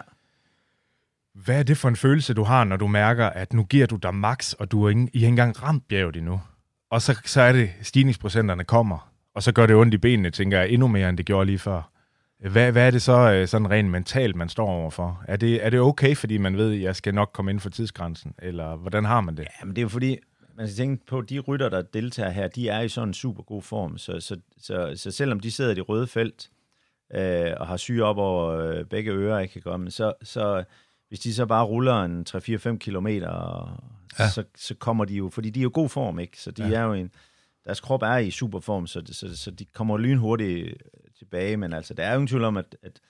Hvad 1.34 1.58
er 1.58 1.62
det 1.62 1.76
for 1.76 1.88
en 1.88 1.96
følelse, 1.96 2.34
du 2.34 2.42
har, 2.42 2.64
når 2.64 2.76
du 2.76 2.86
mærker, 2.86 3.26
at 3.26 3.52
nu 3.52 3.64
giver 3.64 3.86
du 3.86 3.96
dig 3.96 4.14
max, 4.14 4.52
og 4.52 4.70
du 4.70 4.84
er 4.84 4.88
ikke, 4.88 5.00
I 5.12 5.18
har 5.18 5.26
ikke 5.26 5.28
engang 5.28 5.62
ramt 5.62 5.88
bjerget 5.88 6.16
endnu? 6.16 6.40
Og 6.90 7.02
så, 7.02 7.20
så 7.24 7.40
er 7.40 7.52
det, 7.52 7.70
stigningsprocenterne 7.82 8.64
kommer, 8.64 9.12
og 9.34 9.42
så 9.42 9.52
gør 9.52 9.66
det 9.66 9.76
ondt 9.76 9.94
i 9.94 9.98
benene, 9.98 10.30
tænker 10.30 10.58
jeg, 10.58 10.70
endnu 10.70 10.88
mere, 10.88 11.08
end 11.08 11.16
det 11.16 11.26
gjorde 11.26 11.46
lige 11.46 11.58
før. 11.58 11.92
Hvad, 12.40 12.72
hvad 12.72 12.86
er 12.86 12.90
det 12.90 13.02
så 13.02 13.32
øh, 13.32 13.48
sådan 13.48 13.70
rent 13.70 13.90
mentalt, 13.90 14.36
man 14.36 14.48
står 14.48 14.66
overfor? 14.68 15.24
Er 15.28 15.36
det, 15.36 15.64
er 15.66 15.70
det 15.70 15.80
okay, 15.80 16.16
fordi 16.16 16.38
man 16.38 16.56
ved, 16.56 16.74
at 16.74 16.80
jeg 16.80 16.96
skal 16.96 17.14
nok 17.14 17.30
komme 17.34 17.50
ind 17.50 17.60
for 17.60 17.70
tidsgrænsen? 17.70 18.34
Eller 18.38 18.76
hvordan 18.76 19.04
har 19.04 19.20
man 19.20 19.36
det? 19.36 19.46
Jamen 19.60 19.76
det 19.76 19.80
er 19.80 19.82
jo 19.82 19.88
fordi, 19.88 20.16
man 20.56 20.66
skal 20.68 20.76
tænke 20.76 21.06
på, 21.06 21.18
at 21.18 21.28
de 21.30 21.38
rytter, 21.38 21.68
der 21.68 21.82
deltager 21.82 22.30
her, 22.30 22.48
de 22.48 22.68
er 22.68 22.80
i 22.80 22.88
sådan 22.88 23.08
en 23.08 23.14
super 23.14 23.42
god 23.42 23.62
form, 23.62 23.98
så, 23.98 24.20
så, 24.20 24.36
så, 24.60 24.92
så 24.96 25.10
selvom 25.10 25.40
de 25.40 25.50
sidder 25.50 25.70
i 25.70 25.74
det 25.74 25.88
røde 25.88 26.06
felt, 26.06 26.50
øh, 27.14 27.52
og 27.56 27.66
har 27.66 27.76
syge 27.76 28.04
op 28.04 28.16
over 28.18 28.48
øh, 28.48 28.84
begge 28.84 29.10
ører, 29.12 29.38
ikke? 29.38 29.78
Men 29.78 29.90
så, 29.90 30.12
så 30.22 30.64
hvis 31.08 31.20
de 31.20 31.34
så 31.34 31.46
bare 31.46 31.64
ruller 31.64 32.02
en 32.04 32.26
3-4-5 32.30 32.76
kilometer, 32.78 33.28
Ja. 34.18 34.24
ja. 34.24 34.30
så, 34.30 34.44
så 34.56 34.74
kommer 34.74 35.04
de 35.04 35.14
jo, 35.14 35.28
fordi 35.28 35.50
de 35.50 35.60
er 35.60 35.62
jo 35.62 35.70
god 35.74 35.88
form, 35.88 36.18
ikke? 36.18 36.40
Så 36.40 36.50
de 36.50 36.62
Ja. 36.62 36.68
ja. 36.68 36.78
er 36.78 36.82
jo 36.84 36.92
en, 36.92 37.10
deres 37.64 37.80
krop 37.80 38.02
er 38.02 38.16
i 38.16 38.30
super 38.30 38.60
form, 38.60 38.86
så, 38.86 39.02
så, 39.12 39.36
så 39.36 39.50
de 39.50 39.64
kommer 39.64 39.98
lynhurtigt 39.98 40.74
tilbage, 41.18 41.56
men 41.56 41.72
altså, 41.72 41.94
der 41.94 42.04
er 42.04 42.10
jo 42.10 42.14
ingen 42.16 42.26
tvivl 42.26 42.44
om, 42.44 42.56
at, 42.56 42.76
at, 42.82 43.00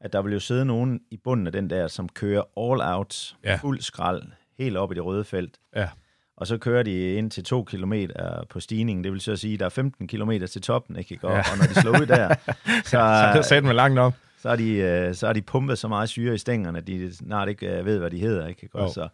at 0.00 0.12
der 0.12 0.22
vil 0.22 0.32
jo 0.32 0.40
sidde 0.40 0.64
nogen 0.64 1.00
i 1.10 1.16
bunden 1.16 1.46
af 1.46 1.52
den 1.52 1.70
der, 1.70 1.88
som 1.88 2.08
kører 2.08 2.42
all 2.56 2.96
out, 2.98 3.36
Ja. 3.44 3.56
fuld 3.56 3.80
skrald, 3.80 4.22
helt 4.58 4.76
op 4.76 4.92
i 4.92 4.94
det 4.94 5.04
røde 5.04 5.24
felt, 5.24 5.58
Ja. 5.76 5.88
og 6.36 6.46
så 6.46 6.58
kører 6.58 6.82
de 6.82 7.12
ind 7.14 7.30
til 7.30 7.44
to 7.44 7.64
kilometer 7.64 8.44
på 8.50 8.60
stigningen. 8.60 9.04
Det 9.04 9.12
vil 9.12 9.20
så 9.20 9.36
sige, 9.36 9.54
at 9.54 9.60
der 9.60 9.66
er 9.66 9.70
15 9.70 10.08
kilometer 10.08 10.46
til 10.46 10.62
toppen, 10.62 10.96
ikke? 10.96 11.18
Og, 11.22 11.30
Ja. 11.32 11.38
og 11.38 11.58
når 11.58 11.64
de 11.66 11.74
slår 11.80 12.00
ud 12.00 12.06
der, 12.06 12.34
så, 12.84 13.32
Så 13.34 13.48
satte 13.48 13.66
mig 13.66 13.74
langt 13.74 13.98
op. 13.98 14.14
så, 14.38 14.48
er 14.48 14.56
de, 14.56 14.70
øh, 14.70 15.14
så 15.14 15.26
er 15.26 15.32
de 15.32 15.42
pumpet 15.42 15.78
så 15.78 15.88
meget 15.88 16.08
syre 16.08 16.34
i 16.34 16.38
stængerne, 16.38 16.78
at 16.78 16.86
de 16.86 17.14
snart 17.16 17.48
ikke 17.48 17.78
øh, 17.78 17.84
ved, 17.86 17.98
hvad 17.98 18.10
de 18.10 18.18
hedder. 18.18 18.46
Ikke? 18.46 18.68
Og, 18.74 18.90
så, 18.90 19.08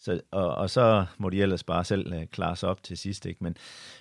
så, 0.00 0.20
og, 0.30 0.54
og 0.54 0.70
så 0.70 1.04
må 1.18 1.30
de 1.30 1.42
ellers 1.42 1.64
bare 1.64 1.84
selv 1.84 2.12
øh, 2.12 2.26
klare 2.26 2.56
sig 2.56 2.68
op 2.68 2.82
til 2.82 2.96
sidst. 2.98 3.26
Ikke? 3.26 3.44
Men, 3.44 3.56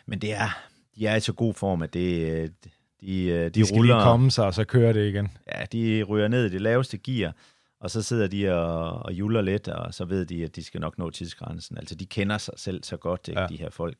men 0.05 0.19
det 0.19 0.33
er, 0.33 0.59
de 0.95 1.07
er 1.07 1.15
i 1.15 1.19
så 1.19 1.33
god 1.33 1.53
form, 1.53 1.81
at 1.81 1.93
det, 1.93 2.53
de, 3.01 3.23
øh, 3.25 3.43
de, 3.45 3.49
De 3.49 3.65
skal 3.65 3.75
ruller, 3.77 3.95
lige 3.95 4.03
komme 4.03 4.31
sig, 4.31 4.45
og 4.45 4.53
så 4.53 4.63
kører 4.63 4.93
det 4.93 5.07
igen. 5.09 5.27
ja, 5.55 5.65
de 5.71 6.03
ryger 6.03 6.27
ned 6.27 6.45
i 6.45 6.49
det 6.49 6.61
laveste 6.61 6.97
gear, 6.97 7.33
og 7.79 7.91
så 7.91 8.01
sidder 8.01 8.27
de 8.27 8.53
og, 8.55 9.05
og 9.05 9.13
juller 9.13 9.41
lidt, 9.41 9.67
og 9.67 9.93
så 9.93 10.05
ved 10.05 10.25
de, 10.25 10.43
at 10.43 10.55
de 10.55 10.63
skal 10.63 10.81
nok 10.81 10.97
nå 10.97 11.09
tidsgrænsen. 11.09 11.77
Altså, 11.77 11.95
de 11.95 12.05
kender 12.05 12.37
sig 12.37 12.53
selv 12.57 12.83
så 12.83 12.97
godt, 12.97 13.27
ikke, 13.27 13.41
Ja. 13.41 13.47
de 13.47 13.57
her 13.57 13.69
folk. 13.69 13.97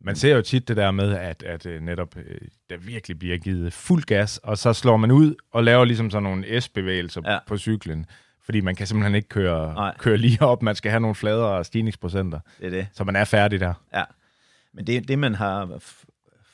Man 0.00 0.16
ser 0.16 0.34
jo 0.36 0.42
tit 0.42 0.68
det 0.68 0.76
der 0.76 0.90
med, 0.90 1.12
at, 1.14 1.42
at 1.42 1.66
øh, 1.66 1.82
netop 1.82 2.16
øh, 2.16 2.38
der 2.70 2.76
virkelig 2.76 3.18
bliver 3.18 3.38
givet 3.38 3.72
fuld 3.72 4.02
gas, 4.04 4.38
og 4.38 4.58
så 4.58 4.72
slår 4.72 4.96
man 4.96 5.10
ud 5.10 5.34
og 5.52 5.64
laver 5.64 5.84
ligesom 5.84 6.10
sådan 6.10 6.22
nogle 6.22 6.60
S-bevægelser 6.60 7.20
ja. 7.32 7.38
På 7.46 7.58
cyklen. 7.58 8.06
Fordi 8.44 8.60
man 8.60 8.74
kan 8.76 8.86
simpelthen 8.86 9.14
ikke 9.14 9.28
køre, 9.28 9.74
Nej. 9.74 9.94
køre 9.98 10.16
lige 10.16 10.42
op. 10.42 10.62
Man 10.62 10.74
skal 10.74 10.90
have 10.90 11.00
nogle 11.00 11.14
fladere 11.14 11.64
stigningsprocenter, 11.64 12.40
Det 12.58 12.66
er 12.66 12.70
det. 12.70 12.86
så 12.92 13.04
man 13.04 13.16
er 13.16 13.24
færdig 13.24 13.60
der. 13.60 13.74
Ja, 13.94 14.04
men 14.74 14.86
det, 14.86 15.08
det 15.08 15.18
man 15.18 15.34
har 15.34 15.80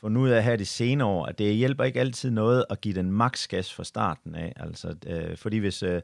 fundet 0.01 0.21
ud 0.21 0.29
af 0.29 0.45
her 0.45 0.57
de 0.57 0.67
senere 0.67 1.09
år, 1.09 1.27
at 1.27 1.39
det 1.39 1.55
hjælper 1.55 1.85
ikke 1.85 2.01
altid 2.01 2.31
noget 2.31 2.65
at 2.71 2.81
give 2.81 2.95
den 2.95 3.13
maks 3.13 3.49
gas 3.49 3.75
fra 3.75 3.85
starten 3.85 4.35
af. 4.35 4.53
Altså, 4.57 4.97
øh, 5.07 5.37
fordi 5.37 5.59
hvis, 5.59 5.83
øh, 5.83 6.03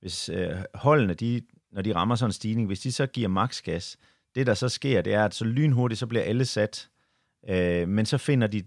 hvis 0.00 0.28
øh, 0.28 0.50
holdene, 0.74 1.14
de, 1.14 1.42
når 1.72 1.82
de 1.82 1.94
rammer 1.94 2.14
sådan 2.14 2.28
en 2.28 2.32
stigning, 2.32 2.66
hvis 2.66 2.80
de 2.80 2.92
så 2.92 3.06
giver 3.06 3.28
maks 3.28 3.62
gas, 3.62 3.96
det 4.34 4.46
der 4.46 4.54
så 4.54 4.68
sker, 4.68 5.02
det 5.02 5.14
er, 5.14 5.24
at 5.24 5.34
så 5.34 5.44
lynhurtigt, 5.44 5.98
så 5.98 6.06
bliver 6.06 6.24
alle 6.24 6.44
sat, 6.44 6.88
øh, 7.48 7.88
men 7.88 8.06
så 8.06 8.18
finder 8.18 8.46
de 8.46 8.62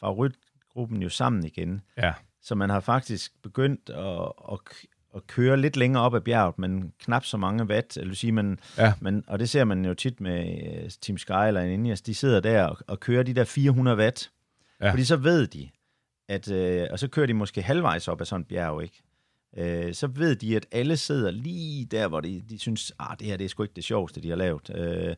favoritgruppen 0.00 1.02
jo 1.02 1.08
sammen 1.08 1.44
igen. 1.44 1.80
Ja. 1.96 2.12
Så 2.42 2.54
man 2.54 2.70
har 2.70 2.80
faktisk 2.80 3.42
begyndt 3.42 3.90
at, 3.90 4.32
at, 4.52 4.58
at 5.16 5.26
køre 5.26 5.56
lidt 5.56 5.76
længere 5.76 6.02
op 6.02 6.14
ad 6.14 6.20
bjerget, 6.20 6.58
men 6.58 6.92
knap 7.00 7.24
så 7.24 7.36
mange 7.36 7.64
watt. 7.64 7.96
Eller 7.96 8.14
sige, 8.14 8.32
man, 8.32 8.58
Ja. 8.78 8.92
men, 9.00 9.24
og 9.26 9.38
det 9.38 9.48
ser 9.48 9.64
man 9.64 9.84
jo 9.84 9.94
tit 9.94 10.20
med 10.20 10.48
øh, 10.84 10.90
Team 11.02 11.18
Sky 11.18 11.32
eller 11.32 11.60
Ineos, 11.60 12.00
de 12.02 12.14
sidder 12.14 12.40
der 12.40 12.64
og, 12.64 12.76
og 12.86 13.00
kører 13.00 13.22
de 13.22 13.34
der 13.34 13.44
400 13.44 13.96
watt. 13.96 14.30
Ja. 14.80 14.90
Fordi 14.90 15.04
så 15.04 15.16
ved 15.16 15.46
de, 15.46 15.68
at, 16.28 16.50
øh, 16.50 16.86
og 16.90 16.98
så 16.98 17.08
kører 17.08 17.26
de 17.26 17.34
måske 17.34 17.62
halvvejs 17.62 18.08
op 18.08 18.20
ad 18.20 18.26
sådan 18.26 18.40
et 18.40 18.46
bjerg, 18.48 18.82
ikke? 18.82 19.02
Øh, 19.56 19.94
så 19.94 20.06
ved 20.06 20.36
de, 20.36 20.56
at 20.56 20.66
alle 20.72 20.96
sidder 20.96 21.30
lige 21.30 21.84
der, 21.84 22.08
hvor 22.08 22.20
de, 22.20 22.42
de 22.50 22.58
synes, 22.58 22.92
ah, 22.98 23.16
det 23.18 23.26
her 23.26 23.36
det 23.36 23.44
er 23.44 23.48
sgu 23.48 23.62
ikke 23.62 23.74
det 23.76 23.84
sjoveste, 23.84 24.20
de 24.20 24.28
har 24.28 24.36
lavet. 24.36 24.70
Øh, 24.74 25.14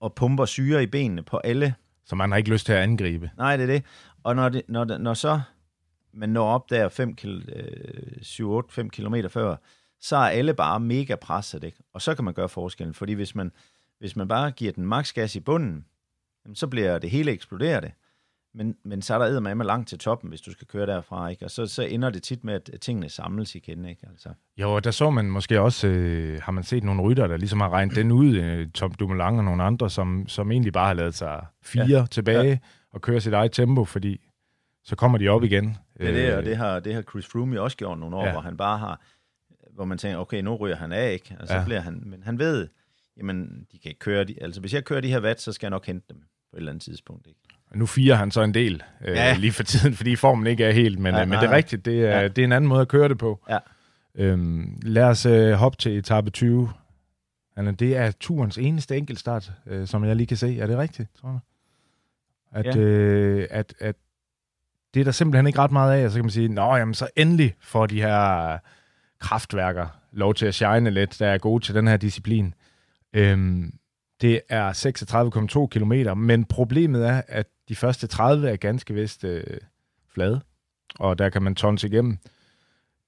og 0.00 0.14
pumper 0.14 0.44
syre 0.44 0.82
i 0.82 0.86
benene 0.86 1.22
på 1.22 1.36
alle 1.36 1.74
Så 2.06 2.16
man 2.16 2.30
har 2.30 2.38
ikke 2.38 2.50
lyst 2.50 2.66
til 2.66 2.72
at 2.72 2.78
angribe. 2.82 3.30
Nej, 3.36 3.56
det 3.56 3.62
er 3.62 3.66
det. 3.66 3.82
Og 4.22 4.36
når, 4.36 4.48
det, 4.48 4.62
når, 4.68 4.84
når 4.98 5.14
så 5.14 5.40
man 6.14 6.28
når 6.28 6.48
op 6.48 6.70
der 6.70 6.88
5 6.88 7.14
kil, 7.14 7.48
øh, 7.56 8.22
7-8-5 8.22 8.88
kilometer 8.88 9.28
før, 9.28 9.56
så 10.00 10.16
er 10.16 10.28
alle 10.28 10.54
bare 10.54 10.80
mega 10.80 11.14
presset, 11.14 11.64
ikke? 11.64 11.78
Og 11.92 12.02
så 12.02 12.14
kan 12.14 12.24
man 12.24 12.34
gøre 12.34 12.48
forskellen, 12.48 12.94
fordi 12.94 13.12
hvis 13.12 13.34
man, 13.34 13.52
hvis 13.98 14.16
man 14.16 14.28
bare 14.28 14.50
giver 14.50 14.72
den 14.72 14.86
maks 14.86 15.12
gas 15.12 15.36
i 15.36 15.40
bunden, 15.40 15.84
så 16.54 16.66
bliver 16.66 16.98
det 16.98 17.10
hele 17.10 17.32
eksploderet. 17.32 17.92
Men, 18.56 18.76
men 18.84 19.02
så 19.02 19.14
er 19.14 19.18
der 19.18 19.54
med 19.54 19.66
langt 19.66 19.88
til 19.88 19.98
toppen, 19.98 20.28
hvis 20.28 20.40
du 20.40 20.52
skal 20.52 20.66
køre 20.66 20.86
derfra, 20.86 21.28
ikke? 21.28 21.44
Og 21.44 21.50
så, 21.50 21.66
så 21.66 21.82
ender 21.82 22.10
det 22.10 22.22
tit 22.22 22.44
med, 22.44 22.54
at 22.54 22.80
tingene 22.80 23.08
samles 23.08 23.54
igen, 23.54 23.84
ikke? 23.84 24.06
Altså. 24.10 24.28
Jo, 24.56 24.74
og 24.74 24.84
der 24.84 24.90
så 24.90 25.10
man 25.10 25.30
måske 25.30 25.60
også, 25.60 25.88
øh, 25.88 26.42
har 26.42 26.52
man 26.52 26.64
set 26.64 26.84
nogle 26.84 27.02
rytter, 27.02 27.26
der 27.26 27.36
ligesom 27.36 27.60
har 27.60 27.68
regnet 27.68 27.96
den 27.96 28.12
ud, 28.12 28.36
øh, 28.36 28.70
Tom 28.70 28.94
Dumoulin 28.94 29.38
og 29.38 29.44
nogle 29.44 29.62
andre, 29.62 29.90
som, 29.90 30.28
som 30.28 30.52
egentlig 30.52 30.72
bare 30.72 30.86
har 30.86 30.94
lavet 30.94 31.14
sig 31.14 31.46
fire 31.62 31.86
ja. 31.88 32.06
tilbage 32.10 32.48
ja. 32.48 32.58
og 32.92 33.00
køre 33.00 33.20
sit 33.20 33.32
eget 33.32 33.52
tempo, 33.52 33.84
fordi 33.84 34.20
så 34.84 34.96
kommer 34.96 35.18
de 35.18 35.28
op 35.28 35.44
igen. 35.44 35.76
Det 35.98 36.08
er 36.08 36.12
det, 36.12 36.32
og 36.32 36.38
øh, 36.38 36.46
det 36.46 36.56
har, 36.56 36.80
det 36.80 36.94
har 36.94 37.02
Chris 37.02 37.26
Froome 37.26 37.60
også 37.60 37.76
gjort 37.76 37.98
nogle 37.98 38.16
år, 38.16 38.26
ja. 38.26 38.32
hvor 38.32 38.40
han 38.40 38.56
bare 38.56 38.78
har, 38.78 39.00
hvor 39.74 39.84
man 39.84 39.98
tænker, 39.98 40.18
okay, 40.18 40.40
nu 40.40 40.54
ryger 40.54 40.76
han 40.76 40.92
af, 40.92 41.12
ikke? 41.12 41.36
Og 41.40 41.48
så 41.48 41.54
ja. 41.54 41.64
bliver 41.64 41.80
han, 41.80 42.02
men 42.06 42.22
han 42.22 42.38
ved, 42.38 42.68
jamen, 43.16 43.66
de 43.72 43.78
kan 43.78 43.88
ikke 43.88 43.98
køre, 43.98 44.24
de, 44.24 44.34
altså 44.40 44.60
hvis 44.60 44.74
jeg 44.74 44.84
kører 44.84 45.00
de 45.00 45.08
her 45.08 45.20
watt, 45.20 45.40
så 45.40 45.52
skal 45.52 45.66
jeg 45.66 45.70
nok 45.70 45.86
hente 45.86 46.06
dem 46.08 46.18
på 46.50 46.56
et 46.56 46.58
eller 46.58 46.72
andet 46.72 46.82
tidspunkt, 46.82 47.26
ikke? 47.26 47.40
Nu 47.74 47.86
firer 47.86 48.14
han 48.14 48.30
så 48.30 48.42
en 48.42 48.54
del 48.54 48.82
øh, 49.04 49.16
ja. 49.16 49.36
lige 49.38 49.52
for 49.52 49.62
tiden, 49.62 49.94
fordi 49.94 50.16
formen 50.16 50.46
ikke 50.46 50.64
er 50.64 50.72
helt, 50.72 50.98
men, 50.98 51.14
ja, 51.14 51.22
øh, 51.22 51.28
men 51.28 51.38
det 51.38 51.44
er 51.44 51.52
rigtigt, 51.52 51.84
det 51.84 52.04
er, 52.04 52.20
ja. 52.20 52.28
det 52.28 52.38
er 52.38 52.44
en 52.44 52.52
anden 52.52 52.68
måde 52.68 52.80
at 52.80 52.88
køre 52.88 53.08
det 53.08 53.18
på. 53.18 53.44
Ja. 53.50 53.58
Øhm, 54.14 54.80
lad 54.82 55.04
os 55.04 55.26
øh, 55.26 55.52
hoppe 55.52 55.78
til 55.78 55.98
etape 55.98 56.30
20. 56.30 56.70
Altså, 57.56 57.72
det 57.72 57.96
er 57.96 58.10
turens 58.20 58.58
eneste 58.58 58.96
enkeltstart, 58.96 59.52
øh, 59.66 59.86
som 59.86 60.04
jeg 60.04 60.16
lige 60.16 60.26
kan 60.26 60.36
se. 60.36 60.58
Er 60.58 60.66
det 60.66 60.78
rigtigt, 60.78 61.08
tror 61.20 61.28
jeg? 61.28 61.40
At, 62.66 62.76
ja. 62.76 62.80
øh, 62.80 63.48
at, 63.50 63.74
at 63.78 63.96
det 64.94 65.00
er 65.00 65.04
der 65.04 65.12
simpelthen 65.12 65.46
ikke 65.46 65.58
ret 65.58 65.72
meget 65.72 66.00
af, 66.00 66.04
og 66.04 66.10
så 66.10 66.16
kan 66.16 66.24
man 66.24 66.30
sige, 66.30 66.48
nå, 66.48 66.76
jamen 66.76 66.94
så 66.94 67.08
endelig 67.16 67.54
får 67.60 67.86
de 67.86 68.00
her 68.00 68.52
øh, 68.52 68.58
kraftværker 69.20 69.86
lov 70.12 70.34
til 70.34 70.46
at 70.46 70.54
shine 70.54 70.90
lidt, 70.90 71.16
der 71.18 71.26
er 71.26 71.38
gode 71.38 71.64
til 71.64 71.74
den 71.74 71.88
her 71.88 71.96
disciplin. 71.96 72.54
Øhm, 73.12 73.72
det 74.20 74.40
er 74.48 74.72
36,2 74.72 75.66
km, 75.66 76.18
men 76.18 76.44
problemet 76.44 77.08
er, 77.08 77.22
at 77.28 77.46
de 77.68 77.76
første 77.76 78.06
30 78.06 78.50
er 78.50 78.56
ganske 78.56 78.94
vist 78.94 79.24
øh, 79.24 79.44
flade, 80.14 80.40
og 80.98 81.18
der 81.18 81.28
kan 81.28 81.42
man 81.42 81.54
tons 81.54 81.84
igennem. 81.84 82.18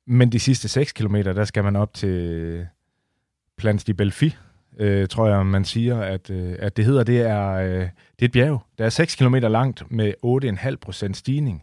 Men 0.07 0.33
de 0.33 0.39
sidste 0.39 0.69
6 0.69 0.93
km, 0.93 1.15
der 1.15 1.45
skal 1.45 1.65
man 1.65 1.77
op 1.77 1.95
til 1.95 2.67
Plans 3.59 3.85
de 3.85 3.95
Belfi, 3.95 4.37
øh, 4.79 5.09
tror 5.09 5.29
jeg, 5.29 5.47
man 5.47 5.65
siger, 5.65 6.01
at, 6.01 6.31
øh, 6.31 6.57
at 6.59 6.77
det 6.77 6.85
hedder. 6.85 7.05
Det 7.05 7.21
er, 7.21 7.53
øh, 7.53 7.81
det 7.81 7.89
er 8.23 8.25
et 8.25 8.33
bjerg, 8.33 8.63
der 8.79 8.85
er 8.85 8.89
6 8.89 9.15
km 9.15 9.35
langt 9.35 9.91
med 9.91 10.15
8,5% 10.23 11.13
stigning. 11.13 11.63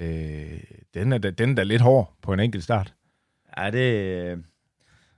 Øh, 0.00 0.60
den, 0.94 1.12
er 1.12 1.18
da, 1.18 1.30
den 1.30 1.50
er 1.50 1.54
da 1.54 1.62
lidt 1.62 1.82
hård 1.82 2.16
på 2.22 2.32
en 2.32 2.40
enkelt 2.40 2.64
start. 2.64 2.94
Ja, 3.58 3.70
det, 3.70 4.44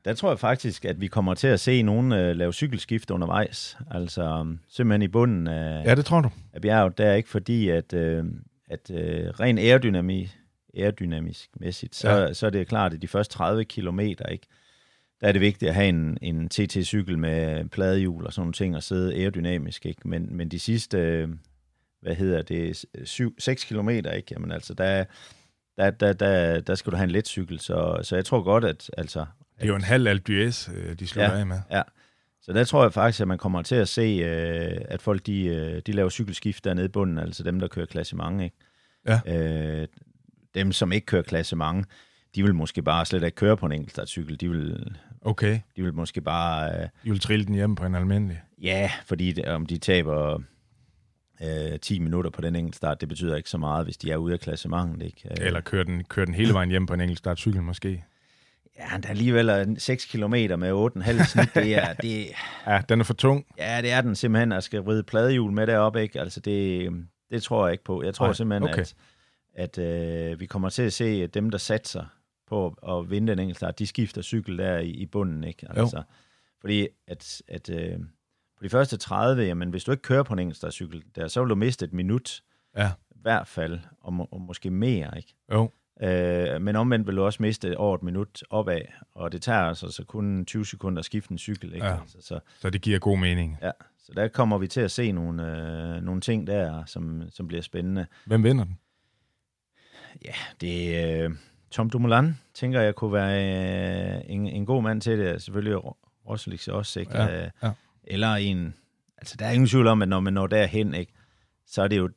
der 0.05 0.14
tror 0.14 0.31
jeg 0.31 0.39
faktisk, 0.39 0.85
at 0.85 1.01
vi 1.01 1.07
kommer 1.07 1.35
til 1.35 1.47
at 1.47 1.61
se 1.61 1.83
nogen 1.83 2.12
uh, 2.12 2.18
lave 2.18 2.53
cykelskift 2.53 3.11
undervejs. 3.11 3.78
Altså 3.91 4.41
um, 4.41 4.61
simpelthen 4.68 5.03
i 5.03 5.09
bunden 5.09 5.47
af, 5.47 5.85
ja, 5.85 5.95
det 5.95 6.05
tror 6.05 6.20
du. 6.20 6.31
af 6.53 6.61
bjerget. 6.61 6.99
Der 6.99 7.07
er 7.07 7.14
ikke 7.14 7.28
fordi, 7.28 7.68
at, 7.68 7.93
uh, 7.93 8.24
at 8.70 8.91
uh, 8.91 8.97
ren 9.41 9.59
aerodynami, 9.59 10.28
aerodynamisk 10.76 11.51
mæssigt, 11.61 11.95
så, 11.95 12.11
ja. 12.11 12.33
så 12.33 12.47
er 12.47 12.51
det 12.51 12.68
klart, 12.68 12.95
at 12.95 13.03
de 13.03 13.09
første 13.09 13.35
30 13.35 13.64
kilometer, 13.64 14.26
ikke, 14.26 14.47
der 15.20 15.28
er 15.28 15.33
det 15.33 15.41
vigtigt 15.41 15.68
at 15.68 15.74
have 15.74 15.89
en, 15.89 16.18
en 16.22 16.49
TT-cykel 16.49 17.18
med 17.18 17.68
pladehjul 17.68 18.26
og 18.26 18.33
sådan 18.33 18.43
nogle 18.43 18.53
ting, 18.53 18.76
og 18.76 18.83
sidde 18.83 19.14
aerodynamisk. 19.14 19.87
Ikke? 19.87 20.09
Men, 20.09 20.37
men 20.37 20.49
de 20.49 20.59
sidste, 20.59 21.28
hvad 22.01 22.15
hedder 22.15 22.43
det, 22.43 22.85
7, 23.05 23.35
6 23.39 23.65
kilometer, 23.65 24.13
ikke? 24.13 24.29
Jamen 24.31 24.53
altså, 24.53 24.75
der, 24.75 25.05
der, 25.77 25.91
der, 25.91 26.13
der, 26.13 26.61
der 26.61 26.75
skal 26.75 26.93
du 26.93 26.97
have 26.97 27.05
en 27.05 27.11
let 27.11 27.29
cykel, 27.29 27.61
så, 27.61 28.01
så 28.03 28.17
jeg 28.17 28.25
tror 28.25 28.43
godt, 28.43 28.65
at 28.65 28.91
altså, 28.99 29.27
det 29.57 29.65
er 29.65 29.69
jo 29.69 29.77
en 29.77 29.83
halv 29.83 30.07
Alpe 30.07 30.33
d'Huez, 30.33 30.73
øh, 30.73 30.99
de 30.99 31.07
slutter 31.07 31.33
ja, 31.33 31.39
af 31.39 31.47
med. 31.47 31.61
Ja, 31.71 31.83
så 32.43 32.53
der 32.53 32.65
tror 32.65 32.83
jeg 32.83 32.93
faktisk, 32.93 33.21
at 33.21 33.29
man 33.29 33.39
kommer 33.39 33.63
til 33.63 33.75
at 33.75 33.89
se, 33.89 34.03
øh, 34.25 34.81
at 34.89 35.03
folk 35.03 35.27
de, 35.27 35.45
øh, 35.45 35.83
de 35.87 35.93
laver 35.93 36.11
cykelskift 36.11 36.65
dernede 36.65 36.87
i 36.87 36.89
bunden, 36.89 37.19
altså 37.19 37.43
dem, 37.43 37.61
der 37.61 37.69
kører 37.69 37.87
klasse 37.87 38.17
mange. 38.17 38.45
Ikke? 38.45 38.57
Ja. 39.07 39.87
dem, 40.55 40.73
som 40.73 40.93
ikke 40.93 41.07
kører 41.07 41.23
klasse 41.23 41.57
mange, 41.57 41.85
de 42.35 42.43
vil 42.43 42.55
måske 42.55 42.83
bare 42.83 43.07
slet 43.07 43.23
ikke 43.23 43.37
køre 43.37 43.57
på 43.57 43.67
en 43.67 43.73
enkeltstartcykel. 43.73 44.41
De 44.41 44.51
vil, 44.51 44.97
okay. 45.23 45.61
de 45.77 45.83
vil 45.83 45.95
måske 45.95 46.21
bare... 46.21 46.83
de 46.83 47.11
vil 47.11 47.21
trille 47.21 47.47
den 47.47 47.55
hjem 47.55 47.75
på 47.75 47.87
en 47.87 47.95
almindelig. 47.95 48.43
Ja, 48.63 48.91
fordi 49.07 49.33
det, 49.33 49.45
om 49.45 49.67
de 49.67 49.79
taber 49.79 50.43
øh, 51.43 51.78
10 51.80 51.99
minutter 51.99 52.30
på 52.30 52.41
den 52.41 52.57
enkeltstart, 52.57 53.01
det 53.01 53.09
betyder 53.09 53.36
ikke 53.36 53.51
så 53.51 53.59
meget, 53.59 53.86
hvis 53.86 53.97
de 53.97 54.11
er 54.11 54.16
ude 54.16 54.32
af 54.32 54.41
klassementet. 54.41 55.07
Ikke? 55.07 55.28
Eller 55.30 55.61
kører 55.61 55.84
den, 55.84 56.05
kører 56.05 56.26
den 56.26 56.34
hele 56.34 56.55
vejen 56.55 56.70
hjem 56.70 56.86
på 56.86 56.95
en 56.95 57.01
enkeltstartcykel 57.01 57.62
måske. 57.62 58.05
Ja, 58.78 58.99
der 59.03 59.09
alligevel 59.09 59.76
6 59.78 60.05
km 60.05 60.34
med 60.59 60.93
8,5 60.97 61.24
snit, 61.24 61.55
det 61.55 61.74
er... 61.76 61.93
Det, 61.93 62.26
ja, 62.66 62.82
den 62.88 63.01
er 63.01 63.05
for 63.05 63.14
tung. 63.14 63.47
Ja, 63.59 63.78
det 63.82 63.93
er 63.93 64.01
den 64.01 64.14
simpelthen, 64.14 64.53
at 64.53 64.64
skal 64.64 64.80
vride 64.80 65.03
pladehjul 65.03 65.53
med 65.53 65.66
deroppe, 65.66 66.03
ikke? 66.03 66.20
Altså, 66.20 66.41
det, 66.41 66.91
det 67.30 67.43
tror 67.43 67.66
jeg 67.66 67.72
ikke 67.72 67.84
på. 67.84 68.03
Jeg 68.03 68.14
tror 68.14 68.26
Ej, 68.26 68.32
simpelthen, 68.32 68.70
okay. 68.70 68.84
at, 69.55 69.78
at 69.78 69.78
øh, 69.78 70.41
vi 70.41 70.47
kommer 70.47 70.68
til 70.68 70.82
at 70.82 70.93
se, 70.93 71.05
at 71.05 71.34
dem, 71.34 71.51
der 71.51 71.59
satser 71.59 72.05
på 72.49 72.74
at 72.88 73.11
vinde 73.11 73.32
den 73.32 73.38
enkelte 73.38 73.72
de 73.78 73.86
skifter 73.86 74.22
cykel 74.22 74.59
der 74.59 74.78
i, 74.78 74.91
i 74.91 75.07
bunden, 75.07 75.45
ikke? 75.45 75.66
Altså, 75.70 75.97
jo. 75.97 76.03
fordi 76.61 76.88
at, 77.07 77.43
at 77.49 77.70
øh, 77.70 77.99
på 78.61 78.65
de 78.65 78.71
første 78.71 78.97
30, 78.97 79.43
jamen, 79.43 79.71
hvis 79.71 79.85
du 79.85 79.91
ikke 79.91 80.03
kører 80.03 80.23
på 80.23 80.35
en 80.35 80.55
cykel, 80.71 81.03
der, 81.17 81.29
så 81.29 81.41
vil 81.41 81.51
du 81.51 81.55
miste 81.55 81.85
et 81.85 81.93
minut, 81.93 82.43
ja. 82.77 82.91
i 83.11 83.19
hvert 83.23 83.47
fald, 83.47 83.79
og, 84.01 84.29
og 84.33 84.41
måske 84.41 84.71
mere, 84.71 85.11
ikke? 85.17 85.35
Jo. 85.53 85.71
Øh, 86.03 86.63
men 86.63 86.77
omvendt 86.77 87.07
vil 87.07 87.17
du 87.17 87.23
også 87.23 87.43
miste 87.43 87.79
over 87.79 87.95
et 87.95 88.03
minut 88.03 88.43
opad, 88.51 88.81
og 89.15 89.33
det 89.33 89.43
tager 89.43 89.61
altså 89.61 89.91
så 89.91 90.05
kun 90.05 90.45
20 90.45 90.67
sekunder 90.67 90.99
at 90.99 91.05
skifte 91.05 91.33
en 91.33 91.39
cykel. 91.39 91.75
Ikke? 91.75 91.87
Ja, 91.87 92.01
altså, 92.01 92.19
så, 92.21 92.41
så 92.59 92.71
det 92.71 92.81
giver 92.81 92.99
god 92.99 93.19
mening. 93.19 93.59
Ja, 93.63 93.71
så 93.99 94.13
der 94.17 94.29
kommer 94.29 94.59
vi 94.59 94.67
til 94.69 94.81
at 94.81 94.91
se 94.91 95.13
nogle, 95.13 95.43
øh, 95.97 96.03
nogle 96.03 96.21
ting 96.21 96.47
der, 96.47 96.85
som, 96.85 97.23
som 97.31 97.49
bliver 97.49 97.63
spændende. 97.63 98.07
Hvem 98.27 98.45
vinder 98.45 98.65
den? 98.65 98.79
Ja, 100.25 100.35
det 100.61 100.97
er 100.97 101.25
øh, 101.25 101.31
Tom 101.71 101.91
Dumoulin, 101.91 102.39
tænker 102.55 102.81
jeg 102.81 102.95
kunne 102.95 103.13
være 103.13 104.17
øh, 104.17 104.23
en, 104.27 104.47
en 104.47 104.67
god 104.67 104.83
mand 104.83 105.01
til 105.01 105.19
det. 105.19 105.43
Selvfølgelig 105.43 105.79
Rosselix 106.29 106.69
også, 106.69 107.01
ikke? 107.01 107.19
Ja, 107.19 107.45
øh, 107.45 107.51
ja. 107.63 107.71
Eller 108.05 108.35
en... 108.35 108.75
Altså, 109.19 109.37
der 109.39 109.47
er 109.47 109.51
ingen 109.51 109.69
tvivl 109.69 109.87
om, 109.87 110.03
at 110.03 110.09
når 110.09 110.21
man 110.21 110.33
når 110.33 110.47
derhen, 110.47 110.95
ikke, 110.95 111.13
så 111.67 111.83
er 111.83 111.89
det 111.89 111.99
jo 111.99 112.11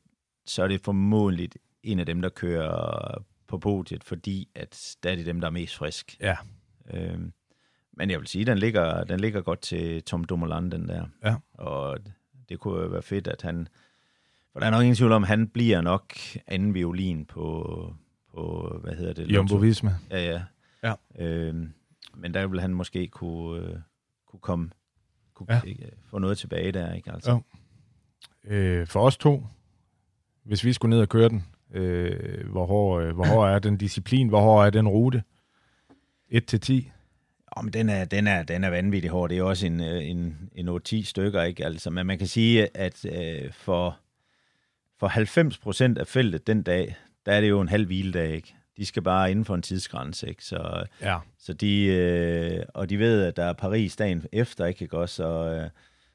så 0.46 0.64
er 0.64 0.68
det 0.68 0.82
formodentlig 0.82 1.50
en 1.84 2.00
af 2.00 2.06
dem, 2.06 2.22
der 2.22 2.30
kører 2.30 3.26
på 3.48 3.58
podiet, 3.58 4.04
fordi 4.04 4.50
at 4.56 4.98
der 5.04 5.12
er 5.12 5.16
det 5.16 5.26
dem, 5.26 5.42
der 5.42 5.48
er 5.48 5.52
mest 5.52 5.76
frisk. 5.76 6.18
Ja. 6.20 6.36
Øhm, 6.94 7.34
men 7.94 8.10
jeg 8.10 8.20
vil 8.20 8.28
sige, 8.28 8.46
den 8.46 8.58
ligger, 8.58 9.04
den 9.04 9.20
ligger 9.20 9.42
godt 9.42 9.62
til 9.62 10.04
Tom 10.04 10.24
Dumoulin, 10.24 10.72
den 10.72 10.88
der. 10.88 11.06
Ja. 11.24 11.36
Og 11.54 12.00
det 12.50 12.60
kunne 12.60 12.82
jo 12.82 12.88
være 12.88 13.02
fedt, 13.02 13.28
at 13.28 13.42
han... 13.42 13.68
For 14.52 14.60
der 14.60 14.68
er 14.68 14.72
nok 14.72 14.82
ingen 14.82 14.96
tvivl 14.96 15.12
om, 15.12 15.24
at 15.24 15.28
han 15.28 15.48
bliver 15.48 15.82
nok 15.82 16.14
anden 16.48 16.74
violin 16.74 17.26
på, 17.26 17.96
på 18.34 18.78
hvad 18.84 18.94
hedder 18.94 19.14
det? 19.14 19.32
Jumbo 19.32 19.56
Visma. 19.56 19.96
Ja, 20.12 20.24
ja. 20.24 20.44
ja. 20.84 21.26
Øhm, 21.26 21.74
men 22.16 22.34
der 22.34 22.48
vil 22.48 22.62
han 22.62 22.74
måske 22.74 23.08
kunne, 23.08 23.62
øh, 23.62 23.76
kunne 24.26 24.40
komme 24.40 24.70
kunne 25.34 25.48
ja. 25.50 25.62
få 26.10 26.20
noget 26.20 26.38
tilbage 26.38 26.72
der, 26.72 26.94
ikke? 26.94 27.12
Altså. 27.12 27.40
Ja. 28.50 28.56
Øh, 28.56 28.88
for 28.88 29.00
os 29.00 29.18
to, 29.18 29.44
hvis 30.44 30.64
vi 30.64 30.74
skulle 30.74 30.90
ned 30.90 31.02
og 31.02 31.10
køre 31.10 31.30
den, 31.30 31.44
Øh, 31.74 32.50
hvor, 32.52 32.66
hård, 32.66 33.04
øh, 33.04 33.16
hvor 33.16 33.26
hård 33.26 33.50
er 33.50 33.60
den 33.60 33.78
disciplin? 33.78 34.30
Hvor 34.30 34.42
hård 34.42 34.66
er 34.66 34.70
den 34.70 34.88
rute? 34.88 35.24
1 36.30 36.46
til 36.46 36.60
10? 36.60 36.92
Om 37.48 37.72
den 37.72 37.90
er, 37.90 38.06
den 38.06 38.28
er, 38.28 38.44
den 38.44 38.64
er 38.64 38.70
vanvittig 38.70 39.12
hård. 39.12 39.30
Det 39.30 39.38
er 39.38 39.44
også 39.44 39.66
en, 39.66 39.82
øh, 39.82 40.10
en, 40.10 40.50
en 40.56 40.70
8-10 40.70 41.04
stykker, 41.04 41.42
ikke? 41.42 41.66
Altså, 41.66 41.90
men 41.90 42.06
man 42.06 42.18
kan 42.18 42.28
sige, 42.28 42.78
at 42.78 43.06
øh, 43.06 43.52
for, 43.52 43.98
for 45.00 45.08
90 45.08 45.58
procent 45.58 45.98
af 45.98 46.08
feltet 46.08 46.48
den 46.48 46.64
dag, 46.64 46.96
der 47.26 47.32
er 47.32 47.42
det 47.42 47.50
jo 47.50 47.62
en 47.62 47.70
halv 47.70 47.86
hviledag, 47.86 48.36
ikke? 48.36 48.56
De 48.78 48.86
skal 48.86 49.02
bare 49.02 49.32
inden 49.32 49.46
for 49.46 49.56
en 49.56 49.62
tidsgrænse, 49.62 50.30
ikke? 50.30 50.44
Så, 50.44 50.86
ja. 51.02 51.20
så 51.40 51.54
de, 51.54 51.86
øh, 51.86 52.66
og 52.74 52.90
de 52.90 53.00
ved, 53.00 53.24
at 53.24 53.36
der 53.36 53.44
er 53.44 53.54
Paris 53.54 53.96
dagen 53.96 54.26
efter, 54.32 54.66
ikke? 54.66 54.98
Også, 54.98 55.16
så, 55.16 55.30
øh, 55.30 55.70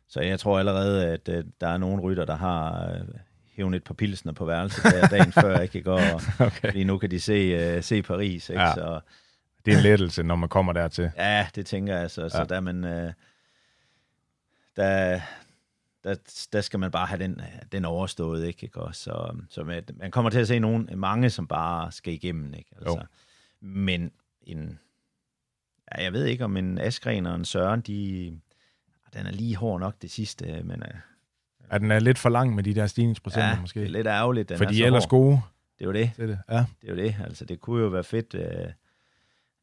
så 0.08 0.20
jeg 0.20 0.40
tror 0.40 0.58
allerede, 0.58 1.06
at 1.06 1.28
øh, 1.28 1.44
der 1.60 1.68
er 1.68 1.76
nogle 1.76 2.02
rytter, 2.02 2.24
der 2.24 2.36
har 2.36 2.90
øh, 2.92 3.00
hævne 3.56 3.76
et 3.76 3.84
par 3.84 3.94
pilsner 3.94 4.32
på 4.32 4.44
værelset 4.44 4.84
der 4.84 5.06
dagen 5.06 5.32
før, 5.32 5.60
ikke? 5.66 5.82
Går, 5.82 6.00
og, 6.00 6.20
okay. 6.46 6.68
Fordi 6.68 6.84
nu 6.84 6.98
kan 6.98 7.10
de 7.10 7.20
se, 7.20 7.76
uh, 7.76 7.82
se 7.84 8.02
Paris, 8.02 8.48
ikke? 8.48 8.62
Ja. 8.62 8.74
Så, 8.74 9.00
det 9.64 9.72
er 9.72 9.76
en 9.76 9.82
lettelse, 9.82 10.22
når 10.22 10.36
man 10.36 10.48
kommer 10.48 10.72
dertil. 10.72 11.10
Ja, 11.16 11.46
det 11.54 11.66
tænker 11.66 11.96
jeg. 11.96 12.10
Så, 12.10 12.22
ja. 12.22 12.28
så 12.28 12.44
der, 12.44 12.60
man, 12.60 12.84
uh, 12.84 13.12
der, 14.76 15.20
der, 16.04 16.14
der 16.52 16.60
skal 16.60 16.80
man 16.80 16.90
bare 16.90 17.06
have 17.06 17.22
den, 17.22 17.40
den 17.72 17.84
overstået, 17.84 18.46
ikke? 18.46 18.64
ikke? 18.64 18.80
Og 18.80 18.94
så, 18.94 19.36
så 19.48 19.64
man, 19.64 19.84
man 19.94 20.10
kommer 20.10 20.30
til 20.30 20.38
at 20.38 20.48
se 20.48 20.58
nogen, 20.58 20.90
mange, 20.94 21.30
som 21.30 21.46
bare 21.46 21.92
skal 21.92 22.12
igennem, 22.12 22.54
ikke? 22.54 22.70
Altså, 22.76 22.98
jo. 22.98 23.04
Men 23.60 24.12
en, 24.42 24.78
ja, 25.92 26.02
jeg 26.02 26.12
ved 26.12 26.24
ikke, 26.24 26.44
om 26.44 26.56
en 26.56 26.78
Askren 26.78 27.26
og 27.26 27.34
en 27.34 27.44
Søren, 27.44 27.80
de, 27.80 28.40
den 29.14 29.26
er 29.26 29.30
lige 29.30 29.56
hård 29.56 29.80
nok 29.80 29.94
det 30.02 30.10
sidste, 30.10 30.62
men 30.62 30.82
uh, 30.82 31.00
at 31.70 31.80
den 31.80 31.90
er 31.90 31.98
lidt 31.98 32.18
for 32.18 32.28
lang 32.28 32.54
med 32.54 32.64
de 32.64 32.74
der 32.74 32.86
stigningsprocenter, 32.86 33.48
ja, 33.48 33.60
måske. 33.60 33.80
det 33.80 33.86
er 33.86 33.90
lidt 33.90 34.06
ærgerligt. 34.06 34.48
Den 34.48 34.58
For 34.58 34.64
de 34.64 34.82
er 34.82 34.86
ellers 34.86 35.06
gode. 35.06 35.40
Det 35.78 35.84
er 35.84 35.86
jo 35.86 35.92
det. 35.92 36.10
Det 36.16 36.22
er, 36.22 36.26
det. 36.26 36.38
Ja. 36.48 36.64
det 36.80 36.88
er 36.88 36.92
jo 36.92 36.96
det. 36.96 37.16
Altså, 37.24 37.44
det 37.44 37.60
kunne 37.60 37.82
jo 37.82 37.88
være 37.88 38.04
fedt, 38.04 38.34
øh, 38.34 38.72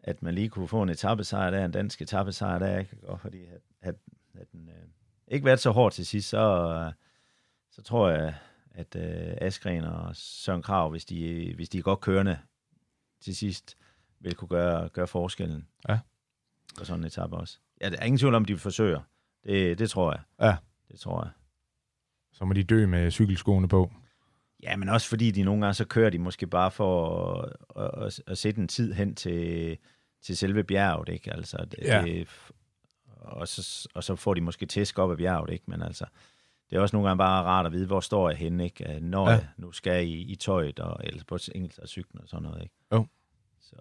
at 0.03 0.23
man 0.23 0.33
lige 0.33 0.49
kunne 0.49 0.67
få 0.67 0.83
en 0.83 0.89
etappesejr 0.89 1.51
der, 1.51 1.65
en 1.65 1.71
dansk 1.71 2.01
etappesejr 2.01 2.59
der, 2.59 2.79
ikke? 2.79 2.97
Og 3.03 3.19
fordi 3.19 3.41
at, 3.45 3.61
at, 3.81 3.95
at 4.33 4.51
den 4.51 4.69
øh, 4.69 4.87
ikke 5.27 5.45
været 5.45 5.59
så 5.59 5.71
hård 5.71 5.91
til 5.91 6.05
sidst, 6.05 6.29
så, 6.29 6.91
så 7.71 7.81
tror 7.81 8.09
jeg, 8.09 8.35
at 8.71 8.95
øh, 8.95 9.37
Askren 9.41 9.83
og 9.83 10.15
Søren 10.15 10.61
Krav, 10.61 10.89
hvis 10.89 11.05
de, 11.05 11.53
hvis 11.55 11.69
de 11.69 11.77
er 11.77 11.81
godt 11.81 12.01
kørende 12.01 12.39
til 13.21 13.35
sidst, 13.35 13.77
vil 14.19 14.35
kunne 14.35 14.47
gøre, 14.47 14.89
gøre 14.89 15.07
forskellen. 15.07 15.67
Ja. 15.89 15.99
På 16.77 16.85
sådan 16.85 16.99
en 17.01 17.05
etape 17.07 17.35
også. 17.35 17.59
Ja, 17.81 17.89
der 17.89 17.97
er 17.99 18.05
ingen 18.05 18.19
tvivl 18.19 18.35
om, 18.35 18.45
de 18.45 18.57
forsøger. 18.57 19.01
Det, 19.43 19.79
det 19.79 19.89
tror 19.89 20.11
jeg. 20.11 20.21
Ja. 20.47 20.55
Det 20.91 20.99
tror 20.99 21.23
jeg. 21.23 21.31
Så 22.33 22.45
må 22.45 22.53
de 22.53 22.63
dø 22.63 22.85
med 22.87 23.11
cykelskoene 23.11 23.67
på. 23.67 23.91
Ja, 24.63 24.75
men 24.75 24.89
også 24.89 25.09
fordi 25.09 25.31
de 25.31 25.43
nogle 25.43 25.61
gange, 25.61 25.73
så 25.73 25.85
kører 25.85 26.09
de 26.09 26.19
måske 26.19 26.47
bare 26.47 26.71
for 26.71 27.33
at, 27.33 27.53
at, 27.83 28.05
at, 28.05 28.21
at 28.27 28.37
sætte 28.37 28.61
en 28.61 28.67
tid 28.67 28.93
hen 28.93 29.15
til, 29.15 29.77
til 30.21 30.37
selve 30.37 30.63
bjerget, 30.63 31.09
ikke? 31.09 31.33
Altså, 31.33 31.57
det, 31.71 31.79
Ja. 31.81 32.01
det, 32.01 32.27
og, 33.25 33.47
så, 33.47 33.87
og 33.93 34.03
så 34.03 34.15
får 34.15 34.33
de 34.33 34.41
måske 34.41 34.65
tæsk 34.65 34.99
op 34.99 35.11
af 35.11 35.17
bjerget, 35.17 35.49
ikke? 35.53 35.63
Men 35.67 35.81
altså, 35.81 36.05
det 36.69 36.75
er 36.75 36.79
også 36.81 36.95
nogle 36.95 37.07
gange 37.09 37.17
bare 37.17 37.43
rart 37.43 37.65
at 37.65 37.71
vide, 37.71 37.85
hvor 37.87 37.99
står 37.99 38.29
jeg 38.29 38.37
henne, 38.37 38.63
ikke? 38.63 38.99
Når 39.01 39.25
Ja. 39.29 39.33
ja. 39.33 39.39
jeg 39.39 39.47
nu 39.57 39.71
skal 39.71 40.07
i, 40.07 40.11
i 40.21 40.35
tøjet, 40.35 40.79
og, 40.79 40.97
eller 41.03 41.23
på 41.27 41.37
enkelt 41.55 41.79
af 41.79 41.87
cyklen 41.87 42.21
og 42.21 42.27
sådan 42.29 42.43
noget, 42.43 42.61
ikke? 42.63 42.75
Jo. 42.93 43.05
Så, 43.61 43.75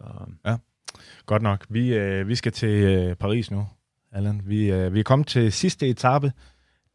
Godt 1.26 1.42
nok. 1.42 1.66
Vi, 1.68 1.94
øh, 1.94 2.28
vi 2.28 2.34
skal 2.34 2.52
til 2.52 2.68
øh, 2.68 3.16
Paris 3.16 3.50
nu, 3.50 3.66
Allan. 4.12 4.42
Vi, 4.44 4.70
øh, 4.72 4.94
vi 4.94 5.00
er 5.00 5.04
kommet 5.04 5.28
til 5.28 5.52
sidste 5.52 5.88
etape. 5.88 6.32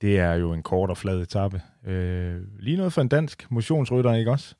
Det 0.01 0.19
er 0.19 0.33
jo 0.33 0.53
en 0.53 0.63
kort 0.63 0.89
og 0.89 0.97
flad 0.97 1.21
etape. 1.21 1.61
Øh, 1.85 2.41
lige 2.59 2.77
noget 2.77 2.93
for 2.93 3.01
en 3.01 3.07
dansk 3.07 3.51
motionsrytter, 3.51 4.13
ikke 4.13 4.31
også? 4.31 4.55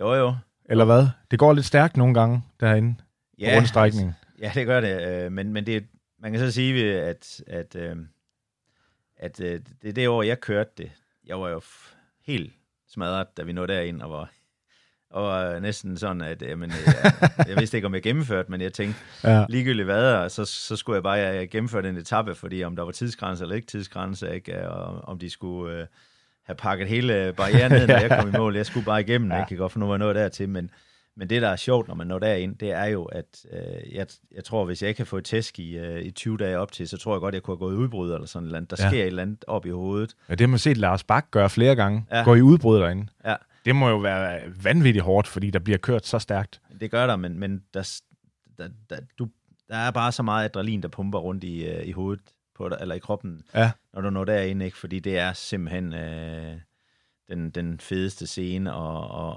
jo, 0.00 0.14
jo. 0.14 0.34
Eller 0.64 0.84
hvad? 0.84 1.06
Det 1.30 1.38
går 1.38 1.52
lidt 1.52 1.66
stærkt 1.66 1.96
nogle 1.96 2.14
gange 2.14 2.42
derinde 2.60 2.94
på 2.98 3.46
rundstrækningen. 3.56 4.14
Ja, 4.40 4.52
det 4.54 4.66
gør 4.66 4.80
det. 4.80 5.08
øh, 5.08 5.32
Men, 5.32 5.52
men 5.52 5.66
det, 5.66 5.84
man 6.22 6.32
kan 6.32 6.40
så 6.40 6.50
sige, 6.50 7.00
at, 7.02 7.40
at, 7.46 7.76
øh, 7.76 7.96
at 9.16 9.40
øh, 9.40 9.60
det 9.82 9.96
det 9.96 10.08
år, 10.08 10.22
jeg 10.22 10.40
kørte 10.40 10.70
det. 10.78 10.90
Jeg 11.26 11.40
var 11.40 11.48
jo 11.48 11.60
helt 12.26 12.52
smadret, 12.88 13.26
da 13.36 13.42
vi 13.42 13.52
nåede 13.52 13.72
derind, 13.72 14.02
og 14.02 14.10
var, 14.10 14.30
og 15.10 15.22
var 15.22 15.58
næsten 15.58 15.98
sådan, 15.98 16.20
at 16.20 16.42
jamen, 16.42 16.70
jeg, 16.70 17.12
jeg 17.48 17.56
vidste 17.58 17.76
ikke, 17.76 17.86
om 17.86 17.94
jeg 17.94 18.02
gennemførte, 18.02 18.50
men 18.50 18.60
jeg 18.60 18.72
tænkte, 18.72 19.00
Ja. 19.24 19.46
ligegyldigt 19.48 19.86
hvad, 19.86 20.14
og 20.14 20.30
så, 20.30 20.44
så 20.44 20.76
skulle 20.76 20.94
jeg 20.96 21.02
bare 21.02 21.42
øh, 21.42 21.48
gennemføre 21.48 21.82
den 21.82 21.96
etape, 21.96 22.34
fordi 22.34 22.64
om 22.64 22.76
der 22.76 22.82
var 22.82 22.92
tidsgrænse 22.92 23.44
eller 23.44 23.54
ikke 23.56 23.66
tidsgrænse, 23.66 24.34
ikke, 24.34 24.68
og 24.68 25.00
om 25.08 25.18
de 25.18 25.30
skulle 25.30 25.76
øh, 25.80 25.86
have 26.42 26.56
pakket 26.56 26.88
hele 26.88 27.32
barrieren 27.36 27.72
ned, 27.72 27.86
når 27.86 27.98
jeg 28.06 28.18
kom 28.20 28.28
i 28.28 28.32
mål. 28.38 28.56
Jeg 28.56 28.66
skulle 28.66 28.86
bare 28.86 29.00
igennem, 29.00 29.28
Ja. 29.30 29.34
ja. 29.34 29.40
jeg 29.40 29.48
kan 29.48 29.56
godt 29.56 29.72
få 29.72 29.78
noget 29.78 29.98
noget 29.98 30.16
dertil, 30.16 30.48
men, 30.48 30.70
men 31.16 31.30
det, 31.30 31.42
der 31.42 31.48
er 31.48 31.56
sjovt, 31.56 31.88
når 31.88 31.94
man 31.94 32.06
når 32.06 32.18
derind, 32.18 32.56
det 32.56 32.70
er 32.72 32.84
jo, 32.84 33.04
at 33.04 33.46
øh, 33.52 33.94
jeg, 33.94 34.06
jeg 34.34 34.44
tror, 34.44 34.64
hvis 34.64 34.82
jeg 34.82 34.88
ikke 34.88 35.00
har 35.00 35.04
fået 35.04 35.24
tæsk 35.24 35.58
i, 35.58 35.76
øh, 35.78 36.02
i 36.02 36.10
20 36.10 36.36
dage 36.36 36.58
op 36.58 36.72
til, 36.72 36.88
så 36.88 36.96
tror 36.98 37.14
jeg 37.14 37.20
godt, 37.20 37.34
jeg 37.34 37.42
kunne 37.42 37.52
have 37.52 37.58
gået 37.58 37.74
i 37.74 37.76
udbrud 37.76 38.12
eller 38.12 38.26
sådan 38.26 38.44
et 38.44 38.48
eller 38.48 38.56
andet. 38.58 38.70
Der 38.70 38.76
Ja. 38.84 38.88
sker 38.90 39.00
et 39.02 39.06
eller 39.06 39.22
andet 39.22 39.44
op 39.48 39.66
i 39.66 39.70
hovedet. 39.70 40.14
ja, 40.28 40.32
det 40.34 40.40
har 40.40 40.48
man 40.48 40.58
set 40.58 40.76
Lars 40.76 41.04
Bak 41.04 41.30
gøre 41.30 41.50
flere 41.50 41.76
gange. 41.76 42.04
Ja. 42.10 42.24
Gå 42.24 42.34
i 42.34 42.40
udbrud 42.42 42.78
derinde. 42.80 43.06
Ja. 43.24 43.36
Det 43.64 43.76
må 43.76 43.88
jo 43.88 43.96
være 43.96 44.40
vanvittigt 44.64 45.04
hårdt, 45.04 45.26
fordi 45.28 45.50
der 45.50 45.58
bliver 45.58 45.78
kørt 45.78 46.06
så 46.06 46.18
stærkt. 46.18 46.60
Det 46.80 46.90
gør 46.90 47.06
der, 47.06 47.16
men, 47.16 47.38
men 47.38 47.62
der, 47.74 48.00
der, 48.58 48.68
der, 48.90 48.96
du, 49.18 49.28
der 49.68 49.76
er 49.76 49.90
bare 49.90 50.12
så 50.12 50.22
meget 50.22 50.44
adrenalin, 50.44 50.82
der 50.82 50.88
pumper 50.88 51.18
rundt 51.18 51.44
i, 51.44 51.64
øh, 51.66 51.86
i 51.86 51.92
hovedet 51.92 52.22
på 52.56 52.68
dig, 52.68 52.78
eller 52.80 52.94
i 52.94 52.98
kroppen, 52.98 53.42
Ja. 53.54 53.70
når 53.94 54.00
du 54.00 54.10
når 54.10 54.24
derind, 54.24 54.62
ikke? 54.62 54.78
fordi 54.78 54.98
det 54.98 55.18
er 55.18 55.32
simpelthen 55.32 55.94
øh, 55.94 56.54
den, 57.28 57.50
den 57.50 57.80
fedeste 57.80 58.26
scene 58.26 58.70
at, 58.74 59.04
at, 59.04 59.34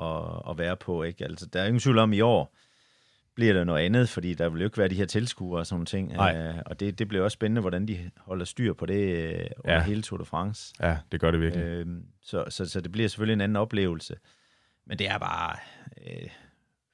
at, 0.00 0.50
at 0.50 0.58
være 0.58 0.76
på. 0.76 1.02
Ikke? 1.02 1.24
Altså, 1.24 1.46
der 1.46 1.60
er 1.60 1.66
ingen 1.66 1.80
tvivl 1.80 1.98
om, 1.98 2.12
i 2.12 2.20
år 2.20 2.56
bliver 3.34 3.52
der 3.52 3.64
noget 3.64 3.84
andet, 3.84 4.08
fordi 4.08 4.34
der 4.34 4.48
vil 4.48 4.60
jo 4.60 4.64
ikke 4.64 4.78
være 4.78 4.88
de 4.88 4.94
her 4.94 5.06
tilskuere 5.06 5.60
og 5.60 5.66
sådan 5.66 5.86
ting. 5.86 6.12
Øh, 6.12 6.54
og 6.66 6.80
det, 6.80 6.98
det 6.98 7.08
bliver 7.08 7.24
også 7.24 7.34
spændende, 7.34 7.60
hvordan 7.60 7.88
de 7.88 8.10
holder 8.16 8.44
styr 8.44 8.72
på 8.72 8.86
det 8.86 9.16
øh, 9.16 9.46
under 9.58 9.74
Ja. 9.74 9.82
hele 9.82 10.02
Tour 10.02 10.18
de 10.18 10.24
France. 10.24 10.74
Ja, 10.80 10.98
det 11.12 11.20
gør 11.20 11.30
det 11.30 11.40
virkelig. 11.40 11.64
Øh, 11.64 11.86
så, 12.22 12.44
så, 12.48 12.66
så 12.66 12.80
det 12.80 12.92
bliver 12.92 13.08
selvfølgelig 13.08 13.32
en 13.34 13.40
anden 13.40 13.56
oplevelse. 13.56 14.16
Men 14.86 14.98
det 14.98 15.08
er 15.10 15.18
bare 15.18 15.56
øh, 16.06 16.28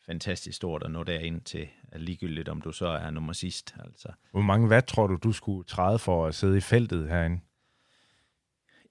fantastisk 0.06 0.56
stort 0.56 0.82
at 0.82 0.90
nå 0.90 1.02
derind 1.04 1.40
til, 1.40 1.68
ligegyldigt 1.96 2.48
om 2.48 2.60
du 2.60 2.72
så 2.72 2.86
er 2.86 3.10
nummer 3.10 3.32
sidst. 3.32 3.74
Altså. 3.84 4.08
Hvor 4.32 4.40
mange 4.40 4.68
watt 4.68 4.86
tror 4.86 5.06
du, 5.06 5.18
du 5.22 5.32
skulle 5.32 5.64
træde 5.64 5.98
for 5.98 6.26
at 6.26 6.34
sidde 6.34 6.56
i 6.56 6.60
feltet 6.60 7.08
herinde? 7.08 7.40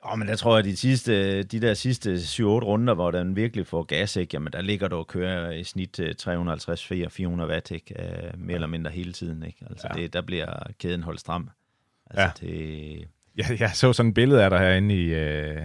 Åh, 0.05 0.19
men 0.19 0.27
der 0.27 0.35
tror 0.35 0.55
jeg, 0.57 0.65
de, 0.65 0.77
sidste, 0.77 1.43
de 1.43 1.61
der 1.61 1.73
sidste 1.73 2.15
7-8 2.15 2.43
runder, 2.43 2.93
hvor 2.93 3.11
den 3.11 3.35
virkelig 3.35 3.67
får 3.67 3.83
gas, 3.83 4.15
ikke? 4.15 4.29
Jamen, 4.33 4.53
der 4.53 4.61
ligger 4.61 4.87
du 4.87 4.95
og 4.95 5.07
kører 5.07 5.51
i 5.51 5.63
snit 5.63 5.99
øh, 5.99 6.15
350-400 6.21 7.49
watt, 7.49 7.71
ikke? 7.71 7.95
Uh, 7.99 8.39
mere 8.39 8.55
eller 8.55 8.67
mindre 8.67 8.91
hele 8.91 9.13
tiden. 9.13 9.43
Ikke? 9.43 9.57
Altså, 9.69 9.87
Ja. 9.95 10.01
det, 10.01 10.13
der 10.13 10.21
bliver 10.21 10.47
kæden 10.79 11.03
holdt 11.03 11.19
stram. 11.19 11.49
Altså, 12.09 12.47
ja. 12.47 12.47
det, 12.53 13.07
Jeg, 13.37 13.45
jeg 13.59 13.69
så 13.73 13.93
sådan 13.93 14.09
et 14.09 14.13
billede 14.15 14.43
af 14.43 14.49
dig 14.49 14.59
herinde 14.59 14.95
i, 14.95 15.13
øh, 15.13 15.61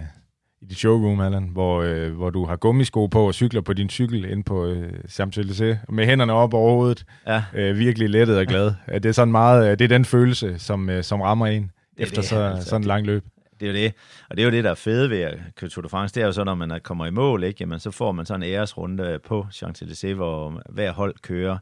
i 0.61 0.65
dit 0.65 0.77
showroom, 0.77 1.19
Allan, 1.19 1.43
hvor, 1.43 1.81
øh, 1.81 2.13
hvor 2.13 2.29
du 2.29 2.45
har 2.45 2.55
gummisko 2.55 3.07
på 3.07 3.27
og 3.27 3.33
cykler 3.33 3.61
på 3.61 3.73
din 3.73 3.89
cykel 3.89 4.25
ind 4.25 4.43
på 4.43 4.65
øh, 4.65 4.93
Champs-Élysées, 5.09 5.75
med 5.89 6.05
hænderne 6.05 6.33
op 6.33 6.53
over 6.53 6.71
hovedet, 6.71 7.05
ja, 7.27 7.43
øh, 7.53 7.77
virkelig 7.77 8.09
lettet 8.09 8.37
og 8.37 8.45
glad. 8.45 8.73
Det 8.93 9.05
er 9.05 9.11
sådan 9.11 9.31
meget, 9.31 9.65
øh, 9.71 9.71
det 9.79 9.81
er 9.81 9.87
den 9.87 10.05
følelse, 10.05 10.59
som, 10.59 10.89
øh, 10.89 11.03
som 11.03 11.21
rammer 11.21 11.47
en 11.47 11.63
er 11.63 12.03
efter 12.03 12.21
det, 12.21 12.29
så, 12.29 12.39
altså. 12.43 12.69
sådan 12.69 12.81
en 12.81 12.87
lang 12.87 13.05
løb. 13.05 13.23
Det 13.59 13.65
er 13.65 13.71
jo 13.71 13.77
det. 13.77 13.93
Og 14.29 14.37
det 14.37 14.43
er 14.43 14.45
jo 14.45 14.51
det, 14.51 14.63
der 14.63 14.69
er 14.69 14.75
fede 14.75 15.09
ved 15.09 15.19
at 15.19 15.39
køre 15.55 15.69
Tour 15.69 15.81
de 15.81 15.89
France. 15.89 16.15
Det 16.15 16.21
er 16.21 16.25
jo 16.25 16.31
så, 16.31 16.43
når 16.43 16.55
man 16.55 16.71
er- 16.71 16.79
kommer 16.79 17.05
i 17.05 17.11
mål, 17.11 17.43
ikke? 17.43 17.57
Jamen, 17.59 17.79
så 17.79 17.91
får 17.91 18.11
man 18.11 18.25
sådan 18.25 18.43
en 18.43 18.49
æresrunde 18.49 19.19
på 19.23 19.47
Champs-Élysées, 19.53 20.13
hvor 20.13 20.61
hver 20.69 20.91
hold 20.91 21.15
kører, 21.21 21.57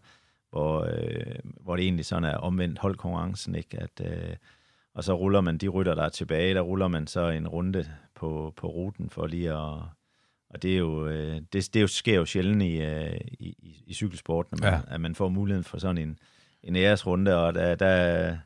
hvor, 0.50 0.82
øh, 0.84 1.36
hvor 1.62 1.76
det 1.76 1.84
egentlig 1.84 2.06
sådan 2.06 2.24
er 2.24 2.38
omvendt 2.38 2.80
holdkonkurrencen, 2.80 3.56
ikke? 3.56 3.78
At, 3.80 4.02
øh, 4.06 4.36
og 4.96 5.04
så 5.04 5.14
ruller 5.14 5.42
man 5.42 5.58
de 5.58 5.68
rytter, 5.68 5.96
der 5.96 6.04
er 6.04 6.10
tilbage, 6.10 6.54
der 6.54 6.62
ruller 6.62 6.88
man 6.88 7.08
så 7.08 7.30
en 7.30 7.48
runde 7.48 7.86
på, 8.16 8.54
på 8.58 8.68
ruten 8.68 9.10
for 9.10 9.28
lige 9.28 9.50
at... 9.52 9.80
Og 10.50 10.62
det 10.62 10.74
er 10.74 10.78
jo, 10.78 11.08
øh, 11.08 11.36
det, 11.36 11.54
det 11.54 11.76
er 11.76 11.82
jo, 11.82 11.88
sker 11.88 12.16
jo 12.16 12.26
sjældent 12.26 12.64
i, 12.64 12.82
øh, 12.82 13.16
i, 13.40 13.48
i, 13.60 13.84
i 13.88 13.94
cykelsporten, 13.94 14.54
at 14.54 14.60
man, 14.64 14.74
ja. 14.74 14.96
at 14.96 15.02
man 15.02 15.16
får 15.16 15.30
muligheden 15.30 15.64
for 15.64 15.78
sådan 15.78 15.98
en, 15.98 16.20
en 16.64 16.76
æresrunde, 16.76 17.38
og 17.38 17.54
der, 17.56 17.76
der, 17.76 18.38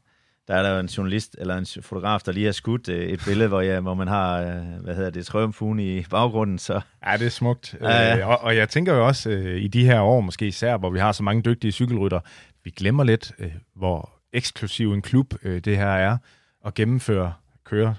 der 0.47 0.55
er 0.55 0.63
der 0.63 0.73
jo 0.73 0.79
en 0.79 0.85
journalist, 0.85 1.35
eller 1.39 1.57
en 1.57 1.65
fotograf, 1.81 2.21
der 2.25 2.31
lige 2.31 2.45
har 2.45 2.51
skudt 2.51 2.89
øh, 2.89 3.05
et 3.09 3.21
billede, 3.25 3.47
hvor, 3.49 3.61
ja, 3.61 3.79
hvor 3.79 3.93
man 3.93 4.07
har, 4.07 4.41
øh, 4.41 4.63
hvad 4.83 4.95
hedder 4.95 5.09
det, 5.09 5.25
triumfugen 5.25 5.79
i 5.79 6.03
baggrunden, 6.03 6.57
så 6.59 6.81
Ja, 7.05 7.17
det 7.17 7.25
er 7.25 7.29
smukt. 7.29 7.75
Ja, 7.81 7.89
ja. 7.89 8.17
Øh, 8.17 8.27
og, 8.27 8.41
og 8.41 8.55
jeg 8.55 8.69
tænker 8.69 8.93
jo 8.93 9.07
også, 9.07 9.29
øh, 9.29 9.61
i 9.61 9.67
de 9.67 9.85
her 9.85 9.99
år 10.01 10.21
måske 10.21 10.47
især, 10.47 10.77
hvor 10.77 10.89
vi 10.89 10.99
har 10.99 11.11
så 11.11 11.23
mange 11.23 11.41
dygtige 11.41 11.71
cykelrytter, 11.71 12.19
vi 12.63 12.69
glemmer 12.69 13.03
lidt, 13.03 13.31
øh, 13.39 13.51
hvor 13.75 14.13
eksklusiv 14.33 14.93
en 14.93 15.01
klub 15.01 15.33
øh, 15.43 15.59
det 15.59 15.77
her 15.77 15.87
er, 15.87 16.17
at 16.65 16.73
gennemføre, 16.73 17.33
køre 17.65 17.95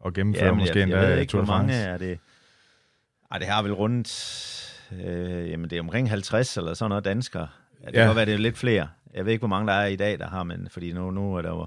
og 0.00 0.12
gennemføre 0.12 0.50
men 0.52 0.58
måske 0.58 0.74
jeg, 0.78 0.82
endda 0.82 0.98
jeg 1.00 1.08
ved 1.10 1.18
ikke, 1.20 1.30
Tour 1.30 1.44
hvor 1.44 1.54
mange 1.56 1.74
er 1.74 1.98
det. 1.98 2.18
Ej, 3.30 3.38
det 3.38 3.46
har 3.46 3.62
vel 3.62 3.72
rundt, 3.72 4.08
øh, 5.04 5.50
jamen 5.50 5.70
det 5.70 5.76
er 5.76 5.80
omkring 5.80 6.10
50 6.10 6.56
eller 6.56 6.74
sådan 6.74 6.88
noget 6.88 7.04
danskere. 7.04 7.48
Ja, 7.82 7.86
det 7.86 7.92
Ja. 7.94 7.98
kan 7.98 8.06
godt 8.06 8.16
være, 8.16 8.26
det 8.26 8.34
er 8.34 8.38
lidt 8.38 8.58
flere. 8.58 8.88
Jeg 9.14 9.24
ved 9.24 9.32
ikke, 9.32 9.40
hvor 9.40 9.48
mange 9.48 9.66
der 9.72 9.72
er 9.78 9.86
i 9.86 9.96
dag, 9.96 10.18
der 10.18 10.26
har, 10.28 10.42
men 10.44 10.68
fordi 10.70 10.92
nu, 10.92 11.10
nu 11.10 11.34
er 11.36 11.42
der 11.42 11.48
jo 11.48 11.66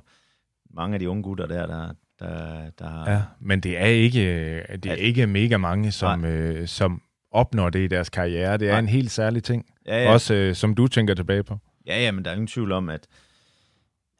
mange 0.73 0.93
af 0.93 0.99
de 0.99 1.09
unge 1.09 1.23
gutter 1.23 1.45
der, 1.45 1.67
der, 1.67 1.93
der, 2.19 2.69
der 2.79 2.87
har... 2.89 3.11
Ja, 3.11 3.21
men 3.39 3.59
det 3.59 3.77
er 3.77 3.85
ikke, 3.85 4.21
øh, 4.21 4.67
det 4.77 4.85
er 4.85 4.91
At- 4.93 4.99
ikke 4.99 5.27
mega 5.27 5.57
mange, 5.57 5.91
som, 5.91 6.25
øh, 6.25 6.67
som 6.67 7.01
opnår 7.31 7.69
det 7.69 7.79
i 7.79 7.87
deres 7.87 8.09
karriere. 8.09 8.57
Det 8.57 8.67
er 8.67 8.71
Nej. 8.71 8.79
en 8.79 8.87
helt 8.87 9.11
særlig 9.11 9.43
ting. 9.43 9.65
ja, 9.85 10.03
ja. 10.03 10.13
Også 10.13 10.33
øh, 10.33 10.55
som 10.55 10.75
du 10.75 10.87
tænker 10.87 11.13
tilbage 11.13 11.43
på. 11.43 11.57
Ja, 11.87 12.01
ja, 12.01 12.11
men 12.11 12.25
der 12.25 12.31
er 12.31 12.35
ingen 12.35 12.47
tvivl 12.47 12.71
om, 12.71 12.89
at 12.89 13.07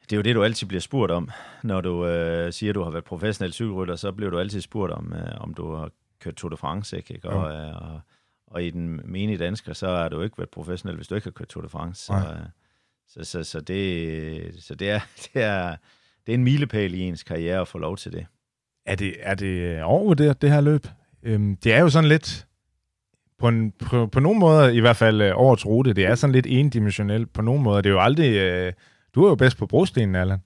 det 0.02 0.12
er 0.12 0.16
jo 0.16 0.22
det, 0.22 0.34
du 0.34 0.44
altid 0.44 0.66
bliver 0.66 0.80
spurgt 0.80 1.12
om. 1.12 1.30
Når 1.62 1.80
du 1.80 2.06
øh, 2.06 2.52
siger, 2.52 2.70
at 2.70 2.74
du 2.74 2.82
har 2.82 2.90
været 2.90 3.04
professionel 3.04 3.52
cykelrytter, 3.52 3.96
så 3.96 4.12
bliver 4.12 4.30
du 4.30 4.38
altid 4.38 4.60
spurgt 4.60 4.92
om, 4.92 5.12
øh, 5.12 5.40
om 5.40 5.54
du 5.54 5.74
har 5.74 5.90
kørt 6.20 6.34
Tour 6.34 6.48
de 6.50 6.56
France, 6.56 6.96
ikke? 6.96 7.14
ikke? 7.14 7.28
Og, 7.28 7.52
øh, 7.52 7.76
og, 7.76 8.00
og 8.46 8.64
i 8.64 8.70
den 8.70 9.00
menige 9.04 9.38
dansker, 9.38 9.72
så 9.72 9.86
har 9.88 10.08
du 10.08 10.22
ikke 10.22 10.38
været 10.38 10.50
professionel, 10.50 10.96
hvis 10.96 11.08
du 11.08 11.14
ikke 11.14 11.24
har 11.26 11.30
kørt 11.32 11.48
Tour 11.48 11.62
de 11.62 11.68
France. 11.68 12.04
Så, 12.04 12.12
øh, 12.14 12.46
så, 13.08 13.24
så, 13.24 13.44
så, 13.44 13.60
det, 13.60 14.64
så 14.64 14.74
det, 14.74 14.90
er, 14.90 15.00
det, 15.34 15.42
er, 15.42 15.76
det 16.26 16.32
er 16.32 16.34
en 16.34 16.44
milepæl 16.44 16.94
i 16.94 17.00
ens 17.00 17.22
karriere 17.22 17.60
at 17.60 17.68
få 17.68 17.78
lov 17.78 17.96
til 17.96 18.12
det. 18.12 18.26
Er 18.86 18.94
det, 18.94 19.14
er 19.20 19.34
det 19.34 19.82
overvurderet, 19.82 20.42
det 20.42 20.50
her 20.50 20.60
løb? 20.60 20.86
Øhm, 21.22 21.56
det 21.56 21.72
er 21.72 21.80
jo 21.80 21.88
sådan 21.88 22.08
lidt, 22.08 22.46
på, 23.38 23.48
en, 23.48 23.72
på, 23.72 24.06
på 24.06 24.20
nogle 24.20 24.38
måder 24.38 24.68
i 24.68 24.80
hvert 24.80 24.96
fald 24.96 25.20
øh, 25.20 25.32
årets 25.36 25.66
rute, 25.66 25.92
det 25.92 26.04
er 26.04 26.14
sådan 26.14 26.32
lidt 26.32 26.46
endimensionelt 26.46 27.32
på 27.32 27.42
nogle 27.42 27.62
måder. 27.62 27.80
Det 27.80 27.88
er 27.88 27.94
jo 27.94 28.00
aldrig, 28.00 28.36
øh, 28.36 28.72
du 29.14 29.24
er 29.24 29.28
jo 29.28 29.34
bedst 29.34 29.58
på 29.58 29.66
brostenen, 29.66 30.14
Allan. 30.14 30.38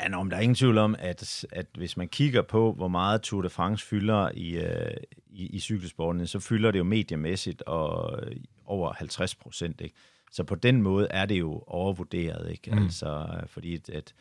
Ja, 0.00 0.08
nå, 0.08 0.22
men 0.22 0.30
der 0.30 0.36
er 0.36 0.40
ingen 0.40 0.54
tvivl 0.54 0.78
om, 0.78 0.96
at, 0.98 1.46
at 1.52 1.66
hvis 1.74 1.96
man 1.96 2.08
kigger 2.08 2.42
på, 2.42 2.72
hvor 2.72 2.88
meget 2.88 3.22
Tour 3.22 3.42
de 3.42 3.50
France 3.50 3.86
fylder 3.86 4.30
i, 4.34 4.56
øh, 4.56 4.96
i, 5.30 5.46
i 5.46 5.60
cykelsporten, 5.60 6.26
så 6.26 6.40
fylder 6.40 6.70
det 6.70 6.78
jo 6.78 6.84
mediemæssigt 6.84 7.62
og 7.62 8.18
øh, 8.22 8.36
over 8.66 8.92
50 8.92 9.34
procent. 9.34 9.82
Så 10.32 10.44
på 10.44 10.54
den 10.54 10.82
måde 10.82 11.08
er 11.10 11.26
det 11.26 11.38
jo 11.38 11.64
overvurderet. 11.66 12.50
Ikke? 12.50 12.70
Mm. 12.70 12.82
Altså, 12.82 13.40
fordi 13.46 13.74
at, 13.74 13.90
at 13.90 14.14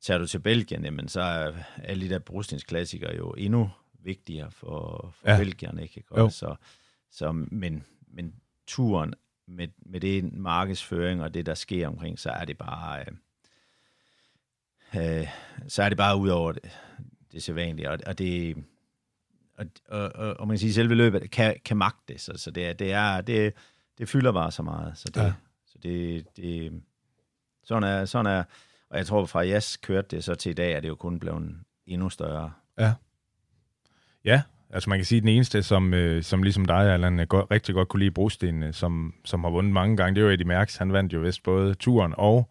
tager 0.00 0.18
du 0.18 0.26
til 0.26 0.38
Belgien, 0.38 0.84
jamen, 0.84 1.08
så 1.08 1.20
er 1.20 1.52
alle 1.84 2.04
de 2.04 2.10
der 2.14 2.18
brugstensklassikere 2.18 3.16
jo 3.16 3.30
endnu 3.30 3.70
vigtigere 4.02 4.50
for, 4.50 5.12
for 5.20 5.30
Ja. 5.30 5.38
belgierne. 5.38 5.82
Ikke? 5.82 6.04
Jo. 6.16 6.24
Og 6.24 6.32
Så, 6.32 6.54
så, 7.10 7.32
men, 7.32 7.84
men 8.08 8.34
turen 8.66 9.14
med, 9.46 9.68
med 9.78 10.00
det 10.00 10.32
markedsføring 10.32 11.22
og 11.22 11.34
det, 11.34 11.46
der 11.46 11.54
sker 11.54 11.88
omkring, 11.88 12.18
så 12.18 12.30
er 12.30 12.44
det 12.44 12.58
bare... 12.58 13.04
Øh, 14.94 15.20
øh, 15.20 15.28
så 15.68 15.82
er 15.82 15.88
det 15.88 15.98
bare 15.98 16.16
ud 16.16 16.28
over 16.28 16.52
det, 16.52 16.70
det 17.32 17.42
sædvanlige, 17.42 17.90
og, 17.90 17.98
og 18.06 18.18
det... 18.18 18.56
Og, 19.54 19.66
og, 19.88 20.12
og, 20.14 20.40
og 20.40 20.46
man 20.46 20.54
kan 20.54 20.58
sige, 20.58 20.68
at 20.68 20.74
selve 20.74 20.94
løbet 20.94 21.30
kan, 21.30 21.56
kan 21.64 21.76
magte 21.76 22.12
det, 22.12 22.20
så, 22.20 22.32
så 22.36 22.50
det, 22.50 22.78
det, 22.78 22.92
er, 22.92 23.20
det, 23.20 23.54
det 24.00 24.08
fylder 24.08 24.32
bare 24.32 24.50
så 24.50 24.62
meget. 24.62 24.92
Så 24.98 25.10
det, 25.14 25.20
ja. 25.20 25.32
så 25.66 25.78
det, 25.82 26.26
det 26.36 26.82
sådan 27.64 27.82
er, 27.82 28.04
sådan 28.04 28.26
er, 28.26 28.44
og 28.90 28.98
jeg 28.98 29.06
tror, 29.06 29.26
fra 29.26 29.40
Jas 29.40 29.76
kørte 29.76 30.16
det 30.16 30.24
så 30.24 30.34
til 30.34 30.50
i 30.50 30.52
dag, 30.52 30.72
er 30.72 30.80
det 30.80 30.88
jo 30.88 30.94
kun 30.94 31.20
blevet 31.20 31.56
endnu 31.86 32.10
større. 32.10 32.52
Ja. 32.78 32.94
Ja, 34.24 34.42
altså 34.70 34.90
man 34.90 34.98
kan 34.98 35.04
sige, 35.04 35.16
at 35.16 35.22
den 35.22 35.28
eneste, 35.28 35.62
som, 35.62 35.94
øh, 35.94 36.22
som 36.22 36.42
ligesom 36.42 36.64
dig, 36.64 36.92
Allan, 36.92 37.26
godt, 37.26 37.50
rigtig 37.50 37.74
godt 37.74 37.88
kunne 37.88 38.00
lide 38.00 38.10
brostenene, 38.10 38.72
som, 38.72 39.14
som 39.24 39.44
har 39.44 39.50
vundet 39.50 39.72
mange 39.72 39.96
gange, 39.96 40.14
det 40.14 40.20
er 40.20 40.24
jo 40.24 40.32
Eddie 40.32 40.46
Merckx. 40.46 40.76
Han 40.76 40.92
vandt 40.92 41.12
jo 41.12 41.20
vist 41.20 41.42
både 41.42 41.74
turen 41.74 42.14
og 42.16 42.50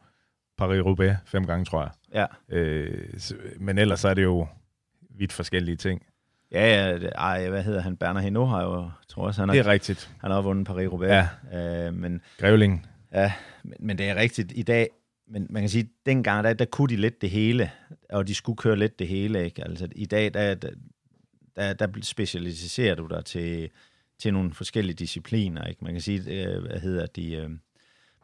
Paris-Roubaix 0.61 1.15
fem 1.25 1.45
gange, 1.45 1.65
tror 1.65 1.81
jeg. 1.81 1.91
Ja. 2.13 2.55
Øh, 2.57 3.19
men 3.59 3.77
ellers 3.77 4.05
er 4.05 4.13
det 4.13 4.23
jo 4.23 4.47
vidt 5.09 5.33
forskellige 5.33 5.77
ting. 5.77 6.05
Ja, 6.51 6.91
ja, 6.91 7.07
ej, 7.07 7.49
hvad 7.49 7.63
hedder 7.63 7.81
han? 7.81 7.97
Bernard 7.97 8.23
Hinault 8.23 8.49
har 8.49 8.63
jo, 8.63 8.89
tror 9.07 9.27
jeg, 9.27 9.35
han 9.35 9.49
har, 9.49 9.55
det 9.55 9.65
er 9.65 9.71
rigtigt. 9.71 10.11
Han 10.21 10.31
har 10.31 10.41
vundet 10.41 10.69
Paris-Roubaix. 10.69 11.27
Ja. 11.51 11.87
Øh, 11.87 11.93
men, 11.93 12.21
Grevling. 12.37 12.87
Ja, 13.13 13.33
men, 13.63 13.73
men 13.79 13.97
det 13.97 14.09
er 14.09 14.15
rigtigt. 14.15 14.51
I 14.55 14.63
dag, 14.63 14.89
men 15.27 15.47
man 15.49 15.61
kan 15.61 15.69
sige, 15.69 15.89
dengang, 16.05 16.43
der, 16.43 16.53
der 16.53 16.65
kunne 16.65 16.87
de 16.87 16.95
lidt 16.95 17.21
det 17.21 17.29
hele, 17.29 17.71
og 18.09 18.27
de 18.27 18.35
skulle 18.35 18.57
køre 18.57 18.75
lidt 18.75 18.99
det 18.99 19.07
hele, 19.07 19.45
ikke? 19.45 19.63
Altså, 19.63 19.87
i 19.95 20.05
dag, 20.05 20.33
der, 20.33 20.55
der, 21.55 21.73
der 21.73 21.87
specialiserer 22.01 22.95
du 22.95 23.07
dig 23.07 23.25
til, 23.25 23.69
til 24.19 24.33
nogle 24.33 24.53
forskellige 24.53 24.95
discipliner, 24.95 25.65
ikke? 25.65 25.83
Man 25.83 25.93
kan 25.93 26.01
sige, 26.01 26.45
øh, 26.45 26.61
hvad 26.61 26.79
hedder 26.79 27.05
de, 27.05 27.33
øh, 27.33 27.49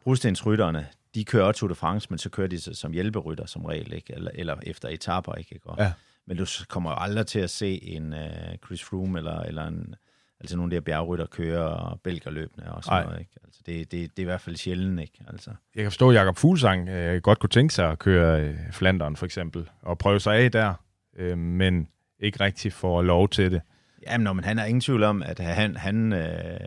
brudstensrytterne, 0.04 0.86
de 1.14 1.24
kører 1.24 1.52
Tour 1.52 1.68
de 1.68 1.74
France, 1.74 2.06
men 2.10 2.18
så 2.18 2.30
kører 2.30 2.48
de 2.48 2.58
som 2.58 2.92
hjælperytter 2.92 3.46
som 3.46 3.64
regel, 3.64 3.92
ikke? 3.92 4.14
Eller, 4.14 4.30
eller 4.34 4.56
efter 4.62 4.88
etaper, 4.88 5.34
ikke? 5.34 5.60
Og, 5.64 5.78
ja. 5.78 5.92
Men 6.26 6.36
du 6.36 6.46
kommer 6.68 6.90
aldrig 6.90 7.26
til 7.26 7.38
at 7.38 7.50
se 7.50 7.84
en 7.84 8.12
uh, 8.12 8.56
Chris 8.66 8.84
Froome 8.84 9.18
eller, 9.18 9.40
eller 9.40 9.66
en, 9.66 9.94
altså 10.40 10.56
nogle 10.56 10.66
af 10.66 10.70
de 10.70 10.76
her 10.76 10.80
bjergrytter 10.80 11.26
køre 11.26 11.96
bælgerløbende 12.04 12.72
og 12.72 12.84
sådan 12.84 12.98
Ej. 12.98 13.04
noget. 13.04 13.20
Ikke? 13.20 13.32
Altså 13.44 13.60
det, 13.66 13.92
det, 13.92 14.10
det 14.10 14.18
er 14.18 14.22
i 14.22 14.24
hvert 14.24 14.40
fald 14.40 14.56
sjældent. 14.56 15.00
Ikke? 15.00 15.24
Altså. 15.28 15.50
Jeg 15.74 15.82
kan 15.82 15.90
forstå, 15.90 16.10
at 16.10 16.16
Jacob 16.16 16.36
Fuglsang 16.36 16.88
øh, 16.88 17.22
godt 17.22 17.38
kunne 17.38 17.50
tænke 17.50 17.74
sig 17.74 17.90
at 17.90 17.98
køre 17.98 18.40
øh, 18.40 18.56
Flanderen 18.72 19.16
for 19.16 19.26
eksempel, 19.26 19.68
og 19.82 19.98
prøve 19.98 20.20
sig 20.20 20.36
af 20.36 20.52
der, 20.52 20.74
øh, 21.16 21.38
men 21.38 21.88
ikke 22.20 22.40
rigtig 22.40 22.72
får 22.72 23.02
lov 23.02 23.28
til 23.28 23.52
det. 23.52 23.62
Jamen, 24.06 24.24
når, 24.24 24.32
men 24.32 24.44
han 24.44 24.58
er 24.58 24.64
ingen 24.64 24.80
tvivl 24.80 25.02
om, 25.02 25.22
at 25.22 25.38
han, 25.38 25.76
han 25.76 26.12
øh, 26.12 26.60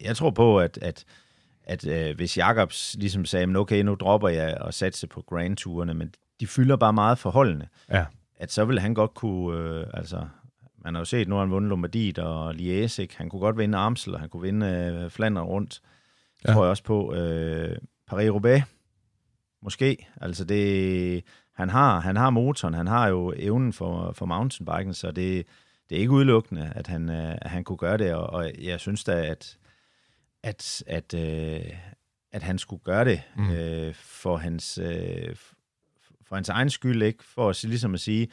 jeg 0.00 0.16
tror 0.16 0.30
på, 0.30 0.58
at, 0.60 0.78
at, 0.82 1.04
at 1.64 1.86
øh, 1.86 2.16
hvis 2.16 2.38
Jacobs 2.38 2.96
ligesom 2.98 3.24
sagde, 3.24 3.56
okay, 3.56 3.82
nu 3.82 3.94
dropper 3.94 4.28
jeg 4.28 4.58
og 4.60 4.74
satse 4.74 5.06
på 5.06 5.22
Grand 5.28 5.56
Tourene, 5.56 5.94
men 5.94 6.14
de 6.40 6.46
fylder 6.46 6.76
bare 6.76 6.92
meget 6.92 7.18
forholdene. 7.18 7.68
Ja. 7.90 8.04
At 8.42 8.52
så 8.52 8.64
vil 8.64 8.78
han 8.78 8.94
godt 8.94 9.14
kunne, 9.14 9.58
øh, 9.58 9.86
altså 9.94 10.26
man 10.84 10.94
har 10.94 11.00
jo 11.00 11.04
set, 11.04 11.28
nu 11.28 11.34
har 11.34 11.42
han 11.42 11.50
vundet 11.50 11.68
Lombardiet 11.68 12.18
og 12.18 12.50
Liège? 12.50 13.06
Han 13.16 13.28
kunne 13.28 13.40
godt 13.40 13.58
vinde 13.58 13.78
Amstel, 13.78 14.14
og 14.14 14.20
han 14.20 14.28
kunne 14.28 14.42
vinde 14.42 14.66
øh, 14.66 15.10
Flandern 15.10 15.44
rundt. 15.44 15.82
Ja. 16.44 16.52
tror 16.52 16.62
jeg 16.62 16.70
også 16.70 16.84
på. 16.84 17.14
Øh, 17.14 17.76
Paris-Roubaix, 18.12 18.62
måske. 19.62 20.08
Altså 20.20 20.44
det, 20.44 21.24
han 21.54 21.70
har, 21.70 22.00
han 22.00 22.16
har 22.16 22.30
motoren, 22.30 22.74
han 22.74 22.86
har 22.86 23.08
jo 23.08 23.32
evnen 23.36 23.72
for, 23.72 24.12
for 24.12 24.26
mountainbiken, 24.26 24.94
så 24.94 25.10
det, 25.10 25.46
det 25.88 25.96
er 25.96 26.00
ikke 26.00 26.12
udelukkende, 26.12 26.72
at 26.74 26.86
han, 26.86 27.10
øh, 27.10 27.34
at 27.42 27.50
han 27.50 27.64
kunne 27.64 27.78
gøre 27.78 27.98
det, 27.98 28.14
og, 28.14 28.26
og 28.26 28.50
jeg 28.62 28.80
synes 28.80 29.04
da, 29.04 29.26
at, 29.26 29.58
at, 30.42 30.82
at, 30.86 31.14
øh, 31.14 31.72
at 32.32 32.42
han 32.42 32.58
skulle 32.58 32.82
gøre 32.82 33.04
det 33.04 33.22
mm. 33.36 33.50
øh, 33.50 33.94
for, 33.94 34.36
hans, 34.36 34.78
øh, 34.78 35.36
for 36.32 36.36
hans 36.36 36.48
egen 36.48 36.70
skyld, 36.70 37.02
ikke? 37.02 37.24
For 37.24 37.50
at, 37.50 37.64
ligesom 37.64 37.94
at 37.94 38.00
sige, 38.00 38.28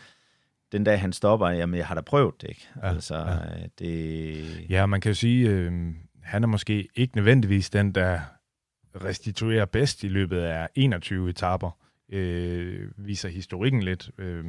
den 0.71 0.83
dag 0.83 0.99
han 1.01 1.13
stopper, 1.13 1.49
jamen 1.49 1.77
jeg 1.77 1.87
har 1.87 1.95
da 1.95 2.01
prøvet 2.01 2.41
det, 2.41 2.49
ikke? 2.49 2.67
Ja, 2.75 2.89
altså, 2.89 3.15
ja. 3.15 3.67
det... 3.79 4.69
Ja, 4.69 4.85
man 4.85 5.01
kan 5.01 5.09
jo 5.09 5.15
sige, 5.15 5.49
øh, 5.49 5.71
han 6.23 6.43
er 6.43 6.47
måske 6.47 6.87
ikke 6.95 7.15
nødvendigvis 7.15 7.69
den, 7.69 7.91
der 7.91 8.19
restituerer 9.05 9.65
bedst 9.65 10.03
i 10.03 10.07
løbet 10.07 10.39
af 10.39 10.69
21 10.75 11.29
etaper, 11.29 11.71
øh, 12.09 12.91
viser 12.97 13.29
historikken 13.29 13.83
lidt, 13.83 14.11
øh, 14.17 14.45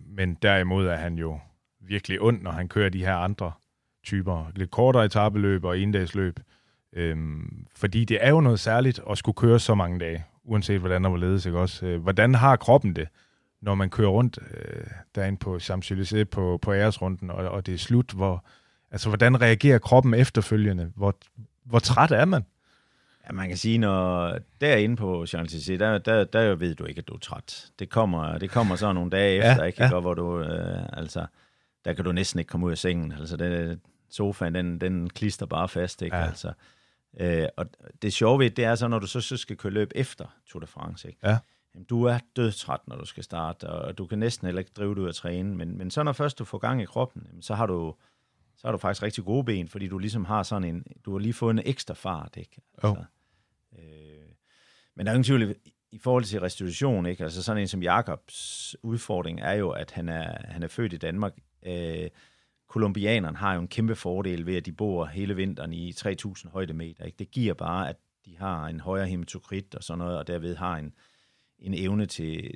men 0.00 0.34
derimod 0.34 0.86
er 0.86 0.96
han 0.96 1.14
jo 1.14 1.38
virkelig 1.80 2.20
ond, 2.20 2.42
når 2.42 2.50
han 2.50 2.68
kører 2.68 2.88
de 2.88 3.04
her 3.04 3.16
andre 3.16 3.52
typer, 4.04 4.52
lidt 4.56 4.70
kortere 4.70 5.04
etabeløb 5.04 5.64
og 5.64 5.78
endagsløb, 5.78 6.40
øh, 6.92 7.16
fordi 7.76 8.04
det 8.04 8.18
er 8.20 8.30
jo 8.30 8.40
noget 8.40 8.60
særligt 8.60 9.00
at 9.10 9.18
skulle 9.18 9.36
køre 9.36 9.58
så 9.58 9.74
mange 9.74 9.98
dage, 9.98 10.24
uanset 10.44 10.80
hvordan 10.80 11.04
der 11.04 11.10
var 11.10 11.16
ledes, 11.16 11.46
ikke 11.46 11.58
også? 11.58 11.86
Øh, 11.86 12.02
hvordan 12.02 12.34
har 12.34 12.56
kroppen 12.56 12.96
det? 12.96 13.08
når 13.60 13.74
man 13.74 13.90
kører 13.90 14.08
rundt 14.08 14.38
øh, 14.54 14.86
derinde 15.14 15.38
på 15.38 15.56
Champs-Élysées 15.56 16.24
på, 16.24 16.58
på 16.62 16.74
æresrunden, 16.74 17.30
og, 17.30 17.48
og 17.48 17.66
det 17.66 17.74
er 17.74 17.78
slut, 17.78 18.10
hvor, 18.10 18.44
altså, 18.90 19.08
hvordan 19.08 19.40
reagerer 19.40 19.78
kroppen 19.78 20.14
efterfølgende? 20.14 20.92
Hvor, 20.96 21.14
hvor 21.64 21.78
træt 21.78 22.10
er 22.10 22.24
man? 22.24 22.44
Ja, 23.26 23.32
man 23.32 23.48
kan 23.48 23.56
sige, 23.56 23.78
når 23.78 24.38
derinde 24.60 24.96
på 24.96 25.24
Champs-Élysées, 25.24 25.76
der, 25.76 25.98
der, 25.98 26.24
der 26.24 26.54
ved 26.54 26.74
du 26.74 26.84
ikke, 26.84 26.98
at 26.98 27.08
du 27.08 27.14
er 27.14 27.18
træt. 27.18 27.66
Det 27.78 27.90
kommer, 27.90 28.38
det 28.38 28.50
kommer 28.50 28.76
så 28.76 28.92
nogle 28.92 29.10
dage 29.10 29.36
efter, 29.38 29.62
ja, 29.62 29.62
ikke? 29.62 29.84
Ja. 29.84 30.00
hvor 30.00 30.14
du, 30.14 30.40
øh, 30.40 30.82
altså, 30.92 31.26
der 31.84 31.92
kan 31.92 32.04
du 32.04 32.12
næsten 32.12 32.38
ikke 32.38 32.48
komme 32.48 32.66
ud 32.66 32.70
af 32.70 32.78
sengen. 32.78 33.12
Altså, 33.12 33.36
det, 33.36 33.80
sofaen, 34.10 34.54
den, 34.54 34.80
den 34.80 35.10
klister 35.10 35.46
bare 35.46 35.68
fast, 35.68 36.02
ikke? 36.02 36.16
Ja. 36.16 36.26
Altså, 36.26 36.52
øh, 37.20 37.46
og 37.56 37.66
det 38.02 38.12
sjove 38.12 38.38
ved 38.38 38.50
det 38.50 38.64
er 38.64 38.74
så, 38.74 38.88
når 38.88 38.98
du 38.98 39.06
så, 39.06 39.20
så 39.20 39.36
skal 39.36 39.56
køre 39.56 39.72
løb 39.72 39.92
efter 39.94 40.36
Tour 40.46 40.60
de 40.60 40.66
France, 40.66 41.08
ikke? 41.08 41.20
Ja 41.28 41.38
jamen, 41.74 41.84
du 41.84 42.04
er 42.04 42.18
dødtræt, 42.36 42.80
når 42.86 42.96
du 42.96 43.04
skal 43.04 43.24
starte, 43.24 43.64
og 43.64 43.98
du 43.98 44.06
kan 44.06 44.18
næsten 44.18 44.46
heller 44.46 44.58
ikke 44.58 44.72
drive 44.76 44.94
dig 44.94 45.02
ud 45.02 45.08
at 45.08 45.14
træne. 45.14 45.56
Men, 45.56 45.78
men 45.78 45.90
så 45.90 46.02
når 46.02 46.12
først 46.12 46.38
du 46.38 46.44
får 46.44 46.58
gang 46.58 46.82
i 46.82 46.84
kroppen, 46.84 47.26
jamen, 47.28 47.42
så 47.42 47.54
har 47.54 47.66
du 47.66 47.94
så 48.56 48.66
har 48.66 48.72
du 48.72 48.78
faktisk 48.78 49.02
rigtig 49.02 49.24
gode 49.24 49.44
ben, 49.44 49.68
fordi 49.68 49.88
du 49.88 49.98
ligesom 49.98 50.24
har 50.24 50.42
sådan 50.42 50.68
en, 50.68 50.84
du 51.04 51.12
har 51.12 51.18
lige 51.18 51.32
fået 51.32 51.50
en 51.50 51.62
ekstra 51.64 51.94
fart, 51.94 52.36
ikke? 52.36 52.60
Altså, 52.74 52.88
oh. 52.88 53.78
øh, 53.78 54.28
men 54.94 55.06
der 55.06 55.12
er 55.12 55.14
ingen 55.14 55.24
tvivl 55.24 55.54
i 55.90 55.98
forhold 55.98 56.24
til 56.24 56.40
restitution, 56.40 57.06
ikke? 57.06 57.24
Altså 57.24 57.42
sådan 57.42 57.62
en 57.62 57.68
som 57.68 57.82
Jakobs 57.82 58.76
udfordring 58.82 59.40
er 59.40 59.52
jo, 59.52 59.70
at 59.70 59.90
han 59.90 60.08
er, 60.08 60.52
han 60.52 60.62
er 60.62 60.68
født 60.68 60.92
i 60.92 60.96
Danmark. 60.96 61.32
Øh, 61.62 62.08
kolumbianerne 62.70 63.36
har 63.36 63.54
jo 63.54 63.60
en 63.60 63.68
kæmpe 63.68 63.96
fordel 63.96 64.46
ved, 64.46 64.56
at 64.56 64.66
de 64.66 64.72
bor 64.72 65.04
hele 65.04 65.36
vinteren 65.36 65.72
i 65.72 65.90
3.000 65.90 66.50
højdemeter. 66.50 67.04
Ikke? 67.04 67.18
Det 67.18 67.30
giver 67.30 67.54
bare, 67.54 67.88
at 67.88 67.96
de 68.26 68.38
har 68.38 68.66
en 68.66 68.80
højere 68.80 69.06
hematokrit 69.06 69.74
og 69.74 69.84
sådan 69.84 69.98
noget, 69.98 70.18
og 70.18 70.26
derved 70.26 70.56
har 70.56 70.76
en, 70.76 70.92
en 71.58 71.74
evne 71.74 72.06
til 72.06 72.54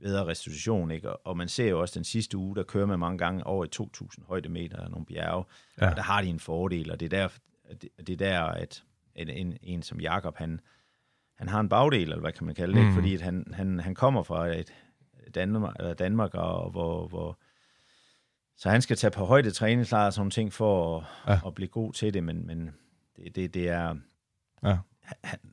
bedre 0.00 0.26
restitution, 0.26 0.90
ikke? 0.90 1.16
Og 1.16 1.36
man 1.36 1.48
ser 1.48 1.68
jo 1.68 1.80
også 1.80 1.94
den 1.94 2.04
sidste 2.04 2.36
uge, 2.36 2.56
der 2.56 2.62
kører 2.62 2.86
man 2.86 2.98
mange 2.98 3.18
gange 3.18 3.46
over 3.46 3.64
i 3.64 3.68
2.000 3.76 4.26
højdemeter 4.26 4.76
af 4.76 4.90
nogle 4.90 5.06
bjerge, 5.06 5.44
ja. 5.80 5.90
og 5.90 5.96
der 5.96 6.02
har 6.02 6.22
de 6.22 6.28
en 6.28 6.40
fordel, 6.40 6.90
og 6.90 7.00
det 7.00 7.12
er 7.12 7.18
der, 7.18 7.28
det 8.06 8.10
er 8.10 8.16
der 8.16 8.40
at 8.40 8.84
en, 9.14 9.28
en, 9.28 9.56
en 9.62 9.82
som 9.82 10.00
Jakob 10.00 10.36
han, 10.36 10.60
han 11.38 11.48
har 11.48 11.60
en 11.60 11.68
bagdel, 11.68 12.02
eller 12.02 12.20
hvad 12.20 12.32
kan 12.32 12.46
man 12.46 12.54
kalde 12.54 12.78
det, 12.78 12.86
mm. 12.86 12.94
fordi 12.94 13.14
at 13.14 13.20
han, 13.20 13.46
han, 13.54 13.80
han 13.80 13.94
kommer 13.94 14.22
fra 14.22 14.46
et 14.46 14.74
Danmark, 15.34 15.76
eller 15.78 15.94
Danmark 15.94 16.34
og 16.34 16.70
hvor, 16.70 17.08
hvor 17.08 17.38
så 18.62 18.70
han 18.70 18.82
skal 18.82 18.96
tage 18.96 19.10
på 19.10 19.24
højde 19.24 19.50
træningslejr 19.50 20.06
og 20.06 20.12
sådan 20.12 20.30
ting 20.30 20.52
for 20.52 20.98
at, 20.98 21.04
ja. 21.28 21.40
at 21.46 21.54
blive 21.54 21.68
god 21.68 21.92
til 21.92 22.14
det, 22.14 22.24
men, 22.24 22.46
men 22.46 22.70
det, 23.16 23.36
det, 23.36 23.54
det 23.54 23.68
er 23.68 23.94
ja 24.64 24.76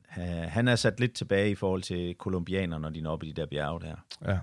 han, 0.08 0.48
han 0.48 0.68
er 0.68 0.76
sat 0.76 1.00
lidt 1.00 1.12
tilbage 1.12 1.50
i 1.50 1.54
forhold 1.54 1.82
til 1.82 2.14
kolumbianerne, 2.18 2.82
når 2.82 2.90
de 2.90 3.00
er 3.00 3.08
oppe 3.08 3.26
i 3.26 3.32
de 3.32 3.40
der 3.40 3.46
bjerge 3.46 3.80
der. 3.80 3.94
Ja. 4.32 4.38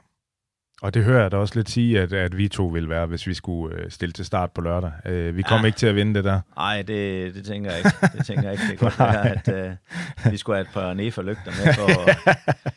Og 0.82 0.94
det 0.94 1.04
hører 1.04 1.22
jeg 1.22 1.32
da 1.32 1.38
også 1.38 1.56
lidt 1.56 1.70
sige, 1.70 2.00
at, 2.00 2.14
at 2.14 2.38
vi 2.38 2.48
to 2.48 2.66
vil 2.66 2.90
være, 2.90 3.06
hvis 3.06 3.28
vi 3.28 3.34
skulle 3.34 3.76
øh, 3.76 3.92
stille 3.92 4.14
til 4.14 4.26
start 4.26 4.52
på 4.52 4.62
lørdag. 4.62 4.92
Øh, 5.06 5.38
vi 5.38 5.42
kommer 5.42 5.66
ja. 5.66 5.66
ikke 5.66 5.78
til 5.78 5.88
at 5.88 5.96
vinde 5.96 6.14
det 6.14 6.24
der. 6.24 6.42
Nej, 6.56 6.82
det, 6.82 7.36
det 7.36 7.46
tænker 7.46 7.72
jeg 7.72 7.80
ikke. 7.80 8.18
Det 8.18 8.26
tænker 8.26 8.44
jeg 8.44 8.52
ikke. 8.52 8.64
Det 8.70 8.80
kan 8.80 8.86
godt 8.86 9.00
være, 9.00 9.30
at 9.30 9.48
øh, 10.28 10.32
vi 10.32 10.38
skulle 10.38 10.56
have 10.56 10.68
et 10.68 10.74
par 10.74 10.94
nefer 10.94 11.22
lygter 11.22 11.52
med 11.66 11.74
for... 11.74 11.88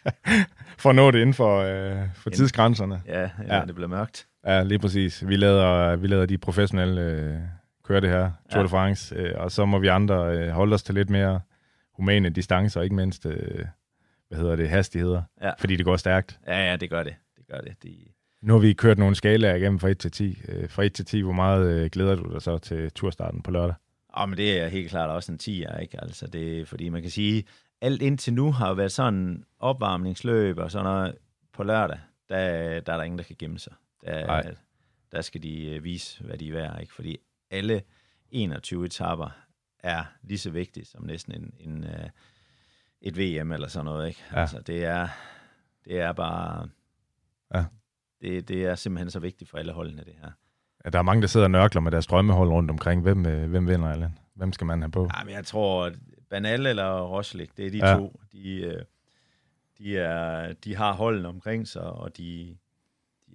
for 0.82 0.90
at 0.90 0.96
nå 0.96 1.10
det 1.10 1.18
inden 1.18 1.34
for, 1.34 1.60
øh, 1.60 2.08
for 2.14 2.30
tidsgrænserne. 2.30 3.02
Ja, 3.06 3.30
ja, 3.48 3.62
det 3.66 3.74
bliver 3.74 3.88
mørkt. 3.88 4.26
Ja, 4.46 4.62
lige 4.62 4.78
præcis. 4.78 5.28
Vi 5.28 5.36
lader, 5.36 5.96
vi 5.96 6.06
lader 6.06 6.26
de 6.26 6.38
professionelle 6.38 7.00
øh, 7.00 7.38
køre 7.84 8.00
det 8.00 8.10
her, 8.10 8.30
Tour 8.50 8.60
ja. 8.60 8.64
de 8.64 8.68
France, 8.68 9.14
øh, 9.14 9.34
og 9.36 9.52
så 9.52 9.64
må 9.64 9.78
vi 9.78 9.86
andre 9.86 10.36
øh, 10.36 10.48
holde 10.48 10.74
os 10.74 10.82
til 10.82 10.94
lidt 10.94 11.10
mere 11.10 11.40
humane 11.94 12.30
distancer, 12.30 12.82
ikke 12.82 12.94
mindst, 12.94 13.26
øh, 13.26 13.64
hvad 14.28 14.38
hedder 14.38 14.56
det, 14.56 14.68
hastigheder, 14.68 15.22
ja. 15.42 15.52
fordi 15.58 15.76
det 15.76 15.84
går 15.84 15.96
stærkt. 15.96 16.38
Ja, 16.46 16.70
ja, 16.70 16.76
det 16.76 16.90
gør 16.90 17.02
det. 17.02 17.14
Det 17.36 17.46
gør 17.46 17.60
det. 17.60 17.82
De... 17.82 17.96
Nu 18.42 18.52
har 18.52 18.60
vi 18.60 18.72
kørt 18.72 18.98
nogle 18.98 19.14
skalaer 19.14 19.54
igennem 19.54 19.78
fra 19.78 19.88
1 19.88 19.98
til 19.98 20.10
10. 20.10 20.42
Øh, 20.48 20.70
fra 20.70 20.82
1 20.84 20.92
til 20.92 21.04
10, 21.04 21.20
hvor 21.20 21.32
meget 21.32 21.66
øh, 21.66 21.90
glæder 21.90 22.14
du 22.14 22.32
dig 22.32 22.42
så 22.42 22.58
til 22.58 22.90
turstarten 22.90 23.42
på 23.42 23.50
lørdag? 23.50 23.74
Ja, 24.18 24.26
men 24.26 24.36
det 24.38 24.60
er 24.60 24.68
helt 24.68 24.90
klart 24.90 25.10
også 25.10 25.32
en 25.32 25.38
10, 25.38 25.64
ikke? 25.80 26.00
Altså 26.02 26.26
det, 26.26 26.68
fordi 26.68 26.88
man 26.88 27.02
kan 27.02 27.10
sige, 27.10 27.44
alt 27.80 28.02
indtil 28.02 28.34
nu 28.34 28.52
har 28.52 28.74
været 28.74 28.92
sådan 28.92 29.44
opvarmningsløb 29.58 30.58
og 30.58 30.70
sådan 30.70 30.84
noget 30.84 31.14
på 31.52 31.62
lørdag, 31.62 31.98
der, 32.28 32.80
der 32.80 32.92
er 32.92 32.96
der 32.96 33.02
ingen, 33.02 33.18
der 33.18 33.24
kan 33.24 33.36
gemme 33.38 33.58
sig. 33.58 33.72
Der, 34.04 34.54
der 35.12 35.20
skal 35.20 35.42
de 35.42 35.66
øh, 35.66 35.84
vise, 35.84 36.24
hvad 36.24 36.38
de 36.38 36.48
er 36.48 36.52
værd, 36.52 36.80
ikke? 36.80 36.94
Fordi 36.94 37.18
alle 37.50 37.82
21 38.30 38.84
etapper 38.84 39.30
er 39.78 40.04
lige 40.22 40.38
så 40.38 40.50
vigtigt 40.50 40.88
som 40.88 41.04
næsten 41.04 41.34
en, 41.34 41.54
en, 41.60 41.84
uh, 41.84 42.10
et 43.00 43.18
VM 43.18 43.52
eller 43.52 43.68
sådan 43.68 43.84
noget. 43.84 44.08
Ikke? 44.08 44.24
Ja. 44.32 44.40
Altså, 44.40 44.60
det 44.60 44.84
er, 44.84 45.08
det 45.84 46.00
er 46.00 46.12
bare... 46.12 46.68
Ja. 47.54 47.64
Det, 48.20 48.48
det 48.48 48.66
er 48.66 48.74
simpelthen 48.74 49.10
så 49.10 49.20
vigtigt 49.20 49.50
for 49.50 49.58
alle 49.58 49.72
holdene, 49.72 50.04
det 50.04 50.14
her. 50.20 50.30
Ja, 50.84 50.90
der 50.90 50.98
er 50.98 51.02
mange, 51.02 51.22
der 51.22 51.28
sidder 51.28 51.46
og 51.46 51.50
nørkler 51.50 51.80
med 51.80 51.92
deres 51.92 52.06
drømmehold 52.06 52.48
rundt 52.48 52.70
omkring. 52.70 53.02
Hvem, 53.02 53.26
øh, 53.26 53.50
hvem 53.50 53.68
vinder, 53.68 53.88
Allan? 53.88 54.18
Hvem 54.34 54.52
skal 54.52 54.66
man 54.66 54.82
have 54.82 54.90
på? 54.90 55.10
Ja, 55.16 55.24
men 55.24 55.34
jeg 55.34 55.44
tror, 55.44 55.90
Banal 56.30 56.66
eller 56.66 57.00
Roslik, 57.00 57.56
det 57.56 57.66
er 57.66 57.70
de 57.70 57.88
ja. 57.88 57.96
to. 57.96 58.20
De, 58.32 58.60
øh, 58.60 58.82
de, 59.78 59.98
er, 59.98 60.52
de 60.52 60.76
har 60.76 60.92
holden 60.92 61.26
omkring 61.26 61.68
sig, 61.68 61.82
og 61.82 62.16
de, 62.16 62.56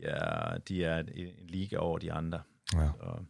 de 0.01 0.05
er, 0.05 0.57
de 0.57 0.84
er 0.84 0.99
en 0.99 1.49
liga 1.49 1.77
over 1.77 1.97
de 1.97 2.13
andre. 2.13 2.41
Ja. 2.73 2.88
Så. 2.88 3.23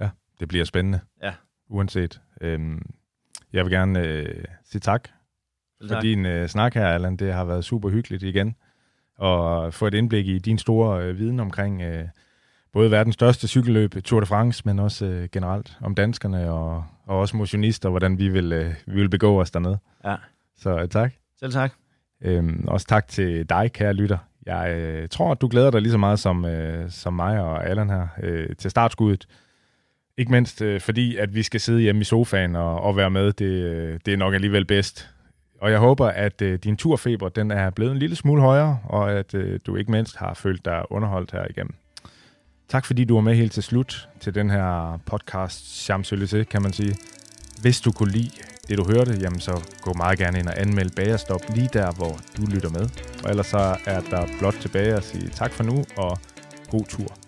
ja, 0.00 0.10
det 0.40 0.48
bliver 0.48 0.64
spændende. 0.64 1.00
Ja. 1.22 1.34
Uanset. 1.68 2.20
Øhm, 2.40 2.82
jeg 3.52 3.64
vil 3.64 3.72
gerne 3.72 4.00
øh, 4.00 4.44
sige 4.64 4.80
tak 4.80 5.08
for 5.88 6.00
din 6.00 6.26
øh, 6.26 6.48
snak 6.48 6.74
her, 6.74 6.86
Allan. 6.86 7.16
Det 7.16 7.32
har 7.32 7.44
været 7.44 7.64
super 7.64 7.88
hyggeligt 7.88 8.22
igen. 8.22 8.56
Og 9.18 9.74
få 9.74 9.86
et 9.86 9.94
indblik 9.94 10.28
i 10.28 10.38
din 10.38 10.58
store 10.58 11.04
øh, 11.04 11.18
viden 11.18 11.40
omkring 11.40 11.82
øh, 11.82 12.08
både 12.72 12.90
verdens 12.90 13.14
største 13.14 13.48
cykelløb, 13.48 13.94
Tour 14.04 14.20
de 14.20 14.26
France, 14.26 14.62
men 14.64 14.78
også 14.78 15.06
øh, 15.06 15.28
generelt 15.32 15.78
om 15.80 15.94
danskerne 15.94 16.50
og, 16.52 16.84
og 17.06 17.18
også 17.18 17.36
motionister, 17.36 17.88
hvordan 17.88 18.18
vi 18.18 18.28
vil, 18.28 18.52
øh, 18.52 18.74
vi 18.86 18.94
vil 18.94 19.08
begå 19.08 19.40
os 19.40 19.50
dernede. 19.50 19.78
Ja. 20.04 20.16
Så 20.56 20.78
øh, 20.78 20.88
tak. 20.88 21.12
Selv 21.40 21.52
tak. 21.52 21.72
Øhm, 22.20 22.64
også 22.68 22.86
tak 22.86 23.08
til 23.08 23.48
dig, 23.48 23.72
kære 23.72 23.92
lytter. 23.92 24.18
Jeg 24.46 24.74
øh, 24.76 25.08
tror, 25.08 25.32
at 25.32 25.40
du 25.40 25.48
glæder 25.48 25.70
dig 25.70 25.80
lige 25.80 25.92
så 25.92 25.98
meget 25.98 26.18
som, 26.18 26.44
øh, 26.44 26.90
som 26.90 27.12
mig 27.12 27.40
og 27.40 27.68
Allan 27.68 27.90
her 27.90 28.06
øh, 28.22 28.56
til 28.58 28.70
startskuddet. 28.70 29.26
Ikke 30.18 30.30
mindst 30.30 30.62
øh, 30.62 30.80
fordi, 30.80 31.16
at 31.16 31.34
vi 31.34 31.42
skal 31.42 31.60
sidde 31.60 31.80
hjemme 31.80 32.00
i 32.00 32.04
sofaen 32.04 32.56
og, 32.56 32.80
og 32.80 32.96
være 32.96 33.10
med. 33.10 33.32
Det, 33.32 33.44
øh, 33.44 34.00
det 34.06 34.12
er 34.12 34.16
nok 34.16 34.34
alligevel 34.34 34.64
bedst. 34.64 35.10
Og 35.60 35.70
jeg 35.70 35.78
håber, 35.78 36.06
at 36.06 36.42
øh, 36.42 36.58
din 36.58 36.76
turfeber 36.76 37.28
den 37.28 37.50
er 37.50 37.70
blevet 37.70 37.92
en 37.92 37.98
lille 37.98 38.16
smule 38.16 38.42
højere, 38.42 38.78
og 38.84 39.12
at 39.12 39.34
øh, 39.34 39.60
du 39.66 39.76
ikke 39.76 39.90
mindst 39.90 40.16
har 40.16 40.34
følt 40.34 40.64
dig 40.64 40.82
underholdt 40.90 41.32
her 41.32 41.46
igennem. 41.50 41.74
Tak 42.68 42.84
fordi 42.84 43.04
du 43.04 43.14
var 43.14 43.20
med 43.20 43.34
helt 43.34 43.52
til 43.52 43.62
slut 43.62 44.08
til 44.20 44.34
den 44.34 44.50
her 44.50 44.98
podcast 45.06 45.84
champs 45.84 46.10
kan 46.50 46.62
man 46.62 46.72
sige. 46.72 46.94
Hvis 47.62 47.80
du 47.80 47.92
kunne 47.92 48.12
lide 48.12 48.30
det, 48.68 48.78
du 48.78 48.84
hørte, 48.92 49.18
jamen 49.20 49.40
så 49.40 49.60
gå 49.82 49.92
meget 49.92 50.18
gerne 50.18 50.38
ind 50.38 50.48
og 50.48 50.60
anmeld 50.60 50.90
Bagerstop 50.90 51.40
lige 51.54 51.70
der, 51.72 51.92
hvor 51.92 52.18
du 52.36 52.42
lytter 52.46 52.70
med. 52.70 52.88
Og 53.24 53.30
ellers 53.30 53.46
så 53.46 53.76
er 53.86 54.00
der 54.00 54.26
blot 54.38 54.54
tilbage 54.60 54.94
at 54.94 55.04
sige 55.04 55.28
tak 55.28 55.52
for 55.52 55.64
nu 55.64 55.84
og 55.96 56.18
god 56.70 56.84
tur. 56.84 57.23